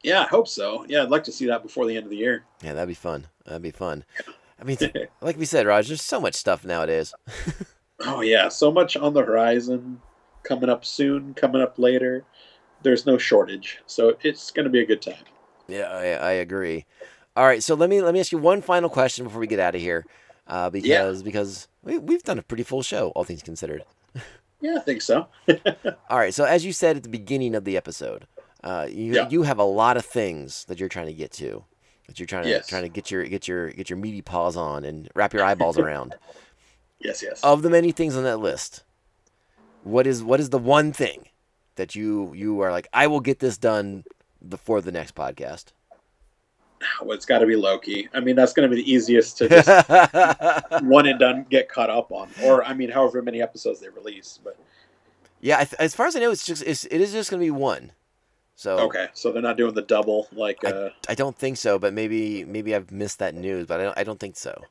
Yeah, 0.03 0.21
I 0.21 0.25
hope 0.25 0.47
so. 0.47 0.85
Yeah, 0.87 1.03
I'd 1.03 1.09
like 1.09 1.25
to 1.25 1.31
see 1.31 1.45
that 1.47 1.61
before 1.61 1.85
the 1.85 1.95
end 1.95 2.05
of 2.05 2.09
the 2.09 2.17
year. 2.17 2.45
Yeah, 2.63 2.73
that'd 2.73 2.87
be 2.87 2.93
fun. 2.93 3.27
That'd 3.45 3.61
be 3.61 3.71
fun. 3.71 4.05
I 4.59 4.63
mean, 4.63 4.77
like 5.21 5.37
we 5.37 5.45
said, 5.45 5.67
Raj, 5.67 5.87
there's 5.87 6.01
so 6.01 6.19
much 6.19 6.35
stuff 6.35 6.65
nowadays. 6.65 7.13
Oh 8.01 8.21
yeah, 8.21 8.47
so 8.47 8.71
much 8.71 8.95
on 8.95 9.13
the 9.13 9.23
horizon, 9.23 10.01
coming 10.43 10.69
up 10.69 10.85
soon, 10.85 11.33
coming 11.33 11.61
up 11.61 11.77
later. 11.77 12.23
There's 12.81 13.05
no 13.05 13.17
shortage, 13.17 13.79
so 13.87 14.15
it's 14.23 14.51
going 14.51 14.63
to 14.63 14.69
be 14.69 14.79
a 14.79 14.85
good 14.85 15.01
time. 15.01 15.25
Yeah, 15.67 15.89
I, 15.91 16.05
I 16.13 16.31
agree. 16.31 16.85
All 17.35 17.45
right, 17.45 17.63
so 17.63 17.75
let 17.75 17.89
me 17.89 18.01
let 18.01 18.13
me 18.13 18.19
ask 18.19 18.31
you 18.31 18.37
one 18.37 18.61
final 18.61 18.89
question 18.89 19.23
before 19.25 19.39
we 19.39 19.47
get 19.47 19.59
out 19.59 19.75
of 19.75 19.81
here, 19.81 20.05
uh, 20.47 20.69
because 20.69 21.23
because 21.23 21.67
we, 21.83 21.97
we've 21.97 22.23
done 22.23 22.39
a 22.39 22.43
pretty 22.43 22.63
full 22.63 22.81
show, 22.83 23.09
all 23.09 23.23
things 23.23 23.43
considered. 23.43 23.83
Yeah, 24.61 24.75
I 24.75 24.79
think 24.81 25.01
so. 25.01 25.27
All 26.09 26.17
right, 26.17 26.33
so 26.33 26.43
as 26.43 26.65
you 26.65 26.73
said 26.73 26.97
at 26.97 27.03
the 27.03 27.07
beginning 27.07 27.55
of 27.55 27.63
the 27.63 27.77
episode, 27.77 28.27
uh, 28.61 28.87
you 28.91 29.13
Yeah. 29.13 29.29
you 29.29 29.43
have 29.43 29.57
a 29.57 29.63
lot 29.63 29.95
of 29.95 30.03
things 30.03 30.65
that 30.65 30.81
you're 30.81 30.89
trying 30.89 31.05
to 31.05 31.13
get 31.13 31.31
to, 31.33 31.63
that 32.07 32.19
you're 32.19 32.25
trying 32.27 32.43
to 32.43 32.49
Yes. 32.49 32.67
trying 32.67 32.83
to 32.83 32.89
get 32.89 33.09
your 33.09 33.23
get 33.23 33.47
your 33.47 33.69
get 33.69 33.89
your 33.89 33.95
meaty 33.95 34.21
paws 34.21 34.57
on 34.57 34.83
and 34.83 35.07
wrap 35.15 35.31
your 35.33 35.43
eyeballs 35.45 35.77
around. 35.85 36.17
yes, 36.99 37.23
yes. 37.23 37.39
Of 37.41 37.61
the 37.61 37.69
many 37.69 37.93
things 37.93 38.17
on 38.17 38.23
that 38.25 38.41
list, 38.41 38.83
what 39.83 40.05
is 40.05 40.21
what 40.25 40.41
is 40.41 40.49
the 40.49 40.59
one 40.59 40.91
thing 40.91 41.29
that 41.75 41.95
you 41.95 42.33
you 42.33 42.59
are 42.59 42.69
like 42.73 42.89
I 42.91 43.07
will 43.07 43.21
get 43.21 43.39
this 43.39 43.57
done 43.57 44.03
before 44.45 44.81
the 44.81 44.91
next 44.91 45.15
podcast? 45.15 45.67
well, 47.01 47.11
it's 47.11 47.25
got 47.25 47.39
to 47.39 47.45
be 47.45 47.55
Loki. 47.55 48.09
I 48.13 48.19
mean, 48.19 48.35
that's 48.35 48.53
going 48.53 48.69
to 48.69 48.75
be 48.75 48.81
the 48.81 48.91
easiest 48.91 49.37
to 49.39 49.49
just 49.49 50.83
one 50.83 51.07
and 51.07 51.19
done 51.19 51.45
get 51.49 51.69
caught 51.69 51.89
up 51.89 52.11
on, 52.11 52.29
or 52.43 52.63
I 52.63 52.73
mean, 52.73 52.89
however 52.89 53.21
many 53.21 53.41
episodes 53.41 53.79
they 53.79 53.89
release. 53.89 54.39
But 54.43 54.57
yeah, 55.41 55.65
as 55.79 55.95
far 55.95 56.07
as 56.07 56.15
I 56.15 56.19
know, 56.19 56.31
it's 56.31 56.45
just 56.45 56.63
it's, 56.63 56.85
it 56.85 57.01
is 57.01 57.11
just 57.11 57.29
going 57.29 57.39
to 57.39 57.45
be 57.45 57.51
one. 57.51 57.91
So 58.55 58.77
okay, 58.79 59.07
so 59.13 59.31
they're 59.31 59.41
not 59.41 59.55
doing 59.55 59.73
the 59.73 59.81
double 59.81 60.27
like. 60.33 60.63
Uh, 60.65 60.89
I 61.07 61.15
don't 61.15 61.37
think 61.37 61.55
so, 61.55 61.79
but 61.79 61.93
maybe 61.93 62.43
maybe 62.43 62.75
I've 62.75 62.91
missed 62.91 63.19
that 63.19 63.33
news, 63.33 63.65
but 63.67 63.79
I 63.79 63.83
don't, 63.83 63.97
I 63.97 64.03
don't 64.03 64.19
think 64.19 64.35
so. 64.35 64.61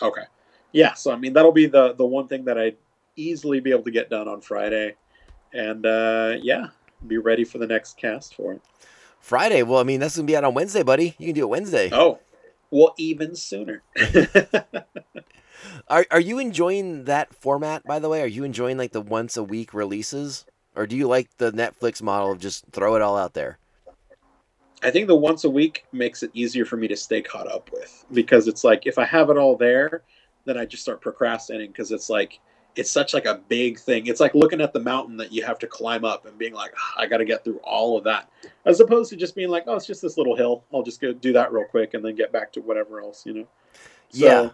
Okay. 0.00 0.22
Yeah, 0.72 0.94
so 0.94 1.10
I 1.12 1.16
mean 1.16 1.32
that'll 1.32 1.52
be 1.52 1.66
the 1.66 1.94
the 1.94 2.06
one 2.06 2.28
thing 2.28 2.44
that 2.44 2.58
I'd 2.58 2.76
easily 3.16 3.60
be 3.60 3.70
able 3.70 3.82
to 3.84 3.90
get 3.90 4.08
done 4.08 4.28
on 4.28 4.40
Friday, 4.40 4.94
and 5.52 5.84
uh, 5.84 6.36
yeah, 6.40 6.68
be 7.08 7.18
ready 7.18 7.42
for 7.42 7.58
the 7.58 7.66
next 7.66 7.96
cast 7.96 8.36
for 8.36 8.52
it. 8.52 8.60
Friday. 9.20 9.62
Well, 9.62 9.80
I 9.80 9.84
mean, 9.84 10.00
that's 10.00 10.16
gonna 10.16 10.26
be 10.26 10.36
out 10.36 10.44
on 10.44 10.54
Wednesday, 10.54 10.82
buddy. 10.82 11.14
You 11.18 11.26
can 11.26 11.34
do 11.34 11.42
it 11.42 11.48
Wednesday. 11.48 11.90
Oh, 11.92 12.20
well, 12.70 12.94
even 12.98 13.34
sooner. 13.36 13.82
Are 15.88 16.06
Are 16.10 16.20
you 16.20 16.38
enjoying 16.38 17.04
that 17.04 17.34
format? 17.34 17.84
By 17.84 17.98
the 17.98 18.08
way, 18.08 18.22
are 18.22 18.26
you 18.26 18.44
enjoying 18.44 18.76
like 18.76 18.92
the 18.92 19.00
once 19.00 19.36
a 19.36 19.44
week 19.44 19.72
releases, 19.72 20.44
or 20.74 20.86
do 20.86 20.96
you 20.96 21.06
like 21.06 21.36
the 21.38 21.52
Netflix 21.52 22.02
model 22.02 22.32
of 22.32 22.40
just 22.40 22.64
throw 22.72 22.96
it 22.96 23.02
all 23.02 23.16
out 23.16 23.34
there? 23.34 23.58
I 24.82 24.90
think 24.90 25.06
the 25.06 25.16
once 25.16 25.44
a 25.44 25.50
week 25.50 25.84
makes 25.92 26.22
it 26.22 26.30
easier 26.34 26.64
for 26.64 26.76
me 26.76 26.86
to 26.88 26.96
stay 26.96 27.22
caught 27.22 27.50
up 27.50 27.70
with 27.72 28.04
because 28.12 28.46
it's 28.46 28.64
like 28.64 28.86
if 28.86 28.98
I 28.98 29.04
have 29.04 29.30
it 29.30 29.38
all 29.38 29.56
there, 29.56 30.02
then 30.44 30.58
I 30.58 30.66
just 30.66 30.82
start 30.82 31.00
procrastinating 31.00 31.70
because 31.70 31.92
it's 31.92 32.10
like 32.10 32.40
it's 32.76 32.90
such 32.90 33.14
like 33.14 33.24
a 33.24 33.40
big 33.48 33.78
thing. 33.78 34.06
It's 34.06 34.20
like 34.20 34.34
looking 34.34 34.60
at 34.60 34.72
the 34.72 34.80
mountain 34.80 35.16
that 35.16 35.32
you 35.32 35.42
have 35.44 35.58
to 35.60 35.66
climb 35.66 36.04
up 36.04 36.26
and 36.26 36.36
being 36.38 36.52
like, 36.54 36.72
"Ah, 36.76 36.94
I 37.00 37.06
got 37.06 37.18
to 37.18 37.24
get 37.24 37.42
through 37.42 37.58
all 37.64 37.96
of 37.96 38.04
that, 38.04 38.30
as 38.64 38.80
opposed 38.80 39.10
to 39.10 39.16
just 39.16 39.34
being 39.34 39.48
like, 39.48 39.64
oh, 39.66 39.76
it's 39.76 39.86
just 39.86 40.02
this 40.02 40.16
little 40.18 40.36
hill. 40.36 40.62
I'll 40.72 40.82
just 40.82 41.00
go 41.00 41.12
do 41.12 41.32
that 41.32 41.52
real 41.52 41.64
quick 41.64 41.94
and 41.94 42.04
then 42.04 42.14
get 42.14 42.32
back 42.32 42.52
to 42.52 42.60
whatever 42.60 43.00
else, 43.00 43.24
you 43.26 43.32
know. 43.34 43.46
So 44.10 44.26
Yeah. 44.26 44.50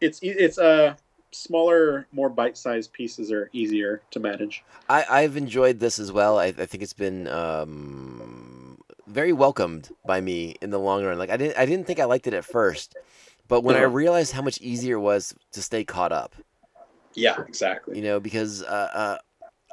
it's 0.00 0.18
it's 0.22 0.58
uh, 0.58 0.94
smaller, 1.30 2.06
more 2.12 2.28
bite-sized 2.28 2.92
pieces 2.92 3.30
are 3.30 3.48
easier 3.52 4.02
to 4.10 4.20
manage. 4.20 4.64
I 4.88 5.04
I've 5.08 5.36
enjoyed 5.36 5.78
this 5.78 5.98
as 5.98 6.10
well. 6.10 6.38
I, 6.38 6.46
I 6.46 6.66
think 6.66 6.82
it's 6.82 6.92
been 6.92 7.28
um, 7.28 8.78
very 9.06 9.32
welcomed 9.32 9.90
by 10.04 10.20
me 10.20 10.56
in 10.60 10.70
the 10.70 10.78
long 10.78 11.04
run. 11.04 11.18
Like 11.18 11.30
I 11.30 11.36
didn't 11.36 11.56
I 11.58 11.66
didn't 11.66 11.86
think 11.86 12.00
I 12.00 12.04
liked 12.04 12.26
it 12.26 12.34
at 12.34 12.44
first, 12.44 12.96
but 13.48 13.62
when 13.62 13.76
I 13.76 13.80
Uh-huh. 13.80 13.90
realized 13.90 14.32
how 14.32 14.42
much 14.42 14.60
easier 14.60 14.96
it 14.96 15.00
was 15.00 15.34
to 15.52 15.62
stay 15.62 15.84
caught 15.84 16.12
up, 16.12 16.34
Yeah, 17.14 17.40
exactly. 17.46 17.96
you 17.96 18.02
know, 18.02 18.20
because 18.20 18.62
uh, 18.62 18.66
uh, 18.66 19.18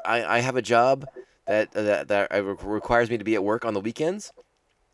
I 0.06 0.38
I 0.38 0.40
have 0.40 0.56
a 0.56 0.62
job 0.62 1.08
that 1.46 1.72
that 1.72 2.08
that 2.08 2.34
uh, 2.34 2.44
requires 2.44 3.10
me 3.10 3.18
to 3.18 3.24
be 3.24 3.36
at 3.36 3.44
work 3.44 3.66
on 3.66 3.74
the 3.74 3.82
weekends. 3.82 4.32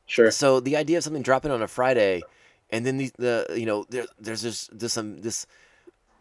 Sure. 0.06 0.32
So 0.32 0.60
the 0.60 0.76
idea 0.76 0.98
of 0.98 1.04
something 1.04 1.24
dropping 1.24 1.52
on 1.52 1.62
a 1.62 1.68
Friday, 1.68 2.22
and 2.70 2.86
then 2.86 2.98
the, 2.98 3.12
the 3.18 3.56
you 3.58 3.66
know 3.66 3.86
there, 3.90 4.06
there's 4.20 4.42
this 4.42 4.70
this 4.72 4.98
um 4.98 5.22
this 5.22 5.46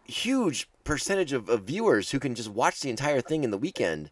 huge 0.04 0.68
percentage 0.84 1.32
of, 1.32 1.48
of 1.48 1.62
viewers 1.64 2.10
who 2.10 2.18
can 2.18 2.34
just 2.34 2.48
watch 2.48 2.80
the 2.80 2.90
entire 2.90 3.20
thing 3.20 3.44
in 3.44 3.50
the 3.50 3.58
weekend. 3.58 4.10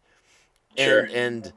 And 0.77 0.87
Sure. 0.87 1.09
and 1.13 1.53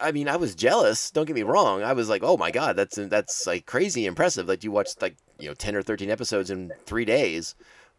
I 0.00 0.12
mean, 0.12 0.28
I 0.28 0.36
was 0.36 0.54
jealous. 0.54 1.10
Don't 1.10 1.26
get 1.26 1.36
me 1.36 1.42
wrong. 1.42 1.82
I 1.82 1.92
was 1.92 2.08
like, 2.08 2.22
oh 2.22 2.36
my 2.36 2.50
god, 2.50 2.76
that's 2.76 2.96
that's 2.96 3.46
like 3.46 3.66
crazy 3.66 4.06
impressive. 4.06 4.48
Like 4.48 4.64
you 4.64 4.70
watched 4.72 5.00
like 5.00 5.16
you 5.38 5.48
know 5.48 5.54
ten 5.54 5.76
or 5.76 5.82
thirteen 5.82 6.10
episodes 6.10 6.50
in 6.50 6.72
three 6.86 7.04
days. 7.04 7.54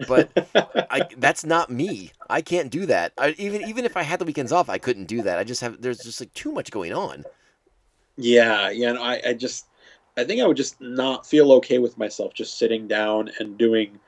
But 0.07 0.29
I, 0.91 1.07
that's 1.17 1.45
not 1.45 1.69
me. 1.69 2.11
I 2.29 2.41
can't 2.41 2.69
do 2.69 2.85
that. 2.87 3.13
I, 3.17 3.35
even 3.37 3.63
even 3.63 3.85
if 3.85 3.95
I 3.95 4.03
had 4.03 4.19
the 4.19 4.25
weekends 4.25 4.51
off, 4.51 4.69
I 4.69 4.77
couldn't 4.77 5.05
do 5.05 5.21
that. 5.23 5.39
I 5.39 5.43
just 5.43 5.61
have 5.61 5.81
there's 5.81 5.99
just 5.99 6.19
like 6.19 6.33
too 6.33 6.51
much 6.51 6.71
going 6.71 6.93
on. 6.93 7.23
Yeah, 8.17 8.69
yeah. 8.69 8.93
No, 8.93 9.03
I, 9.03 9.21
I 9.25 9.33
just, 9.33 9.67
I 10.17 10.23
think 10.23 10.41
I 10.41 10.47
would 10.47 10.57
just 10.57 10.79
not 10.79 11.25
feel 11.25 11.51
okay 11.53 11.79
with 11.79 11.97
myself 11.97 12.33
just 12.33 12.57
sitting 12.57 12.87
down 12.87 13.29
and 13.39 13.57
doing 13.57 13.99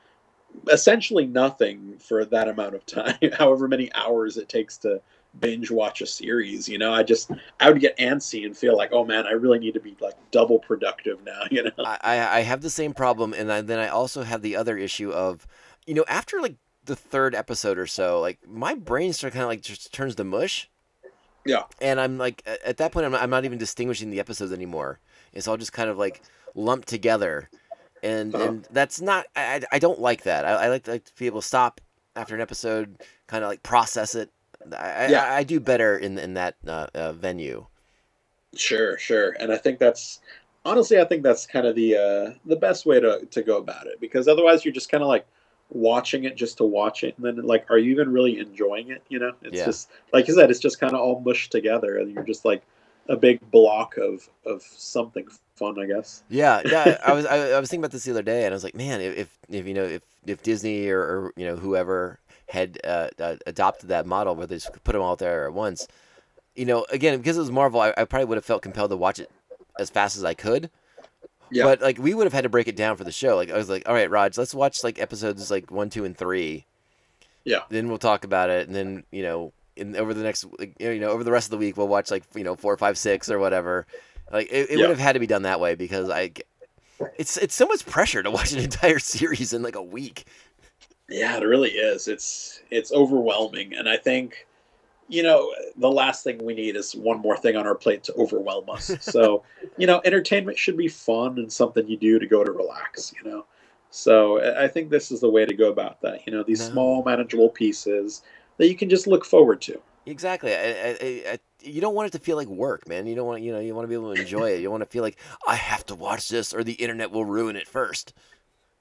essentially 0.70 1.26
nothing 1.26 1.96
for 1.98 2.24
that 2.24 2.48
amount 2.48 2.74
of 2.74 2.86
time, 2.86 3.18
however 3.38 3.68
many 3.68 3.92
hours 3.94 4.36
it 4.36 4.48
takes 4.48 4.78
to 4.78 5.00
binge 5.40 5.70
watch 5.70 6.00
a 6.00 6.06
series. 6.06 6.68
You 6.68 6.78
know, 6.78 6.92
I 6.92 7.02
just, 7.02 7.30
I 7.60 7.70
would 7.70 7.80
get 7.80 7.96
antsy 7.98 8.46
and 8.46 8.56
feel 8.56 8.76
like, 8.76 8.90
oh 8.92 9.04
man, 9.04 9.26
I 9.26 9.32
really 9.32 9.58
need 9.58 9.74
to 9.74 9.80
be 9.80 9.96
like 10.00 10.14
double 10.30 10.58
productive 10.58 11.22
now. 11.24 11.42
You 11.50 11.64
know? 11.64 11.70
I, 11.78 12.38
I 12.38 12.40
have 12.40 12.62
the 12.62 12.70
same 12.70 12.94
problem, 12.94 13.34
and 13.34 13.52
I, 13.52 13.60
then 13.60 13.78
I 13.78 13.88
also 13.88 14.22
have 14.22 14.42
the 14.42 14.56
other 14.56 14.76
issue 14.76 15.10
of, 15.10 15.46
you 15.88 15.94
know, 15.94 16.04
after 16.08 16.40
like 16.40 16.56
the 16.84 16.94
third 16.96 17.34
episode 17.34 17.78
or 17.78 17.86
so, 17.86 18.20
like 18.20 18.38
my 18.46 18.74
brain 18.74 19.12
sort 19.12 19.30
of 19.30 19.34
kind 19.34 19.42
of 19.44 19.48
like 19.48 19.62
just 19.62 19.92
turns 19.92 20.14
to 20.16 20.24
mush. 20.24 20.68
Yeah. 21.44 21.62
And 21.80 21.98
I'm 22.00 22.18
like, 22.18 22.42
at 22.64 22.76
that 22.76 22.92
point, 22.92 23.06
I'm 23.06 23.12
not, 23.12 23.22
I'm 23.22 23.30
not 23.30 23.44
even 23.44 23.58
distinguishing 23.58 24.10
the 24.10 24.20
episodes 24.20 24.52
anymore. 24.52 25.00
It's 25.32 25.48
all 25.48 25.56
just 25.56 25.72
kind 25.72 25.88
of 25.88 25.96
like 25.96 26.22
lumped 26.54 26.88
together, 26.88 27.48
and 28.02 28.34
Uh-huh. 28.34 28.44
and 28.44 28.68
that's 28.70 29.00
not. 29.00 29.26
I 29.36 29.62
I- 29.72 29.78
don't 29.78 30.00
like 30.00 30.22
that. 30.24 30.44
I, 30.44 30.64
I 30.64 30.68
like, 30.68 30.86
like 30.86 31.04
to 31.04 31.12
be 31.16 31.26
able 31.26 31.40
to 31.40 31.46
stop 31.46 31.80
after 32.16 32.34
an 32.34 32.40
episode, 32.40 32.98
kind 33.28 33.44
of 33.44 33.48
like 33.50 33.62
process 33.62 34.14
it. 34.14 34.30
I, 34.76 35.08
Yeah. 35.10 35.24
I, 35.24 35.36
I 35.38 35.42
do 35.44 35.60
better 35.60 35.96
in 35.96 36.18
in 36.18 36.34
that 36.34 36.56
uh, 36.66 36.88
uh, 36.94 37.12
venue. 37.12 37.66
Sure, 38.54 38.98
sure. 38.98 39.36
And 39.38 39.52
I 39.52 39.56
think 39.58 39.78
that's 39.78 40.20
honestly, 40.64 40.98
I 41.00 41.04
think 41.04 41.22
that's 41.22 41.46
kind 41.46 41.66
of 41.66 41.74
the 41.76 41.96
uh, 41.96 42.34
the 42.46 42.56
best 42.56 42.84
way 42.86 43.00
to 43.00 43.26
to 43.30 43.42
go 43.42 43.58
about 43.58 43.86
it 43.86 44.00
because 44.00 44.28
otherwise 44.28 44.64
you're 44.64 44.74
just 44.74 44.90
kind 44.90 45.02
of 45.02 45.08
like 45.08 45.26
watching 45.70 46.24
it 46.24 46.36
just 46.36 46.58
to 46.58 46.64
watch 46.64 47.04
it, 47.04 47.16
and 47.16 47.26
then 47.26 47.44
like, 47.46 47.70
are 47.70 47.78
you 47.78 47.90
even 47.92 48.12
really 48.12 48.38
enjoying 48.38 48.90
it? 48.90 49.02
You 49.08 49.18
know, 49.18 49.32
it's 49.42 49.58
Yeah. 49.58 49.64
just 49.64 49.90
like 50.12 50.28
you 50.28 50.34
said, 50.34 50.50
it's 50.50 50.60
just 50.60 50.80
kind 50.80 50.94
of 50.94 51.00
all 51.00 51.20
mushed 51.20 51.52
together, 51.52 51.98
and 51.98 52.12
you're 52.12 52.24
just 52.24 52.44
like 52.44 52.62
a 53.08 53.16
big 53.16 53.40
block 53.50 53.96
of 53.98 54.28
of 54.46 54.62
something 54.62 55.26
fun, 55.56 55.78
I 55.78 55.86
guess. 55.86 56.22
Yeah, 56.28 56.62
yeah. 56.64 56.98
I 57.02 57.12
was 57.12 57.26
I, 57.26 57.52
I 57.52 57.60
was 57.60 57.70
thinking 57.70 57.82
about 57.82 57.92
this 57.92 58.04
the 58.04 58.10
other 58.12 58.22
day, 58.22 58.44
and 58.44 58.52
I 58.52 58.56
was 58.56 58.64
like, 58.64 58.74
man, 58.74 59.00
if 59.00 59.36
if, 59.48 59.66
you 59.66 59.74
know 59.74 59.84
if 59.84 60.02
if 60.26 60.42
Disney 60.42 60.88
or, 60.88 61.00
or 61.00 61.32
you 61.36 61.46
know 61.46 61.56
whoever 61.56 62.20
had 62.48 62.78
uh, 62.84 63.08
uh, 63.18 63.36
adopted 63.46 63.88
that 63.90 64.06
model 64.06 64.34
where 64.34 64.46
they 64.46 64.56
just 64.56 64.72
put 64.84 64.92
them 64.92 65.02
all 65.02 65.16
there 65.16 65.46
at 65.46 65.52
once, 65.52 65.86
you 66.56 66.64
know, 66.66 66.86
again 66.90 67.18
because 67.18 67.36
it 67.36 67.40
was 67.40 67.50
Marvel, 67.52 67.80
I, 67.80 67.94
I 67.96 68.04
probably 68.04 68.26
would 68.26 68.36
have 68.38 68.44
felt 68.44 68.62
compelled 68.62 68.90
to 68.90 68.96
watch 68.96 69.18
it 69.18 69.30
as 69.78 69.90
fast 69.90 70.16
as 70.16 70.24
I 70.24 70.34
could. 70.34 70.70
Yeah. 71.50 71.64
But 71.64 71.80
like 71.80 71.98
we 71.98 72.14
would 72.14 72.24
have 72.24 72.32
had 72.32 72.42
to 72.44 72.48
break 72.48 72.68
it 72.68 72.76
down 72.76 72.96
for 72.96 73.04
the 73.04 73.12
show. 73.12 73.36
Like 73.36 73.50
I 73.50 73.56
was 73.56 73.68
like, 73.68 73.88
all 73.88 73.94
right, 73.94 74.10
Raj, 74.10 74.36
let's 74.38 74.54
watch 74.54 74.84
like 74.84 74.98
episodes 75.00 75.50
like 75.50 75.70
one, 75.70 75.90
two, 75.90 76.04
and 76.04 76.16
three. 76.16 76.64
Yeah. 77.44 77.60
Then 77.70 77.88
we'll 77.88 77.98
talk 77.98 78.24
about 78.24 78.50
it, 78.50 78.66
and 78.66 78.76
then 78.76 79.04
you 79.10 79.22
know, 79.22 79.52
in 79.76 79.96
over 79.96 80.12
the 80.12 80.22
next 80.22 80.44
like, 80.58 80.74
you 80.78 80.98
know 81.00 81.08
over 81.10 81.24
the 81.24 81.32
rest 81.32 81.46
of 81.46 81.50
the 81.52 81.56
week 81.58 81.76
we'll 81.76 81.88
watch 81.88 82.10
like 82.10 82.24
you 82.34 82.44
know 82.44 82.54
four, 82.56 82.76
five, 82.76 82.98
six 82.98 83.30
or 83.30 83.38
whatever. 83.38 83.86
Like 84.30 84.48
it, 84.50 84.70
it 84.70 84.72
Yeah. 84.72 84.76
would 84.78 84.90
have 84.90 84.98
had 84.98 85.12
to 85.12 85.20
be 85.20 85.26
done 85.26 85.42
that 85.42 85.60
way 85.60 85.74
because 85.74 86.10
I, 86.10 86.32
it's 87.16 87.36
it's 87.38 87.54
so 87.54 87.66
much 87.66 87.86
pressure 87.86 88.22
to 88.22 88.30
watch 88.30 88.52
an 88.52 88.58
entire 88.64 88.98
series 88.98 89.52
in 89.52 89.62
like 89.62 89.76
a 89.76 89.82
week. 89.82 90.26
Yeah, 91.08 91.38
it 91.38 91.44
really 91.44 91.70
is. 91.70 92.08
It's 92.08 92.60
it's 92.70 92.92
overwhelming, 92.92 93.74
and 93.74 93.88
I 93.88 93.96
think 93.96 94.46
you 95.08 95.22
know 95.22 95.52
the 95.76 95.90
last 95.90 96.22
thing 96.24 96.44
we 96.44 96.54
need 96.54 96.76
is 96.76 96.94
one 96.94 97.18
more 97.18 97.36
thing 97.36 97.56
on 97.56 97.66
our 97.66 97.74
plate 97.74 98.04
to 98.04 98.14
overwhelm 98.14 98.68
us. 98.70 98.96
So 99.00 99.42
you 99.76 99.86
know, 99.86 100.00
entertainment 100.04 100.58
should 100.58 100.76
be 100.76 100.88
fun 100.88 101.38
and 101.38 101.52
something 101.52 101.88
you 101.88 101.96
do 101.96 102.18
to 102.18 102.26
go 102.26 102.44
to 102.44 102.52
relax. 102.52 103.12
You 103.22 103.30
know, 103.30 103.44
so 103.90 104.40
I- 104.56 104.68
think 104.68 104.90
this 104.90 105.10
is 105.10 105.20
the 105.20 105.30
way 105.30 105.46
to 105.46 105.54
go 105.54 105.70
about 105.70 106.00
that. 106.02 106.26
You 106.26 106.32
know, 106.32 106.42
these 106.42 106.60
No. 106.60 106.72
small 106.72 107.02
manageable 107.04 107.48
pieces 107.48 108.22
that 108.58 108.68
you 108.68 108.76
can 108.76 108.88
just 108.88 109.06
look 109.06 109.24
forward 109.24 109.60
to. 109.62 109.80
Exactly. 110.06 110.54
I, 110.54 110.58
I, 110.58 110.96
I, 111.32 111.38
you 111.62 111.80
don't 111.80 111.94
want 111.94 112.08
it 112.08 112.18
to 112.18 112.24
feel 112.24 112.36
like 112.36 112.48
work, 112.48 112.88
man. 112.88 113.06
You 113.06 113.14
don't 113.14 113.26
want 113.26 113.42
you 113.42 113.52
know 113.52 113.60
you 113.60 113.74
want 113.74 113.84
to 113.84 113.88
be 113.88 113.94
able 113.94 114.14
to 114.14 114.20
enjoy 114.20 114.50
it. 114.50 114.60
You 114.60 114.70
want 114.70 114.82
to 114.82 114.88
feel 114.88 115.02
like 115.02 115.18
I 115.46 115.54
have 115.54 115.84
to 115.86 115.94
watch 115.94 116.28
this 116.28 116.52
or 116.52 116.64
the 116.64 116.74
internet 116.74 117.10
will 117.10 117.24
ruin 117.24 117.56
it 117.56 117.66
first. 117.66 118.14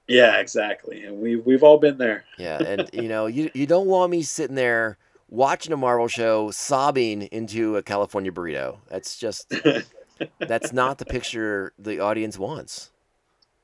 Yeah, 0.07 0.37
exactly. 0.37 1.03
And 1.03 1.19
we 1.19 1.35
we've 1.35 1.63
all 1.63 1.77
been 1.77 1.97
there. 1.97 2.25
Yeah, 2.37 2.59
and 2.59 2.89
you 2.93 3.09
know 3.09 3.25
you 3.25 3.49
you 3.53 3.65
don't 3.65 3.87
want 3.87 4.11
me 4.11 4.21
sitting 4.21 4.55
there 4.55 4.97
watching 5.29 5.73
a 5.73 5.77
Marvel 5.77 6.07
show 6.07 6.51
sobbing 6.51 7.23
into 7.23 7.77
a 7.77 7.83
California 7.83 8.31
burrito. 8.31 8.77
That's 8.89 9.17
just 9.17 9.53
that's 10.39 10.73
not 10.73 10.97
the 10.97 11.05
picture 11.05 11.73
the 11.77 11.99
audience 11.99 12.37
wants. 12.37 12.91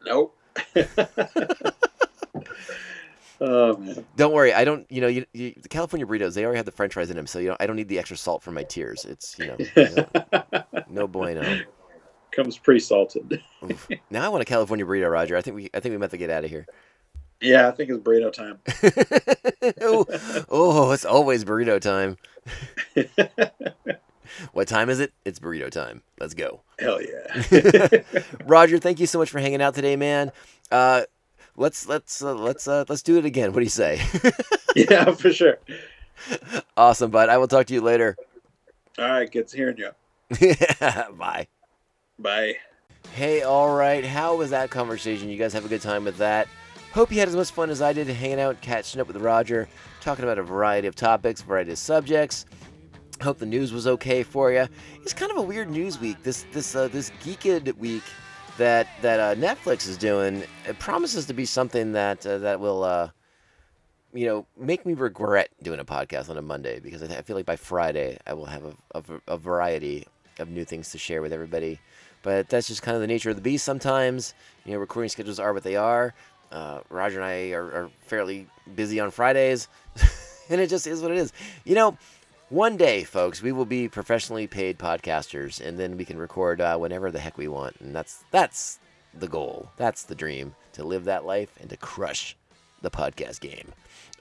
Nope. 0.05 0.37
Oh, 3.45 3.75
man. 3.75 4.05
Don't 4.15 4.31
worry, 4.31 4.53
I 4.53 4.63
don't. 4.63 4.89
You 4.89 5.01
know, 5.01 5.07
you, 5.07 5.25
you, 5.33 5.53
the 5.61 5.67
California 5.67 6.07
burritos 6.07 6.33
they 6.33 6.45
already 6.45 6.57
have 6.57 6.65
the 6.65 6.71
French 6.71 6.93
fries 6.93 7.09
in 7.09 7.17
them, 7.17 7.27
so 7.27 7.39
you 7.39 7.49
know 7.49 7.57
I 7.59 7.67
don't 7.67 7.75
need 7.75 7.89
the 7.89 7.99
extra 7.99 8.15
salt 8.15 8.41
for 8.41 8.51
my 8.51 8.63
tears. 8.63 9.03
It's 9.03 9.37
you 9.37 9.47
know 9.47 9.57
no, 9.75 10.63
no 10.89 11.07
bueno. 11.07 11.61
Comes 12.31 12.57
pre-salted. 12.57 13.41
Now 14.09 14.25
I 14.25 14.29
want 14.29 14.41
a 14.41 14.45
California 14.45 14.85
burrito, 14.85 15.11
Roger. 15.11 15.35
I 15.35 15.41
think 15.41 15.55
we 15.57 15.69
I 15.73 15.81
think 15.81 15.91
we 15.91 15.97
meant 15.97 16.11
to 16.11 16.17
get 16.17 16.29
out 16.29 16.45
of 16.45 16.49
here. 16.49 16.65
Yeah, 17.43 17.67
I 17.67 17.71
think 17.71 17.89
it's 17.89 17.99
burrito 17.99 18.31
time. 18.31 18.59
oh, 19.81 20.05
oh, 20.49 20.91
it's 20.91 21.03
always 21.03 21.43
burrito 21.43 21.79
time. 21.81 22.17
what 24.53 24.69
time 24.69 24.89
is 24.89 25.01
it? 25.01 25.11
It's 25.25 25.39
burrito 25.39 25.69
time. 25.69 26.03
Let's 26.21 26.33
go. 26.33 26.61
Hell 26.79 27.01
yeah. 27.01 28.03
Roger, 28.45 28.77
thank 28.77 29.01
you 29.01 29.07
so 29.07 29.19
much 29.19 29.29
for 29.29 29.39
hanging 29.39 29.61
out 29.61 29.75
today, 29.75 29.97
man. 29.97 30.31
Uh, 30.71 31.03
let's 31.57 31.85
let's 31.85 32.23
uh, 32.23 32.33
let's 32.33 32.65
uh, 32.65 32.85
let's 32.87 33.03
do 33.03 33.17
it 33.17 33.25
again. 33.25 33.51
What 33.51 33.59
do 33.59 33.65
you 33.65 33.69
say? 33.69 34.01
yeah, 34.73 35.11
for 35.11 35.33
sure. 35.33 35.59
awesome, 36.77 37.11
bud. 37.11 37.27
I 37.27 37.37
will 37.37 37.49
talk 37.49 37.65
to 37.67 37.73
you 37.73 37.81
later. 37.81 38.15
All 38.97 39.05
right, 39.05 39.29
good 39.29 39.49
to 39.49 39.57
hearing 39.57 39.77
you. 39.77 39.89
Bye. 41.17 41.47
Bye. 42.17 42.55
Hey, 43.11 43.41
all 43.41 43.75
right. 43.75 44.05
How 44.05 44.37
was 44.37 44.51
that 44.51 44.69
conversation? 44.69 45.29
You 45.29 45.37
guys 45.37 45.51
have 45.51 45.65
a 45.65 45.69
good 45.69 45.81
time 45.81 46.05
with 46.05 46.17
that? 46.19 46.47
Hope 46.93 47.11
you 47.11 47.17
had 47.17 47.27
as 47.27 47.35
much 47.35 47.49
fun 47.49 47.71
as 47.71 47.81
I 47.81 47.91
did 47.91 48.05
hanging 48.05 48.39
out, 48.39 48.61
catching 48.61 49.01
up 49.01 49.07
with 49.07 49.17
Roger, 49.17 49.67
talking 49.99 50.23
about 50.23 50.37
a 50.37 50.43
variety 50.43 50.87
of 50.87 50.93
topics, 50.93 51.41
variety 51.41 51.71
of 51.71 51.79
subjects. 51.79 52.45
Hope 53.19 53.39
the 53.39 53.47
news 53.47 53.73
was 53.73 53.87
okay 53.87 54.21
for 54.21 54.51
you. 54.51 54.67
It's 55.01 55.11
kind 55.11 55.31
of 55.31 55.37
a 55.37 55.41
weird 55.41 55.71
news 55.71 55.99
week. 55.99 56.21
This 56.21 56.45
this 56.51 56.75
uh, 56.75 56.89
this 56.89 57.09
geeked 57.23 57.75
week 57.77 58.03
that 58.59 58.87
that 59.01 59.19
uh, 59.19 59.33
Netflix 59.33 59.87
is 59.87 59.97
doing. 59.97 60.43
It 60.67 60.77
promises 60.77 61.25
to 61.25 61.33
be 61.33 61.45
something 61.45 61.93
that 61.93 62.27
uh, 62.27 62.37
that 62.37 62.59
will 62.59 62.83
uh, 62.83 63.09
you 64.13 64.27
know 64.27 64.45
make 64.55 64.85
me 64.85 64.93
regret 64.93 65.49
doing 65.63 65.79
a 65.79 65.85
podcast 65.85 66.29
on 66.29 66.37
a 66.37 66.43
Monday 66.43 66.79
because 66.79 67.01
I, 67.01 67.23
feel 67.23 67.35
like 67.35 67.47
by 67.47 67.55
Friday 67.55 68.19
I 68.27 68.35
will 68.35 68.45
have 68.45 68.65
a, 68.65 68.75
a, 68.93 69.03
a 69.29 69.37
variety 69.37 70.05
of 70.37 70.47
new 70.49 70.63
things 70.63 70.91
to 70.91 70.99
share 70.99 71.23
with 71.23 71.33
everybody. 71.33 71.79
But 72.21 72.47
that's 72.49 72.67
just 72.67 72.83
kind 72.83 72.95
of 72.95 73.01
the 73.01 73.07
nature 73.07 73.31
of 73.31 73.35
the 73.35 73.41
beast. 73.41 73.65
Sometimes 73.65 74.35
you 74.63 74.73
know 74.73 74.77
recording 74.77 75.09
schedules 75.09 75.39
are 75.39 75.53
what 75.53 75.63
they 75.63 75.75
are. 75.75 76.13
Uh, 76.53 76.81
Roger 76.89 77.19
and 77.19 77.25
I 77.25 77.51
are, 77.51 77.65
are 77.65 77.89
fairly 78.05 78.47
busy 78.75 78.99
on 78.99 79.09
Fridays, 79.09 79.67
and 80.49 80.61
it 80.61 80.69
just 80.69 80.85
is 80.85 81.01
what 81.01 81.11
it 81.11 81.17
is. 81.17 81.33
You 81.65 81.73
know, 81.73 81.97
one 82.49 82.77
day, 82.77 83.03
folks, 83.03 83.41
we 83.41 83.51
will 83.51 83.65
be 83.65 83.89
professionally 83.89 84.45
paid 84.45 84.77
podcasters, 84.77 85.59
and 85.59 85.79
then 85.79 85.97
we 85.97 86.05
can 86.05 86.19
record 86.19 86.61
uh, 86.61 86.77
whenever 86.77 87.09
the 87.09 87.19
heck 87.19 87.37
we 87.37 87.47
want, 87.47 87.75
and 87.79 87.95
that's 87.95 88.23
that's 88.29 88.77
the 89.13 89.27
goal. 89.27 89.71
That's 89.77 90.03
the 90.03 90.13
dream 90.13 90.53
to 90.73 90.83
live 90.83 91.05
that 91.05 91.25
life 91.25 91.49
and 91.59 91.69
to 91.71 91.77
crush 91.77 92.35
the 92.83 92.91
podcast 92.91 93.39
game. 93.39 93.71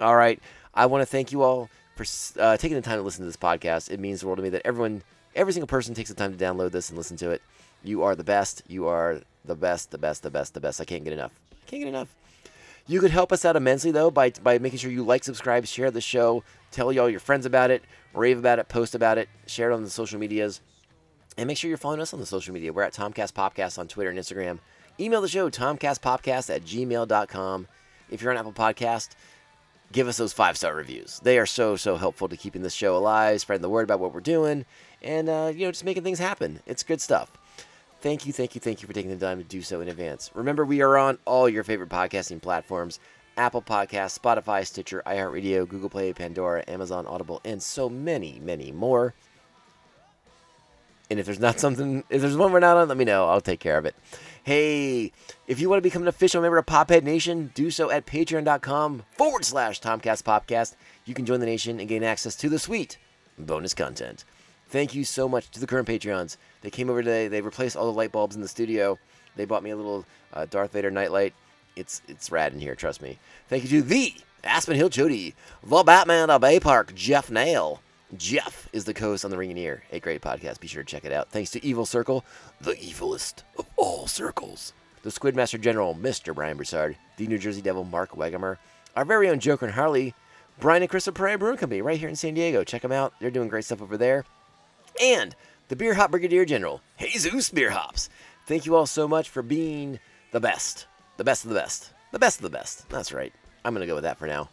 All 0.00 0.16
right, 0.16 0.40
I 0.72 0.86
want 0.86 1.02
to 1.02 1.06
thank 1.06 1.32
you 1.32 1.42
all 1.42 1.68
for 1.96 2.06
uh, 2.40 2.56
taking 2.56 2.76
the 2.76 2.82
time 2.82 2.96
to 2.96 3.02
listen 3.02 3.20
to 3.20 3.28
this 3.28 3.36
podcast. 3.36 3.90
It 3.90 4.00
means 4.00 4.20
the 4.20 4.26
world 4.26 4.38
to 4.38 4.42
me 4.42 4.48
that 4.48 4.62
everyone, 4.64 5.02
every 5.34 5.52
single 5.52 5.66
person, 5.66 5.94
takes 5.94 6.08
the 6.08 6.16
time 6.16 6.34
to 6.34 6.42
download 6.42 6.72
this 6.72 6.88
and 6.88 6.96
listen 6.96 7.18
to 7.18 7.30
it. 7.30 7.42
You 7.84 8.02
are 8.04 8.16
the 8.16 8.24
best. 8.24 8.62
You 8.66 8.86
are 8.86 9.20
the 9.44 9.54
best, 9.56 9.90
the 9.90 9.98
best, 9.98 10.22
the 10.22 10.30
best, 10.30 10.54
the 10.54 10.60
best. 10.60 10.80
I 10.80 10.84
can't 10.86 11.04
get 11.04 11.12
enough. 11.12 11.32
I 11.52 11.70
can't 11.70 11.82
get 11.82 11.88
enough. 11.88 12.14
You 12.86 13.00
could 13.00 13.10
help 13.10 13.32
us 13.32 13.44
out 13.44 13.56
immensely 13.56 13.90
though 13.90 14.10
by 14.10 14.30
by 14.30 14.58
making 14.58 14.78
sure 14.78 14.90
you 14.90 15.04
like, 15.04 15.24
subscribe, 15.24 15.66
share 15.66 15.90
the 15.90 16.00
show, 16.00 16.42
tell 16.70 16.92
y'all 16.92 17.08
your 17.08 17.20
friends 17.20 17.46
about 17.46 17.70
it, 17.70 17.82
rave 18.12 18.38
about 18.38 18.58
it, 18.58 18.68
post 18.68 18.94
about 18.94 19.18
it, 19.18 19.28
share 19.46 19.70
it 19.70 19.74
on 19.74 19.84
the 19.84 19.90
social 19.90 20.18
medias, 20.18 20.60
and 21.36 21.46
make 21.46 21.56
sure 21.56 21.68
you're 21.68 21.78
following 21.78 22.00
us 22.00 22.12
on 22.12 22.20
the 22.20 22.26
social 22.26 22.52
media. 22.52 22.72
We're 22.72 22.82
at 22.82 22.92
Tomcast 22.92 23.32
Popcast 23.32 23.78
on 23.78 23.88
Twitter 23.88 24.10
and 24.10 24.18
Instagram. 24.18 24.58
Email 25.00 25.22
the 25.22 25.28
show 25.28 25.48
tomcastpopcast 25.48 26.54
at 26.54 26.64
gmail.com. 26.64 27.68
If 28.10 28.20
you're 28.20 28.30
on 28.30 28.36
Apple 28.36 28.52
Podcast, 28.52 29.10
give 29.90 30.06
us 30.06 30.18
those 30.18 30.32
five 30.32 30.56
star 30.56 30.74
reviews. 30.74 31.20
They 31.22 31.38
are 31.38 31.46
so 31.46 31.76
so 31.76 31.96
helpful 31.96 32.28
to 32.28 32.36
keeping 32.36 32.62
this 32.62 32.74
show 32.74 32.96
alive, 32.96 33.40
spreading 33.40 33.62
the 33.62 33.70
word 33.70 33.84
about 33.84 34.00
what 34.00 34.12
we're 34.12 34.20
doing, 34.20 34.66
and 35.00 35.28
uh, 35.28 35.52
you 35.54 35.64
know 35.64 35.70
just 35.70 35.84
making 35.84 36.02
things 36.02 36.18
happen. 36.18 36.60
It's 36.66 36.82
good 36.82 37.00
stuff. 37.00 37.30
Thank 38.02 38.26
you, 38.26 38.32
thank 38.32 38.56
you, 38.56 38.60
thank 38.60 38.82
you 38.82 38.88
for 38.88 38.92
taking 38.92 39.16
the 39.16 39.24
time 39.24 39.38
to 39.38 39.44
do 39.44 39.62
so 39.62 39.80
in 39.80 39.86
advance. 39.86 40.28
Remember, 40.34 40.64
we 40.64 40.82
are 40.82 40.98
on 40.98 41.18
all 41.24 41.48
your 41.48 41.62
favorite 41.62 41.88
podcasting 41.88 42.42
platforms 42.42 42.98
Apple 43.36 43.62
Podcasts, 43.62 44.18
Spotify, 44.18 44.66
Stitcher, 44.66 45.04
iHeartRadio, 45.06 45.68
Google 45.68 45.88
Play, 45.88 46.12
Pandora, 46.12 46.64
Amazon, 46.66 47.06
Audible, 47.06 47.40
and 47.44 47.62
so 47.62 47.88
many, 47.88 48.40
many 48.42 48.72
more. 48.72 49.14
And 51.08 51.20
if 51.20 51.26
there's 51.26 51.38
not 51.38 51.60
something, 51.60 52.02
if 52.10 52.20
there's 52.20 52.36
one 52.36 52.50
we're 52.50 52.58
not 52.58 52.76
on, 52.76 52.88
let 52.88 52.96
me 52.96 53.04
know. 53.04 53.28
I'll 53.28 53.40
take 53.40 53.60
care 53.60 53.78
of 53.78 53.86
it. 53.86 53.94
Hey, 54.42 55.12
if 55.46 55.60
you 55.60 55.70
want 55.70 55.78
to 55.78 55.82
become 55.82 56.02
an 56.02 56.08
official 56.08 56.42
member 56.42 56.58
of 56.58 56.66
Pophead 56.66 57.04
Nation, 57.04 57.52
do 57.54 57.70
so 57.70 57.88
at 57.88 58.04
patreon.com 58.04 59.04
forward 59.12 59.44
slash 59.44 59.80
Tomcast 59.80 60.24
Popcast. 60.24 60.74
You 61.04 61.14
can 61.14 61.24
join 61.24 61.38
the 61.38 61.46
nation 61.46 61.78
and 61.78 61.88
gain 61.88 62.02
access 62.02 62.34
to 62.36 62.48
the 62.48 62.58
sweet 62.58 62.98
bonus 63.38 63.74
content. 63.74 64.24
Thank 64.68 64.92
you 64.92 65.04
so 65.04 65.28
much 65.28 65.50
to 65.50 65.60
the 65.60 65.68
current 65.68 65.86
Patreons. 65.86 66.36
They 66.62 66.70
came 66.70 66.88
over 66.88 67.02
today. 67.02 67.28
They 67.28 67.40
replaced 67.40 67.76
all 67.76 67.86
the 67.86 67.96
light 67.96 68.12
bulbs 68.12 68.36
in 68.36 68.42
the 68.42 68.48
studio. 68.48 68.98
They 69.36 69.44
bought 69.44 69.62
me 69.62 69.70
a 69.70 69.76
little 69.76 70.04
uh, 70.32 70.46
Darth 70.46 70.72
Vader 70.72 70.90
nightlight. 70.90 71.34
It's 71.76 72.02
it's 72.08 72.30
rad 72.30 72.52
in 72.52 72.60
here, 72.60 72.74
trust 72.74 73.00
me. 73.02 73.18
Thank 73.48 73.64
you 73.64 73.68
to 73.70 73.82
the 73.82 74.14
Aspen 74.44 74.76
Hill 74.76 74.88
Jody, 74.88 75.34
the 75.62 75.82
Batman 75.82 76.30
of 76.30 76.40
Bay 76.40 76.60
Park, 76.60 76.94
Jeff 76.94 77.30
Nail. 77.30 77.80
Jeff 78.16 78.68
is 78.74 78.84
the 78.84 78.92
co-host 78.92 79.24
on 79.24 79.30
the 79.30 79.38
Ring 79.38 79.50
and 79.50 79.58
Ear, 79.58 79.82
a 79.90 79.98
great 79.98 80.20
podcast. 80.20 80.60
Be 80.60 80.66
sure 80.66 80.82
to 80.82 80.88
check 80.88 81.06
it 81.06 81.12
out. 81.12 81.30
Thanks 81.30 81.50
to 81.52 81.64
Evil 81.64 81.86
Circle, 81.86 82.24
the 82.60 82.74
evilest 82.74 83.42
of 83.58 83.66
all 83.76 84.06
circles. 84.06 84.74
The 85.02 85.08
Squidmaster 85.10 85.58
General, 85.58 85.94
Mr. 85.94 86.34
Brian 86.34 86.58
Broussard, 86.58 86.96
the 87.16 87.26
New 87.26 87.38
Jersey 87.38 87.62
Devil, 87.62 87.84
Mark 87.84 88.10
Wegemer, 88.10 88.58
our 88.94 89.06
very 89.06 89.30
own 89.30 89.40
Joker 89.40 89.66
and 89.66 89.74
Harley, 89.74 90.14
Brian 90.60 90.82
and 90.82 90.90
Crystal 90.90 91.12
Pariah 91.12 91.38
Brewing 91.38 91.56
Company, 91.56 91.80
right 91.80 91.98
here 91.98 92.08
in 92.08 92.16
San 92.16 92.34
Diego. 92.34 92.62
Check 92.64 92.82
them 92.82 92.92
out. 92.92 93.14
They're 93.18 93.30
doing 93.30 93.48
great 93.48 93.64
stuff 93.64 93.80
over 93.80 93.96
there. 93.96 94.24
And 95.00 95.34
the 95.72 95.76
Beer 95.76 95.94
Hop 95.94 96.10
Brigadier 96.10 96.44
General, 96.44 96.82
Jesus 97.00 97.48
Beer 97.48 97.70
Hops. 97.70 98.10
Thank 98.44 98.66
you 98.66 98.76
all 98.76 98.84
so 98.84 99.08
much 99.08 99.30
for 99.30 99.40
being 99.40 100.00
the 100.30 100.38
best. 100.38 100.86
The 101.16 101.24
best 101.24 101.44
of 101.44 101.48
the 101.48 101.54
best. 101.54 101.94
The 102.10 102.18
best 102.18 102.40
of 102.40 102.42
the 102.42 102.50
best. 102.50 102.86
That's 102.90 103.10
right. 103.10 103.32
I'm 103.64 103.72
going 103.72 103.80
to 103.80 103.86
go 103.86 103.94
with 103.94 104.04
that 104.04 104.18
for 104.18 104.26
now. 104.26 104.50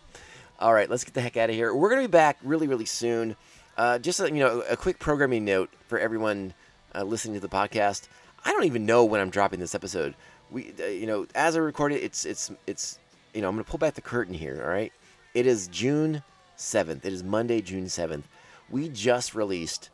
All 0.62 0.74
right, 0.74 0.90
let's 0.90 1.04
get 1.04 1.14
the 1.14 1.20
heck 1.20 1.36
out 1.36 1.50
of 1.50 1.58
here. 1.58 1.76
We're 1.76 1.90
going 1.90 2.02
to 2.02 2.08
be 2.08 2.12
back 2.14 2.38
really, 2.42 2.68
really 2.68 2.86
soon. 2.86 3.36
Uh, 3.76 4.00
just 4.00 4.22
a, 4.22 4.28
you 4.28 4.40
know, 4.40 4.62
a 4.62 4.78
quick 4.78 4.98
programming 4.98 5.44
note 5.44 5.70
for 5.90 6.00
everyone 6.00 6.54
uh, 6.96 7.04
listening 7.04 7.34
to 7.34 7.42
the 7.42 7.50
podcast. 7.50 8.08
I 8.46 8.54
don't 8.54 8.64
even 8.64 8.86
know 8.86 9.04
when 9.04 9.20
I'm 9.20 9.30
dropping 9.30 9.60
this 9.60 9.76
episode. 9.76 10.16
We, 10.50 10.72
uh, 10.82 10.86
you 10.86 11.06
know, 11.06 11.28
as 11.36 11.58
I 11.58 11.60
record 11.60 11.92
it, 11.92 12.02
it's 12.02 12.24
it's 12.24 12.50
it's 12.66 12.98
you 13.34 13.42
know, 13.42 13.50
I'm 13.50 13.56
going 13.56 13.66
to 13.66 13.70
pull 13.70 13.78
back 13.78 13.96
the 13.96 14.02
curtain 14.02 14.36
here. 14.36 14.62
All 14.64 14.70
right, 14.70 14.94
it 15.34 15.46
is 15.46 15.68
June 15.68 16.24
seventh. 16.56 17.06
It 17.06 17.12
is 17.12 17.26
Monday, 17.26 17.60
June 17.60 17.90
seventh. 17.90 18.26
We 18.70 18.88
just 18.88 19.36
released 19.36 19.90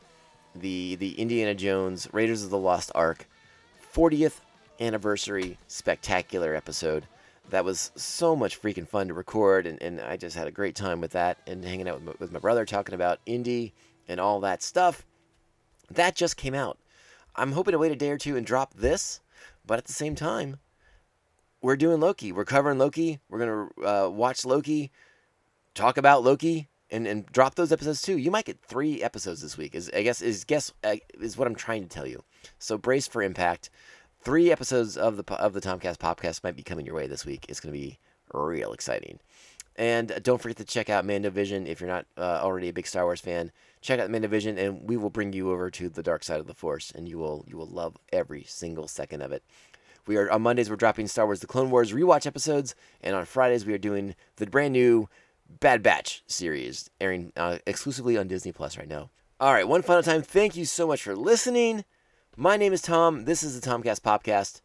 the 0.55 0.95
the 0.95 1.19
Indiana 1.19 1.53
Jones 1.53 2.07
Raiders 2.11 2.43
of 2.43 2.49
the 2.49 2.57
Lost 2.57 2.91
Ark 2.95 3.27
40th 3.93 4.39
anniversary 4.79 5.57
spectacular 5.67 6.55
episode. 6.55 7.05
That 7.49 7.65
was 7.65 7.91
so 7.95 8.35
much 8.35 8.59
freaking 8.59 8.87
fun 8.87 9.07
to 9.09 9.13
record, 9.13 9.67
and, 9.67 9.81
and 9.81 10.01
I 10.01 10.17
just 10.17 10.35
had 10.35 10.47
a 10.47 10.51
great 10.51 10.75
time 10.75 10.99
with 10.99 11.11
that 11.11 11.37
and 11.45 11.63
hanging 11.63 11.87
out 11.87 11.95
with 11.95 12.03
my, 12.03 12.13
with 12.19 12.31
my 12.31 12.39
brother, 12.39 12.65
talking 12.65 12.95
about 12.95 13.19
Indy 13.25 13.73
and 14.07 14.19
all 14.19 14.39
that 14.39 14.63
stuff. 14.63 15.05
That 15.91 16.15
just 16.15 16.37
came 16.37 16.55
out. 16.55 16.79
I'm 17.35 17.51
hoping 17.51 17.73
to 17.73 17.77
wait 17.77 17.91
a 17.91 17.95
day 17.95 18.09
or 18.09 18.17
two 18.17 18.35
and 18.35 18.45
drop 18.45 18.73
this, 18.73 19.19
but 19.65 19.77
at 19.77 19.85
the 19.85 19.93
same 19.93 20.15
time, 20.15 20.57
we're 21.61 21.75
doing 21.75 21.99
Loki. 21.99 22.31
We're 22.31 22.45
covering 22.45 22.79
Loki. 22.79 23.19
We're 23.29 23.39
going 23.39 23.69
to 23.69 23.87
uh, 23.87 24.09
watch 24.09 24.45
Loki, 24.45 24.91
talk 25.75 25.97
about 25.97 26.23
Loki, 26.23 26.69
and, 26.91 27.07
and 27.07 27.25
drop 27.27 27.55
those 27.55 27.71
episodes 27.71 28.01
too. 28.01 28.17
You 28.17 28.31
might 28.31 28.45
get 28.45 28.59
three 28.61 29.01
episodes 29.01 29.41
this 29.41 29.57
week. 29.57 29.75
Is 29.75 29.89
I 29.93 30.03
guess 30.03 30.21
is 30.21 30.43
guess 30.43 30.73
uh, 30.83 30.95
is 31.19 31.37
what 31.37 31.47
I'm 31.47 31.55
trying 31.55 31.83
to 31.83 31.89
tell 31.89 32.07
you. 32.07 32.23
So 32.59 32.77
brace 32.77 33.07
for 33.07 33.21
impact. 33.21 33.69
Three 34.21 34.51
episodes 34.51 34.97
of 34.97 35.17
the 35.17 35.33
of 35.35 35.53
the 35.53 35.61
Tomcast 35.61 35.97
Popcast 35.97 36.43
might 36.43 36.55
be 36.55 36.63
coming 36.63 36.85
your 36.85 36.95
way 36.95 37.07
this 37.07 37.25
week. 37.25 37.45
It's 37.49 37.59
going 37.59 37.73
to 37.73 37.79
be 37.79 37.99
real 38.33 38.73
exciting. 38.73 39.19
And 39.77 40.19
don't 40.23 40.41
forget 40.41 40.57
to 40.57 40.63
check 40.63 40.89
out 40.89 41.05
Mandovision 41.05 41.67
if 41.67 41.81
you're 41.81 41.89
not 41.89 42.05
uh, 42.17 42.39
already 42.41 42.69
a 42.69 42.73
big 42.73 42.87
Star 42.87 43.03
Wars 43.03 43.19
fan. 43.19 43.51
Check 43.81 43.99
out 43.99 44.09
Mandovision, 44.09 44.57
and 44.57 44.87
we 44.87 44.95
will 44.95 45.09
bring 45.09 45.33
you 45.33 45.51
over 45.51 45.69
to 45.71 45.89
the 45.89 46.01
dark 46.01 46.23
side 46.23 46.39
of 46.39 46.47
the 46.47 46.53
Force, 46.53 46.91
and 46.95 47.09
you 47.09 47.17
will 47.17 47.43
you 47.47 47.57
will 47.57 47.67
love 47.67 47.97
every 48.13 48.43
single 48.43 48.87
second 48.87 49.21
of 49.21 49.31
it. 49.31 49.43
We 50.07 50.17
are 50.17 50.31
on 50.31 50.43
Mondays 50.43 50.69
we're 50.69 50.77
dropping 50.77 51.07
Star 51.07 51.25
Wars: 51.25 51.41
The 51.41 51.47
Clone 51.47 51.71
Wars 51.71 51.91
rewatch 51.91 52.25
episodes, 52.25 52.73
and 53.01 53.15
on 53.15 53.25
Fridays 53.25 53.65
we 53.65 53.73
are 53.73 53.77
doing 53.77 54.15
the 54.37 54.47
brand 54.47 54.73
new 54.73 55.09
Bad 55.59 55.83
Batch 55.83 56.23
series, 56.27 56.89
airing 56.99 57.31
uh, 57.35 57.59
exclusively 57.65 58.17
on 58.17 58.27
Disney 58.27 58.51
Plus 58.51 58.77
right 58.77 58.87
now. 58.87 59.09
All 59.39 59.53
right, 59.53 59.67
one 59.67 59.81
final 59.81 60.03
time, 60.03 60.21
thank 60.21 60.55
you 60.55 60.65
so 60.65 60.87
much 60.87 61.03
for 61.03 61.15
listening. 61.15 61.83
My 62.37 62.57
name 62.57 62.73
is 62.73 62.81
Tom. 62.81 63.25
This 63.25 63.43
is 63.43 63.59
the 63.59 63.69
Tomcast 63.69 64.01
Popcast, 64.01 64.61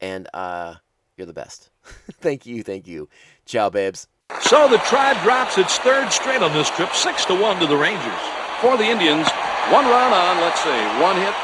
and 0.00 0.28
uh, 0.34 0.76
you're 1.16 1.26
the 1.26 1.32
best. 1.32 1.70
thank 2.20 2.46
you, 2.46 2.62
thank 2.62 2.86
you. 2.86 3.08
Ciao, 3.44 3.70
babes. 3.70 4.08
So 4.40 4.68
the 4.68 4.78
Tribe 4.78 5.22
drops 5.22 5.56
its 5.58 5.78
third 5.78 6.10
straight 6.10 6.42
on 6.42 6.52
this 6.52 6.70
trip, 6.70 6.92
six 6.92 7.24
to 7.26 7.40
one 7.40 7.60
to 7.60 7.66
the 7.66 7.76
Rangers. 7.76 8.20
For 8.60 8.76
the 8.76 8.84
Indians, 8.84 9.28
one 9.70 9.84
run 9.84 10.12
on, 10.12 10.40
let's 10.40 10.60
see, 10.60 11.02
one 11.02 11.16
hit. 11.16 11.34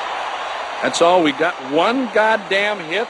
That's 0.83 1.01
all. 1.01 1.23
We 1.23 1.33
got 1.33 1.55
one 1.71 2.07
goddamn 2.13 2.79
hit. 2.81 3.07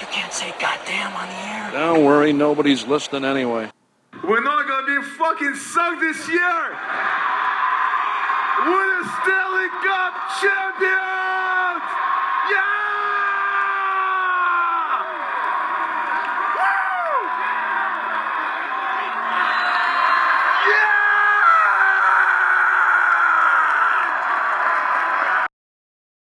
You 0.00 0.06
can't 0.08 0.32
say 0.32 0.54
goddamn 0.60 1.14
on 1.16 1.28
the 1.28 1.34
air. 1.34 1.70
Don't 1.72 2.04
worry, 2.04 2.34
nobody's 2.34 2.86
listening 2.86 3.24
anyway. 3.24 3.70
We're 4.24 4.42
not 4.42 4.66
gonna 4.66 4.86
be 4.86 5.06
fucking 5.06 5.54
sucked 5.54 6.00
this 6.00 6.28
year. 6.28 6.76
We're 8.66 9.02
the 9.02 9.08
Stanley 9.22 9.68
Cup 9.84 10.14
champions. 10.40 11.45